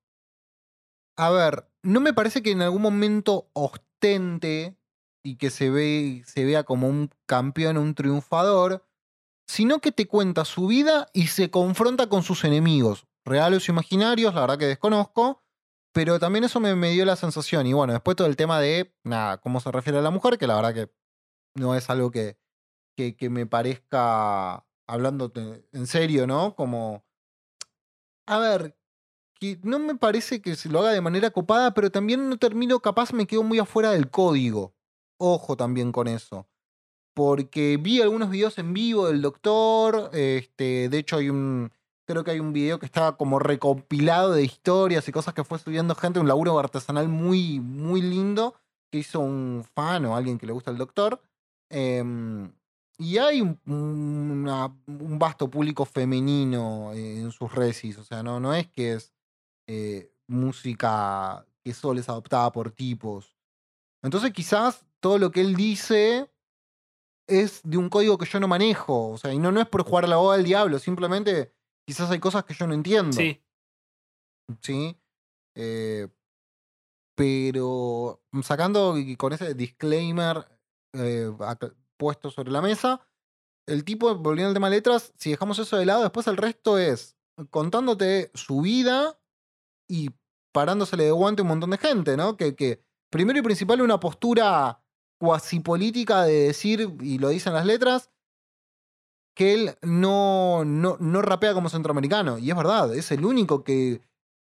A 1.16 1.30
ver, 1.30 1.68
no 1.89 2.01
me 2.01 2.12
parece 2.12 2.43
que 2.43 2.51
en 2.51 2.62
algún 2.62 2.82
momento 2.82 3.51
ostente 3.55 4.76
y 5.22 5.36
que 5.36 5.51
se, 5.51 5.70
ve, 5.70 6.22
se 6.26 6.45
vea 6.45 6.64
como 6.64 6.89
un 6.89 7.11
campeón, 7.26 7.78
un 7.78 7.95
triunfador, 7.95 8.86
sino 9.47 9.80
que 9.80 9.91
te 9.91 10.07
cuenta 10.07 10.45
su 10.45 10.66
vida 10.66 11.09
y 11.14 11.28
se 11.28 11.51
confronta 11.51 12.09
con 12.09 12.22
sus 12.22 12.45
enemigos, 12.45 13.07
reales 13.24 13.68
o 13.68 13.72
imaginarios, 13.72 14.34
la 14.34 14.43
verdad 14.43 14.59
que 14.59 14.66
desconozco, 14.66 15.43
pero 15.93 16.18
también 16.18 16.45
eso 16.45 16.61
me, 16.61 16.74
me 16.74 16.91
dio 16.91 17.07
la 17.07 17.16
sensación. 17.16 17.66
Y 17.66 17.72
bueno, 17.72 17.95
después 17.95 18.16
todo 18.16 18.28
el 18.28 18.36
tema 18.36 18.61
de, 18.61 18.95
nada, 19.03 19.39
cómo 19.39 19.59
se 19.61 19.72
refiere 19.72 19.99
a 19.99 20.03
la 20.03 20.11
mujer, 20.11 20.36
que 20.36 20.47
la 20.47 20.57
verdad 20.57 20.74
que 20.74 20.93
no 21.55 21.74
es 21.74 21.89
algo 21.89 22.11
que, 22.11 22.39
que, 22.97 23.16
que 23.16 23.30
me 23.30 23.47
parezca, 23.47 24.66
hablando 24.86 25.32
en 25.72 25.86
serio, 25.86 26.26
¿no? 26.26 26.55
Como, 26.55 27.05
a 28.26 28.39
ver, 28.39 28.77
que 29.39 29.59
no 29.62 29.78
me 29.78 29.95
parece 29.95 30.43
que 30.43 30.57
se 30.57 30.68
lo 30.68 30.80
haga 30.80 30.91
de 30.91 31.01
manera 31.01 31.30
copada, 31.30 31.74
pero 31.74 31.91
también 31.91 32.28
no 32.28 32.39
termino, 32.39 32.80
capaz 32.80 33.12
me 33.12 33.26
quedo 33.26 33.43
muy 33.43 33.59
afuera 33.59 33.93
del 33.93 34.11
código. 34.11 34.74
Ojo 35.18 35.57
también 35.57 35.93
con 35.93 36.09
eso. 36.09 36.47
Porque 37.14 37.78
vi 37.80 38.01
algunos 38.01 38.30
videos 38.30 38.59
en 38.59 38.72
vivo 38.72 39.09
del 39.09 39.22
doctor, 39.22 40.11
este, 40.12 40.89
de 40.89 40.99
hecho 40.99 41.16
hay 41.16 41.30
un, 41.30 41.72
creo 42.07 42.24
que 42.24 42.30
hay 42.30 42.41
un 42.41 42.53
video 42.53 42.78
que 42.78 42.86
estaba 42.86 43.16
como 43.16 43.39
recompilado 43.39 44.32
de 44.32 44.45
historias 44.45 45.07
y 45.09 45.12
cosas 45.12 45.34
que 45.34 45.45
fue 45.45 45.59
subiendo 45.59 45.95
gente, 45.95 46.20
un 46.20 46.28
laburo 46.28 46.59
artesanal 46.59 47.09
muy, 47.09 47.61
muy 47.61 48.03
lindo 48.03 48.55
que 48.91 48.99
hizo 48.99 49.20
un 49.20 49.64
fan 49.74 50.05
o 50.07 50.16
alguien 50.16 50.39
que 50.39 50.47
le 50.47 50.53
gusta 50.53 50.70
el 50.70 50.78
doctor. 50.78 51.20
Em, 51.70 52.51
y 52.99 53.18
hay 53.18 53.41
un, 53.43 55.18
vasto 55.18 55.51
público 55.51 55.84
femenino 55.84 56.93
en 56.95 57.30
sus 57.30 57.53
resis, 57.53 57.99
o 57.99 58.05
sea, 58.05 58.22
no, 58.22 58.41
no 58.41 58.55
es 58.55 58.66
que 58.68 58.95
es 58.95 59.12
eh, 59.68 60.10
música 60.26 61.46
que 61.62 61.74
solo 61.74 62.00
es 62.00 62.08
adoptada 62.08 62.50
por 62.50 62.72
tipos. 62.72 63.36
Entonces 64.02 64.32
quizás 64.32 64.84
todo 65.00 65.18
lo 65.18 65.30
que 65.30 65.42
él 65.42 65.54
dice 65.54 66.30
es 67.28 67.60
de 67.62 67.76
un 67.76 67.90
código 67.90 68.16
que 68.16 68.26
yo 68.26 68.40
no 68.40 68.48
manejo, 68.48 69.10
o 69.10 69.18
sea, 69.18 69.32
y 69.32 69.38
no, 69.38 69.52
no 69.52 69.60
es 69.60 69.68
por 69.68 69.84
jugar 69.84 70.08
la 70.08 70.16
boda 70.16 70.36
del 70.36 70.46
diablo, 70.46 70.78
simplemente 70.78 71.52
quizás 71.86 72.10
hay 72.10 72.18
cosas 72.18 72.44
que 72.44 72.54
yo 72.54 72.66
no 72.66 72.72
entiendo. 72.72 73.12
Sí, 73.12 73.42
¿sí? 74.62 74.98
Eh, 75.54 76.08
pero 77.14 78.22
sacando 78.42 78.96
y 78.96 79.16
con 79.16 79.32
ese 79.32 79.54
disclaimer 79.54 80.48
eh, 80.94 81.30
puesto 81.98 82.30
sobre 82.30 82.50
la 82.50 82.62
mesa, 82.62 83.06
el 83.66 83.84
tipo, 83.84 84.14
volviendo 84.14 84.48
al 84.48 84.54
tema 84.54 84.70
de 84.70 84.76
letras, 84.76 85.12
si 85.18 85.30
dejamos 85.30 85.58
eso 85.58 85.76
de 85.76 85.84
lado, 85.84 86.02
después 86.02 86.26
el 86.26 86.38
resto 86.38 86.78
es 86.78 87.18
contándote 87.50 88.30
su 88.34 88.62
vida 88.62 89.17
y 89.89 90.11
parándosele 90.53 91.05
de 91.05 91.11
guante 91.11 91.43
un 91.43 91.49
montón 91.49 91.70
de 91.70 91.78
gente, 91.78 92.16
¿no? 92.16 92.36
Que, 92.36 92.55
que 92.55 92.82
primero 93.11 93.39
y 93.39 93.43
principal 93.43 93.80
una 93.80 93.99
postura 93.99 94.80
cuasi 95.18 95.61
política 95.61 96.22
de 96.22 96.45
decir, 96.45 96.97
y 97.01 97.18
lo 97.18 97.30
dicen 97.30 97.55
las 97.55 97.66
letras, 97.66 98.11
que 99.34 99.55
él 99.55 99.78
no, 99.82 100.64
no, 100.64 100.97
no 101.01 101.22
rapea 101.22 101.55
como 101.55 101.68
centroamericano. 101.68 102.39
Y 102.39 102.51
es 102.51 102.57
verdad, 102.57 102.95
es 102.95 103.11
el 103.12 103.24
único 103.24 103.62
que 103.62 104.03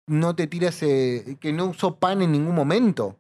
no 0.08 0.36
te 0.36 0.48
tira 0.48 0.70
ese. 0.70 1.38
que 1.40 1.54
no 1.54 1.66
usó 1.66 1.98
pan 2.00 2.22
en 2.22 2.32
ningún 2.32 2.56
momento. 2.56 3.20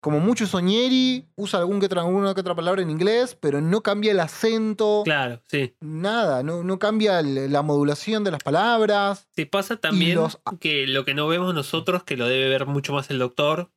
Como 0.00 0.20
mucho 0.20 0.46
Soñeri, 0.46 1.26
usa 1.36 1.58
algún 1.58 1.80
que 1.80 1.86
otra, 1.86 2.02
alguna 2.02 2.32
que 2.34 2.40
otra 2.40 2.54
palabra 2.54 2.82
en 2.82 2.90
inglés, 2.90 3.36
pero 3.40 3.60
no 3.60 3.82
cambia 3.82 4.12
el 4.12 4.20
acento, 4.20 5.02
claro, 5.04 5.42
sí. 5.48 5.74
nada, 5.80 6.42
no, 6.42 6.62
no 6.62 6.78
cambia 6.78 7.22
la 7.22 7.62
modulación 7.62 8.22
de 8.22 8.30
las 8.30 8.42
palabras. 8.42 9.26
Sí, 9.34 9.46
pasa 9.46 9.76
también 9.78 10.16
los- 10.16 10.38
que 10.60 10.86
lo 10.86 11.04
que 11.04 11.14
no 11.14 11.26
vemos 11.26 11.54
nosotros, 11.54 12.04
que 12.04 12.16
lo 12.16 12.28
debe 12.28 12.48
ver 12.48 12.66
mucho 12.66 12.92
más 12.92 13.10
el 13.10 13.18
doctor, 13.18 13.72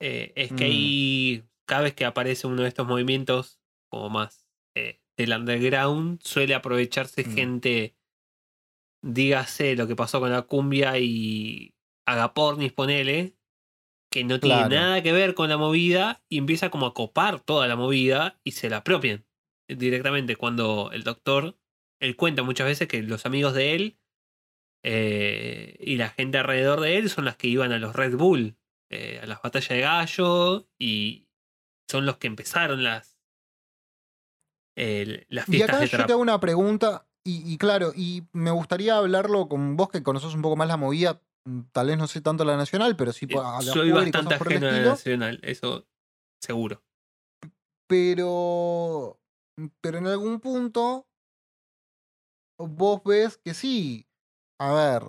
eh, 0.00 0.32
es 0.36 0.48
que 0.52 0.64
Mm. 0.64 0.68
ahí, 0.70 1.44
cada 1.66 1.82
vez 1.82 1.94
que 1.94 2.04
aparece 2.04 2.46
uno 2.46 2.62
de 2.62 2.68
estos 2.68 2.86
movimientos, 2.86 3.60
como 3.90 4.08
más 4.08 4.46
eh, 4.76 5.00
del 5.16 5.32
underground, 5.32 6.20
suele 6.22 6.54
aprovecharse 6.54 7.24
Mm. 7.26 7.34
gente, 7.34 7.96
dígase 9.02 9.76
lo 9.76 9.86
que 9.86 9.96
pasó 9.96 10.20
con 10.20 10.30
la 10.30 10.42
cumbia 10.42 10.98
y 10.98 11.74
Agapornis, 12.06 12.72
ponele, 12.72 13.34
que 14.16 14.24
no 14.24 14.40
tiene 14.40 14.56
Claro. 14.56 14.74
nada 14.74 15.02
que 15.02 15.12
ver 15.12 15.34
con 15.34 15.50
la 15.50 15.58
movida 15.58 16.22
y 16.30 16.38
empieza 16.38 16.70
como 16.70 16.86
a 16.86 16.94
copar 16.94 17.38
toda 17.40 17.68
la 17.68 17.76
movida 17.76 18.40
y 18.44 18.52
se 18.52 18.70
la 18.70 18.78
apropian 18.78 19.26
directamente 19.68 20.36
cuando 20.36 20.90
el 20.90 21.02
doctor, 21.02 21.58
él 22.00 22.16
cuenta 22.16 22.42
muchas 22.42 22.66
veces 22.66 22.88
que 22.88 23.02
los 23.02 23.26
amigos 23.26 23.52
de 23.52 23.74
él 23.74 23.98
eh, 24.82 25.76
y 25.80 25.96
la 25.96 26.08
gente 26.08 26.38
alrededor 26.38 26.80
de 26.80 26.96
él 26.96 27.10
son 27.10 27.26
las 27.26 27.36
que 27.36 27.48
iban 27.48 27.72
a 27.72 27.78
los 27.78 27.94
Red 27.94 28.16
Bull, 28.16 28.56
eh, 28.90 29.20
a 29.22 29.26
las 29.26 29.42
batallas 29.42 29.68
de 29.68 29.80
gallo 29.80 30.66
y 30.78 31.28
son 31.90 32.06
los 32.06 32.16
que 32.16 32.28
empezaron 32.28 32.82
las, 32.84 33.18
eh, 34.76 35.26
las 35.28 35.46
Y 35.48 35.52
fiestas 35.52 35.76
acá 35.76 35.80
de 35.80 35.86
yo 35.88 35.96
trap. 35.98 36.06
te 36.06 36.12
hago 36.14 36.22
una 36.22 36.40
pregunta, 36.40 37.06
y, 37.22 37.52
y 37.52 37.58
claro, 37.58 37.92
y 37.94 38.22
me 38.32 38.50
gustaría 38.50 38.96
hablarlo 38.96 39.46
con 39.48 39.76
vos 39.76 39.90
que 39.90 40.02
conoces 40.02 40.32
un 40.34 40.40
poco 40.40 40.56
más 40.56 40.68
la 40.68 40.78
movida, 40.78 41.20
tal 41.72 41.86
vez 41.88 41.98
no 41.98 42.06
sé 42.06 42.20
tanto 42.20 42.44
la 42.44 42.56
nacional, 42.56 42.96
pero 42.96 43.12
sí 43.12 43.26
Eh, 43.28 43.36
a- 43.42 43.60
Soy 43.62 43.90
bastante 43.92 44.34
ajeno 44.34 44.68
a 44.68 44.72
la 44.72 44.80
nacional, 44.82 45.40
eso 45.42 45.86
seguro. 46.40 46.82
pero, 47.88 49.18
pero 49.80 49.98
en 49.98 50.06
algún 50.06 50.40
punto 50.40 51.06
vos 52.58 53.02
ves 53.04 53.38
que 53.38 53.54
sí, 53.54 54.06
a 54.60 54.72
ver, 54.72 55.02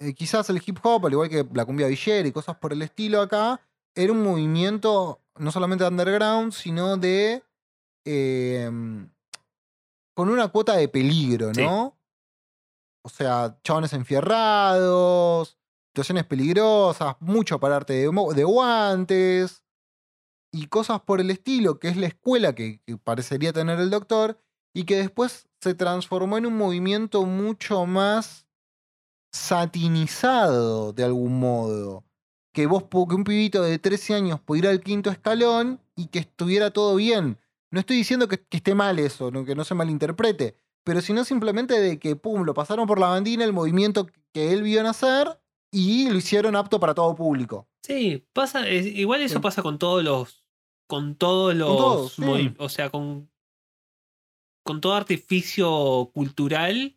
eh, 0.00 0.14
quizás 0.14 0.48
el 0.50 0.62
hip 0.64 0.78
hop, 0.82 1.06
al 1.06 1.12
igual 1.12 1.28
que 1.28 1.46
la 1.52 1.64
cumbia 1.64 1.86
villera 1.86 2.26
y 2.26 2.32
cosas 2.32 2.56
por 2.56 2.72
el 2.72 2.82
estilo 2.82 3.20
acá, 3.20 3.60
era 3.94 4.12
un 4.12 4.22
movimiento 4.22 5.20
no 5.36 5.50
solamente 5.52 5.84
de 5.84 5.90
underground, 5.90 6.52
sino 6.52 6.96
de... 6.96 7.42
em, 8.06 9.10
con 10.16 10.28
una 10.28 10.48
cuota 10.48 10.76
de 10.76 10.88
peligro, 10.88 11.52
Sí. 11.54 11.62
¿no? 11.62 11.96
O 13.06 13.08
sea, 13.08 13.58
chabones 13.62 13.92
enfierrados, 13.92 15.58
situaciones 15.94 16.24
peligrosas, 16.24 17.14
mucho 17.20 17.60
pararte 17.60 17.92
de, 17.92 18.10
de 18.34 18.44
guantes 18.44 19.64
y 20.52 20.66
cosas 20.66 21.00
por 21.02 21.20
el 21.20 21.30
estilo, 21.30 21.78
que 21.78 21.86
es 21.86 21.96
la 21.96 22.08
escuela 22.08 22.52
que, 22.52 22.80
parecería 23.04 23.52
tener 23.52 23.78
el 23.78 23.90
doctor, 23.90 24.40
y 24.74 24.86
que 24.86 24.96
después 24.96 25.46
se 25.60 25.74
transformó 25.74 26.36
en 26.36 26.46
un 26.46 26.56
movimiento 26.56 27.24
mucho 27.26 27.86
más 27.86 28.48
satinizado 29.32 30.92
de 30.92 31.04
algún 31.04 31.38
modo. 31.38 32.04
Que 32.52 32.66
vos, 32.66 32.82
que 32.90 33.14
un 33.14 33.22
pibito 33.22 33.62
de 33.62 33.78
13 33.78 34.14
años 34.14 34.40
pudiera 34.40 34.70
al 34.70 34.80
quinto 34.80 35.10
escalón 35.10 35.80
y 35.94 36.08
que 36.08 36.18
estuviera 36.18 36.72
todo 36.72 36.96
bien. 36.96 37.38
No 37.70 37.78
estoy 37.78 37.96
diciendo 37.96 38.26
que, 38.26 38.38
que 38.38 38.56
esté 38.56 38.74
mal 38.74 38.98
eso, 38.98 39.30
no- 39.30 39.44
que 39.44 39.54
no 39.54 39.62
se 39.64 39.76
malinterprete, 39.76 40.56
pero 40.82 41.00
sino 41.00 41.24
simplemente 41.24 41.80
de 41.80 42.00
que, 42.00 42.16
pum, 42.16 42.42
lo 42.42 42.52
pasaron 42.52 42.88
por 42.88 42.98
la 42.98 43.08
bandina 43.08 43.44
el 43.44 43.52
movimiento 43.52 44.08
que 44.32 44.52
él 44.52 44.62
vio 44.64 44.82
nacer 44.82 45.40
y 45.74 46.08
lo 46.08 46.16
hicieron 46.16 46.54
apto 46.56 46.78
para 46.80 46.94
todo 46.94 47.14
público. 47.14 47.68
Sí, 47.82 48.26
pasa, 48.32 48.66
es- 48.68 48.86
igual 48.86 49.20
eso 49.22 49.34
Sí. 49.38 49.40
pasa 49.42 49.62
con 49.62 49.78
todos 49.78 50.02
los. 50.04 50.44
Con 50.88 51.16
todos 51.16 51.54
los. 51.54 51.76
todos, 51.76 52.12
sí. 52.14 52.22
movi- 52.22 52.54
O 52.58 52.68
sea, 52.68 52.90
con. 52.90 53.30
Con 54.66 54.80
todo 54.80 54.94
artificio 54.94 56.10
cultural 56.14 56.96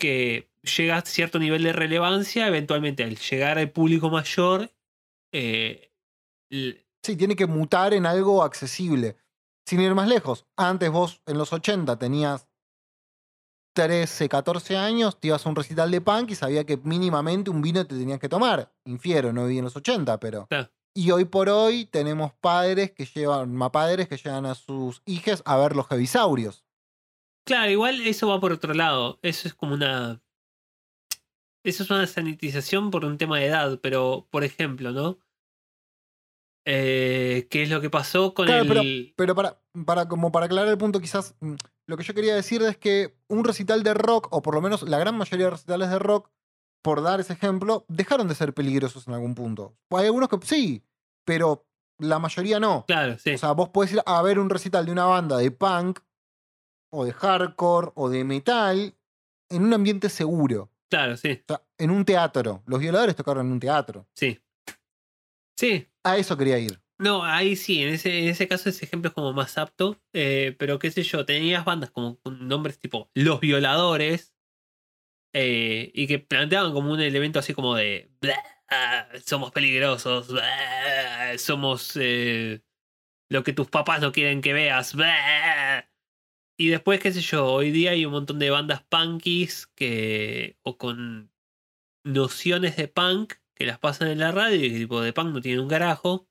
que 0.00 0.50
llega 0.76 0.96
a 0.96 1.02
cierto 1.02 1.38
nivel 1.38 1.62
de 1.62 1.72
relevancia, 1.72 2.48
eventualmente 2.48 3.04
al 3.04 3.16
llegar 3.16 3.58
al 3.58 3.70
público 3.70 4.10
mayor. 4.10 4.70
eh, 5.32 5.90
Sí, 7.02 7.16
tiene 7.16 7.34
que 7.36 7.46
mutar 7.46 7.92
en 7.94 8.06
algo 8.06 8.42
accesible. 8.44 9.16
Sin 9.66 9.80
ir 9.80 9.94
más 9.94 10.08
lejos, 10.08 10.46
antes 10.56 10.90
vos 10.90 11.20
en 11.26 11.38
los 11.38 11.52
80 11.52 11.98
tenías 11.98 12.46
13, 13.74 14.28
14 14.28 14.76
años, 14.76 15.20
te 15.20 15.28
ibas 15.28 15.44
a 15.44 15.48
un 15.48 15.56
recital 15.56 15.90
de 15.90 16.00
punk 16.00 16.30
y 16.30 16.34
sabía 16.34 16.64
que 16.64 16.78
mínimamente 16.78 17.50
un 17.50 17.60
vino 17.60 17.84
te 17.86 17.96
tenías 17.96 18.20
que 18.20 18.28
tomar. 18.28 18.72
Infiero, 18.84 19.32
no 19.32 19.44
viví 19.44 19.58
en 19.58 19.64
los 19.64 19.76
80, 19.76 20.18
pero... 20.20 20.48
Y 20.96 21.10
hoy 21.10 21.24
por 21.24 21.48
hoy 21.48 21.86
tenemos 21.86 22.32
padres 22.34 22.92
que 22.92 23.04
llevan, 23.04 23.52
más 23.52 23.70
padres 23.70 24.06
que 24.06 24.16
llevan 24.16 24.46
a 24.46 24.54
sus 24.54 25.02
hijas 25.06 25.42
a 25.44 25.56
ver 25.56 25.74
los 25.74 25.90
hebisaurios. 25.90 26.64
Claro, 27.44 27.70
igual 27.70 28.00
eso 28.06 28.28
va 28.28 28.40
por 28.40 28.52
otro 28.52 28.74
lado. 28.74 29.18
Eso 29.22 29.48
es 29.48 29.54
como 29.54 29.74
una. 29.74 30.22
Eso 31.64 31.82
es 31.82 31.90
una 31.90 32.06
sanitización 32.06 32.92
por 32.92 33.04
un 33.04 33.18
tema 33.18 33.38
de 33.38 33.46
edad, 33.46 33.80
pero, 33.82 34.28
por 34.30 34.44
ejemplo, 34.44 34.92
¿no? 34.92 35.18
Eh, 36.64 37.48
¿Qué 37.50 37.64
es 37.64 37.70
lo 37.70 37.80
que 37.80 37.90
pasó 37.90 38.32
con 38.32 38.46
Claro, 38.46 38.80
el. 38.80 39.14
Pero 39.16 39.34
para, 39.34 39.60
para, 39.86 40.08
como 40.08 40.30
para 40.30 40.46
aclarar 40.46 40.68
el 40.68 40.78
punto, 40.78 41.00
quizás 41.00 41.34
mm, 41.40 41.54
lo 41.86 41.96
que 41.96 42.04
yo 42.04 42.14
quería 42.14 42.34
decir 42.34 42.62
es 42.62 42.76
que 42.76 43.16
un 43.28 43.44
recital 43.44 43.82
de 43.82 43.94
rock, 43.94 44.28
o 44.30 44.42
por 44.42 44.54
lo 44.54 44.60
menos 44.60 44.82
la 44.82 44.98
gran 44.98 45.16
mayoría 45.16 45.46
de 45.46 45.50
recitales 45.50 45.90
de 45.90 45.98
rock, 45.98 46.30
por 46.82 47.02
dar 47.02 47.20
ese 47.20 47.32
ejemplo, 47.32 47.84
dejaron 47.88 48.28
de 48.28 48.34
ser 48.34 48.52
peligrosos 48.52 49.08
en 49.08 49.14
algún 49.14 49.34
punto. 49.34 49.74
Hay 49.90 50.06
algunos 50.06 50.28
que 50.28 50.38
sí, 50.42 50.84
pero 51.24 51.66
la 51.98 52.18
mayoría 52.18 52.60
no. 52.60 52.84
Claro, 52.86 53.16
sí. 53.18 53.34
O 53.34 53.38
sea, 53.38 53.52
vos 53.52 53.70
podés 53.70 53.92
ir 53.92 54.02
a 54.04 54.22
ver 54.22 54.38
un 54.38 54.50
recital 54.50 54.84
de 54.86 54.92
una 54.92 55.06
banda 55.06 55.38
de 55.38 55.50
punk, 55.50 56.00
o 56.92 57.04
de 57.04 57.12
hardcore, 57.12 57.90
o 57.94 58.08
de 58.08 58.22
metal, 58.22 58.94
en 59.50 59.64
un 59.64 59.74
ambiente 59.74 60.08
seguro. 60.08 60.70
claro, 60.88 61.16
sí. 61.16 61.40
O 61.42 61.44
sea, 61.48 61.62
en 61.78 61.90
un 61.90 62.04
teatro. 62.04 62.62
Los 62.66 62.78
violadores 62.78 63.16
tocaron 63.16 63.46
en 63.46 63.52
un 63.52 63.60
teatro. 63.60 64.06
Sí. 64.14 64.40
Sí. 65.56 65.88
A 66.04 66.16
eso 66.18 66.36
quería 66.36 66.58
ir. 66.58 66.80
No, 66.98 67.24
ahí 67.24 67.56
sí, 67.56 67.82
en 67.82 67.88
ese, 67.94 68.20
en 68.20 68.28
ese 68.28 68.46
caso 68.46 68.68
ese 68.68 68.84
ejemplo 68.84 69.08
es 69.08 69.14
como 69.14 69.32
más 69.32 69.58
apto. 69.58 70.00
eh, 70.12 70.54
pero 70.58 70.78
qué 70.78 70.90
sé 70.90 71.02
yo, 71.02 71.24
tenías 71.26 71.64
bandas 71.64 71.90
como 71.90 72.18
con 72.20 72.46
nombres 72.46 72.78
tipo 72.78 73.10
Los 73.14 73.40
Violadores. 73.40 74.32
eh, 75.32 75.90
y 75.94 76.06
que 76.06 76.18
planteaban 76.20 76.72
como 76.72 76.92
un 76.92 77.00
elemento 77.00 77.38
así 77.40 77.54
como 77.54 77.74
de. 77.74 78.10
"Blah, 78.20 78.36
ah, 78.70 79.08
somos 79.24 79.50
peligrosos. 79.52 80.28
somos 81.38 81.92
eh, 81.96 82.62
lo 83.30 83.44
que 83.44 83.52
tus 83.52 83.68
papás 83.70 84.00
no 84.00 84.12
quieren 84.12 84.40
que 84.42 84.52
veas. 84.54 84.94
blah". 84.94 85.90
Y 86.58 86.68
después, 86.70 87.00
qué 87.00 87.12
sé 87.12 87.20
yo, 87.22 87.46
hoy 87.46 87.70
día 87.72 87.92
hay 87.92 88.06
un 88.06 88.12
montón 88.12 88.38
de 88.40 88.50
bandas 88.50 88.82
punkies 88.84 89.66
que. 89.68 90.58
o 90.62 90.78
con 90.78 91.32
nociones 92.06 92.76
de 92.76 92.88
punk 92.88 93.34
que 93.56 93.66
las 93.66 93.78
pasan 93.78 94.08
en 94.08 94.18
la 94.20 94.32
radio 94.32 94.64
y 94.66 94.70
tipo 94.72 95.00
de 95.02 95.12
punk 95.12 95.34
no 95.34 95.40
tienen 95.42 95.60
un 95.62 95.68
carajo. 95.70 96.28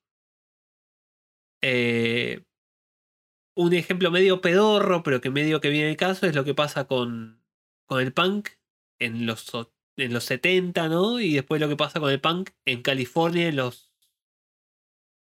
Eh, 1.65 2.43
un 3.55 3.73
ejemplo 3.73 4.11
medio 4.11 4.41
pedorro, 4.41 5.01
pero 5.01 5.21
que 5.21 5.29
medio 5.29 5.61
que 5.61 5.69
viene 5.69 5.89
el 5.91 5.97
caso, 5.97 6.25
es 6.25 6.35
lo 6.35 6.43
que 6.43 6.53
pasa 6.53 6.87
con, 6.87 7.41
con 7.87 8.01
el 8.01 8.13
punk 8.13 8.49
en 8.99 9.25
los, 9.25 9.49
en 9.97 10.13
los 10.13 10.25
70, 10.25 10.89
¿no? 10.89 11.21
Y 11.21 11.35
después 11.35 11.61
lo 11.61 11.69
que 11.69 11.77
pasa 11.77 12.01
con 12.01 12.11
el 12.11 12.19
punk 12.19 12.49
en 12.65 12.81
California 12.81 13.47
en 13.47 13.55
los 13.55 13.93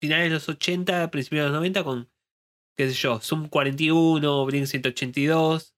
finales 0.00 0.28
de 0.28 0.34
los 0.34 0.48
80, 0.48 1.10
principios 1.10 1.46
de 1.46 1.48
los 1.50 1.56
90, 1.56 1.82
con, 1.82 2.10
qué 2.76 2.88
sé 2.88 2.94
yo, 2.94 3.20
Zoom 3.20 3.48
41, 3.48 4.46
Blink 4.46 4.66
182, 4.66 5.74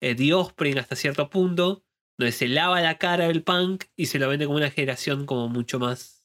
eh, 0.00 0.14
The 0.14 0.32
Offspring 0.32 0.78
hasta 0.78 0.94
cierto 0.94 1.28
punto, 1.28 1.84
donde 2.18 2.30
se 2.30 2.46
lava 2.46 2.80
la 2.80 2.98
cara 2.98 3.26
el 3.26 3.42
punk 3.42 3.86
y 3.96 4.06
se 4.06 4.20
lo 4.20 4.28
vende 4.28 4.46
como 4.46 4.58
una 4.58 4.70
generación 4.70 5.26
como 5.26 5.48
mucho 5.48 5.80
más 5.80 6.24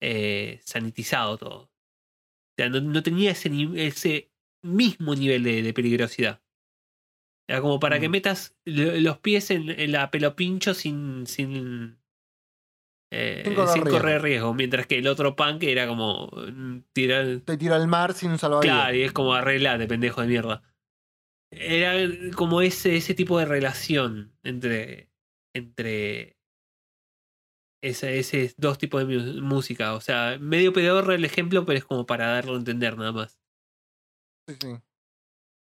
eh, 0.00 0.60
sanitizado 0.64 1.36
todo. 1.38 1.67
O 2.58 2.60
sea, 2.60 2.68
no, 2.70 2.80
no 2.80 3.02
tenía 3.04 3.30
ese, 3.30 4.30
mismo 4.64 5.14
nivel 5.14 5.44
de, 5.44 5.62
de 5.62 5.72
peligrosidad. 5.72 6.42
Era 7.48 7.60
como 7.60 7.78
para 7.78 8.00
que 8.00 8.08
Mm. 8.08 8.12
metas 8.12 8.56
lo- 8.64 8.98
los 8.98 9.18
pies 9.18 9.52
en, 9.52 9.70
en 9.70 9.92
la 9.92 10.10
pelo 10.10 10.34
pincho 10.34 10.74
sin. 10.74 11.26
sin. 11.28 11.98
eh, 13.12 13.42
Sin 13.44 13.54
correr 13.54 13.72
sin 13.74 13.82
riesgo. 13.84 13.98
correr 14.00 14.22
riesgo. 14.22 14.54
Mientras 14.54 14.86
que 14.88 14.98
el 14.98 15.06
otro 15.06 15.36
punk 15.36 15.62
era 15.62 15.86
como. 15.86 16.26
mm, 16.26 16.78
tirar. 16.92 17.40
Te 17.44 17.56
tiro 17.56 17.74
al 17.76 17.86
mar 17.86 18.12
sin 18.12 18.36
salvavidas. 18.38 18.74
Claro, 18.76 18.96
y 18.96 19.02
es 19.02 19.12
como 19.12 19.34
arreglate, 19.34 19.86
pendejo 19.86 20.20
de 20.20 20.26
mierda. 20.26 20.62
Era 21.52 21.94
como 22.34 22.60
ese, 22.60 22.96
ese 22.96 23.14
tipo 23.14 23.38
de 23.38 23.44
relación 23.44 24.32
entre. 24.42 25.08
entre. 25.54 26.36
Ese, 27.80 28.18
ese 28.18 28.54
dos 28.56 28.78
tipos 28.78 29.06
de 29.06 29.16
música. 29.40 29.94
O 29.94 30.00
sea, 30.00 30.36
medio 30.40 30.72
pedorro 30.72 31.12
el 31.12 31.24
ejemplo, 31.24 31.64
pero 31.64 31.78
es 31.78 31.84
como 31.84 32.06
para 32.06 32.28
darlo 32.28 32.54
a 32.54 32.58
entender 32.58 32.96
nada 32.96 33.12
más. 33.12 33.40
Sí, 34.46 34.56
sí. 34.60 34.78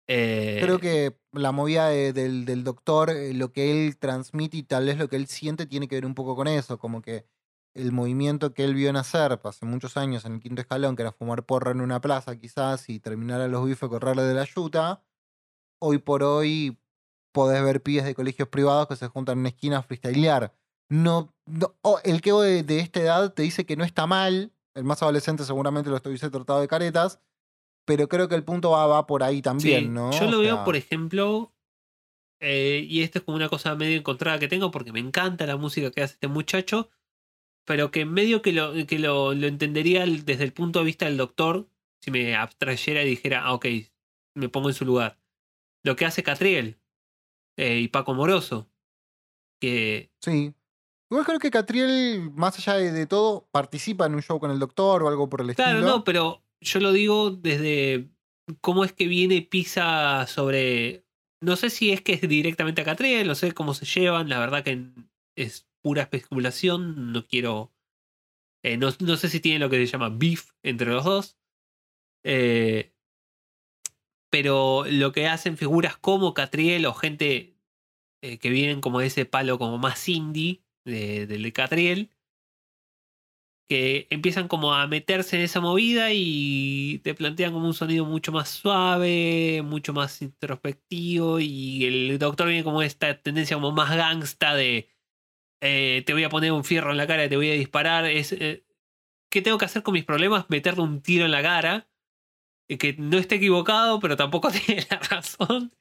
Eh, 0.07 0.59
Creo 0.61 0.79
que 0.79 1.17
la 1.31 1.51
movida 1.51 1.87
de- 1.89 2.13
del, 2.13 2.45
del 2.45 2.63
doctor, 2.63 3.09
eh, 3.09 3.33
lo 3.33 3.51
que 3.51 3.71
él 3.71 3.97
transmite 3.97 4.57
y 4.57 4.63
tal 4.63 4.85
vez 4.85 4.97
lo 4.97 5.07
que 5.09 5.15
él 5.15 5.27
siente 5.27 5.65
tiene 5.65 5.87
que 5.87 5.95
ver 5.95 6.05
un 6.05 6.15
poco 6.15 6.35
con 6.35 6.47
eso, 6.47 6.77
como 6.77 7.01
que 7.01 7.25
el 7.73 7.91
movimiento 7.91 8.53
que 8.53 8.63
él 8.63 8.75
vio 8.75 8.93
nacer 8.93 9.39
hace 9.43 9.65
muchos 9.65 9.97
años 9.97 10.25
en 10.25 10.33
el 10.33 10.39
quinto 10.39 10.61
escalón, 10.61 10.95
que 10.95 11.01
era 11.01 11.11
fumar 11.11 11.45
porra 11.45 11.71
en 11.71 11.81
una 11.81 11.99
plaza 12.01 12.35
quizás 12.37 12.87
y 12.89 12.99
terminar 12.99 13.41
a 13.41 13.47
los 13.47 13.65
bifes 13.65 13.89
correrle 13.89 14.23
de 14.23 14.35
la 14.35 14.45
yuta, 14.45 15.03
hoy 15.79 15.99
por 15.99 16.23
hoy 16.23 16.79
podés 17.33 17.63
ver 17.63 17.83
pibes 17.83 18.05
de 18.05 18.15
colegios 18.15 18.49
privados 18.49 18.87
que 18.87 18.95
se 18.97 19.07
juntan 19.09 19.33
en 19.35 19.39
una 19.41 19.49
esquina 19.49 19.79
a 19.79 19.83
freestylear. 19.83 20.55
No, 20.93 21.33
no- 21.45 21.75
oh, 21.81 21.99
el 22.03 22.21
que 22.21 22.31
de, 22.31 22.63
de 22.63 22.79
esta 22.79 22.99
edad 23.01 23.33
te 23.33 23.41
dice 23.43 23.65
que 23.65 23.75
no 23.75 23.83
está 23.83 24.05
mal, 24.05 24.51
el 24.75 24.83
más 24.83 25.01
adolescente 25.01 25.43
seguramente 25.43 25.89
lo 25.89 25.95
estuviese 25.97 26.29
tratado 26.29 26.61
de 26.61 26.67
caretas, 26.67 27.19
pero 27.85 28.07
creo 28.07 28.27
que 28.27 28.35
el 28.35 28.43
punto 28.43 28.71
va, 28.71 28.85
va 28.87 29.07
por 29.07 29.23
ahí 29.23 29.41
también, 29.41 29.85
sí, 29.85 29.89
¿no? 29.89 30.11
Yo 30.11 30.27
O 30.27 30.31
lo 30.31 30.39
veo, 30.39 30.55
sea, 30.55 30.63
por 30.65 30.75
ejemplo. 30.75 31.51
eh, 32.39 32.85
y 32.87 33.01
esto 33.01 33.19
es 33.19 33.25
como 33.25 33.37
una 33.37 33.49
cosa 33.49 33.75
medio 33.75 33.97
encontrada 33.97 34.37
que 34.39 34.47
tengo 34.47 34.69
porque 34.71 34.91
me 34.91 34.99
encanta 34.99 35.45
la 35.45 35.57
música 35.57 35.91
que 35.91 36.01
hace 36.03 36.13
este 36.13 36.27
muchacho. 36.27 36.89
Pero 37.65 37.91
que 37.91 38.05
medio 38.05 38.41
que 38.41 38.51
lo, 38.51 38.73
que 38.85 38.99
lo, 38.99 39.33
lo 39.33 39.47
entendería 39.47 40.05
desde 40.05 40.43
el 40.43 40.51
punto 40.51 40.79
de 40.79 40.85
vista 40.85 41.05
del 41.05 41.15
doctor. 41.17 41.69
Si 42.01 42.11
me 42.11 42.35
abstrayera 42.35 43.03
y 43.03 43.09
dijera, 43.09 43.45
ah, 43.45 43.53
ok, 43.53 43.65
me 44.35 44.49
pongo 44.49 44.67
en 44.67 44.75
su 44.75 44.83
lugar. 44.83 45.17
Lo 45.85 45.95
que 45.95 46.05
hace 46.05 46.23
Catriel 46.23 46.77
eh, 47.57 47.79
y 47.79 47.87
Paco 47.87 48.13
Moroso. 48.13 48.69
Que 49.61 50.11
Sí. 50.19 50.53
Igual 51.13 51.25
creo 51.27 51.37
que 51.37 51.51
Catriel, 51.51 52.31
más 52.31 52.57
allá 52.57 52.73
de, 52.79 52.91
de 52.91 53.05
todo, 53.05 53.47
participa 53.51 54.07
en 54.07 54.15
un 54.15 54.23
show 54.23 54.39
con 54.39 54.49
el 54.49 54.57
doctor 54.57 55.03
o 55.03 55.07
algo 55.07 55.29
por 55.29 55.41
el 55.41 55.53
Claro, 55.53 55.77
estilo. 55.77 55.87
no, 55.97 56.03
pero 56.03 56.41
yo 56.59 56.79
lo 56.79 56.91
digo 56.91 57.29
desde 57.29 58.09
cómo 58.61 58.83
es 58.83 58.93
que 58.93 59.05
viene 59.05 59.43
pisa 59.43 60.25
sobre. 60.25 61.05
No 61.39 61.55
sé 61.55 61.69
si 61.69 61.91
es 61.91 62.01
que 62.01 62.13
es 62.13 62.21
directamente 62.21 62.81
a 62.81 62.83
Catriel, 62.85 63.27
no 63.27 63.35
sé 63.35 63.51
cómo 63.51 63.75
se 63.75 63.85
llevan, 63.85 64.27
la 64.27 64.39
verdad 64.39 64.63
que 64.63 64.89
es 65.37 65.67
pura 65.83 66.01
especulación, 66.01 67.11
no 67.13 67.27
quiero. 67.27 67.71
eh, 68.63 68.77
no, 68.77 68.89
no 68.99 69.15
sé 69.15 69.29
si 69.29 69.39
tiene 69.39 69.59
lo 69.59 69.69
que 69.69 69.77
se 69.85 69.91
llama 69.91 70.09
beef 70.09 70.49
entre 70.63 70.89
los 70.89 71.05
dos. 71.05 71.37
Eh, 72.25 72.91
pero 74.31 74.85
lo 74.89 75.11
que 75.11 75.27
hacen 75.27 75.57
figuras 75.57 75.95
como 75.95 76.33
Catriel 76.33 76.87
o 76.87 76.95
gente 76.95 77.55
eh, 78.23 78.39
que 78.39 78.49
vienen 78.49 78.81
como 78.81 78.99
de 78.99 79.05
ese 79.07 79.25
palo 79.25 79.59
como 79.59 79.77
más 79.77 80.09
indie 80.09 80.63
de- 80.85 81.27
de 81.27 81.53
Catriel 81.53 82.11
que 83.69 84.07
empiezan 84.09 84.47
como 84.47 84.73
a 84.73 84.87
meterse 84.87 85.37
en 85.37 85.43
esa 85.43 85.61
movida 85.61 86.09
y 86.11 86.99
te 87.03 87.13
plantean 87.15 87.53
como 87.53 87.65
un 87.67 87.73
sonido 87.73 88.05
mucho 88.05 88.31
más 88.31 88.49
suave, 88.49 89.61
mucho 89.63 89.93
más 89.93 90.21
introspectivo 90.21 91.39
y 91.39 91.85
el 91.85 92.19
doctor 92.19 92.47
viene 92.49 92.63
como 92.63 92.81
esta 92.81 93.19
tendencia 93.21 93.55
como 93.57 93.71
más 93.71 93.95
gangsta 93.95 94.53
de 94.55 94.89
eh, 95.61 96.03
te 96.05 96.13
voy 96.13 96.23
a 96.25 96.29
poner 96.29 96.51
un 96.53 96.63
fierro 96.65 96.91
en 96.91 96.97
la 96.97 97.07
cara 97.07 97.29
te 97.29 97.37
voy 97.37 97.51
a 97.51 97.53
disparar. 97.55 98.05
Es, 98.05 98.33
eh, 98.33 98.65
¿Qué 99.31 99.41
tengo 99.43 99.57
que 99.59 99.65
hacer 99.65 99.83
con 99.83 99.93
mis 99.95 100.05
problemas? 100.05 100.45
Meterle 100.49 100.83
un 100.83 101.01
tiro 101.01 101.25
en 101.25 101.31
la 101.31 101.43
cara. 101.43 101.89
eh, 102.69 102.77
Que 102.77 102.93
no 102.97 103.17
esté 103.19 103.35
equivocado, 103.35 103.99
pero 104.01 104.17
tampoco 104.17 104.51
tiene 104.67 104.85
la 104.91 104.99
razón. 104.99 105.73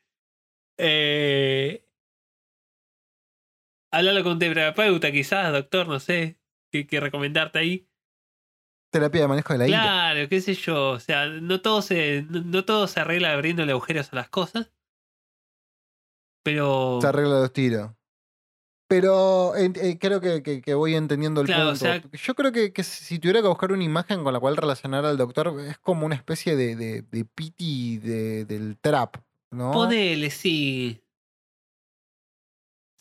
Eh, 0.78 1.86
Háblalo 3.92 4.22
con 4.22 4.32
un 4.32 4.38
terapeuta, 4.38 5.12
quizás, 5.12 5.52
doctor, 5.52 5.86
no 5.86 6.00
sé. 6.00 6.38
¿Qué, 6.70 6.86
qué 6.86 6.98
recomendarte 7.00 7.58
ahí? 7.58 7.88
Terapia 8.90 9.22
de 9.22 9.28
manejo 9.28 9.52
de 9.52 9.58
la 9.58 9.68
ira. 9.68 9.80
Claro, 9.82 10.28
qué 10.28 10.40
sé 10.40 10.54
yo. 10.54 10.90
O 10.90 11.00
sea, 11.00 11.26
no 11.28 11.60
todo 11.60 11.82
se, 11.82 12.22
no, 12.28 12.40
no 12.42 12.64
todo 12.64 12.86
se 12.86 13.00
arregla 13.00 13.32
abriéndole 13.32 13.72
agujeros 13.72 14.12
a 14.12 14.16
las 14.16 14.28
cosas. 14.28 14.72
Pero. 16.42 16.98
Se 17.00 17.06
arregla 17.06 17.40
los 17.40 17.52
tiros. 17.52 17.90
Pero 18.88 19.56
eh, 19.56 19.98
creo 19.98 20.20
que, 20.20 20.42
que- 20.42 20.60
que 20.60 20.74
voy 20.74 20.94
entendiendo 20.94 21.40
el 21.40 21.46
Claro, 21.46 21.68
o 21.68 21.70
punto. 21.70 21.78
sea- 21.84 22.02
Yo 22.12 22.34
creo 22.34 22.52
que, 22.52 22.72
que 22.74 22.82
si 22.82 23.18
tuviera 23.18 23.40
que 23.40 23.48
buscar 23.48 23.72
una 23.72 23.84
imagen 23.84 24.22
con 24.22 24.34
la 24.34 24.40
cual 24.40 24.56
relacionar 24.56 25.06
al 25.06 25.16
doctor, 25.16 25.54
es 25.66 25.78
como 25.78 26.04
una 26.04 26.14
especie 26.14 26.56
de, 26.56 26.76
de, 26.76 27.02
de 27.02 27.24
piti 27.24 27.96
de- 27.98 28.44
del 28.44 28.76
trap, 28.78 29.16
¿no? 29.50 29.72
Ponele, 29.72 30.28
sí. 30.28 31.01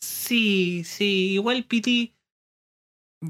Sí, 0.02 0.82
sí. 0.84 1.34
Igual 1.34 1.64
Piti. 1.64 2.14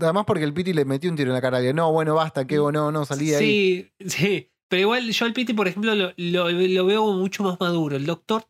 Además 0.00 0.24
porque 0.26 0.44
el 0.44 0.54
piti 0.54 0.72
le 0.72 0.86
metió 0.86 1.10
un 1.10 1.16
tiro 1.16 1.28
en 1.30 1.34
la 1.34 1.42
cara 1.42 1.56
a 1.56 1.58
alguien. 1.58 1.76
No, 1.76 1.92
bueno, 1.92 2.14
basta, 2.14 2.46
que 2.46 2.56
no, 2.56 2.72
no, 2.72 3.04
salí 3.04 3.26
de 3.28 3.36
ahí. 3.36 3.44
Sí, 3.44 3.92
sí. 4.08 4.48
Pero 4.68 4.80
igual 4.80 5.10
yo 5.10 5.26
al 5.26 5.34
Piti, 5.34 5.52
por 5.52 5.68
ejemplo, 5.68 5.94
lo, 5.94 6.14
lo- 6.16 6.50
lo 6.50 6.86
veo 6.86 7.12
mucho 7.12 7.42
más 7.42 7.60
maduro. 7.60 7.94
El 7.96 8.06
doctor 8.06 8.48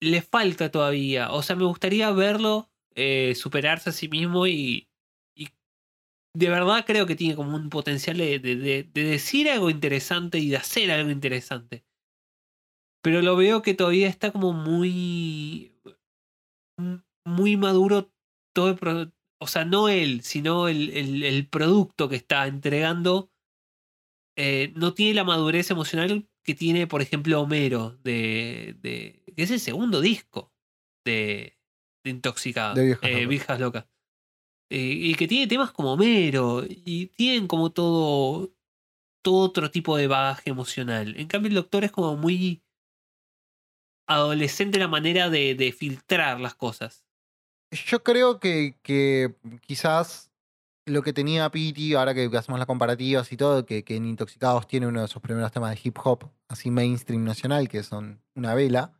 le 0.00 0.22
falta 0.22 0.70
todavía. 0.70 1.32
O 1.32 1.42
sea, 1.42 1.56
me 1.56 1.64
gustaría 1.64 2.12
verlo 2.12 2.70
eh, 2.94 3.34
superarse 3.34 3.90
a 3.90 3.92
sí 3.92 4.08
mismo 4.08 4.46
y, 4.46 4.88
y 5.34 5.48
de 6.32 6.48
verdad 6.48 6.84
creo 6.86 7.06
que 7.06 7.16
tiene 7.16 7.34
como 7.34 7.56
un 7.56 7.70
potencial 7.70 8.18
de, 8.18 8.38
de- 8.38 8.54
de- 8.54 8.84
de 8.84 9.02
decir 9.04 9.50
algo 9.50 9.68
interesante 9.68 10.38
y 10.38 10.48
de 10.50 10.58
hacer 10.58 10.92
algo 10.92 11.10
interesante. 11.10 11.84
Pero 13.02 13.20
lo 13.20 13.34
veo 13.36 13.62
que 13.62 13.74
todavía 13.74 14.08
está 14.08 14.30
como 14.30 14.52
muy. 14.52 15.73
Muy 17.24 17.56
maduro 17.56 18.12
todo 18.54 18.70
el 18.70 19.12
O 19.40 19.46
sea, 19.46 19.64
no 19.64 19.88
él, 19.88 20.22
sino 20.22 20.68
el, 20.68 20.90
el- 20.90 21.22
el 21.22 21.48
producto 21.48 22.08
que 22.08 22.16
está 22.16 22.46
entregando. 22.46 23.30
eh, 24.36 24.72
no 24.74 24.94
tiene 24.94 25.14
la 25.14 25.24
madurez 25.24 25.70
emocional 25.70 26.28
que 26.42 26.54
tiene, 26.54 26.86
por 26.86 27.00
ejemplo, 27.02 27.40
Homero, 27.40 27.96
de, 28.02 28.76
de 28.80 29.22
que 29.34 29.42
es 29.44 29.50
el 29.50 29.60
segundo 29.60 30.00
disco 30.00 30.52
de, 31.04 31.56
de 32.04 32.10
Intoxicado, 32.10 32.74
De 32.74 32.84
Viejas 32.86 33.04
eh, 33.04 33.12
Locas. 33.12 33.28
Viejas 33.28 33.60
Locas. 33.60 33.86
Eh, 34.70 34.92
y 35.02 35.14
que 35.14 35.28
tiene 35.28 35.46
temas 35.46 35.70
como 35.72 35.92
Homero, 35.92 36.64
y 36.68 37.06
tienen 37.08 37.46
como 37.46 37.70
todo, 37.70 38.52
todo 39.22 39.36
otro 39.44 39.70
tipo 39.70 39.96
de 39.96 40.08
bagaje 40.08 40.50
emocional. 40.50 41.14
En 41.16 41.28
cambio, 41.28 41.48
el 41.48 41.54
doctor 41.54 41.84
es 41.84 41.92
como 41.92 42.16
muy 42.16 42.63
adolescente 44.06 44.78
la 44.78 44.88
manera 44.88 45.30
de, 45.30 45.54
de 45.54 45.72
filtrar 45.72 46.40
las 46.40 46.54
cosas. 46.54 47.04
Yo 47.70 48.02
creo 48.02 48.38
que, 48.38 48.76
que 48.82 49.34
quizás 49.60 50.30
lo 50.86 51.02
que 51.02 51.12
tenía 51.12 51.50
Piti, 51.50 51.94
ahora 51.94 52.14
que 52.14 52.30
hacemos 52.36 52.58
las 52.58 52.66
comparativas 52.66 53.32
y 53.32 53.36
todo, 53.36 53.64
que, 53.64 53.84
que 53.84 53.96
en 53.96 54.04
Intoxicados 54.04 54.66
tiene 54.68 54.86
uno 54.86 55.00
de 55.00 55.08
sus 55.08 55.22
primeros 55.22 55.50
temas 55.50 55.74
de 55.74 55.80
hip 55.82 55.96
hop, 56.04 56.28
así 56.48 56.70
mainstream 56.70 57.24
nacional, 57.24 57.68
que 57.68 57.82
son 57.82 58.20
una 58.34 58.54
vela. 58.54 58.92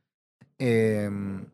em, 0.59 1.45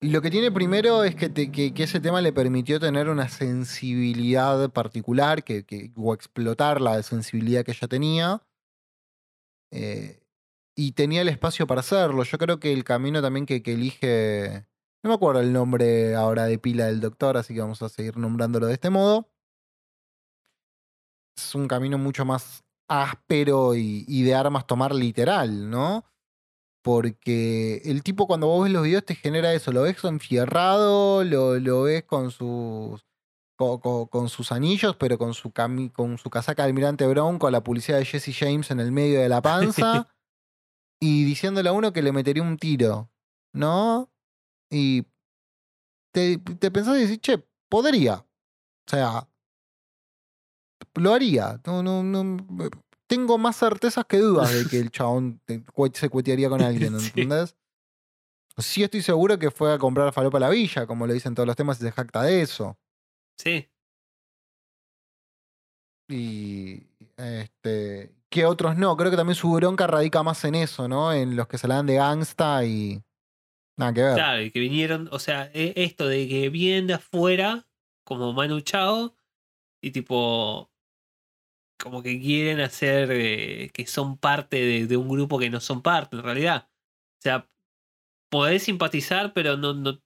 lo 0.00 0.22
que 0.22 0.30
tiene 0.30 0.50
primero 0.52 1.04
es 1.04 1.14
que, 1.16 1.32
que- 1.32 1.72
ese 1.82 2.00
tema 2.00 2.20
le 2.20 2.32
permitió 2.32 2.78
tener 2.80 3.08
una 3.08 3.28
sensibilidad 3.28 4.70
particular, 4.70 5.42
que- 5.44 5.92
o 5.96 6.14
explotar 6.14 6.80
la 6.80 7.02
sensibilidad 7.02 7.64
que 7.64 7.72
ella 7.72 7.88
tenía. 7.88 8.42
eh, 9.70 10.20
y 10.80 10.92
tenía 10.92 11.22
el 11.22 11.28
espacio 11.28 11.66
para 11.66 11.80
hacerlo. 11.80 12.22
Yo 12.22 12.38
creo 12.38 12.60
que 12.60 12.72
el 12.72 12.84
camino 12.84 13.20
también 13.20 13.46
que, 13.46 13.64
que 13.64 13.72
elige. 13.72 14.64
No 15.02 15.10
me 15.10 15.14
acuerdo 15.14 15.40
el 15.40 15.52
nombre 15.52 16.14
ahora 16.14 16.44
de 16.44 16.56
pila 16.60 16.86
del 16.86 17.00
doctor, 17.00 17.36
así 17.36 17.52
que 17.52 17.60
vamos 17.60 17.82
a 17.82 17.88
seguir 17.88 18.16
nombrándolo 18.16 18.66
de 18.66 18.74
este 18.74 18.88
modo. 18.88 19.28
Es 21.36 21.52
un 21.56 21.66
camino 21.66 21.98
mucho 21.98 22.24
más 22.24 22.62
áspero 22.88 23.74
y, 23.74 24.04
y 24.06 24.22
de 24.22 24.36
armas 24.36 24.68
tomar 24.68 24.94
literal, 24.94 25.68
¿no? 25.68 26.04
Porque 26.84 27.82
el 27.84 28.04
tipo 28.04 28.28
cuando 28.28 28.46
vos 28.46 28.62
ves 28.62 28.72
los 28.72 28.84
videos 28.84 29.04
te 29.04 29.16
genera 29.16 29.52
eso, 29.54 29.72
lo 29.72 29.82
ves 29.82 30.02
enfierrado, 30.04 31.24
lo, 31.24 31.58
lo 31.58 31.82
ves 31.82 32.04
con 32.04 32.30
sus 32.30 33.04
co- 33.56 33.80
co- 33.80 34.06
con, 34.06 34.28
sus 34.28 34.52
anillos, 34.52 34.94
pero 34.96 35.18
con 35.18 35.34
su, 35.34 35.50
cami- 35.50 35.90
con 35.92 36.18
su 36.18 36.30
casaca 36.30 36.62
de 36.62 36.68
almirante 36.68 37.04
Brown, 37.08 37.38
con 37.40 37.50
la 37.50 37.64
publicidad 37.64 37.98
de 37.98 38.04
Jesse 38.04 38.32
James 38.32 38.70
en 38.70 38.78
el 38.78 38.92
medio 38.92 39.20
de 39.20 39.28
la 39.28 39.42
panza, 39.42 40.08
y 41.00 41.24
diciéndole 41.24 41.68
a 41.68 41.72
uno 41.72 41.92
que 41.92 42.02
le 42.02 42.12
metería 42.12 42.42
un 42.42 42.56
tiro, 42.56 43.10
¿no? 43.52 44.10
Y 44.70 45.06
te, 46.12 46.38
te 46.38 46.70
pensás 46.70 46.96
y 46.98 47.02
decís, 47.02 47.20
che, 47.20 47.44
podría. 47.68 48.14
O 48.16 48.90
sea, 48.90 49.28
lo 50.94 51.14
haría. 51.14 51.60
No, 51.66 51.82
no, 51.82 52.02
no, 52.02 52.36
tengo 53.06 53.38
más 53.38 53.56
certezas 53.56 54.04
que 54.06 54.18
dudas 54.18 54.52
de 54.52 54.66
que 54.68 54.78
el 54.78 54.90
chabón 54.90 55.40
te- 55.44 55.64
se 55.94 56.08
cuetearía 56.08 56.48
con 56.48 56.62
alguien. 56.62 56.94
¿entendés? 56.98 57.56
Sí 58.58 58.82
estoy 58.82 59.02
seguro 59.02 59.38
que 59.38 59.50
fue 59.52 59.72
a 59.72 59.78
comprar 59.78 60.12
falopa 60.12 60.38
a 60.38 60.40
la 60.40 60.50
villa, 60.50 60.86
como 60.86 61.06
lo 61.06 61.12
dicen 61.12 61.34
todos 61.34 61.46
los 61.46 61.54
temas 61.56 61.80
y 61.80 61.84
se 61.84 61.92
jacta 61.92 62.22
de 62.22 62.42
eso. 62.42 62.76
Sí. 63.38 63.68
Y 66.10 66.86
este 67.16 68.14
que 68.30 68.44
otros 68.44 68.76
no. 68.76 68.96
Creo 68.96 69.10
que 69.10 69.16
también 69.16 69.34
su 69.36 69.50
bronca 69.52 69.86
radica 69.86 70.22
más 70.22 70.44
en 70.44 70.54
eso, 70.54 70.88
¿no? 70.88 71.12
En 71.12 71.36
los 71.36 71.48
que 71.48 71.58
se 71.58 71.68
la 71.68 71.76
dan 71.76 71.86
de 71.86 71.94
gangsta 71.94 72.64
y. 72.64 73.02
Nada 73.76 73.94
que 73.94 74.02
ver. 74.02 74.14
Claro, 74.14 74.42
y 74.42 74.50
que 74.50 74.60
vinieron, 74.60 75.08
o 75.12 75.18
sea, 75.18 75.50
e- 75.54 75.72
esto 75.76 76.08
de 76.08 76.28
que 76.28 76.48
vienen 76.50 76.88
de 76.88 76.94
afuera, 76.94 77.66
como 78.04 78.32
Manu 78.32 78.60
Chao, 78.60 79.14
y 79.80 79.92
tipo, 79.92 80.70
como 81.78 82.02
que 82.02 82.20
quieren 82.20 82.60
hacer 82.60 83.10
eh, 83.12 83.70
que 83.72 83.86
son 83.86 84.18
parte 84.18 84.56
de, 84.56 84.86
de 84.86 84.96
un 84.96 85.08
grupo 85.08 85.38
que 85.38 85.48
no 85.48 85.60
son 85.60 85.82
parte, 85.82 86.16
en 86.16 86.24
realidad. 86.24 86.68
O 87.18 87.22
sea, 87.22 87.48
podés 88.30 88.64
simpatizar, 88.64 89.32
pero 89.32 89.56
no, 89.56 89.74
no, 89.74 90.02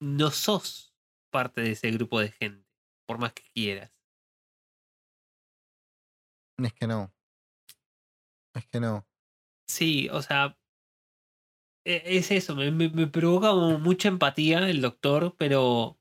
no 0.00 0.30
sos 0.30 0.94
parte 1.30 1.60
de 1.60 1.72
ese 1.72 1.90
grupo 1.90 2.20
de 2.20 2.30
gente, 2.30 2.66
por 3.06 3.18
más 3.18 3.32
que 3.32 3.42
quieras. 3.52 3.92
Es 6.58 6.72
que 6.72 6.86
no. 6.86 7.12
Es 8.58 8.66
que 8.66 8.80
no. 8.80 9.06
Sí, 9.68 10.08
o 10.10 10.20
sea, 10.20 10.58
e- 11.84 12.02
es 12.04 12.30
eso, 12.30 12.56
me, 12.56 12.70
me- 12.70 12.88
me 12.90 13.06
provoca 13.06 13.50
como 13.50 13.78
mucha 13.78 14.08
empatía 14.08 14.68
el 14.68 14.80
doctor, 14.80 15.34
pero 15.38 15.98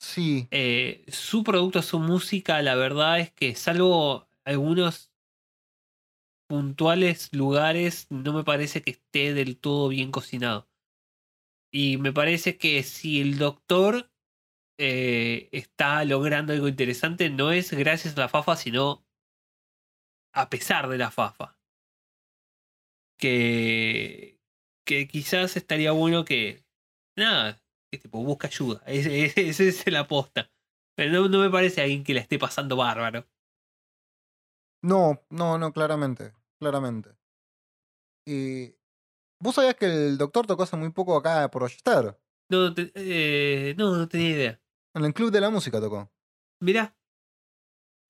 Sí. 0.00 0.48
eh, 0.50 1.04
su 1.08 1.44
producto, 1.44 1.82
su 1.82 1.98
música, 2.00 2.60
la 2.62 2.74
verdad 2.74 3.20
es 3.20 3.30
que 3.32 3.54
salvo 3.54 4.28
algunos 4.44 5.12
puntuales 6.48 7.32
lugares, 7.32 8.08
no 8.10 8.32
me 8.32 8.42
parece 8.42 8.82
que 8.82 8.90
esté 8.92 9.32
del 9.34 9.58
todo 9.58 9.88
bien 9.88 10.10
cocinado. 10.10 10.68
Y 11.72 11.98
me 11.98 12.12
parece 12.12 12.58
que 12.58 12.82
si 12.82 13.20
el 13.20 13.38
doctor 13.38 14.10
eh, 14.78 15.48
está 15.52 16.04
logrando 16.04 16.52
algo 16.52 16.66
interesante, 16.66 17.30
no 17.30 17.52
es 17.52 17.70
gracias 17.72 18.16
a 18.16 18.20
la 18.22 18.28
Fafa, 18.28 18.56
sino 18.56 19.06
a 20.32 20.48
pesar 20.50 20.88
de 20.88 20.98
la 20.98 21.10
Fafa. 21.10 21.59
Que, 23.20 24.40
que 24.86 25.06
quizás 25.06 25.56
estaría 25.56 25.92
bueno 25.92 26.24
que, 26.24 26.64
nada, 27.16 27.60
que 27.92 27.98
tipo 27.98 28.24
busca 28.24 28.48
ayuda. 28.48 28.82
Ese 28.86 29.68
es 29.68 29.86
la 29.90 30.00
aposta. 30.00 30.50
Pero 30.96 31.12
no, 31.12 31.28
no 31.28 31.38
me 31.40 31.50
parece 31.50 31.82
alguien 31.82 32.02
que 32.04 32.14
la 32.14 32.20
esté 32.20 32.38
pasando 32.38 32.76
bárbaro. 32.76 33.26
No, 34.82 35.22
no, 35.30 35.58
no, 35.58 35.72
claramente. 35.72 36.32
Claramente. 36.58 37.10
Y. 38.26 38.74
¿Vos 39.42 39.54
sabías 39.54 39.74
que 39.76 39.86
el 39.86 40.18
doctor 40.18 40.46
tocó 40.46 40.64
hace 40.64 40.76
muy 40.76 40.90
poco 40.90 41.16
acá 41.16 41.50
por 41.50 41.62
Rochester? 41.62 42.18
No, 42.50 42.58
no 42.68 42.74
te- 42.74 42.92
eh, 42.94 43.74
no, 43.78 43.96
no 43.96 44.08
tenía 44.08 44.30
idea. 44.30 44.60
En 44.94 45.04
el 45.04 45.14
Club 45.14 45.30
de 45.30 45.40
la 45.40 45.48
Música 45.50 45.80
tocó. 45.80 46.10
Mirá. 46.60 46.94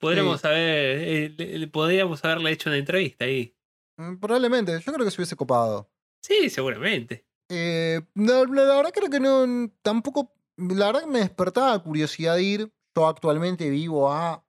Podríamos 0.00 0.40
Sí. 0.40 0.46
haber, 0.48 0.98
eh, 1.30 1.68
podríamos 1.68 2.24
haberle 2.24 2.50
hecho 2.52 2.70
una 2.70 2.78
entrevista 2.78 3.26
ahí. 3.26 3.54
Mm, 4.00 4.16
Probablemente, 4.18 4.72
yo 4.80 4.92
creo 4.92 5.04
que 5.04 5.10
se 5.10 5.20
hubiese 5.20 5.36
copado. 5.36 5.90
Sí, 6.22 6.48
seguramente. 6.48 7.26
Eh, 7.50 8.00
la, 8.14 8.44
la- 8.44 8.64
la 8.64 8.76
verdad 8.76 8.92
creo 8.94 9.10
que 9.10 9.20
no, 9.20 9.70
tampoco, 9.82 10.32
la 10.56 10.86
verdad 10.86 11.00
que 11.02 11.06
me 11.10 11.18
despertaba 11.20 11.82
curiosidad 11.82 12.36
de 12.36 12.42
ir. 12.42 12.72
Yo 12.96 13.06
actualmente 13.06 13.68
vivo 13.70 14.10
a 14.12 14.44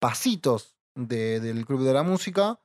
pasitos 0.00 0.76
de- 0.94 1.40
del 1.40 1.64
Club 1.66 1.82
de 1.82 1.92
la 1.92 2.02
Música. 2.02 2.60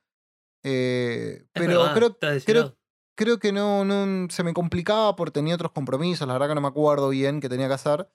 eh, 0.63 1.45
pero 1.53 1.79
verdad, 1.79 1.93
creo, 1.93 2.17
lesionado. 2.33 2.77
creo 3.15 3.39
que 3.39 3.51
no, 3.53 3.85
no, 3.85 4.29
se 4.29 4.43
me 4.43 4.53
complicaba 4.53 5.15
porque 5.15 5.31
tenía 5.39 5.55
otros 5.55 5.71
compromisos, 5.71 6.27
la 6.27 6.33
verdad 6.33 6.49
que 6.49 6.55
no 6.55 6.61
me 6.61 6.67
acuerdo 6.67 7.09
bien 7.09 7.39
qué 7.39 7.47
tenía 7.49 7.67
que 7.67 7.73
hacer. 7.75 8.09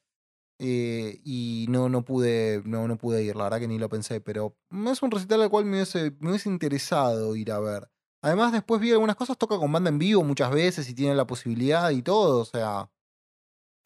eh, 0.61 1.21
y 1.25 1.67
no, 1.71 1.89
no 1.89 2.05
pude, 2.05 2.63
no, 2.65 2.87
no 2.89 2.97
pude 2.99 3.23
ir, 3.25 3.35
la 3.37 3.45
verdad 3.45 3.61
que 3.61 3.69
ni 3.69 3.79
lo 3.79 3.89
pensé, 3.89 4.21
pero 4.21 4.57
es 4.91 5.03
un 5.03 5.11
recital 5.11 5.43
al 5.43 5.51
cual 5.51 5.65
me 5.65 5.73
hubiese, 5.79 6.13
me 6.21 6.31
hubiese 6.31 6.49
interesado 6.51 7.35
ir 7.37 7.51
a 7.53 7.61
ver. 7.61 7.91
Además, 8.25 8.53
después 8.53 8.81
vi 8.81 8.91
algunas 8.91 9.17
cosas, 9.17 9.37
toca 9.37 9.59
con 9.59 9.71
banda 9.71 9.91
en 9.91 9.99
vivo 9.99 10.25
muchas 10.25 10.51
veces 10.51 10.89
y 10.89 10.95
tiene 10.95 11.15
la 11.15 11.27
posibilidad 11.27 11.91
y 11.91 12.01
todo, 12.01 12.41
o 12.41 12.45
sea. 12.47 12.91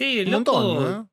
Sí, 0.01 0.20
Un 0.20 0.31
loco 0.31 0.52
montón, 0.52 0.93
¿eh? 1.02 1.09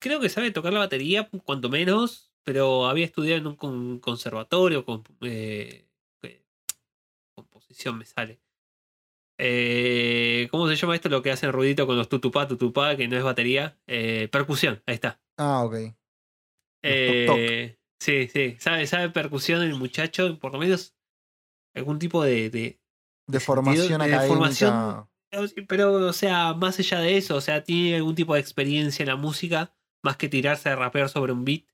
creo 0.00 0.18
que 0.18 0.30
sabe 0.30 0.50
tocar 0.50 0.72
la 0.72 0.78
batería, 0.78 1.28
cuanto 1.44 1.68
menos, 1.68 2.32
pero 2.42 2.86
había 2.86 3.04
estudiado 3.04 3.38
en 3.38 3.46
un 3.48 3.56
con- 3.56 3.98
conservatorio, 3.98 4.86
con, 4.86 5.04
eh, 5.20 5.86
eh, 6.22 6.42
composición 7.36 7.98
me 7.98 8.06
sale. 8.06 8.40
Eh, 9.38 10.48
¿Cómo 10.50 10.68
se 10.68 10.76
llama 10.76 10.94
esto? 10.94 11.10
Lo 11.10 11.20
que 11.20 11.32
hacen 11.32 11.52
ruidito 11.52 11.86
con 11.86 11.96
los 11.98 12.08
tutupá, 12.08 12.48
tutupá, 12.48 12.96
que 12.96 13.08
no 13.08 13.16
es 13.18 13.24
batería. 13.24 13.78
Eh, 13.86 14.28
percusión, 14.32 14.82
ahí 14.86 14.94
está. 14.94 15.20
Ah, 15.36 15.64
ok. 15.64 15.74
Eh, 16.84 17.76
sí, 18.00 18.28
sí, 18.28 18.56
sabe, 18.58 18.86
sabe 18.86 19.10
percusión 19.10 19.62
el 19.62 19.74
muchacho, 19.74 20.38
por 20.38 20.52
lo 20.52 20.58
menos 20.58 20.96
algún 21.74 21.98
tipo 21.98 22.22
de, 22.22 22.50
de- 22.50 22.80
formación 23.40 23.98
de 23.98 24.04
académica. 24.06 24.28
formación 24.28 25.06
pero, 25.66 25.94
o 25.94 26.12
sea, 26.12 26.52
más 26.52 26.78
allá 26.78 27.00
de 27.00 27.16
eso, 27.16 27.36
o 27.36 27.40
sea, 27.40 27.64
tiene 27.64 27.96
algún 27.96 28.14
tipo 28.14 28.34
de 28.34 28.40
experiencia 28.40 29.02
en 29.02 29.08
la 29.08 29.16
música, 29.16 29.74
más 30.04 30.16
que 30.16 30.28
tirarse 30.28 30.68
a 30.68 30.76
rapear 30.76 31.08
sobre 31.08 31.32
un 31.32 31.44
beat. 31.44 31.64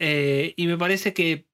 Eh, 0.00 0.54
y 0.56 0.66
me 0.66 0.76
parece 0.76 1.14
que 1.14 1.48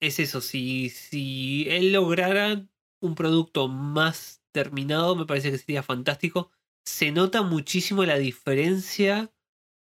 es 0.00 0.18
eso, 0.18 0.40
si, 0.40 0.90
si 0.90 1.66
él 1.68 1.92
lograra 1.92 2.66
un 3.00 3.14
producto 3.14 3.68
más 3.68 4.42
terminado, 4.52 5.14
me 5.16 5.26
parece 5.26 5.50
que 5.50 5.58
sería 5.58 5.82
fantástico. 5.82 6.50
Se 6.84 7.12
nota 7.12 7.42
muchísimo 7.42 8.04
la 8.04 8.18
diferencia, 8.18 9.32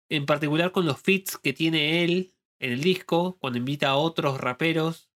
en 0.08 0.26
particular 0.26 0.72
con 0.72 0.86
los 0.86 1.00
feats 1.00 1.38
que 1.38 1.52
tiene 1.52 2.04
él 2.04 2.34
en 2.60 2.72
el 2.72 2.82
disco, 2.82 3.36
cuando 3.40 3.58
invita 3.58 3.88
a 3.88 3.96
otros 3.96 4.40
raperos. 4.40 5.09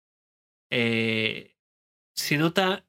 Eh, 0.75 1.55
se 2.17 2.39
nota 2.39 2.87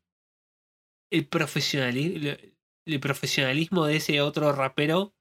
el, 1.12 1.30
profesionali- 1.30 2.56
el 2.88 3.00
profesionalismo 3.00 3.86
de 3.86 3.98
ese 3.98 4.22
otro 4.22 4.54
rapero 4.54 5.14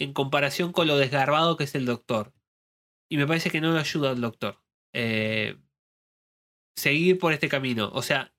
en 0.00 0.12
comparación 0.12 0.72
con 0.72 0.86
lo 0.86 0.96
desgarbado 0.96 1.56
que 1.56 1.64
es 1.64 1.74
el 1.74 1.84
doctor. 1.84 2.32
Y 3.10 3.18
me 3.18 3.26
parece 3.26 3.50
que 3.50 3.60
no 3.60 3.72
lo 3.72 3.78
ayuda 3.78 4.10
al 4.10 4.20
doctor. 4.20 4.62
Eh, 4.94 5.58
seguir 6.76 7.18
por 7.18 7.32
este 7.32 7.48
camino. 7.48 7.90
O 7.92 8.02
sea, 8.02 8.34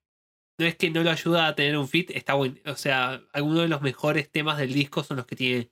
no 0.60 0.66
es 0.66 0.76
que 0.76 0.90
no 0.90 1.04
lo 1.04 1.12
ayuda 1.12 1.48
a 1.48 1.56
tener 1.56 1.78
un 1.78 1.88
fit, 1.88 2.10
está 2.12 2.34
bueno. 2.34 2.60
O 2.66 2.76
sea, 2.76 3.24
algunos 3.32 3.62
de 3.62 3.68
los 3.70 3.82
mejores 3.82 4.32
temas 4.32 4.58
del 4.58 4.74
disco 4.74 5.04
son 5.04 5.18
los 5.18 5.28
que 5.28 5.36
tiene 5.36 5.72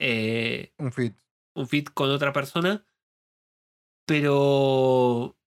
eh, 0.00 0.72
Un 0.78 0.90
fit. 0.92 1.16
un 1.54 1.68
fit 1.68 1.90
con 1.92 2.10
otra 2.10 2.32
persona. 2.32 2.84
Pero 4.06 5.38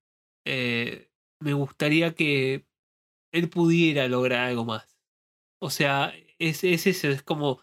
eh, 0.45 1.11
me 1.39 1.53
gustaría 1.53 2.15
que 2.15 2.67
él 3.33 3.49
pudiera 3.49 4.07
lograr 4.07 4.47
algo 4.47 4.65
más. 4.65 4.97
O 5.61 5.69
sea, 5.69 6.13
es, 6.39 6.63
es 6.63 6.87
eso, 6.87 7.09
es 7.09 7.23
como. 7.23 7.61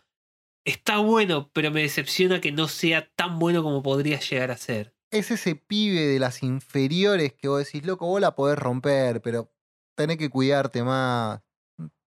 Está 0.64 0.98
bueno, 0.98 1.50
pero 1.52 1.70
me 1.72 1.82
decepciona 1.82 2.40
que 2.40 2.52
no 2.52 2.68
sea 2.68 3.10
tan 3.14 3.38
bueno 3.38 3.62
como 3.62 3.82
podría 3.82 4.20
llegar 4.20 4.50
a 4.52 4.56
ser. 4.58 4.94
Es 5.10 5.30
ese 5.30 5.56
pibe 5.56 6.00
de 6.06 6.18
las 6.18 6.42
inferiores 6.42 7.34
que 7.34 7.48
vos 7.48 7.64
decís, 7.64 7.84
loco, 7.86 8.06
vos 8.06 8.20
la 8.20 8.34
podés 8.34 8.58
romper, 8.58 9.20
pero 9.22 9.52
tenés 9.96 10.18
que 10.18 10.30
cuidarte 10.30 10.82
más. 10.82 11.42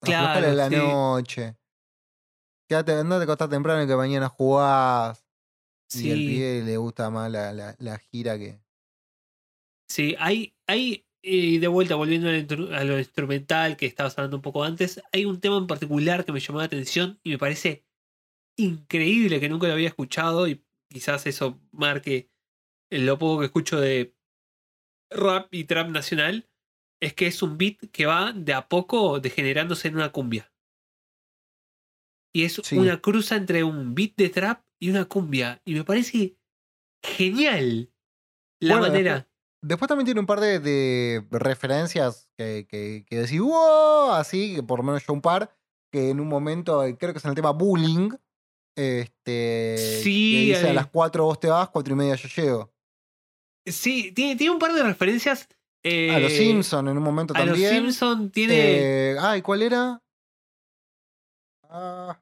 Claro, 0.02 0.54
la 0.54 0.70
sí. 0.70 0.76
noche. 0.76 1.58
Quédate, 2.68 2.94
andate 2.94 3.22
a 3.24 3.26
acostar 3.26 3.50
temprano 3.50 3.88
que 3.88 3.96
mañana 3.96 4.30
jugás. 4.30 5.24
Y 5.94 6.12
al 6.12 6.18
Sí, 6.22 6.26
pibe 6.26 6.64
le 6.64 6.78
gusta 6.78 7.10
más 7.10 7.32
la, 7.32 7.54
la- 7.54 7.76
la 7.80 7.98
gira 8.00 8.38
que. 8.38 8.62
sí, 9.88 10.16
hay, 10.20 10.56
hay 10.68 11.05
y 11.26 11.58
de 11.60 11.68
vuelta, 11.68 11.96
volviendo 11.96 12.30
a 12.30 12.84
lo 12.84 13.00
instrumental 13.00 13.78
que 13.78 13.88
estabas 13.88 14.18
hablando 14.18 14.38
un 14.38 14.44
poco 14.44 14.64
antes, 14.64 15.02
hay 15.12 15.26
un 15.26 15.40
tema 15.42 15.58
en 15.58 15.68
particular 15.68 16.26
que 16.26 16.32
me 16.32 16.40
llamó 16.40 16.60
la 16.60 16.66
atención 16.66 17.20
y 17.24 17.32
me 17.32 17.38
parece 17.40 17.86
increíble 18.58 19.40
que 19.40 19.50
nunca 19.50 19.68
lo 19.68 19.74
había 19.74 19.90
escuchado 19.90 20.48
y 20.48 20.66
quizás 20.90 21.28
eso 21.28 21.62
marque 21.72 22.32
lo 22.92 23.18
poco 23.20 23.40
que 23.40 23.46
escucho 23.48 23.80
de 23.82 24.16
rap 25.12 25.54
y 25.54 25.66
trap 25.66 25.90
nacional, 25.90 26.50
es 27.02 27.14
que 27.14 27.28
es 27.28 27.42
un 27.44 27.58
beat 27.58 27.92
que 27.92 28.06
va 28.06 28.34
de 28.34 28.54
a 28.54 28.68
poco 28.70 29.20
degenerándose 29.20 29.88
en 29.90 29.96
una 29.96 30.12
cumbia. 30.12 30.52
Y 32.34 32.44
es 32.44 32.62
Sí. 32.62 32.78
una 32.78 33.02
cruza 33.02 33.36
entre 33.38 33.64
un 33.64 33.96
beat 33.96 34.14
de 34.18 34.30
trap 34.30 34.66
y 34.80 34.90
una 34.90 35.06
cumbia. 35.06 35.62
Y 35.66 35.74
me 35.76 35.84
parece 35.84 36.38
genial 37.04 37.94
la 38.62 38.78
Bueno, 38.78 38.88
manera. 38.88 39.14
Después 39.14 39.35
también 39.88 40.06
tiene 40.06 40.20
un 40.20 40.26
par 40.26 40.40
de, 40.40 40.60
de 40.60 41.26
referencias 41.32 42.30
que, 42.38 42.68
que, 42.70 43.06
que 43.08 43.18
decís, 43.18 43.40
wow, 43.40 44.12
así, 44.12 44.56
que 44.56 44.64
por 44.64 44.80
lo 44.80 44.84
menos 44.84 45.06
yo 45.06 45.14
un 45.14 45.22
par, 45.22 45.56
que 45.92 46.10
en 46.10 46.20
un 46.20 46.28
momento, 46.28 46.84
eh, 46.84 46.98
creo 46.98 47.14
que 47.14 47.20
es 47.20 47.26
en 47.26 47.30
el 47.30 47.36
tema 47.36 47.52
bullying, 47.52 48.12
este, 48.76 49.76
Sí, 50.04 50.34
que 50.34 50.54
dice 50.54 50.68
eh. 50.68 50.72
a 50.72 50.74
las 50.74 50.88
4 50.88 51.24
vos 51.24 51.40
te 51.40 51.48
vas, 51.48 51.70
4 51.70 51.94
y 51.94 51.98
media 51.98 52.16
yo 52.16 52.28
llego. 52.28 52.74
Sí, 53.66 54.12
tiene, 54.12 54.36
tiene 54.36 54.54
un 54.54 54.60
par 54.60 54.74
de 54.74 54.84
referencias. 54.84 55.48
a 55.84 56.20
los 56.20 56.32
eh, 56.32 56.38
Simpson 56.38 56.88
en 56.90 56.98
un 56.98 57.04
momento 57.04 57.34
A 57.34 57.40
los 57.40 57.48
también. 57.50 57.72
Simpson 57.72 58.30
tiene. 58.32 58.54
Eh, 58.58 59.18
ay, 59.20 59.42
¿cuál 59.42 59.62
era? 59.62 60.04
Ah. 61.70 62.22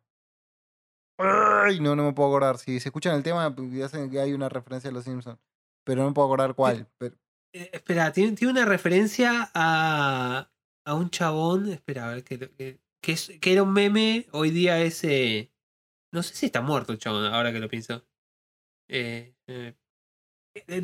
Ay, 1.17 1.79
no, 1.79 1.95
no 1.95 2.03
me 2.03 2.13
puedo 2.13 2.29
acordar. 2.29 2.57
Si 2.57 2.79
se 2.79 2.89
escuchan 2.89 3.15
el 3.15 3.23
tema, 3.23 3.53
hacen 3.83 4.09
que 4.09 4.19
hay 4.19 4.33
una 4.33 4.49
referencia 4.49 4.89
a 4.89 4.93
los 4.93 5.03
Simpsons. 5.03 5.39
Pero 5.83 6.01
no 6.01 6.09
me 6.09 6.13
puedo 6.13 6.27
acordar 6.27 6.55
cuál. 6.55 6.87
Pero, 6.97 7.15
Eh, 7.53 7.69
espera, 7.73 8.11
tiene, 8.11 8.33
tiene 8.35 8.51
una 8.53 8.65
referencia 8.65 9.51
a, 9.53 10.51
a 10.85 10.93
un 10.95 11.09
chabón. 11.09 11.69
Espera, 11.69 12.09
a 12.09 12.13
ver, 12.15 12.23
que, 12.23 12.39
que, 12.39 12.79
que, 13.01 13.11
es- 13.11 13.31
que 13.39 13.53
era 13.53 13.63
un 13.63 13.73
meme. 13.73 14.27
Hoy 14.31 14.49
día 14.49 14.81
es. 14.81 15.03
eh, 15.03 15.51
no 16.11 16.23
sé 16.23 16.35
si 16.35 16.45
está 16.47 16.61
muerto 16.61 16.91
el 16.93 16.99
chabón, 16.99 17.25
ahora 17.25 17.51
que 17.51 17.59
lo 17.59 17.69
pienso. 17.69 18.05
Eh, 18.89 19.35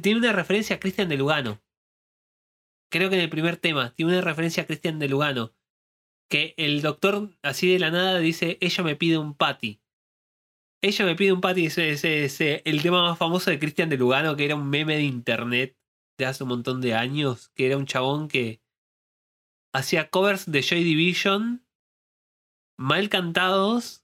tiene 0.02 0.20
una 0.20 0.34
referencia 0.34 0.76
a 0.76 0.80
Cristian 0.80 1.10
de 1.10 1.18
Lugano. 1.18 1.62
Creo 2.91 3.10
que 3.10 3.16
en 3.18 3.22
el 3.22 3.30
primer 3.30 3.58
tema 3.58 3.94
tiene 3.94 4.14
una 4.14 4.22
referencia 4.22 4.64
a 4.64 4.66
Cristian 4.66 4.98
de 5.00 5.10
Lugano. 5.10 5.54
Que 6.32 6.54
el 6.58 6.82
doctor, 6.82 7.36
así 7.41 7.72
de 7.72 7.80
la 7.80 7.91
nada, 7.91 8.20
dice: 8.20 8.58
Ella 8.62 8.84
me 8.84 8.96
pide 8.96 9.18
un 9.18 9.34
patty. 9.36 9.82
Ella 10.82 11.06
me 11.06 11.16
pide 11.16 11.34
un 11.34 11.41
patty. 11.41 11.66
Es, 11.66 11.78
es- 11.78 12.04
es, 12.06 12.41
el 12.41 12.82
tema 12.82 13.02
más 13.02 13.18
famoso 13.18 13.50
de 13.50 13.60
Cristian 13.60 13.90
de 13.90 13.98
Lugano, 13.98 14.36
que 14.36 14.46
era 14.46 14.56
un 14.56 14.70
meme 14.70 14.96
de 14.96 15.04
internet 15.04 15.78
de 16.20 16.26
hace 16.26 16.44
un 16.44 16.50
montón 16.50 16.82
de 16.82 16.94
años, 16.94 17.50
que 17.56 17.66
era 17.66 17.78
un 17.78 17.86
chabón 17.86 18.28
que 18.28 18.62
hacía 19.74 20.10
covers 20.10 20.52
de 20.52 20.62
Joy 20.62 20.84
Division 20.84 21.66
mal 22.78 23.10
cantados 23.10 24.04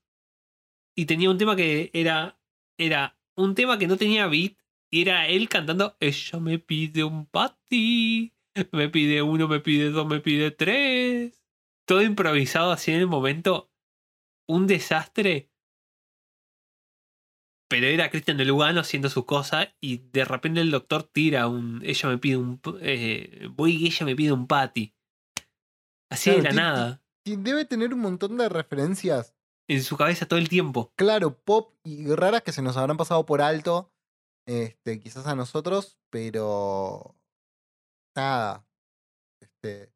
y 0.95 1.05
tenía 1.05 1.29
un 1.29 1.37
tema 1.37 1.55
que 1.55 1.91
era 1.93 2.39
era 2.77 3.17
un 3.35 3.53
tema 3.53 3.77
que 3.77 3.87
no 3.87 3.97
tenía 3.97 4.27
beat 4.27 4.57
y 4.89 5.01
era 5.01 5.27
él 5.27 5.49
cantando 5.49 5.97
ella 5.99 6.39
me 6.39 6.57
pide 6.59 7.03
un 7.03 7.25
patty 7.25 8.33
me 8.71 8.89
pide 8.89 9.21
uno 9.21 9.47
me 9.47 9.59
pide 9.59 9.89
dos 9.89 10.07
me 10.07 10.19
pide 10.19 10.51
tres 10.51 11.43
todo 11.85 12.01
improvisado 12.01 12.71
así 12.71 12.91
en 12.91 12.99
el 12.99 13.07
momento 13.07 13.71
un 14.47 14.67
desastre 14.67 15.49
pero 17.67 17.87
era 17.87 18.09
Cristian 18.09 18.37
de 18.37 18.45
Lugano 18.45 18.81
haciendo 18.81 19.09
su 19.09 19.25
cosa 19.25 19.73
y 19.81 19.97
de 20.11 20.25
repente 20.25 20.61
el 20.61 20.71
doctor 20.71 21.03
tira 21.03 21.47
un. 21.47 21.81
Ella 21.83 22.09
me 22.09 22.17
pide 22.17 22.37
un. 22.37 22.61
Eh, 22.81 23.47
voy 23.51 23.75
y 23.77 23.87
ella 23.87 24.05
me 24.05 24.15
pide 24.15 24.31
un 24.31 24.47
patty. 24.47 24.93
Así 26.11 26.29
Claro, 26.29 26.43
de 26.43 26.49
la 26.49 26.55
nada. 26.55 27.03
debe 27.25 27.65
tener 27.65 27.93
un 27.93 28.01
montón 28.01 28.37
de 28.37 28.47
referencias, 28.49 29.35
En 29.67 29.81
su 29.83 29.97
cabeza 29.97 30.27
todo 30.27 30.37
el 30.39 30.49
tiempo. 30.49 30.93
claro, 30.95 31.39
pop 31.39 31.73
y 31.83 32.13
raras 32.13 32.43
que 32.43 32.51
se 32.51 32.61
nos 32.61 32.77
habrán 32.77 32.97
pasado 32.97 33.25
por 33.25 33.41
alto. 33.41 33.91
Este, 34.47 34.99
quizás 34.99 35.25
a 35.25 35.35
nosotros, 35.35 35.97
pero. 36.11 37.15
Nada. 38.15 38.67
Este. 39.41 39.94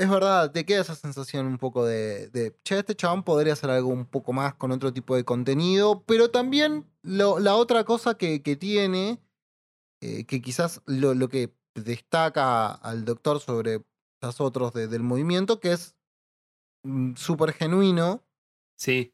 Es 0.00 0.08
verdad, 0.08 0.50
te 0.50 0.64
queda 0.64 0.80
esa 0.80 0.94
sensación 0.94 1.44
un 1.46 1.58
poco 1.58 1.84
de, 1.84 2.30
de, 2.30 2.56
che, 2.64 2.78
este 2.78 2.94
chabón 2.96 3.22
podría 3.22 3.52
hacer 3.52 3.68
algo 3.68 3.90
un 3.90 4.06
poco 4.06 4.32
más 4.32 4.54
con 4.54 4.72
otro 4.72 4.94
tipo 4.94 5.14
de 5.14 5.26
contenido, 5.26 6.04
pero 6.06 6.30
también 6.30 6.90
lo- 7.02 7.38
la 7.38 7.54
otra 7.54 7.84
cosa 7.84 8.16
que, 8.16 8.42
que 8.42 8.56
tiene, 8.56 9.20
eh, 10.00 10.24
que 10.24 10.40
quizás 10.40 10.80
lo, 10.86 11.12
lo 11.12 11.28
que 11.28 11.54
destaca 11.74 12.72
al 12.72 13.04
doctor 13.04 13.40
sobre 13.40 13.84
los 14.22 14.40
otros 14.40 14.72
de- 14.72 14.88
del 14.88 15.02
movimiento, 15.02 15.60
que 15.60 15.72
es 15.72 15.94
mm, 16.82 17.16
súper 17.16 17.52
genuino, 17.52 18.24
Sí. 18.78 19.12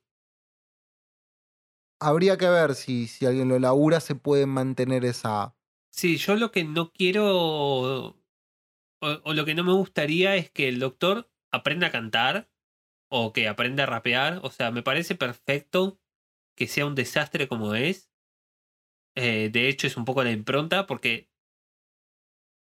habría 2.01 2.37
que 2.39 2.49
ver 2.49 2.77
si, 2.77 3.09
si 3.09 3.27
alguien 3.27 3.49
lo 3.49 3.59
labura, 3.59 3.99
se 3.99 4.15
puede 4.15 4.47
mantener 4.47 5.05
esa... 5.05 5.57
Sí, 5.91 6.17
yo 6.17 6.37
lo 6.37 6.53
que 6.53 6.63
no 6.63 6.93
quiero. 6.93 8.17
O, 9.01 9.33
lo 9.35 9.45
que 9.45 9.55
no 9.55 9.65
me 9.65 9.73
gustaría 9.73 10.37
es 10.37 10.51
que 10.51 10.69
el 10.69 10.79
doctor 10.79 11.31
aprenda 11.53 11.89
a 11.89 11.93
cantar. 11.93 12.51
O 13.09 13.33
que 13.33 13.49
aprenda 13.49 13.85
a 13.85 13.87
rapear. 13.87 14.41
O 14.43 14.51
sea, 14.51 14.71
me 14.71 14.83
parece 14.83 15.15
perfecto 15.15 16.01
que 16.57 16.67
sea 16.67 16.87
un 16.87 16.95
desastre 16.95 17.49
como 17.49 17.75
es. 17.75 18.11
Eh, 19.15 19.51
de 19.53 19.69
hecho, 19.69 19.87
es 19.87 19.97
un 19.97 20.05
poco 20.05 20.25
la 20.25 20.33
impronta. 20.33 20.87
Porque 20.87 21.31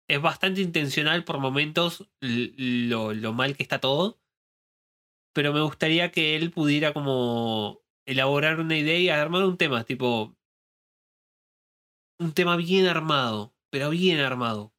es 0.09 0.21
bastante 0.21 0.61
intencional 0.61 1.25
por 1.25 1.39
momentos 1.39 2.09
lo, 2.21 3.13
lo 3.13 3.33
mal 3.33 3.57
que 3.57 3.63
está 3.63 3.81
todo. 3.81 4.21
Pero 5.35 5.53
me 5.53 5.61
gustaría 5.61 6.11
que 6.11 6.37
él 6.37 6.51
pudiera 6.51 6.93
como 6.93 7.83
elaborar 8.07 8.61
una 8.61 8.77
idea 8.77 8.99
y 8.99 9.09
armar 9.09 9.45
un 9.45 9.59
tema, 9.59 9.85
tipo. 9.85 10.35
Un 12.19 12.33
tema 12.33 12.57
bien 12.57 12.87
armado, 12.87 13.55
pero 13.71 13.91
bien 13.91 14.21
armado. 14.21 14.76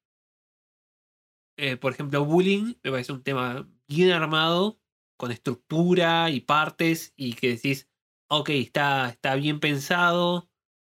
Eh, 1.58 1.78
por 1.78 1.92
ejemplo, 1.94 2.24
Bullying 2.26 2.76
me 2.84 2.92
parece 2.92 3.12
un 3.12 3.24
tema 3.24 3.68
bien 3.88 4.12
armado, 4.12 4.80
con 5.18 5.32
estructura 5.32 6.30
y 6.30 6.42
partes, 6.42 7.14
y 7.16 7.34
que 7.34 7.50
decís, 7.50 7.90
ok, 8.30 8.50
está, 8.50 9.10
está 9.10 9.36
bien 9.36 9.60
pensado, 9.60 10.50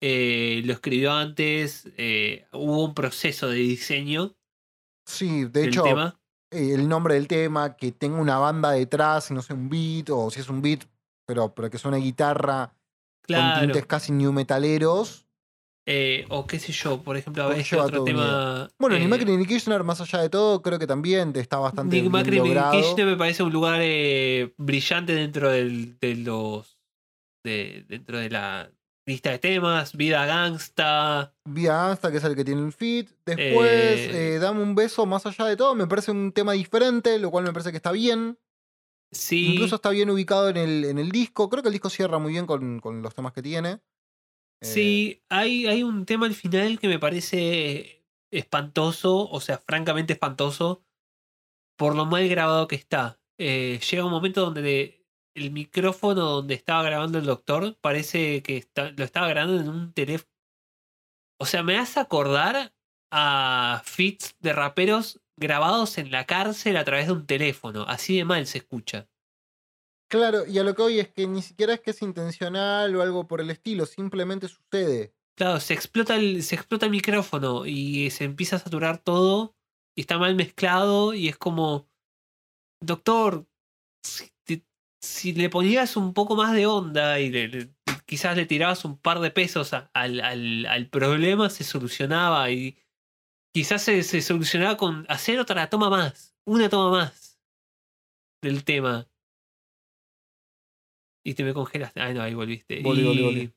eh, 0.02 0.62
lo 0.64 0.72
escribió 0.74 1.12
antes, 1.12 1.88
eh, 1.96 2.46
hubo 2.52 2.84
un 2.84 2.94
proceso 2.94 3.48
de 3.48 3.56
diseño 3.56 4.36
Sí, 5.06 5.44
de 5.44 5.64
hecho, 5.64 5.82
tema. 5.82 6.20
el 6.50 6.88
nombre 6.88 7.14
del 7.14 7.26
tema, 7.26 7.76
que 7.76 7.92
tenga 7.92 8.20
una 8.20 8.38
banda 8.38 8.70
detrás, 8.72 9.30
no 9.30 9.42
sé, 9.42 9.54
un 9.54 9.68
beat, 9.68 10.10
o 10.10 10.30
si 10.30 10.40
es 10.40 10.48
un 10.48 10.62
beat, 10.62 10.84
pero, 11.26 11.54
pero 11.54 11.70
que 11.70 11.78
suene 11.78 11.98
guitarra 11.98 12.74
con 13.22 13.26
Claro. 13.26 13.72
tintes 13.72 13.86
casi 13.86 14.12
new 14.12 14.32
metaleros. 14.32 15.26
Eh, 15.86 16.26
o 16.28 16.46
qué 16.46 16.58
sé 16.58 16.72
yo, 16.72 17.02
por 17.02 17.16
ejemplo, 17.16 17.42
a 17.42 17.48
ver 17.48 17.60
este 17.60 17.76
otro 17.76 18.04
tema. 18.04 18.68
Bueno, 18.78 18.96
ni 18.98 19.04
eh, 19.04 19.08
Macri 19.08 19.36
ni 19.36 19.46
Kirchner, 19.46 19.82
más 19.82 20.00
allá 20.00 20.20
de 20.20 20.28
todo, 20.28 20.62
creo 20.62 20.78
que 20.78 20.86
también 20.86 21.32
está 21.34 21.58
bastante 21.58 21.96
Nick 21.96 22.02
bien 22.02 22.12
Macri 22.12 22.36
logrado. 22.36 22.72
Kirchner 22.72 23.06
me 23.06 23.16
parece 23.16 23.42
un 23.42 23.52
lugar 23.52 23.80
eh, 23.82 24.52
brillante 24.56 25.14
dentro 25.14 25.50
del, 25.50 25.98
de 25.98 26.16
los. 26.16 26.78
De, 27.44 27.86
dentro 27.88 28.18
de 28.18 28.28
la 28.30 28.70
lista 29.06 29.30
de 29.30 29.38
temas. 29.38 29.96
Vida 29.96 30.26
Gangsta. 30.26 31.34
Vía 31.48 31.90
Asta, 31.90 32.10
que 32.10 32.18
es 32.18 32.24
el 32.24 32.36
que 32.36 32.44
tiene 32.44 32.64
el 32.64 32.72
fit. 32.72 33.08
Después, 33.24 33.68
Eh, 33.70 34.38
Dame 34.40 34.62
un 34.62 34.74
beso, 34.74 35.06
más 35.06 35.24
allá 35.26 35.46
de 35.46 35.56
todo, 35.56 35.74
me 35.74 35.86
parece 35.86 36.10
un 36.10 36.32
tema 36.32 36.52
diferente, 36.52 37.18
lo 37.18 37.30
cual 37.30 37.44
me 37.44 37.52
parece 37.52 37.70
que 37.70 37.78
está 37.78 37.92
bien. 37.92 38.38
Sí. 39.10 39.54
Incluso 39.54 39.76
está 39.76 39.90
bien 39.90 40.10
ubicado 40.10 40.50
en 40.50 40.56
el, 40.56 40.84
en 40.84 40.98
el 40.98 41.10
disco. 41.10 41.48
Creo 41.48 41.62
que 41.62 41.70
el 41.70 41.72
disco 41.72 41.90
cierra 41.90 42.18
muy 42.18 42.32
bien 42.32 42.46
con, 42.46 42.78
con 42.78 43.02
los 43.02 43.14
temas 43.14 43.32
que 43.32 43.42
tiene. 43.42 43.80
Eh, 44.62 44.66
Sí, 44.66 45.22
hay, 45.30 45.66
hay 45.66 45.82
un 45.82 46.06
tema 46.06 46.26
al 46.26 46.34
final 46.34 46.78
que 46.78 46.88
me 46.88 46.98
parece 46.98 48.04
espantoso, 48.32 49.28
o 49.28 49.40
sea, 49.40 49.58
francamente 49.58 50.12
espantoso, 50.14 50.84
por 51.78 51.96
lo 51.96 52.06
mal 52.06 52.28
grabado 52.28 52.68
que 52.68 52.76
está. 52.76 53.20
Eh, 53.38 53.80
llega 53.90 54.06
un 54.06 54.12
momento 54.12 54.42
donde 54.42 54.62
de- 54.62 55.06
el 55.36 55.52
micrófono 55.52 56.22
donde 56.26 56.54
estaba 56.54 56.82
grabando 56.84 57.18
el 57.18 57.26
doctor 57.26 57.76
parece 57.80 58.42
que 58.42 58.56
está, 58.58 58.90
lo 58.92 59.04
estaba 59.04 59.28
grabando 59.28 59.60
en 59.60 59.68
un 59.68 59.92
teléfono. 59.94 60.30
O 61.40 61.46
sea, 61.46 61.62
me 61.64 61.78
hace 61.78 62.00
acordar 62.00 62.74
a 63.12 63.82
fits 63.84 64.36
de 64.40 64.52
raperos 64.52 65.20
grabados 65.36 65.98
en 65.98 66.10
la 66.12 66.26
cárcel 66.26 66.76
a 66.76 66.84
través 66.84 67.06
de 67.08 67.12
un 67.14 67.26
teléfono. 67.26 67.84
Así 67.88 68.16
de 68.16 68.24
mal 68.24 68.46
se 68.46 68.58
escucha. 68.58 69.09
Claro, 70.10 70.44
y 70.44 70.58
a 70.58 70.64
lo 70.64 70.74
que 70.74 70.82
hoy 70.82 70.98
es 70.98 71.08
que 71.08 71.28
ni 71.28 71.40
siquiera 71.40 71.72
es 71.72 71.80
que 71.80 71.92
es 71.92 72.02
intencional 72.02 72.94
o 72.96 73.00
algo 73.00 73.28
por 73.28 73.40
el 73.40 73.48
estilo, 73.48 73.86
simplemente 73.86 74.48
sucede. 74.48 75.14
Claro, 75.36 75.60
se 75.60 75.72
explota 75.72 76.16
el, 76.16 76.42
se 76.42 76.56
explota 76.56 76.86
el 76.86 76.92
micrófono 76.92 77.64
y 77.64 78.10
se 78.10 78.24
empieza 78.24 78.56
a 78.56 78.58
saturar 78.58 78.98
todo 78.98 79.54
y 79.96 80.00
está 80.00 80.18
mal 80.18 80.34
mezclado 80.34 81.14
y 81.14 81.28
es 81.28 81.38
como, 81.38 81.88
doctor, 82.80 83.46
si, 85.00 85.32
le 85.32 85.48
ponías 85.48 85.96
un 85.96 86.12
poco 86.12 86.34
más 86.34 86.54
de 86.54 86.66
onda 86.66 87.20
y 87.20 87.30
le- 87.30 87.70
quizás 88.04 88.36
le 88.36 88.46
tirabas 88.46 88.84
un 88.84 88.98
par 88.98 89.20
de 89.20 89.30
pesos 89.30 89.72
al, 89.72 89.88
al- 89.94 90.66
al 90.66 90.88
problema, 90.88 91.48
se 91.50 91.62
solucionaba 91.62 92.50
y 92.50 92.76
quizás 93.54 93.82
se, 93.82 94.02
se 94.02 94.20
solucionaba 94.22 94.76
con 94.76 95.06
hacer 95.08 95.38
otra 95.38 95.70
toma 95.70 95.88
más, 95.88 96.36
una 96.44 96.68
toma 96.68 96.90
más 96.90 97.40
del 98.42 98.64
tema. 98.64 99.09
Y 101.24 101.34
te 101.34 101.44
me 101.44 101.54
congelaste. 101.54 102.00
Ay, 102.00 102.14
no, 102.14 102.22
ahí 102.22 102.34
volviste. 102.34 102.82
Volví, 102.82 103.02
Y- 103.02 103.22
volví. 103.22 103.52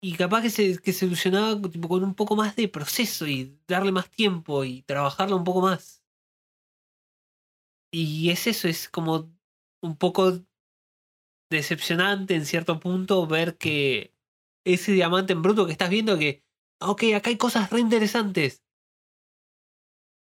y 0.00 0.14
capaz 0.16 0.42
que 0.42 0.50
se, 0.50 0.78
que 0.78 0.92
se 0.92 1.00
solucionaba 1.06 1.60
tipo, 1.70 1.88
con 1.88 2.04
un 2.04 2.14
poco 2.14 2.36
más 2.36 2.54
de 2.56 2.68
proceso 2.68 3.26
y 3.26 3.58
darle 3.66 3.92
más 3.92 4.10
tiempo 4.10 4.64
y 4.64 4.82
trabajarlo 4.82 5.36
un 5.36 5.44
poco 5.44 5.60
más. 5.60 6.04
Y 7.92 8.30
es 8.30 8.46
eso, 8.46 8.68
es 8.68 8.88
como 8.88 9.32
un 9.82 9.96
poco 9.96 10.44
decepcionante 11.50 12.34
en 12.34 12.44
cierto 12.44 12.78
punto 12.78 13.26
ver 13.26 13.56
que 13.56 14.14
ese 14.64 14.92
diamante 14.92 15.32
en 15.32 15.42
bruto 15.42 15.66
que 15.66 15.72
estás 15.72 15.88
viendo 15.90 16.18
que, 16.18 16.44
ah, 16.80 16.90
ok, 16.90 17.04
acá 17.16 17.30
hay 17.30 17.38
cosas 17.38 17.70
re 17.70 17.80
interesantes. 17.80 18.62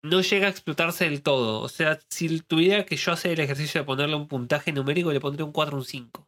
No 0.06 0.22
llega 0.22 0.48
a 0.48 0.50
explotarse 0.50 1.06
del 1.06 1.24
todo. 1.24 1.62
O 1.62 1.68
sea, 1.70 2.00
si 2.10 2.40
tuviera 2.42 2.86
que 2.86 2.96
yo 2.96 3.12
hacer 3.12 3.32
el 3.32 3.40
ejercicio 3.40 3.82
de 3.82 3.86
ponerle 3.86 4.16
un 4.16 4.28
puntaje 4.28 4.72
numérico, 4.72 5.12
le 5.12 5.20
pondría 5.20 5.46
un 5.46 5.52
4 5.52 5.76
o 5.76 5.80
un 5.80 5.86
5. 5.86 6.28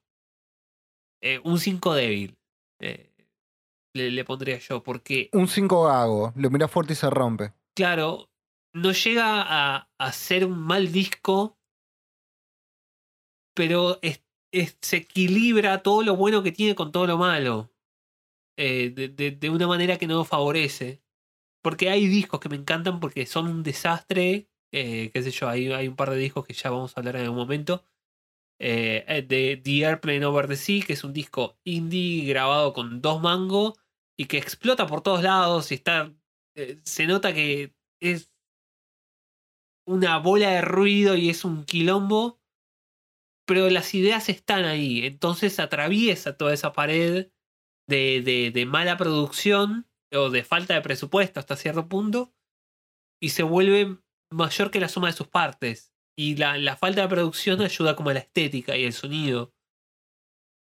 Eh, 1.21 1.39
un 1.43 1.59
5 1.59 1.93
débil. 1.93 2.37
Eh, 2.81 3.11
le, 3.95 4.11
le 4.11 4.23
pondría 4.25 4.57
yo, 4.59 4.83
porque, 4.83 5.29
Un 5.33 5.47
5 5.47 5.85
gago, 5.85 6.33
lo 6.35 6.49
mira 6.49 6.67
fuerte 6.67 6.93
y 6.93 6.95
se 6.95 7.09
rompe. 7.09 7.53
claro, 7.75 8.29
no 8.73 8.91
llega 8.91 9.41
a, 9.41 9.89
a 9.99 10.11
ser 10.11 10.45
un 10.45 10.59
mal 10.59 10.91
disco, 10.91 11.57
pero 13.55 13.97
es- 14.01 14.23
es- 14.53 14.77
se 14.81 14.97
equilibra 14.97 15.81
todo 15.81 16.03
lo 16.03 16.15
bueno 16.15 16.43
que 16.43 16.51
tiene 16.51 16.75
con 16.75 16.91
todo 16.91 17.07
lo 17.07 17.17
malo. 17.17 17.71
Eh, 18.57 18.89
de, 18.89 19.09
de- 19.09 19.31
de 19.31 19.49
una 19.49 19.67
manera 19.67 19.97
que 19.97 20.07
no 20.07 20.23
favorece. 20.25 21.01
Porque 21.67 21.89
hay 21.89 22.07
discos 22.07 22.39
que 22.39 22.47
me 22.47 22.55
encantan 22.55 23.01
porque 23.01 23.25
son 23.25 23.49
un 23.49 23.61
desastre. 23.61 24.49
eh, 24.71 25.11
qué 25.13 25.21
sé 25.21 25.31
yo, 25.31 25.49
hay, 25.49 25.69
hay 25.73 25.89
un 25.89 25.97
par 25.97 26.09
de 26.11 26.15
discos 26.17 26.45
que 26.47 26.53
ya 26.53 26.69
vamos 26.69 26.95
a 26.95 27.01
hablar 27.01 27.17
en 27.17 27.23
algún 27.23 27.39
momento. 27.39 27.83
Eh, 28.61 29.03
eh, 29.07 29.21
de 29.21 29.57
The 29.57 29.85
Airplane 29.85 30.25
Over 30.25 30.47
the 30.47 30.55
Sea, 30.55 30.85
que 30.85 30.93
es 30.93 31.03
un 31.03 31.11
disco 31.13 31.59
indie 31.65 32.25
grabado 32.25 32.73
con 32.73 33.01
dos 33.01 33.21
mangos 33.21 33.73
y 34.17 34.27
que 34.27 34.37
explota 34.37 34.87
por 34.87 35.01
todos 35.01 35.23
lados 35.23 35.71
y 35.71 35.75
está. 35.75 36.15
eh, 36.55 36.79
se 36.85 37.05
nota 37.05 37.33
que 37.33 37.75
es 38.01 38.31
una 39.87 40.19
bola 40.19 40.51
de 40.51 40.61
ruido 40.61 41.15
y 41.17 41.29
es 41.29 41.43
un 41.43 41.65
quilombo. 41.65 42.39
Pero 43.45 43.69
las 43.69 43.93
ideas 43.93 44.29
están 44.29 44.65
ahí. 44.65 45.05
Entonces 45.05 45.59
atraviesa 45.59 46.37
toda 46.37 46.53
esa 46.53 46.73
pared 46.73 47.31
de, 47.87 48.21
de, 48.21 48.51
de 48.51 48.65
mala 48.65 48.97
producción 48.97 49.86
o 50.13 50.29
de 50.29 50.43
falta 50.43 50.73
de 50.73 50.81
presupuesto 50.81 51.39
hasta 51.39 51.55
cierto 51.55 51.87
punto 51.87 52.33
y 53.21 53.29
se 53.29 53.43
vuelve 53.43 53.99
mayor 54.31 54.71
que 54.71 54.79
la 54.79 54.89
suma 54.89 55.07
de 55.07 55.13
sus 55.13 55.27
partes. 55.27 55.93
Y 56.19 56.35
la, 56.35 56.57
la 56.57 56.75
falta 56.75 57.01
de 57.01 57.07
producción 57.07 57.61
ayuda 57.61 57.95
como 57.95 58.09
a 58.09 58.13
la 58.13 58.19
estética 58.19 58.75
y 58.75 58.85
el 58.85 58.93
sonido. 58.93 59.53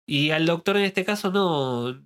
Y 0.08 0.32
al 0.32 0.46
doctor 0.46 0.78
en 0.78 0.86
este 0.86 1.06
caso 1.06 1.32
no. 1.32 2.04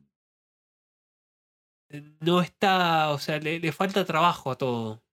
No 2.22 2.42
está. 2.42 3.12
O 3.12 3.20
sea, 3.20 3.40
le, 3.40 3.60
le 3.60 3.72
falta 3.72 4.06
trabajo 4.06 4.52
a 4.52 4.58
todo. 4.58 5.04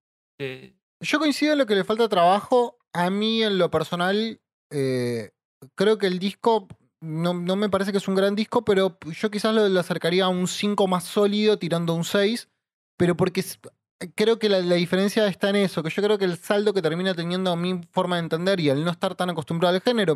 Eh, 0.41 0.77
Yo 1.01 1.19
coincido 1.19 1.53
en 1.53 1.59
lo 1.59 1.67
que 1.67 1.75
le 1.75 1.85
falta 1.85 2.09
trabajo. 2.09 2.79
A 2.93 3.11
mí, 3.11 3.43
en 3.43 3.59
lo 3.59 3.71
personal, 3.71 4.41
eh, 4.73 5.31
creo 5.77 5.99
que 5.99 6.07
el 6.07 6.19
disco 6.19 6.69
no, 7.01 7.35
no 7.35 7.57
me 7.57 7.69
parece 7.69 7.93
que 7.93 7.99
es 7.99 8.09
un 8.09 8.15
gran 8.15 8.35
disco, 8.35 8.65
pero 8.65 8.99
yo 9.13 9.31
quizás 9.31 9.55
lo, 9.55 9.79
acercaría 9.79 10.25
a 10.25 10.29
un 10.29 10.49
5 10.49 10.87
más 10.87 11.05
sólido, 11.05 11.59
tirando 11.59 11.95
un 11.95 12.05
6. 12.05 12.49
Pero 12.97 13.17
porque 13.17 13.45
creo 14.15 14.39
que 14.39 14.49
la, 14.49 14.61
diferencia 14.61 15.27
está 15.27 15.51
en 15.51 15.57
eso, 15.57 15.83
que 15.83 15.91
yo 15.91 16.03
creo 16.03 16.19
que 16.19 16.25
el 16.25 16.39
saldo 16.39 16.75
que 16.75 16.83
termina 16.83 17.15
teniendo 17.15 17.55
mi 17.57 17.81
forma 17.93 18.17
de 18.17 18.23
entender 18.23 18.61
y 18.61 18.71
el 18.71 18.85
no 18.85 18.91
estar 18.91 19.15
tan 19.15 19.31
acostumbrado 19.31 19.75
al 19.75 19.83
género. 19.83 20.15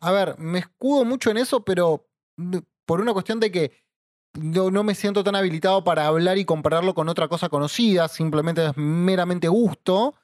a 0.00 0.12
ver, 0.12 0.38
me 0.38 0.58
escudo 0.58 1.04
mucho 1.04 1.30
en 1.30 1.38
eso, 1.38 1.64
pero 1.64 2.06
por 2.84 3.00
una 3.00 3.12
cuestión 3.12 3.40
de 3.40 3.50
que 3.50 3.72
no, 4.34 4.70
no 4.70 4.82
me 4.82 4.94
siento 4.94 5.24
tan 5.24 5.36
habilitado 5.36 5.84
para 5.84 6.06
hablar 6.06 6.38
y 6.38 6.44
compararlo 6.44 6.94
con 6.94 7.08
otra 7.08 7.28
cosa 7.28 7.48
conocida, 7.48 8.08
simplemente 8.08 8.66
es 8.66 8.76
meramente 8.76 9.48
gusto. 9.48 10.14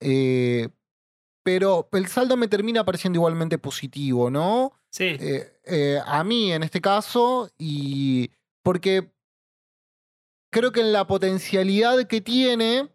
eh, 0.00 0.68
pero 1.44 1.88
el 1.92 2.08
saldo 2.08 2.36
me 2.36 2.48
termina 2.48 2.84
pareciendo 2.84 3.18
igualmente 3.18 3.58
positivo, 3.58 4.30
¿no? 4.30 4.72
sí. 4.90 5.04
Eh, 5.20 5.60
eh, 5.64 6.00
a 6.04 6.24
mí 6.24 6.52
en 6.52 6.62
este 6.64 6.80
caso, 6.80 7.50
y 7.58 8.30
porque 8.62 9.12
creo 10.52 10.72
que 10.72 10.80
en 10.80 10.92
la 10.92 11.06
potencialidad 11.06 12.06
que 12.06 12.20
tiene, 12.20 12.88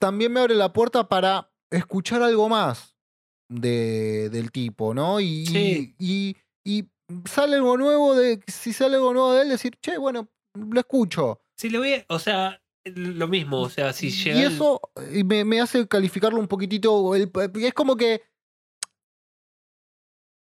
también 0.00 0.32
me 0.32 0.40
abre 0.40 0.54
la 0.54 0.72
puerta 0.72 1.08
para 1.08 1.50
escuchar 1.70 2.22
algo 2.22 2.48
más 2.48 2.96
de, 3.48 4.28
del 4.30 4.50
tipo, 4.50 4.94
¿no? 4.94 5.20
Y, 5.20 5.46
Sí. 5.46 5.94
y, 5.98 6.36
y 6.64 6.88
sale 7.28 7.56
algo 7.56 7.76
nuevo 7.76 8.14
de, 8.14 8.42
si 8.46 8.72
sale 8.72 8.96
algo 8.96 9.12
nuevo 9.12 9.32
de 9.34 9.42
él, 9.42 9.48
decir, 9.50 9.76
che, 9.80 9.98
bueno, 9.98 10.28
lo 10.54 10.80
escucho. 10.80 11.40
Sí, 11.56 11.68
le 11.70 11.78
voy 11.78 11.94
a- 11.94 12.04
O 12.08 12.18
sea, 12.18 12.60
lo 12.84 13.28
mismo. 13.28 13.60
O 13.60 13.70
sea, 13.70 13.92
si 13.92 14.10
llega. 14.10 14.38
y 14.38 14.42
eso 14.42 14.80
me, 15.24 15.44
me 15.44 15.60
hace 15.60 15.86
calificarlo 15.88 16.38
un 16.38 16.48
poquitito. 16.48 17.14
el- 17.14 17.30
es 17.62 17.74
como 17.74 17.96
que 17.96 18.22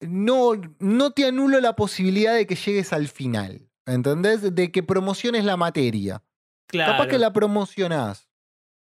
no, 0.01 0.51
no 0.79 1.11
te 1.11 1.25
anulo 1.25 1.59
la 1.61 1.75
posibilidad 1.75 2.33
de 2.35 2.45
que 2.45 2.55
llegues 2.55 2.93
al 2.93 3.07
final. 3.07 3.69
¿Entendés? 3.87 4.53
De 4.55 4.71
que 4.71 4.83
promociones 4.83 5.45
la 5.45 5.57
materia. 5.57 6.23
Claro. 6.67 6.93
Capaz 6.93 7.07
que 7.07 7.19
la 7.19 7.31
promocionás. 7.31 8.27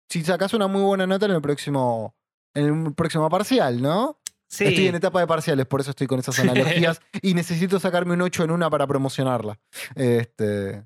Si 0.09 0.23
sacás 0.23 0.53
una 0.55 0.67
muy 0.67 0.81
buena 0.81 1.05
nota 1.05 1.27
en 1.27 1.33
el 1.33 1.41
próximo, 1.41 2.15
en 2.55 2.85
el 2.87 2.93
próximo 2.95 3.29
parcial, 3.29 3.81
¿no? 3.81 4.17
sí. 4.49 4.65
Estoy 4.65 4.87
en 4.87 4.95
etapa 4.95 5.19
de 5.19 5.27
parciales, 5.27 5.67
por 5.67 5.79
eso 5.81 5.91
estoy 5.91 6.07
con 6.07 6.17
esas 6.19 6.39
analogías 6.39 6.99
y 7.21 7.35
necesito 7.35 7.79
sacarme 7.79 8.13
un 8.15 8.23
8 8.23 8.43
en 8.43 8.51
una 8.51 8.69
para 8.71 8.87
promocionarla. 8.87 9.59
Este, 9.95 10.83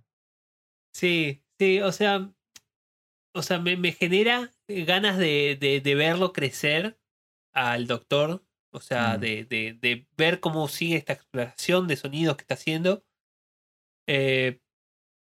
Sí, 0.93 1.41
sí, 1.57 1.79
o 1.79 1.91
sea, 1.93 2.29
o 3.33 3.41
sea, 3.43 3.59
me, 3.59 3.77
me 3.77 3.91
genera 3.91 4.51
ganas 4.67 5.17
de, 5.17 5.57
de, 5.59 5.81
de 5.81 5.95
verlo 5.95 6.33
crecer 6.33 6.99
al 7.53 7.87
doctor, 7.87 8.45
o 8.71 8.81
sea, 8.81 9.17
Mm. 9.17 9.21
de, 9.21 9.45
de, 9.81 10.07
ver 10.17 10.39
cómo 10.39 10.67
sigue 10.67 10.97
esta 10.97 11.13
exploración 11.13 11.87
de 11.87 11.97
sonidos 11.97 12.37
que 12.37 12.43
está 12.43 12.55
haciendo, 12.55 13.05
Eh, 14.07 14.59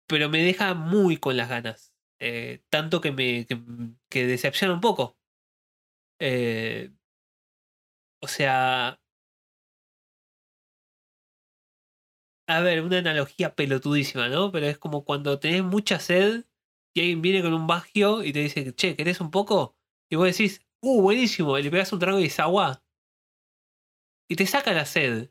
pero 0.09 0.29
me 0.31 0.43
deja 0.43 0.75
muy 0.75 1.19
con 1.19 1.37
las 1.37 1.49
ganas, 1.49 1.95
eh, 2.21 2.63
tanto 2.71 3.01
que 3.01 3.13
me 3.13 3.47
que, 3.47 3.61
que 4.11 4.27
decepciona 4.27 4.75
un 4.75 4.81
poco. 4.81 5.19
Eh, 6.19 6.91
o 8.21 8.27
sea, 8.29 8.99
a 12.47 12.61
ver, 12.61 12.83
una 12.83 12.99
analogía 12.99 13.55
pelotudísima, 13.55 14.29
¿no? 14.29 14.51
Pero 14.53 14.67
es 14.67 14.79
como 14.79 15.05
cuando 15.05 15.39
tenés 15.39 15.63
mucha 15.65 15.99
sed 16.01 16.45
y 16.95 17.01
alguien 17.01 17.23
viene 17.23 17.43
con 17.43 17.53
un 17.53 17.67
bagio 17.67 18.23
y 18.23 18.33
te 18.33 18.41
dice, 18.41 18.73
che, 18.75 18.97
¿querés 18.97 19.21
un 19.21 19.31
poco? 19.31 19.77
Y 20.11 20.17
vos 20.17 20.27
decís, 20.27 20.61
uh, 20.81 21.03
buenísimo, 21.03 21.59
y 21.59 21.63
le 21.63 21.71
pegas 21.71 21.93
un 21.93 21.99
trago 21.99 22.19
de 22.19 22.33
agua 22.39 22.83
y 24.29 24.37
te 24.37 24.47
saca 24.47 24.73
la 24.73 24.85
sed. 24.87 25.31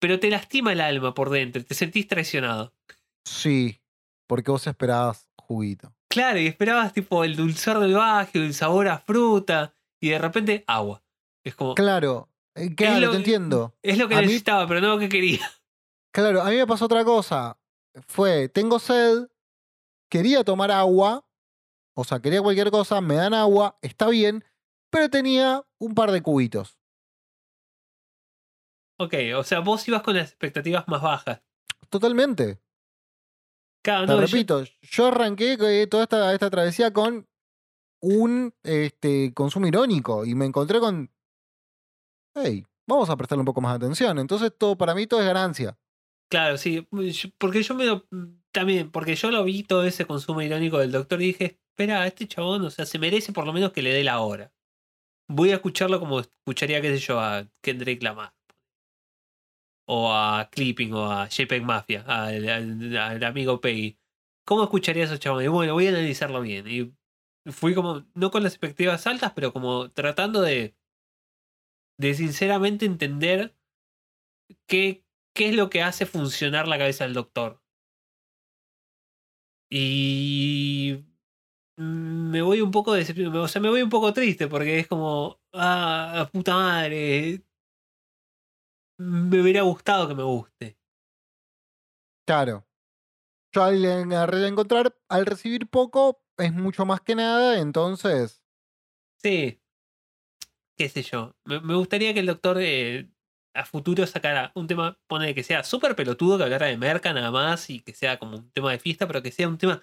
Pero 0.00 0.18
te 0.20 0.30
lastima 0.30 0.72
el 0.72 0.80
alma 0.80 1.14
por 1.14 1.30
dentro, 1.30 1.64
te 1.64 1.74
sentís 1.74 2.06
traicionado. 2.06 2.74
sí, 3.26 3.80
porque 4.28 4.50
vos 4.50 4.66
esperabas 4.66 5.28
juguito. 5.36 5.94
Claro, 6.10 6.38
y 6.40 6.46
esperabas 6.46 6.92
tipo 6.92 7.22
el 7.24 7.36
dulzor 7.36 7.78
del 7.80 7.94
bagio, 7.94 8.42
el 8.42 8.54
sabor 8.54 8.88
a 8.88 8.98
fruta, 8.98 9.74
y 10.00 10.08
de 10.10 10.18
repente 10.18 10.64
agua. 10.66 11.02
Es 11.44 11.54
como, 11.54 11.74
Claro, 11.74 12.28
eh, 12.54 12.74
claro, 12.74 13.00
lo- 13.06 13.10
te 13.12 13.16
entiendo. 13.18 13.76
es 13.82 13.98
lo 13.98 14.08
que 14.08 14.14
a 14.14 14.20
mí- 14.20 14.26
necesitaba, 14.26 14.66
pero 14.66 14.80
no 14.80 14.88
lo 14.88 14.98
que 14.98 15.08
quería. 15.08 15.48
Claro, 16.12 16.42
a 16.42 16.50
mí 16.50 16.56
me 16.56 16.66
pasó 16.66 16.86
otra 16.86 17.04
cosa. 17.04 17.58
Fue, 18.08 18.48
tengo 18.48 18.78
sed, 18.78 19.28
quería 20.08 20.44
tomar 20.44 20.70
agua, 20.70 21.26
o 21.94 22.04
sea, 22.04 22.20
quería 22.20 22.42
cualquier 22.42 22.70
cosa, 22.70 23.00
me 23.00 23.14
dan 23.16 23.34
agua, 23.34 23.78
está 23.82 24.08
bien, 24.08 24.44
pero 24.90 25.08
tenía 25.08 25.64
un 25.78 25.94
par 25.94 26.10
de 26.12 26.22
cubitos. 26.22 26.78
Ok, 28.98 29.14
o 29.36 29.44
sea, 29.44 29.60
vos 29.60 29.86
ibas 29.88 30.02
con 30.02 30.16
las 30.16 30.28
expectativas 30.30 30.86
más 30.88 31.02
bajas. 31.02 31.42
Totalmente. 31.90 32.60
Claro, 33.82 34.06
Te 34.06 34.12
no, 34.12 34.20
yo- 34.20 34.26
repito, 34.26 34.64
yo, 34.80 35.06
arranqué 35.06 35.56
eh, 35.60 35.86
toda 35.86 36.04
esta, 36.04 36.32
esta 36.32 36.50
travesía 36.50 36.92
con 36.92 37.28
un 38.00 38.54
este, 38.62 39.32
consumo 39.34 39.66
irónico 39.66 40.24
y 40.24 40.34
me 40.34 40.46
encontré 40.46 40.80
con, 40.80 41.10
hey, 42.34 42.64
vamos 42.86 43.10
a 43.10 43.16
prestarle 43.16 43.40
un 43.40 43.46
poco 43.46 43.60
más 43.60 43.78
de 43.78 43.84
atención. 43.86 44.18
Entonces, 44.18 44.52
todo 44.56 44.76
para 44.76 44.94
mí 44.94 45.06
todo 45.06 45.20
es 45.20 45.26
ganancia. 45.26 45.78
Claro, 46.28 46.58
sí. 46.58 46.86
Porque 47.38 47.62
yo 47.62 47.74
me 47.74 47.84
lo. 47.84 48.06
También, 48.52 48.90
porque 48.90 49.14
yo 49.14 49.30
lo 49.30 49.44
vi 49.44 49.62
todo 49.62 49.84
ese 49.84 50.06
consumo 50.06 50.42
irónico 50.42 50.78
del 50.78 50.92
doctor 50.92 51.20
y 51.22 51.26
dije, 51.26 51.60
espera, 51.70 52.06
este 52.06 52.26
chabón, 52.26 52.62
o 52.64 52.70
sea, 52.70 52.86
se 52.86 52.98
merece 52.98 53.32
por 53.32 53.46
lo 53.46 53.52
menos 53.52 53.72
que 53.72 53.82
le 53.82 53.92
dé 53.92 54.02
la 54.02 54.20
hora. 54.20 54.52
Voy 55.28 55.50
a 55.52 55.56
escucharlo 55.56 56.00
como 56.00 56.20
escucharía, 56.20 56.80
qué 56.80 56.96
sé 56.96 56.98
yo, 56.98 57.20
a 57.20 57.48
Kendrick 57.62 58.02
Lamar. 58.02 58.34
O 59.88 60.12
a 60.12 60.48
Clipping 60.50 60.92
o 60.94 61.10
a 61.10 61.28
JPEG 61.28 61.62
Mafia, 61.62 62.02
al, 62.02 63.22
amigo 63.24 63.60
Peggy. 63.60 63.98
¿Cómo 64.44 64.64
escucharía 64.64 65.04
a 65.04 65.06
esos 65.06 65.20
chabones? 65.20 65.48
Bueno, 65.48 65.74
voy 65.74 65.86
a 65.86 65.90
analizarlo 65.90 66.40
bien. 66.40 66.66
Y 66.68 66.92
fui 67.52 67.74
como, 67.74 68.04
no 68.14 68.30
con 68.30 68.42
las 68.42 68.54
expectativas 68.54 69.06
altas, 69.06 69.32
pero 69.34 69.52
como 69.52 69.90
tratando 69.92 70.42
de, 70.42 70.76
de 71.98 72.14
sinceramente 72.14 72.86
entender 72.86 73.54
qué, 74.66 75.05
qué 75.36 75.48
es 75.50 75.54
lo 75.54 75.70
que 75.70 75.82
hace 75.82 76.06
funcionar 76.06 76.66
la 76.66 76.78
cabeza 76.78 77.04
del 77.04 77.14
doctor. 77.14 77.62
Y 79.70 81.04
me 81.76 82.42
voy 82.42 82.60
un 82.60 82.70
poco 82.70 82.94
decepcionado, 82.94 83.42
o 83.44 83.48
sea, 83.48 83.60
me 83.60 83.68
voy 83.68 83.82
un 83.82 83.90
poco 83.90 84.12
triste 84.12 84.48
porque 84.48 84.78
es 84.78 84.88
como, 84.88 85.40
ah, 85.52 86.28
puta 86.32 86.54
madre, 86.54 87.44
me 88.98 89.40
hubiera 89.40 89.62
gustado 89.62 90.08
que 90.08 90.14
me 90.14 90.22
guste. 90.22 90.78
Claro. 92.26 92.66
Yo 93.54 93.62
al 93.62 94.12
al 94.12 94.44
encontrar, 94.44 94.96
al 95.08 95.26
recibir 95.26 95.68
poco, 95.68 96.20
es 96.38 96.52
mucho 96.52 96.84
más 96.86 97.00
que 97.00 97.14
nada, 97.14 97.60
entonces, 97.60 98.42
Sí, 99.22 99.60
qué 100.76 100.88
sé 100.88 101.02
yo, 101.02 101.36
me, 101.44 101.60
me 101.60 101.74
gustaría 101.74 102.14
que 102.14 102.20
el 102.20 102.26
doctor 102.26 102.58
eh, 102.60 103.10
a 103.56 103.64
futuro 103.64 104.06
sacara 104.06 104.52
un 104.54 104.66
tema, 104.66 104.98
pone 105.06 105.34
que 105.34 105.42
sea 105.42 105.64
súper 105.64 105.96
pelotudo, 105.96 106.38
que 106.38 106.44
hablara 106.44 106.66
de 106.66 106.76
merca 106.76 107.12
nada 107.12 107.30
más 107.30 107.70
y 107.70 107.80
que 107.80 107.94
sea 107.94 108.18
como 108.18 108.36
un 108.36 108.50
tema 108.50 108.70
de 108.72 108.78
fiesta, 108.78 109.06
pero 109.06 109.22
que 109.22 109.32
sea 109.32 109.48
un 109.48 109.58
tema 109.58 109.82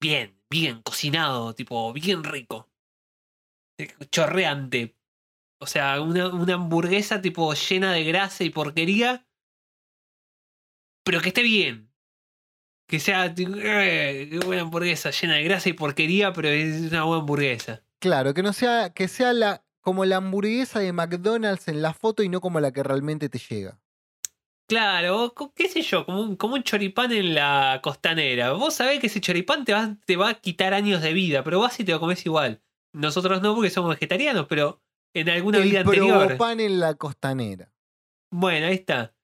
bien, 0.00 0.38
bien 0.50 0.82
cocinado, 0.82 1.54
tipo 1.54 1.92
bien 1.92 2.24
rico, 2.24 2.70
chorreante. 4.10 4.96
O 5.60 5.66
sea, 5.66 6.00
una, 6.00 6.28
una 6.28 6.54
hamburguesa 6.54 7.20
tipo 7.20 7.52
llena 7.54 7.92
de 7.92 8.04
grasa 8.04 8.44
y 8.44 8.50
porquería, 8.50 9.26
pero 11.04 11.20
que 11.20 11.28
esté 11.28 11.42
bien. 11.42 11.90
Que 12.88 13.00
sea, 13.00 13.34
eh, 13.36 14.40
buena 14.44 14.62
hamburguesa 14.62 15.10
llena 15.10 15.34
de 15.34 15.42
grasa 15.42 15.68
y 15.68 15.74
porquería, 15.74 16.32
pero 16.32 16.48
es 16.48 16.90
una 16.90 17.04
buena 17.04 17.20
hamburguesa. 17.20 17.82
claro, 17.98 18.32
que 18.34 18.42
no 18.42 18.52
sea, 18.52 18.94
que 18.94 19.08
sea 19.08 19.32
la, 19.32 19.67
como 19.88 20.04
la 20.04 20.16
hamburguesa 20.16 20.80
de 20.80 20.92
McDonald's 20.92 21.66
en 21.66 21.80
la 21.80 21.94
foto 21.94 22.22
y 22.22 22.28
no 22.28 22.42
como 22.42 22.60
la 22.60 22.72
que 22.72 22.82
realmente 22.82 23.30
te 23.30 23.38
llega. 23.38 23.80
Claro, 24.68 25.32
qué 25.54 25.66
sé 25.66 25.80
yo, 25.80 26.04
como 26.04 26.20
un, 26.20 26.36
como 26.36 26.56
un 26.56 26.62
choripán 26.62 27.10
en 27.10 27.34
la 27.34 27.80
costanera. 27.82 28.52
Vos 28.52 28.74
sabés 28.74 29.00
que 29.00 29.06
ese 29.06 29.22
choripán 29.22 29.64
te 29.64 29.72
va, 29.72 29.96
te 30.04 30.16
va 30.16 30.28
a 30.28 30.34
quitar 30.34 30.74
años 30.74 31.00
de 31.00 31.14
vida, 31.14 31.42
pero 31.42 31.60
vas 31.60 31.80
y 31.80 31.84
te 31.84 31.92
lo 31.92 32.00
comes 32.00 32.26
igual. 32.26 32.60
Nosotros 32.92 33.40
no 33.40 33.54
porque 33.54 33.70
somos 33.70 33.88
vegetarianos, 33.88 34.44
pero 34.46 34.82
en 35.14 35.30
alguna 35.30 35.60
vida 35.60 35.80
El 35.80 35.86
anterior. 35.86 36.36
pan 36.36 36.60
en 36.60 36.80
la 36.80 36.94
costanera. 36.94 37.72
Bueno, 38.30 38.66
ahí 38.66 38.74
está. 38.74 39.14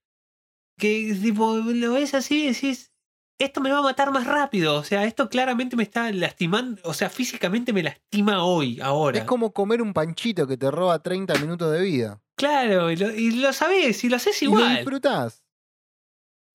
Que 0.79 1.15
tipo, 1.23 1.57
lo 1.59 1.93
ves 1.93 2.15
así 2.15 2.45
y 2.45 2.47
decís, 2.55 2.94
esto 3.39 3.61
me 3.61 3.71
va 3.71 3.79
a 3.79 3.83
matar 3.83 4.11
más 4.13 4.27
rápido. 4.27 4.77
O 4.77 4.85
sea, 4.85 5.05
esto 5.05 5.29
claramente 5.29 5.77
me 5.77 5.83
está 5.83 6.11
lastimando. 6.13 6.81
O 6.85 6.95
sea, 6.95 7.11
físicamente 7.11 7.73
me 7.73 7.83
lastima 7.83 8.45
hoy, 8.45 8.81
ahora. 8.81 9.19
Es 9.19 9.25
como 9.25 9.53
comer 9.53 9.83
un 9.83 9.93
panchito 9.93 10.47
que 10.47 10.57
te 10.57 10.71
roba 10.71 11.03
30 11.03 11.35
minutos 11.39 11.73
de 11.73 11.81
vida. 11.83 12.21
Claro, 12.37 12.91
y 12.91 12.97
lo, 12.97 13.11
y 13.15 13.31
lo 13.33 13.53
sabés, 13.53 14.03
y 14.05 14.09
lo 14.09 14.17
haces 14.17 14.41
Y 14.43 14.47
lo 14.47 14.53
igual. 14.53 14.77
disfrutás. 14.77 15.45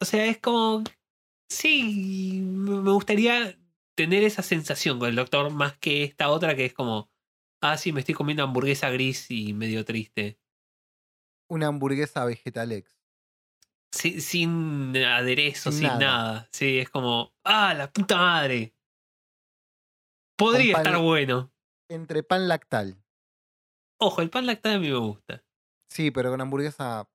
O 0.02 0.06
sea, 0.06 0.26
es 0.26 0.38
como. 0.40 0.84
Sí, 1.52 2.42
me 2.44 2.82
me 2.82 2.92
gustaría 2.92 3.58
tener 3.96 4.24
esa 4.24 4.44
sensación 4.44 5.00
con 5.00 5.10
el 5.10 5.16
doctor 5.16 5.50
más 5.52 5.78
que 5.78 6.04
esta 6.04 6.30
otra 6.30 6.56
que 6.56 6.66
es 6.66 6.74
como. 6.74 7.10
Ah, 7.62 7.78
sí, 7.78 7.92
me 7.92 8.00
estoy 8.02 8.16
comiendo 8.16 8.44
hamburguesa 8.44 8.90
gris 8.90 9.30
y 9.32 9.54
medio 9.54 9.84
triste. 9.84 10.40
Una 11.50 11.68
hamburguesa 11.68 12.24
Vegetalex. 12.24 12.99
Sin 13.92 14.96
aderezo, 14.98 15.72
Sin 15.72 15.80
sin, 15.80 15.88
nada. 15.88 16.00
nada. 16.00 16.50
Sí, 16.52 16.78
es 16.80 16.90
como. 16.90 17.34
¡Ah, 17.44 17.74
la 17.74 17.92
puta 17.92 18.18
madre! 18.18 18.74
Podría 20.38 20.74
pan- 20.74 20.86
estar 20.86 21.02
bueno. 21.02 21.52
Entre 21.90 22.24
pan 22.24 22.48
lactal. 22.48 23.04
Ojo, 24.00 24.22
el 24.22 24.30
pan 24.30 24.46
lactal 24.46 24.76
a 24.76 24.80
mí 24.80 24.90
me 24.90 24.98
gusta. 24.98 25.44
Sí, 25.92 26.12
pero 26.12 26.30
con 26.30 26.40
hamburguesa. 26.40 27.10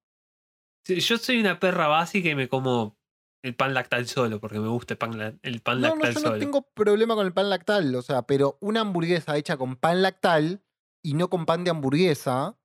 Sí, 0.86 1.00
Yo 1.00 1.16
soy 1.16 1.40
una 1.40 1.58
perra 1.60 1.86
básica 1.86 2.28
y 2.28 2.34
me 2.34 2.48
como 2.48 2.98
el 3.42 3.54
pan 3.54 3.72
lactal 3.72 4.06
solo 4.06 4.40
porque 4.40 4.58
me 4.58 4.68
gusta 4.68 4.94
el 4.94 4.98
pan, 4.98 5.38
el 5.42 5.60
pan 5.62 5.80
No, 5.80 5.88
no, 5.90 5.94
lactal 5.94 6.14
yo 6.14 6.20
solo. 6.20 6.32
no 6.34 6.38
tengo 6.38 6.62
problema 6.74 7.14
con 7.14 7.24
el 7.26 7.32
pan 7.32 7.48
lactal. 7.48 7.94
O 7.94 8.02
sea, 8.02 8.22
pero 8.22 8.58
una 8.60 8.80
hamburguesa 8.80 9.36
hecha 9.36 9.56
con 9.56 9.76
pan 9.76 10.02
lactal 10.02 10.62
y 11.02 11.14
no 11.14 11.30
con 11.30 11.46
pan 11.46 11.62
de 11.64 11.70
hamburguesa 11.70 12.58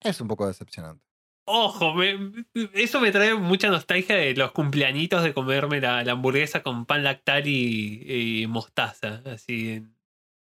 es 0.00 0.20
un 0.20 0.28
poco 0.28 0.46
decepcionante. 0.46 1.07
Ojo, 1.50 1.94
me- 1.94 2.44
eso 2.74 3.00
me 3.00 3.10
trae 3.10 3.34
mucha 3.34 3.68
nostalgia 3.68 4.16
de 4.16 4.34
los 4.34 4.52
cumpleañitos 4.52 5.22
de 5.22 5.32
comerme 5.34 5.80
la, 5.80 6.04
la 6.04 6.12
hamburguesa 6.12 6.62
con 6.62 6.84
pan 6.86 7.02
lactal 7.04 7.46
y, 7.46 8.42
y 8.42 8.46
mostaza. 8.46 9.22
Así. 9.26 9.82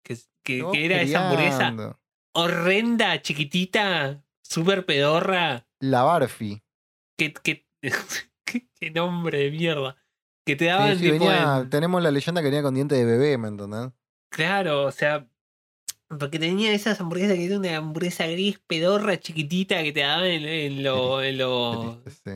Que, 0.04 0.16
que- 0.44 0.84
era 0.84 1.00
esa 1.02 1.26
hamburguesa 1.28 1.98
horrenda, 2.32 3.20
chiquitita, 3.22 4.22
súper 4.42 4.86
pedorra. 4.86 5.66
La 5.80 6.02
Barfi. 6.02 6.62
Que, 7.18 7.32
que, 7.32 7.66
qué, 8.80 8.90
nombre 8.90 9.38
de 9.38 9.50
mierda. 9.50 9.96
Que 10.46 10.56
te 10.56 10.64
Sí, 10.64 10.68
daban 10.70 10.96
sí, 10.98 11.10
tipo 11.10 11.24
venía- 11.26 11.58
en- 11.62 11.70
Tenemos 11.70 12.02
la 12.02 12.10
leyenda 12.10 12.40
que 12.40 12.46
venía 12.46 12.62
con 12.62 12.74
diente 12.74 12.94
de 12.94 13.04
bebé, 13.04 13.36
¿me 13.38 13.48
entendés? 13.48 13.90
Claro, 14.30 14.84
o 14.84 14.90
sea. 14.92 15.26
Porque 16.08 16.38
tenía 16.38 16.72
esas 16.72 17.00
hamburguesas 17.00 17.36
que 17.36 17.44
era 17.46 17.58
una 17.58 17.76
hamburguesa 17.76 18.26
gris 18.26 18.58
pedorra 18.66 19.20
chiquitita 19.20 19.82
que 19.82 19.92
te 19.92 20.00
daban 20.00 20.26
en, 20.26 20.44
en 20.46 20.82
lo- 20.82 21.22
en 21.22 21.36
lo- 21.38 22.02
sí. 22.06 22.30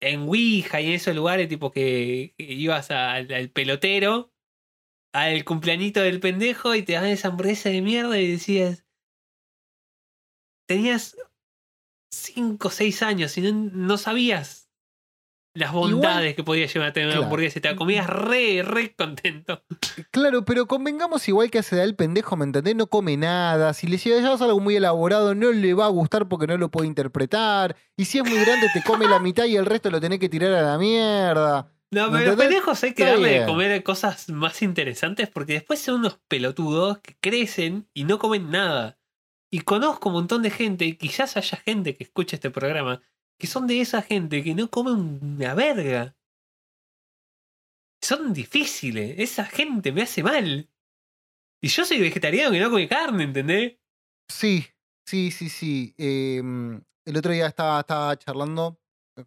en 0.00 0.20
Ouija 0.22 0.80
y 0.80 0.86
en 0.86 0.92
esos 0.94 1.14
lugares, 1.14 1.48
tipo 1.48 1.70
que, 1.70 2.34
que 2.38 2.44
ibas 2.52 2.90
al, 2.90 3.30
al 3.32 3.50
pelotero, 3.50 4.32
al 5.12 5.44
cumpleañito 5.44 6.00
del 6.00 6.18
pendejo 6.20 6.74
y 6.74 6.82
te 6.82 6.94
daban 6.94 7.10
esa 7.10 7.28
hamburguesa 7.28 7.68
de 7.68 7.82
mierda 7.82 8.18
y 8.18 8.32
decías. 8.32 8.84
Tenías 10.66 11.16
5 12.10 12.68
o 12.68 12.70
6 12.70 13.02
años 13.02 13.36
y 13.36 13.42
no, 13.42 13.52
no 13.52 13.98
sabías 13.98 14.63
las 15.54 15.72
bondades 15.72 16.34
que 16.34 16.42
podía 16.42 16.66
llevar 16.66 16.88
a 16.88 16.92
tener 16.92 17.06
una 17.08 17.14
Claro. 17.14 17.24
hamburguesa 17.26 17.58
y 17.58 17.62
te 17.62 17.70
la 17.70 17.76
comías 17.76 18.06
re, 18.08 18.62
re 18.64 18.94
contento. 18.94 19.62
Claro, 20.10 20.44
pero 20.44 20.66
convengamos 20.66 21.26
igual 21.28 21.50
que 21.50 21.58
a 21.58 21.60
esa 21.60 21.76
edad 21.76 21.84
el 21.84 21.94
pendejo, 21.94 22.36
¿me 22.36 22.44
entendés? 22.44 22.74
No 22.74 22.88
come 22.88 23.16
nada. 23.16 23.72
Si 23.72 23.86
le 23.86 23.96
llevas 23.96 24.42
algo 24.42 24.58
muy 24.60 24.76
elaborado, 24.76 25.34
no 25.34 25.52
le 25.52 25.72
va 25.74 25.86
a 25.86 25.88
gustar 25.90 26.28
porque 26.28 26.46
no 26.48 26.56
lo 26.56 26.70
puede 26.70 26.88
interpretar. 26.88 27.76
Y 27.96 28.04
si 28.06 28.18
es 28.18 28.24
muy 28.28 28.38
grande, 28.44 28.68
te 28.74 28.82
come 28.82 29.06
la 29.08 29.20
mitad 29.20 29.44
y 29.44 29.56
el 29.56 29.64
resto 29.66 29.90
lo 29.90 30.00
tenés 30.00 30.18
que 30.18 30.28
tirar 30.28 30.52
a 30.52 30.62
la 30.62 30.76
mierda. 30.78 31.70
No, 31.92 32.10
¿Me 32.10 32.18
pero 32.18 32.32
los 32.32 32.40
pendejos 32.40 32.82
hay 32.82 32.92
que 32.92 33.04
darle 33.04 33.40
de 33.40 33.46
comer 33.46 33.82
cosas 33.84 34.28
más 34.28 34.62
interesantes 34.62 35.28
porque 35.28 35.52
después 35.52 35.78
son 35.80 36.00
unos 36.00 36.18
pelotudos 36.26 36.98
que 36.98 37.14
crecen 37.20 37.88
y 37.94 38.02
no 38.02 38.18
comen 38.18 38.50
nada. 38.50 38.98
Y 39.52 39.60
conozco 39.60 40.08
un 40.08 40.16
montón 40.16 40.42
de 40.42 40.50
gente, 40.50 40.84
y 40.84 40.94
quizás 40.96 41.36
haya 41.36 41.56
gente 41.58 41.94
que 41.94 42.02
escuche 42.02 42.34
este 42.34 42.50
programa, 42.50 43.00
que 43.38 43.46
son 43.46 43.66
de 43.66 43.80
esa 43.80 44.02
gente 44.02 44.42
que 44.42 44.54
no 44.54 44.70
comen 44.70 45.20
una 45.22 45.54
verga. 45.54 46.16
Son 48.02 48.32
difíciles. 48.32 49.18
Esa 49.18 49.44
gente 49.44 49.92
me 49.92 50.02
hace 50.02 50.22
mal. 50.22 50.70
Y 51.62 51.68
yo 51.68 51.84
soy 51.84 51.98
vegetariano 51.98 52.52
que 52.52 52.60
no 52.60 52.70
come 52.70 52.88
carne, 52.88 53.24
¿entendés? 53.24 53.78
Sí, 54.28 54.66
sí, 55.06 55.30
sí, 55.30 55.48
sí. 55.48 55.94
Em, 55.96 56.82
el 57.06 57.16
otro 57.16 57.32
día 57.32 57.46
estaba, 57.46 57.80
estaba 57.80 58.18
charlando 58.18 58.78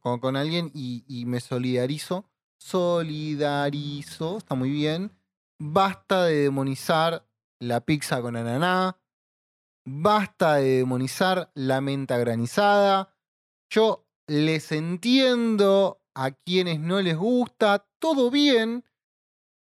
con, 0.02 0.20
con 0.20 0.36
alguien 0.36 0.72
y, 0.74 1.04
y 1.08 1.26
me 1.26 1.40
solidarizo. 1.40 2.30
Solidarizo, 2.60 4.38
está 4.38 4.56
muy 4.56 4.70
bien. 4.70 5.12
Basta 5.60 6.26
de 6.26 6.44
demonizar 6.44 7.28
la 7.60 7.82
pizza 7.82 8.22
con 8.22 8.36
ananá. 8.36 9.00
Basta 9.86 10.56
de 10.56 10.78
demonizar 10.78 11.52
la 11.56 11.82
menta 11.82 12.18
granizada. 12.18 13.17
Yo 13.70 14.08
les 14.28 14.72
entiendo 14.72 16.02
a 16.16 16.32
quienes 16.32 16.80
no 16.80 17.02
les 17.02 17.18
gusta, 17.18 17.88
todo 18.00 18.32
bien. 18.32 18.84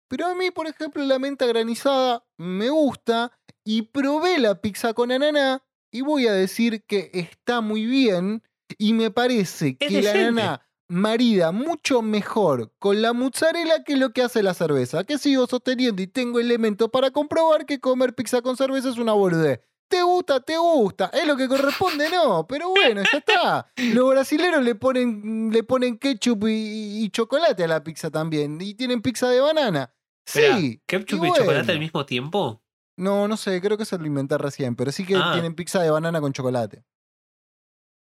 Pero 0.10 0.28
a 0.28 0.36
mí, 0.36 0.52
por 0.52 0.68
ejemplo, 0.68 1.04
la 1.04 1.20
menta 1.20 1.46
granizada 1.46 2.26
me 2.38 2.70
gusta 2.70 3.32
y 3.66 3.84
probé 3.84 4.38
la 4.40 4.62
pizza 4.62 4.94
con 4.94 5.12
ananá 5.12 5.64
y 5.92 6.02
voy 6.02 6.28
a 6.28 6.34
decir 6.34 6.84
que 6.86 7.10
está 7.14 7.62
muy 7.62 7.86
bien 7.86 8.44
y 8.78 8.94
me 8.94 9.12
parece 9.12 9.78
Es 9.80 9.88
que 9.88 10.02
la 10.02 10.12
ananá 10.12 10.68
marida 10.94 11.52
mucho 11.52 12.02
mejor 12.02 12.72
con 12.78 13.02
la 13.02 13.14
mozzarella 13.14 13.84
que 13.84 13.96
lo 13.96 14.12
que 14.12 14.22
hace 14.22 14.44
la 14.44 14.54
cerveza. 14.54 15.04
Que 15.04 15.18
sigo 15.18 15.48
sosteniendo 15.48 16.02
y 16.02 16.08
tengo 16.08 16.40
elementos 16.40 16.90
para 16.90 17.12
comprobar 17.12 17.66
que 17.66 17.80
comer 17.80 18.14
pizza 18.14 18.42
con 18.42 18.58
cerveza 18.58 18.90
es 18.90 18.98
una 18.98 19.14
boludez. 19.14 19.62
¿Te 19.88 20.02
gusta? 20.02 20.40
¿Te 20.40 20.58
gusta? 20.58 21.12
¿Es 21.14 21.28
lo 21.28 21.38
que 21.38 21.48
corresponde? 21.48 22.10
No, 22.10 22.48
pero 22.48 22.70
bueno, 22.70 23.04
ya 23.12 23.18
está. 23.20 23.72
Los 23.78 24.10
brasileros 24.10 24.64
le 24.64 24.76
ponen, 24.76 25.52
le 25.52 25.64
ponen 25.64 25.98
ketchup 25.98 26.48
y, 26.48 27.04
y 27.04 27.10
chocolate 27.10 27.64
a 27.64 27.68
la 27.68 27.84
pizza 27.84 28.10
también. 28.10 28.60
Y 28.60 28.74
tienen 28.74 29.02
pizza 29.02 29.30
de 29.30 29.40
banana. 29.40 29.94
Sí. 30.26 30.82
¿Ketchup 30.88 31.24
y 31.26 31.28
y 31.28 31.32
chocolate 31.34 31.72
al 31.72 31.80
mismo 31.80 32.06
tiempo? 32.06 32.64
No, 32.98 33.28
no 33.28 33.38
sé, 33.38 33.60
creo 33.62 33.78
que 33.78 33.86
se 33.86 33.98
lo 33.98 34.06
inventé 34.06 34.38
recién, 34.38 34.76
pero 34.76 34.92
sí 34.92 35.06
que 35.06 35.16
Ah. 35.16 35.32
tienen 35.34 35.56
pizza 35.56 35.82
de 35.82 35.90
banana 35.90 36.22
con 36.22 36.32
chocolate. 36.34 36.84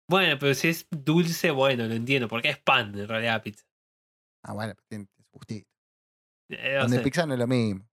Bueno, 0.08 0.36
pero 0.40 0.54
si 0.54 0.68
es 0.68 0.86
dulce, 0.90 1.50
bueno, 1.50 1.84
lo 1.86 1.94
entiendo, 1.94 2.28
porque 2.28 2.48
es 2.48 2.58
pan 2.58 2.98
en 2.98 3.06
realidad 3.08 3.42
pizza. 3.42 3.64
Ah, 4.42 4.54
bueno, 4.54 4.74
tiene 4.88 5.06
su 5.16 5.22
gustito. 5.32 5.68
Eh, 6.50 7.00
pizza 7.04 7.26
no 7.26 7.34
es 7.34 7.38
lo 7.40 7.46
mismo. 7.46 7.86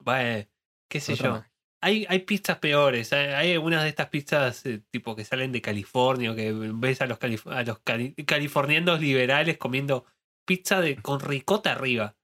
Bueno, 0.00 0.48
qué 0.88 1.00
sé 1.00 1.12
otra 1.12 1.28
yo. 1.28 1.51
Hay, 1.84 2.06
hay 2.08 2.20
pizzas 2.20 2.58
peores. 2.58 3.12
Hay, 3.12 3.26
hay 3.28 3.52
algunas 3.52 3.82
de 3.82 3.88
estas 3.88 4.08
pizzas 4.08 4.64
eh, 4.66 4.82
tipo 4.90 5.16
que 5.16 5.24
salen 5.24 5.50
de 5.52 5.60
California 5.60 6.30
o 6.32 6.34
que 6.34 6.52
ves 6.52 7.00
a 7.02 7.06
los, 7.06 7.18
calif- 7.18 7.50
a 7.52 7.62
los 7.64 7.80
cali- 7.80 8.14
californianos 8.24 9.00
liberales 9.00 9.58
comiendo 9.58 10.06
pizza 10.46 10.80
de, 10.80 10.96
con 11.02 11.20
ricota 11.20 11.72
arriba. 11.72 12.16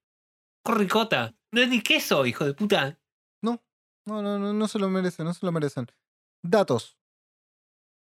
Con 0.64 0.78
ricota. 0.78 1.35
No 1.52 1.60
es 1.60 1.68
ni 1.68 1.82
queso, 1.82 2.24
hijo 2.26 2.44
de 2.44 2.55
puta. 2.55 2.98
No, 3.43 3.62
no, 4.06 4.22
no, 4.22 4.39
no, 4.39 4.52
no 4.52 4.68
se 4.68 4.78
lo 4.78 4.89
merecen, 4.89 5.24
no 5.26 5.35
se 5.35 5.44
lo 5.44 5.51
merecen. 5.52 5.86
Datos. 6.44 6.97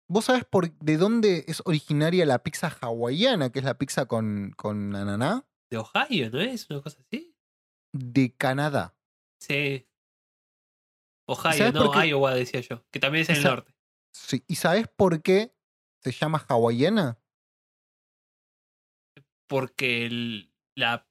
¿Vos 0.08 0.26
sabés 0.26 0.44
por 0.44 0.70
de 0.70 0.96
dónde 0.96 1.44
es 1.48 1.62
originaria 1.64 2.24
la 2.26 2.42
pizza 2.42 2.68
hawaiana, 2.80 3.50
que 3.50 3.58
es 3.58 3.64
la 3.64 3.76
pizza 3.78 4.06
con, 4.06 4.52
con 4.56 4.94
ananá? 4.94 5.46
De 5.70 5.78
Ohio, 5.78 6.30
¿no 6.30 6.40
es? 6.40 6.68
Una 6.70 6.80
cosa 6.80 6.98
así. 7.00 7.34
De 7.92 8.32
Canadá. 8.36 8.96
Sí. 9.40 9.86
Ohio, 11.26 11.52
sabes 11.52 11.74
no? 11.74 12.04
Iowa 12.04 12.34
decía 12.34 12.60
yo. 12.60 12.84
Que 12.90 13.00
también 13.00 13.22
es 13.22 13.30
en 13.30 13.36
el 13.36 13.42
norte. 13.44 13.74
Sí. 14.12 14.42
¿Y 14.46 14.56
sabés 14.56 14.88
por 14.88 15.22
qué 15.22 15.54
se 16.02 16.12
llama 16.12 16.44
hawaiana? 16.48 17.18
porque 19.48 20.06
el- 20.06 20.52
la 20.76 21.06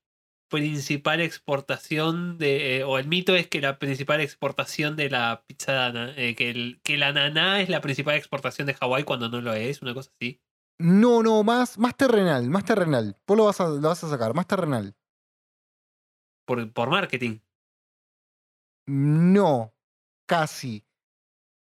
principal 0.49 1.21
exportación 1.21 2.37
de, 2.37 2.77
eh, 2.79 2.83
o 2.83 2.99
el 2.99 3.07
mito 3.07 3.35
es 3.35 3.47
que 3.47 3.61
la 3.61 3.79
principal 3.79 4.19
exportación 4.21 4.95
de 4.95 5.09
la 5.09 5.43
pizza 5.47 5.91
eh, 6.17 6.35
que, 6.35 6.49
el, 6.49 6.81
que 6.83 6.97
la 6.97 7.07
ananá 7.09 7.61
es 7.61 7.69
la 7.69 7.81
principal 7.81 8.15
exportación 8.15 8.67
de 8.67 8.73
Hawái 8.73 9.03
cuando 9.03 9.29
no 9.29 9.41
lo 9.41 9.53
es, 9.53 9.81
una 9.81 9.93
cosa 9.93 10.11
así. 10.15 10.41
No, 10.79 11.23
no, 11.23 11.43
más, 11.43 11.77
más 11.77 11.95
terrenal, 11.95 12.49
más 12.49 12.65
terrenal. 12.65 13.17
Vos 13.25 13.37
lo 13.37 13.45
vas 13.45 13.61
a, 13.61 13.69
lo 13.69 13.79
vas 13.79 14.03
a 14.03 14.09
sacar, 14.09 14.33
más 14.33 14.47
terrenal. 14.47 14.93
Por, 16.45 16.71
por 16.73 16.89
marketing. 16.89 17.39
No, 18.87 19.73
casi. 20.25 20.83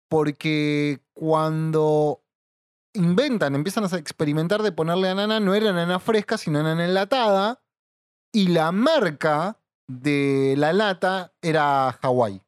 Porque 0.10 1.02
cuando 1.14 2.23
inventan, 2.94 3.56
empiezan 3.56 3.84
a 3.84 3.98
experimentar 3.98 4.61
de 4.61 4.72
ponerle 4.72 5.10
anana, 5.10 5.40
no 5.40 5.53
era 5.56 5.69
anana 5.72 5.99
fresca, 5.99 6.38
sino 6.38 6.60
anana 6.60 6.86
enlatada. 6.86 7.64
Y 8.34 8.49
la 8.49 8.72
marca 8.72 9.60
de 9.88 10.56
la 10.57 10.73
lata 10.73 11.34
era 11.41 11.91
Hawái. 12.02 12.41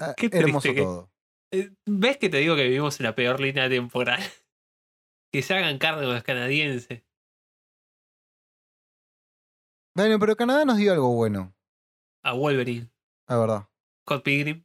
Ah, 0.00 0.14
Qué 0.16 0.30
Hermoso 0.32 0.72
que- 0.72 0.80
todo. 0.82 1.10
Eh, 1.52 1.70
¿Ves 1.86 2.16
que 2.16 2.30
te 2.30 2.38
digo 2.38 2.56
que 2.56 2.62
vivimos 2.64 2.98
en 2.98 3.04
la 3.04 3.14
peor 3.14 3.38
línea 3.38 3.68
temporal? 3.68 4.18
que 5.32 5.42
se 5.42 5.54
hagan 5.54 5.78
carne 5.78 6.04
con 6.04 6.14
los 6.14 6.22
canadienses. 6.22 7.02
Bueno, 9.94 10.18
pero 10.18 10.36
Canadá 10.36 10.64
nos 10.64 10.78
dio 10.78 10.92
algo 10.92 11.14
bueno, 11.14 11.54
A 12.24 12.32
Wolverine. 12.32 12.90
la 13.28 13.36
verdad. 13.38 13.68
Scott 14.02 14.24
Pilgrim. 14.24 14.64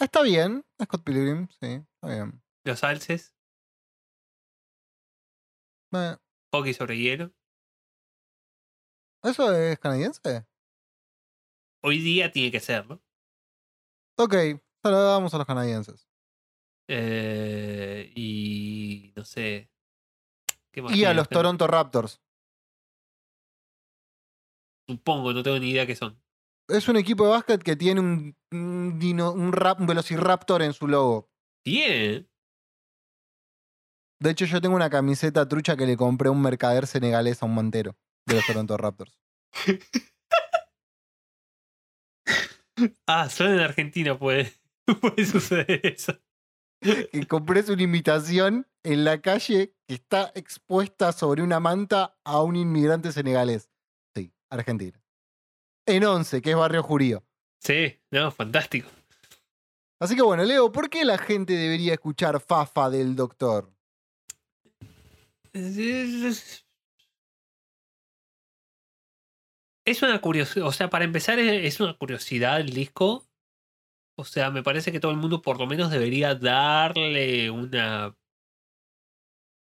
Está 0.00 0.22
bien, 0.22 0.64
Scott 0.84 1.02
Pilgrim, 1.02 1.48
sí, 1.48 1.66
está 1.66 2.08
bien. 2.08 2.40
Los 2.64 2.84
alces. 2.84 3.34
Eh, 5.92 6.16
Hockey 6.52 6.72
sobre 6.72 6.96
hielo. 6.96 7.32
¿Eso 9.24 9.52
es 9.52 9.78
canadiense? 9.80 10.46
Hoy 11.82 11.98
día 11.98 12.30
tiene 12.30 12.52
que 12.52 12.60
serlo. 12.60 13.02
Ok, 14.16 14.32
se 14.32 14.90
lo 14.90 15.02
damos 15.02 15.34
a 15.34 15.38
los 15.38 15.46
canadienses. 15.46 16.08
Eh, 16.86 18.12
y 18.14 19.12
no 19.16 19.24
sé. 19.24 19.70
¿Qué 20.70 20.82
más 20.82 20.94
Y 20.94 21.04
a 21.04 21.12
los 21.12 21.28
Toronto 21.28 21.66
Raptors. 21.66 22.22
Supongo, 24.88 25.32
no 25.32 25.42
tengo 25.42 25.58
ni 25.58 25.70
idea 25.70 25.86
qué 25.86 25.96
son. 25.96 26.22
Es 26.68 26.88
un 26.88 26.96
equipo 26.96 27.24
de 27.24 27.30
básquet 27.30 27.62
que 27.62 27.76
tiene 27.76 28.00
un, 28.00 28.36
un, 28.52 28.98
dino- 28.98 29.32
un, 29.32 29.52
rap- 29.52 29.80
un 29.80 29.86
Velociraptor 29.86 30.62
en 30.62 30.72
su 30.74 30.86
logo. 30.86 31.30
Bien. 31.64 32.28
De 34.20 34.30
hecho, 34.30 34.44
yo 34.44 34.60
tengo 34.60 34.74
una 34.76 34.90
camiseta 34.90 35.46
trucha 35.48 35.76
que 35.76 35.86
le 35.86 35.96
compré 35.96 36.28
a 36.28 36.32
un 36.32 36.42
mercader 36.42 36.86
senegalés 36.86 37.42
a 37.42 37.46
un 37.46 37.54
mantero 37.54 37.96
de 38.26 38.34
los 38.34 38.46
Toronto 38.46 38.76
Raptors. 38.76 39.18
Ah, 43.08 43.28
solo 43.28 43.54
en 43.54 43.58
Argentina 43.60 44.16
puede, 44.16 44.52
puede 45.00 45.24
suceder 45.26 45.80
eso. 45.84 46.12
Que 46.80 47.26
compré 47.26 47.64
una 47.72 47.82
imitación 47.82 48.68
en 48.84 49.04
la 49.04 49.20
calle 49.20 49.74
que 49.88 49.94
está 49.94 50.30
expuesta 50.36 51.10
sobre 51.10 51.42
una 51.42 51.58
manta 51.58 52.16
a 52.24 52.40
un 52.40 52.54
inmigrante 52.54 53.10
senegalés. 53.10 53.68
Sí, 54.14 54.32
Argentina. 54.48 55.02
En 55.88 56.04
Once, 56.04 56.42
que 56.42 56.50
es 56.50 56.56
barrio 56.56 56.82
jurío. 56.82 57.24
Sí, 57.60 57.98
no, 58.10 58.30
fantástico. 58.30 58.90
Así 59.98 60.14
que 60.14 60.22
bueno, 60.22 60.44
Leo, 60.44 60.70
¿por 60.70 60.90
qué 60.90 61.04
la 61.04 61.16
gente 61.16 61.54
debería 61.54 61.94
escuchar 61.94 62.38
Fafa 62.40 62.90
del 62.90 63.16
doctor? 63.16 63.72
Es 65.52 66.62
una 70.02 70.20
curiosidad, 70.20 70.66
o 70.66 70.72
sea, 70.72 70.90
para 70.90 71.06
empezar 71.06 71.38
es 71.38 71.80
una 71.80 71.96
curiosidad 71.96 72.60
el 72.60 72.70
disco. 72.70 73.26
O 74.16 74.24
sea, 74.24 74.50
me 74.50 74.62
parece 74.62 74.92
que 74.92 75.00
todo 75.00 75.10
el 75.10 75.16
mundo 75.16 75.40
por 75.40 75.58
lo 75.58 75.66
menos 75.66 75.90
debería 75.90 76.34
darle 76.34 77.50
una 77.50 78.14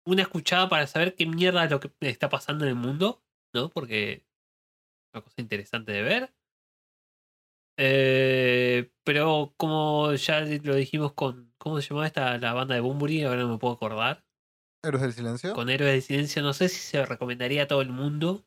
una 0.04 0.22
escuchada 0.22 0.68
para 0.68 0.86
saber 0.86 1.14
qué 1.14 1.26
mierda 1.26 1.64
es 1.64 1.70
lo 1.70 1.80
que 1.80 1.92
está 2.00 2.28
pasando 2.28 2.64
en 2.64 2.70
el 2.70 2.76
mundo, 2.76 3.22
¿no? 3.52 3.68
Porque 3.68 4.27
una 5.12 5.22
cosa 5.22 5.40
interesante 5.40 5.92
de 5.92 6.02
ver. 6.02 6.34
Eh, 7.80 8.90
pero 9.04 9.54
como 9.56 10.12
ya 10.14 10.40
lo 10.40 10.74
dijimos 10.74 11.12
con. 11.12 11.54
¿Cómo 11.58 11.80
se 11.80 11.88
llamaba 11.88 12.06
esta 12.06 12.38
la 12.38 12.52
banda 12.52 12.74
de 12.74 12.80
Bumburi? 12.80 13.22
Ahora 13.22 13.42
no 13.42 13.48
me 13.48 13.58
puedo 13.58 13.74
acordar. 13.74 14.24
Héroes 14.82 15.02
del 15.02 15.12
Silencio. 15.12 15.54
Con 15.54 15.70
Héroes 15.70 15.92
del 15.92 16.02
Silencio, 16.02 16.42
no 16.42 16.52
sé 16.52 16.68
si 16.68 16.78
se 16.78 17.04
recomendaría 17.04 17.64
a 17.64 17.68
todo 17.68 17.82
el 17.82 17.90
mundo. 17.90 18.44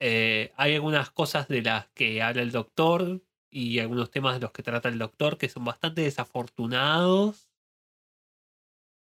Eh, 0.00 0.52
hay 0.56 0.74
algunas 0.74 1.10
cosas 1.10 1.48
de 1.48 1.62
las 1.62 1.88
que 1.90 2.20
habla 2.22 2.42
el 2.42 2.50
doctor 2.50 3.22
y 3.50 3.78
algunos 3.78 4.10
temas 4.10 4.34
de 4.34 4.40
los 4.40 4.52
que 4.52 4.62
trata 4.62 4.88
el 4.88 4.98
doctor 4.98 5.38
que 5.38 5.48
son 5.48 5.64
bastante 5.64 6.02
desafortunados. 6.02 7.48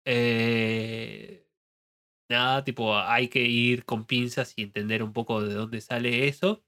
Eh, 0.05 1.44
nada, 2.29 2.63
tipo, 2.63 2.97
hay 2.97 3.27
que 3.29 3.41
ir 3.41 3.85
con 3.85 4.05
pinzas 4.05 4.53
y 4.55 4.63
entender 4.63 5.03
un 5.03 5.13
poco 5.13 5.41
de 5.41 5.53
dónde 5.53 5.81
sale 5.81 6.27
eso. 6.27 6.63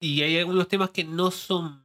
Y 0.00 0.22
hay 0.22 0.38
algunos 0.38 0.68
temas 0.68 0.90
que 0.90 1.04
no 1.04 1.30
son 1.30 1.84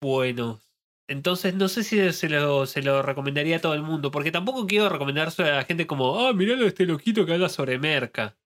buenos. 0.00 0.68
Entonces 1.08 1.54
no 1.54 1.68
sé 1.68 1.82
si 1.84 2.12
se 2.12 2.28
lo, 2.28 2.66
se 2.66 2.82
lo 2.82 3.02
recomendaría 3.02 3.56
a 3.56 3.60
todo 3.60 3.74
el 3.74 3.82
mundo, 3.82 4.10
porque 4.10 4.30
tampoco 4.30 4.66
quiero 4.66 4.88
recomendárselo 4.88 5.48
a 5.48 5.56
la 5.56 5.64
gente 5.64 5.86
como, 5.86 6.20
ah, 6.20 6.32
mirá 6.34 6.54
este 6.66 6.86
loquito 6.86 7.24
que 7.24 7.32
habla 7.32 7.48
sobre 7.48 7.78
merca. 7.78 8.38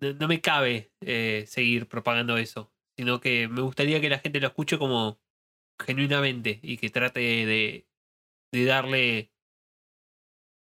No, 0.00 0.12
no 0.14 0.28
me 0.28 0.40
cabe 0.40 0.92
eh, 1.00 1.44
seguir 1.46 1.88
propagando 1.88 2.36
eso, 2.36 2.72
sino 2.96 3.20
que 3.20 3.48
me 3.48 3.62
gustaría 3.62 4.00
que 4.00 4.10
la 4.10 4.18
gente 4.18 4.40
lo 4.40 4.48
escuche 4.48 4.78
como 4.78 5.20
genuinamente 5.80 6.60
y 6.62 6.76
que 6.76 6.90
trate 6.90 7.20
de, 7.20 7.88
de 8.52 8.64
darle 8.64 9.32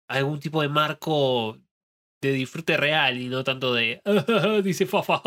algún 0.10 0.40
tipo 0.40 0.62
de 0.62 0.70
marco 0.70 1.58
de 2.22 2.34
disfrute 2.34 2.76
real 2.76 3.18
y 3.18 3.30
no 3.30 3.44
tanto 3.44 3.74
de, 3.74 4.02
dice 4.64 4.86
Fafa, 4.86 5.22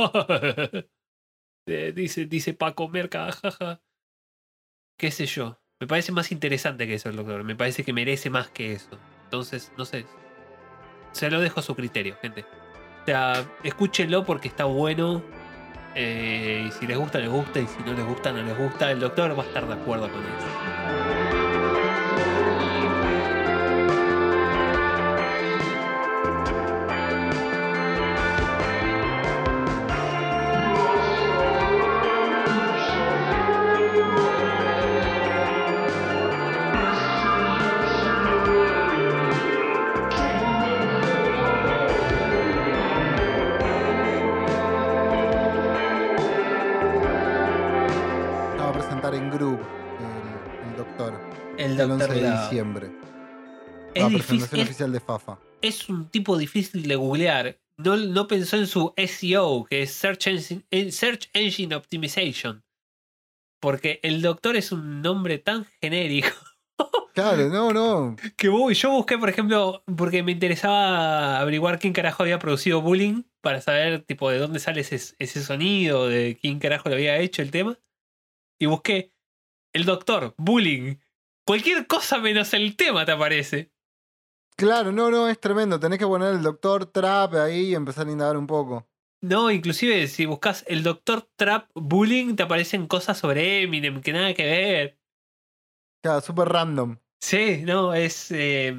dice, 1.94 2.26
dice 2.26 2.52
Paco 2.54 2.88
Merca, 2.88 3.30
qué 4.98 5.10
sé 5.10 5.26
yo. 5.26 5.59
Me 5.80 5.88
parece 5.88 6.12
más 6.12 6.30
interesante 6.30 6.86
que 6.86 6.94
eso 6.94 7.09
el 7.09 7.16
doctor. 7.16 7.42
Me 7.42 7.56
parece 7.56 7.82
que 7.82 7.92
merece 7.92 8.30
más 8.30 8.48
que 8.50 8.72
eso. 8.72 8.96
Entonces, 9.24 9.72
no 9.76 9.84
sé. 9.84 10.06
Se 11.10 11.28
lo 11.28 11.40
dejo 11.40 11.59
a 11.59 11.62
su 11.64 11.74
criterio, 11.74 12.16
gente. 12.22 12.44
O 13.02 13.04
sea, 13.04 13.44
escúchenlo 13.64 14.24
porque 14.24 14.46
está 14.46 14.64
bueno. 14.64 15.24
Eh, 15.96 16.66
y 16.68 16.70
si 16.70 16.86
les 16.86 16.96
gusta, 16.96 17.18
les 17.18 17.30
gusta. 17.30 17.59
Y 17.59 17.66
si 17.66 17.82
no 17.82 17.94
les 17.94 18.06
gusta, 18.06 18.30
no 18.30 18.44
les 18.44 18.56
gusta. 18.56 18.92
El 18.92 19.00
doctor 19.00 19.36
va 19.36 19.42
a 19.42 19.46
estar 19.46 19.66
de 19.66 19.74
acuerdo 19.74 20.09
con 20.09 20.20
eso. 20.22 21.02
Diciembre. 52.53 52.91
Es 53.95 54.03
la 54.03 54.09
difícil. 54.09 54.27
presentación 54.27 54.61
es- 54.61 54.66
oficial 54.69 54.93
de 54.93 55.01
Fafa. 55.01 55.39
es 55.62 55.89
un 55.89 56.09
tipo 56.09 56.37
difícil 56.37 56.87
de 56.87 56.97
googlear. 56.97 57.59
No, 57.79 57.97
no 57.97 58.27
pensó 58.29 58.57
en 58.59 58.66
su 58.66 58.93
SEO, 58.97 59.65
que 59.65 59.83
es 59.83 59.93
Search 59.93 60.27
Engine, 60.29 60.62
en 60.70 60.93
Search 60.93 61.31
Engine 61.33 61.74
Optimization. 61.74 62.62
Porque 63.61 64.01
el 64.03 64.23
doctor 64.23 64.57
es 64.57 64.73
un 64.73 65.03
nombre 65.03 65.39
tan 65.39 65.65
genérico 65.81 66.29
Claro, 67.15 67.49
no, 67.49 67.73
no. 67.73 68.16
que 68.37 68.49
bu- 68.51 68.73
yo 68.73 68.91
busqué, 68.91 69.19
por 69.19 69.29
ejemplo, 69.29 69.83
porque 69.97 70.23
me 70.23 70.33
interesaba 70.33 71.39
averiguar 71.41 71.79
quién 71.79 71.93
carajo 71.93 72.23
había 72.23 72.39
producido 72.39 72.81
Bullying 72.81 73.23
para 73.41 73.61
saber 73.61 74.01
tipo 74.03 74.31
de 74.31 74.39
dónde 74.39 74.59
sale 74.61 74.81
ese, 74.81 74.97
ese 75.19 75.43
sonido, 75.45 76.09
de 76.09 76.39
quién 76.41 76.59
carajo 76.59 76.89
lo 76.89 76.95
había 76.95 77.19
hecho 77.19 77.43
el 77.43 77.51
tema. 77.51 77.79
Y 78.59 78.66
busqué 78.66 79.12
el 79.74 79.85
doctor, 79.85 80.35
Bullying. 80.39 80.97
Cualquier 81.44 81.86
cosa 81.86 82.19
menos 82.19 82.55
el 82.55 82.77
tema 82.77 83.05
te 83.05 83.12
aparece. 83.12 83.73
Claro, 84.56 84.93
no, 84.93 85.10
no, 85.10 85.28
es 85.28 85.40
tremendo. 85.40 85.81
Tenés 85.81 85.98
que 85.98 86.06
poner 86.06 86.35
el 86.35 86.43
doctor 86.43 86.86
Trap 86.86 87.35
ahí 87.35 87.70
y 87.70 87.74
empezar 87.74 88.06
a 88.06 88.12
indagar 88.12 88.36
un 88.36 88.47
poco. 88.47 88.89
No, 89.23 89.52
inclusive 89.52 90.09
si 90.09 90.27
buscas 90.27 90.64
el 90.66 90.82
Doctor 90.82 91.31
Trap 91.36 91.70
Bullying 91.74 92.35
te 92.35 92.43
aparecen 92.43 92.89
cosas 92.89 93.19
sobre 93.19 93.62
Eminem 93.62 94.02
que 94.02 94.12
nada 94.12 94.35
que 94.35 94.44
ver. 94.44 94.98
Claro, 96.02 96.20
súper 96.20 96.48
random. 96.48 96.98
Sí, 97.20 97.62
no, 97.64 97.94
es 97.94 98.32
eh, 98.32 98.74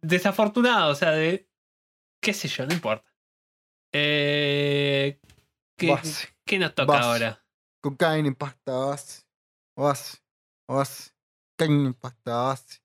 desafortunado, 0.00 0.90
o 0.90 0.94
sea, 0.94 1.10
de 1.10 1.46
qué 2.22 2.32
sé 2.32 2.48
yo, 2.48 2.64
no 2.64 2.72
importa. 2.72 3.14
Eh, 3.92 5.20
¿qué, 5.76 5.90
Base. 5.90 6.28
qué 6.46 6.58
nos 6.58 6.74
toca 6.74 6.94
Base. 6.94 7.06
ahora? 7.06 7.46
Cocaína 7.82 8.28
en 8.28 8.34
pasta 8.34 8.72
base. 8.72 9.26
Base. 9.76 10.18
Base. 10.66 11.13
Pasta 12.00 12.36
base. 12.36 12.80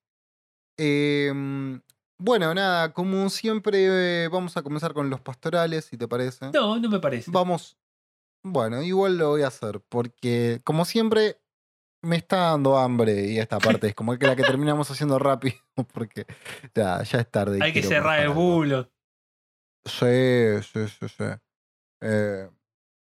Em, 0.78 1.80
bueno, 2.18 2.54
nada, 2.54 2.92
como 2.92 3.28
siempre, 3.28 4.24
eh, 4.24 4.28
vamos 4.28 4.56
a 4.56 4.62
comenzar 4.62 4.94
con 4.94 5.10
los 5.10 5.20
pastorales, 5.20 5.86
si 5.86 5.96
te 5.96 6.08
parece. 6.08 6.50
No, 6.52 6.78
no 6.78 6.88
me 6.88 7.00
parece. 7.00 7.30
Vamos. 7.30 7.76
Bueno, 8.42 8.82
igual 8.82 9.18
lo 9.18 9.30
voy 9.30 9.42
a 9.42 9.48
hacer, 9.48 9.80
porque 9.88 10.60
como 10.64 10.84
siempre 10.84 11.38
me 12.02 12.16
está 12.16 12.36
dando 12.50 12.78
hambre 12.78 13.26
y 13.26 13.38
esta 13.38 13.58
parte 13.58 13.88
es 13.88 13.94
como 13.94 14.16
que 14.18 14.26
la 14.26 14.34
que 14.34 14.42
terminamos 14.42 14.90
haciendo 14.90 15.18
rápido, 15.18 15.56
porque 15.92 16.26
ya, 16.74 17.02
ya 17.02 17.20
es 17.20 17.30
tarde. 17.30 17.58
Hay 17.60 17.72
que 17.72 17.82
cerrar 17.82 18.20
el 18.20 18.30
bulo. 18.30 18.90
Sí, 19.84 20.62
sí, 20.62 20.88
sí, 20.88 21.08
sí. 21.08 21.24
Eh, 22.02 22.48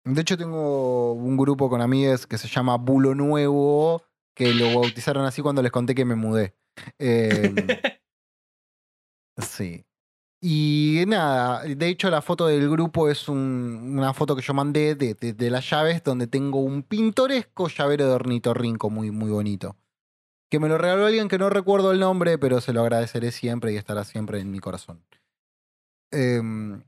de 0.03 0.21
hecho, 0.21 0.37
tengo 0.37 1.13
un 1.13 1.37
grupo 1.37 1.69
con 1.69 1.81
amigas 1.81 2.25
que 2.25 2.37
se 2.37 2.47
llama 2.47 2.75
Bulo 2.77 3.13
Nuevo, 3.13 4.03
que 4.33 4.53
lo 4.53 4.79
bautizaron 4.79 5.25
así 5.25 5.41
cuando 5.41 5.61
les 5.61 5.71
conté 5.71 5.93
que 5.95 6.05
me 6.05 6.15
mudé. 6.15 6.55
Em, 6.99 7.55
sí. 9.37 9.85
Y 10.43 11.03
nada, 11.07 11.63
de 11.63 11.87
hecho 11.87 12.09
la 12.09 12.21
foto 12.23 12.47
del 12.47 12.67
grupo 12.69 13.09
es 13.09 13.29
un- 13.29 13.95
una 13.97 14.13
foto 14.13 14.35
que 14.35 14.41
yo 14.41 14.53
mandé 14.55 14.95
de, 14.95 15.13
de- 15.13 15.33
de 15.33 15.49
las 15.51 15.69
llaves 15.69 16.03
donde 16.03 16.25
tengo 16.27 16.59
un 16.59 16.81
pintoresco 16.83 17.67
llavero 17.67 18.07
de 18.07 18.13
ornitorrinco 18.13 18.89
muy, 18.89 19.11
muy 19.11 19.29
bonito. 19.29 19.75
Que 20.49 20.59
me 20.59 20.67
lo 20.67 20.77
regaló 20.77 21.05
alguien 21.05 21.27
que 21.29 21.37
no 21.37 21.49
recuerdo 21.49 21.91
el 21.91 21.99
nombre, 21.99 22.37
pero 22.39 22.59
se 22.59 22.73
lo 22.73 22.81
agradeceré 22.81 23.31
siempre 23.31 23.71
y 23.71 23.77
estará 23.77 24.03
siempre 24.03 24.39
en 24.39 24.51
mi 24.51 24.59
corazón. 24.59 25.03
Em, 26.11 26.83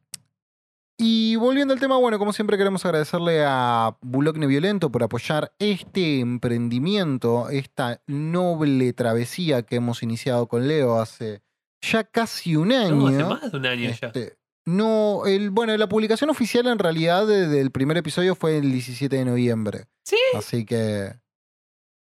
y 0.97 1.35
volviendo 1.37 1.73
al 1.73 1.79
tema, 1.79 1.97
bueno, 1.97 2.19
como 2.19 2.33
siempre 2.33 2.57
queremos 2.57 2.85
agradecerle 2.85 3.43
a 3.45 3.97
Bulogne 4.01 4.47
Violento 4.47 4.91
por 4.91 5.03
apoyar 5.03 5.51
este 5.59 6.19
emprendimiento, 6.19 7.49
esta 7.49 8.01
noble 8.07 8.93
travesía 8.93 9.63
que 9.63 9.77
hemos 9.77 10.03
iniciado 10.03 10.47
con 10.47 10.67
Leo 10.67 10.99
hace 10.99 11.41
ya 11.81 12.03
casi 12.03 12.55
un 12.55 12.71
año. 12.71 12.95
No, 12.95 13.07
hace 13.07 13.23
más 13.23 13.51
de 13.51 13.57
un 13.57 13.65
año 13.65 13.89
ya. 13.89 14.07
Este, 14.07 14.37
no, 14.65 15.25
el, 15.25 15.49
bueno, 15.49 15.75
la 15.75 15.89
publicación 15.89 16.29
oficial 16.29 16.67
en 16.67 16.79
realidad 16.79 17.27
de- 17.27 17.47
del 17.47 17.71
primer 17.71 17.97
episodio 17.97 18.35
fue 18.35 18.57
el 18.57 18.71
17 18.71 19.15
de 19.17 19.25
noviembre. 19.25 19.85
¿Sí? 20.05 20.15
Así 20.35 20.65
que. 20.65 21.13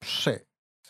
Sí. 0.02 0.32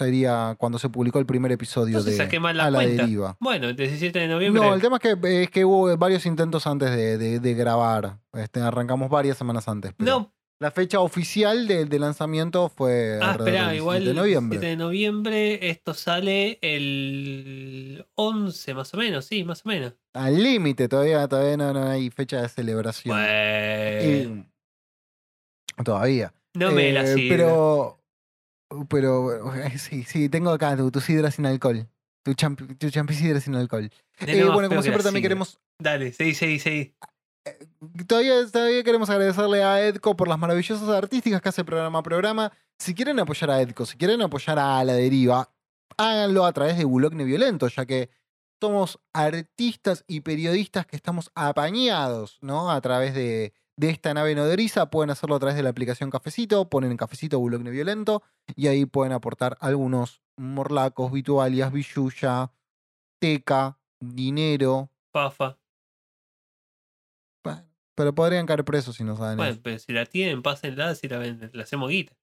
Sería 0.06 0.56
cuando 0.58 0.80
se 0.80 0.90
publicó 0.90 1.20
el 1.20 1.26
primer 1.28 1.52
episodio 1.52 1.90
Entonces 1.98 2.18
de 2.18 2.24
saqué 2.24 2.40
mal 2.40 2.58
la 2.58 2.66
A 2.66 2.72
la 2.72 2.80
cuenta. 2.80 3.04
deriva. 3.04 3.38
Bueno, 3.40 3.70
el 3.70 3.76
17 3.76 4.18
de 4.18 4.28
noviembre. 4.28 4.62
No, 4.62 4.74
el 4.74 4.82
tema 4.82 4.98
es 4.98 5.02
que, 5.02 5.44
es 5.44 5.50
que 5.52 5.64
hubo 5.64 5.96
varios 5.98 6.26
intentos 6.26 6.66
antes 6.66 6.90
de, 6.92 7.18
de- 7.20 7.40
de 7.40 7.54
grabar. 7.54 8.18
Este, 8.34 8.62
arrancamos 8.62 9.10
varias 9.10 9.38
semanas 9.38 9.68
antes. 9.68 9.94
pero 9.96 10.10
no, 10.12 10.34
La 10.60 10.72
fecha 10.72 11.00
oficial 11.02 11.68
de, 11.68 11.86
de 11.86 12.00
lanzamiento 12.00 12.70
fue 12.70 13.20
ah, 13.22 13.36
espera, 13.38 13.76
igual 13.76 14.00
17 14.00 14.00
el 14.00 14.06
de 14.06 14.14
noviembre. 14.22 14.60
17 14.60 14.66
de 14.68 14.76
noviembre 14.78 15.70
esto 15.70 15.94
sale 15.94 16.58
el 16.62 18.06
11 18.16 18.74
más 18.74 18.94
o 18.94 18.98
menos, 18.98 19.26
sí, 19.26 19.44
más 19.44 19.66
o 19.66 19.70
menos. 19.70 19.94
Al 20.14 20.42
límite, 20.42 20.88
todavía, 20.88 21.28
todavía 21.28 21.58
no, 21.58 21.74
no 21.74 21.88
hay 21.90 22.10
fecha 22.10 22.42
de 22.42 22.50
celebración. 22.50 23.16
Bueno, 23.16 24.46
Y- 25.78 25.84
todavía. 25.84 26.34
no 26.54 26.72
me 26.72 26.92
la 26.92 27.04
Eh, 27.04 27.14
sirve. 27.14 27.30
Pero. 27.38 27.98
Pero. 28.90 29.56
eh, 29.56 29.78
Sí, 29.78 30.04
sí, 30.04 30.30
tengo 30.30 30.52
acá 30.52 30.76
tu, 30.76 30.92
tu 30.92 31.00
sidra 31.00 31.32
sin 31.32 31.46
alcohol. 31.46 31.88
Tu, 32.24 32.34
champ, 32.36 32.60
tu 32.78 32.90
champicidra 32.90 33.40
sin 33.40 33.56
alcohol. 33.56 33.92
Eh, 34.20 34.44
bueno, 34.46 34.70
como 34.70 34.82
siempre 34.82 35.04
también 35.04 35.24
queremos. 35.24 35.60
Dale, 35.80 36.14
seguí, 36.14 36.36
seguí, 36.36 36.60
seguí. 36.60 36.96
Todavía, 38.06 38.46
todavía 38.52 38.84
queremos 38.84 39.10
agradecerle 39.10 39.64
a 39.64 39.82
Edco 39.82 40.16
por 40.16 40.28
las 40.28 40.38
maravillosas 40.38 40.88
artísticas 40.90 41.42
que 41.42 41.50
hace 41.50 41.66
programa 41.66 42.00
a 42.00 42.04
programa. 42.04 42.52
Si 42.78 42.94
quieren 42.94 43.20
apoyar 43.20 43.50
a 43.50 43.62
Edco, 43.62 43.86
si 43.86 43.98
quieren 43.98 44.22
apoyar 44.22 44.60
a 44.60 44.84
La 44.84 44.94
Deriva, 44.94 45.52
háganlo 45.98 46.46
a 46.46 46.54
través 46.54 46.78
de 46.78 46.86
Bulogne 46.86 47.24
Violento, 47.24 47.68
ya 47.68 47.86
que 47.86 48.12
somos 48.60 49.00
artistas 49.14 50.04
y 50.08 50.22
periodistas 50.22 50.86
que 50.86 50.96
estamos 50.96 51.32
apañados, 51.34 52.38
¿no? 52.42 52.70
A 52.70 52.80
través 52.82 53.16
de, 53.16 53.54
de 53.78 53.90
esta 53.90 54.14
nave 54.14 54.36
nodriza. 54.36 54.90
Pueden 54.90 55.10
hacerlo 55.10 55.36
a 55.36 55.40
través 55.40 55.56
de 55.56 55.64
la 55.64 55.70
aplicación 55.70 56.10
Cafecito, 56.10 56.70
ponen 56.70 56.92
en 56.92 56.98
Cafecito 56.98 57.40
Bulogne 57.40 57.70
Violento 57.72 58.24
y 58.56 58.68
ahí 58.68 58.86
pueden 58.86 59.14
aportar 59.14 59.58
algunos 59.60 60.22
morlacos, 60.38 61.12
vitualias, 61.12 61.72
billulla, 61.72 62.52
teca, 63.20 63.78
dinero. 64.00 64.90
Pafa. 65.12 65.58
Bueno, 67.44 67.64
pero 67.96 68.14
podrían 68.16 68.46
caer 68.46 68.64
presos 68.64 68.96
si 68.96 69.04
no 69.04 69.16
saben 69.18 69.38
Bueno, 69.38 69.52
eso. 69.54 69.62
pero 69.64 69.80
si 69.80 69.92
la 69.94 70.06
tienen, 70.06 70.42
pásenla, 70.42 70.96
si 70.96 71.08
la 71.08 71.18
venden, 71.18 71.50
la 71.54 71.64
hacemos 71.64 71.90
guita. 71.90 72.14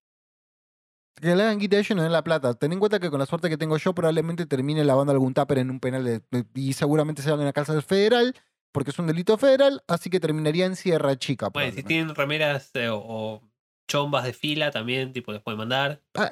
Que 1.20 1.34
le 1.34 1.42
hagan 1.42 1.58
guita 1.58 1.76
a 1.76 1.80
ellos 1.80 1.96
no 1.96 2.02
den 2.04 2.12
la 2.12 2.22
plata. 2.22 2.54
Ten 2.54 2.72
en 2.72 2.78
cuenta 2.78 3.00
que 3.00 3.10
con 3.10 3.18
la 3.18 3.26
suerte 3.26 3.48
que 3.48 3.58
tengo 3.58 3.76
yo, 3.76 3.92
probablemente 3.92 4.46
termine 4.46 4.84
lavando 4.84 5.12
algún 5.12 5.34
tupper 5.34 5.58
en 5.58 5.70
un 5.70 5.80
penal 5.80 6.04
de- 6.04 6.20
de- 6.30 6.46
y 6.54 6.72
seguramente 6.74 7.22
se 7.22 7.30
van 7.32 7.40
a 7.40 7.44
la 7.44 7.52
cárcel 7.52 7.82
federal, 7.82 8.34
porque 8.72 8.90
es 8.90 8.98
un 8.98 9.06
delito 9.06 9.36
federal, 9.38 9.82
así 9.86 10.10
que 10.10 10.20
terminaría 10.20 10.66
en 10.66 10.76
Sierra 10.76 11.16
Chica. 11.16 11.48
Bueno, 11.48 11.72
si 11.72 11.82
tienen 11.82 12.14
remeras 12.14 12.70
eh, 12.74 12.88
o, 12.88 12.98
o 12.98 13.42
chombas 13.88 14.24
de 14.24 14.32
fila 14.32 14.70
también, 14.70 15.12
tipo, 15.12 15.32
les 15.32 15.42
pueden 15.42 15.58
mandar. 15.58 16.02
Sí, 16.14 16.22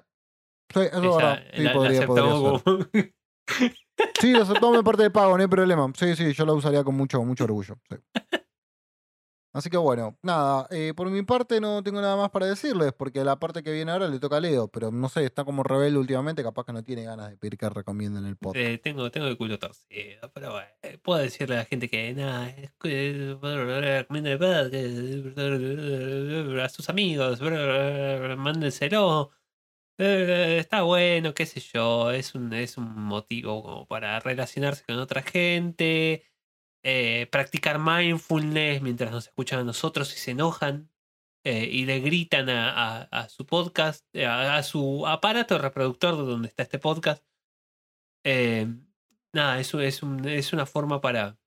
eso 0.81 0.83
es 0.83 0.93
Esa. 0.93 1.37
Sí, 1.55 1.63
la, 1.63 1.63
la 1.63 1.73
podría, 1.73 2.07
como- 2.07 2.63
Sí, 4.21 4.33
lo 4.33 4.43
aceptamos 4.43 4.77
de 4.77 4.83
parte 4.83 5.03
de 5.05 5.11
pago, 5.11 5.37
no 5.37 5.43
hay 5.43 5.49
problema. 5.49 5.91
Sí, 5.97 6.15
sí, 6.17 6.33
yo 6.33 6.45
lo 6.45 6.55
usaría 6.55 6.85
con 6.85 6.95
mucho, 6.97 7.23
mucho 7.25 7.45
orgullo. 7.45 7.79
sí. 7.89 7.97
Así 9.57 9.71
que 9.71 9.79
bueno, 9.79 10.19
nada, 10.23 10.67
eh, 10.71 10.93
por 10.95 11.09
mi 11.09 11.23
parte 11.23 11.63
no 11.63 11.83
tengo 11.83 12.03
nada 12.03 12.15
más 12.15 12.29
para 12.29 12.45
decirles, 12.45 12.93
porque 12.93 13.25
la 13.25 13.39
parte 13.39 13.63
que 13.63 13.73
viene 13.73 13.91
ahora 13.91 14.07
le 14.07 14.19
toca 14.19 14.37
a 14.37 14.41
Leo, 14.41 14.69
pero 14.69 14.91
no 14.91 15.09
sé, 15.09 15.25
está 15.25 15.45
como 15.45 15.63
rebelde 15.63 15.99
últimamente, 15.99 16.43
capaz 16.43 16.67
que 16.67 16.75
no 16.75 16.85
tiene 16.85 17.05
ganas 17.05 17.31
de 17.31 17.39
pedir 17.39 17.57
que 17.57 17.71
recomienden 17.71 18.27
el 18.27 18.37
podcast. 18.37 18.63
Eh, 18.67 18.77
tengo, 18.77 19.11
tengo 19.11 19.29
el 19.29 19.39
culo 19.39 19.59
torcido, 19.59 20.31
pero 20.35 20.53
bueno, 20.53 20.69
eh, 20.83 20.99
puedo 20.99 21.21
decirle 21.21 21.55
a 21.55 21.61
la 21.61 21.65
gente 21.65 21.89
que 21.89 22.13
nada, 22.13 22.55
recomienda 22.83 24.31
el 24.31 24.39
podcast, 24.39 24.75
a 26.63 26.69
sus 26.69 26.91
amigos, 26.91 27.41
mándenselo. 28.37 29.31
eh, 29.97 30.59
Está 30.61 30.83
bueno, 30.83 31.33
qué 31.33 31.47
sé 31.47 31.61
yo, 31.61 32.11
es 32.11 32.35
un, 32.35 32.53
es 32.53 32.77
un 32.77 32.95
motivo 32.95 33.63
como 33.63 33.87
para 33.87 34.21
relacionarse 34.21 34.85
con 34.85 34.99
otra 34.99 35.23
gente, 35.23 36.25
eh, 36.89 37.27
practicar 37.33 37.81
mindfulness 37.81 38.81
mientras 38.81 39.11
nos 39.11 39.27
escuchan 39.27 39.59
a 39.59 39.65
nosotros 39.65 40.15
y 40.15 40.19
se 40.19 40.31
enojan 40.31 40.89
eh, 41.45 41.69
y 41.69 41.85
le 41.85 41.99
gritan 41.99 42.49
a, 42.49 43.29
su 43.29 43.45
podcast, 43.45 44.07
eh, 44.13 44.25
a, 44.25 44.63
su 44.63 45.05
aparato 45.05 45.59
reproductor 45.59 46.17
donde 46.17 46.47
está 46.47 46.63
este 46.63 46.79
podcast. 46.79 47.25
Eh, 48.25 48.69
nada, 49.33 49.59
eso 49.59 49.81
es, 49.81 50.01
es 50.27 50.53
una 50.53 50.65
forma 50.65 51.01
para, 51.01 51.39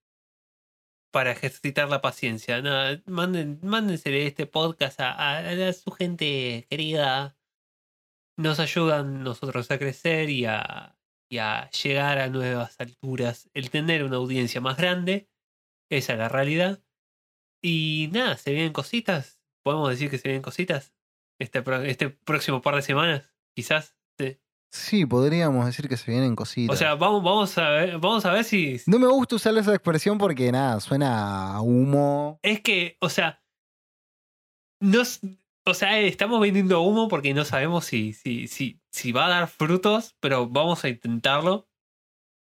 para 1.11 1.31
ejercitar 1.31 1.89
la 1.89 2.01
paciencia. 2.01 2.61
Nada, 2.61 3.01
manden, 3.05 3.59
mándensele 3.63 4.27
este 4.27 4.45
podcast 4.45 4.99
a 4.99 5.71
su 5.71 5.91
gente 5.91 6.67
querida. 6.69 7.37
Nos 8.37 8.59
ayudan 8.59 9.23
nosotros 9.23 9.71
a 9.71 9.79
crecer 9.79 10.29
y 10.29 10.45
a, 10.45 10.99
y 11.29 11.37
a 11.37 11.69
llegar 11.71 12.17
a 12.17 12.27
nuevas 12.29 12.79
alturas. 12.79 13.49
El 13.53 13.69
tener 13.69 14.03
una 14.03 14.17
audiencia 14.17 14.59
más 14.61 14.77
grande, 14.77 15.28
esa 15.89 16.13
es 16.13 16.19
la 16.19 16.29
realidad. 16.29 16.83
Y 17.61 18.09
nada, 18.11 18.37
se 18.37 18.51
vienen 18.51 18.73
cositas. 18.73 19.41
Podemos 19.63 19.89
decir 19.89 20.09
que 20.09 20.17
se 20.17 20.29
vienen 20.29 20.41
cositas. 20.41 20.93
Este, 21.39 21.63
este 21.85 22.09
próximo 22.09 22.61
par 22.61 22.75
de 22.75 22.81
semanas, 22.81 23.33
quizás. 23.55 23.95
sí. 24.17 24.37
Sí, 24.71 25.03
podríamos 25.05 25.65
decir 25.65 25.89
que 25.89 25.97
se 25.97 26.11
vienen 26.11 26.35
cositas. 26.35 26.75
O 26.75 26.77
sea, 26.77 26.93
vamos, 26.93 27.23
vamos, 27.23 27.57
a 27.57 27.69
ver, 27.69 27.97
vamos 27.97 28.23
a 28.25 28.33
ver 28.33 28.43
si, 28.43 28.79
no 28.85 28.99
me 28.99 29.07
gusta 29.07 29.35
usar 29.35 29.57
esa 29.57 29.73
expresión 29.73 30.19
porque 30.19 30.51
nada, 30.51 30.79
suena 30.79 31.55
a 31.55 31.61
humo. 31.61 32.39
Es 32.43 32.61
que, 32.61 32.95
o 33.01 33.09
sea, 33.09 33.43
o 35.65 35.73
sea, 35.73 35.99
estamos 35.99 36.39
vendiendo 36.39 36.81
humo 36.81 37.07
porque 37.07 37.33
no 37.33 37.45
sabemos 37.45 37.85
si, 37.85 38.13
si, 38.13 38.47
si, 38.47 38.79
si 38.91 39.11
va 39.11 39.25
a 39.25 39.29
dar 39.29 39.47
frutos, 39.47 40.15
pero 40.19 40.47
vamos 40.47 40.83
a 40.83 40.89
intentarlo, 40.89 41.67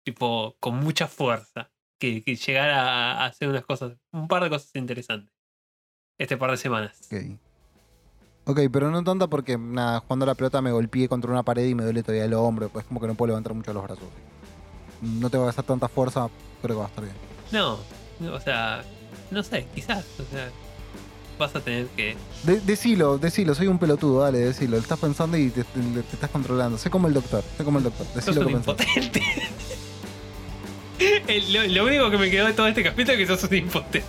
tipo, 0.05 0.57
con 0.61 0.77
mucha 0.77 1.09
fuerza, 1.09 1.73
que, 2.13 2.23
que 2.23 2.37
llegar 2.37 2.71
a, 2.71 3.13
a 3.23 3.27
hacer 3.27 3.49
unas 3.49 3.65
cosas, 3.65 3.97
un 4.13 4.29
par 4.29 4.43
de 4.43 4.51
cosas 4.51 4.71
interesantes, 4.75 5.33
este 6.19 6.37
par 6.37 6.51
de 6.51 6.57
semanas. 6.57 6.99
Ok. 7.07 7.39
Ok, 8.47 8.61
pero 8.71 8.91
no 8.91 9.03
tanta 9.03 9.27
porque 9.27 9.57
nada, 9.57 10.01
jugando 10.01 10.25
a 10.25 10.27
la 10.27 10.35
pelota 10.35 10.61
me 10.61 10.71
golpeé 10.71 11.09
contra 11.09 11.31
una 11.31 11.43
pared 11.43 11.67
y 11.67 11.75
me 11.75 11.83
duele 11.83 12.03
todavía 12.03 12.27
el 12.27 12.35
hombro, 12.35 12.69
pues 12.69 12.85
como 12.85 13.01
que 13.01 13.07
no 13.07 13.15
puedo 13.15 13.29
levantar 13.29 13.55
mucho 13.55 13.73
los 13.73 13.83
brazos. 13.83 14.05
No 15.01 15.31
tengo 15.31 15.45
que 15.45 15.51
hacer 15.51 15.65
tanta 15.65 15.89
fuerza, 15.89 16.29
creo 16.61 16.77
que 16.77 16.81
va 16.81 16.85
a 16.85 16.89
estar 16.89 17.05
bien. 17.05 17.17
No, 17.53 17.79
o 18.35 18.41
sea, 18.41 18.83
no 19.31 19.43
sé, 19.43 19.67
quizás, 19.75 20.05
o 20.21 20.25
sea, 20.31 20.51
vas 21.39 21.57
a 21.57 21.61
tener 21.61 21.87
que... 21.89 22.17
De- 22.43 22.61
decilo, 22.61 23.17
decilo, 23.17 23.55
soy 23.55 23.67
un 23.67 23.79
pelotudo, 23.79 24.21
dale, 24.21 24.39
decilo. 24.39 24.73
Lo 24.77 24.83
estás 24.83 24.99
pensando 24.99 25.37
y 25.39 25.49
te, 25.49 25.65
te- 25.65 25.81
te 26.03 26.15
estás 26.15 26.31
controlando. 26.31 26.77
Sé 26.77 26.91
como 26.91 27.09
el 27.09 27.15
doctor, 27.15 27.43
sé 27.57 27.65
como 27.65 27.79
el 27.79 27.85
doctor. 27.85 28.07
Decilo 28.15 28.45
que 28.47 28.53
impotente. 28.53 29.23
Lo, 31.71 31.85
único 31.85 32.11
que 32.11 32.19
me 32.19 32.31
quedó 32.31 32.47
de 32.47 32.53
todo 32.53 32.67
este 32.67 32.83
capítulo 32.83 33.19
es 33.19 33.19
que 33.19 33.27
sos 33.27 33.51
un 33.51 33.57
impotente. 33.57 34.05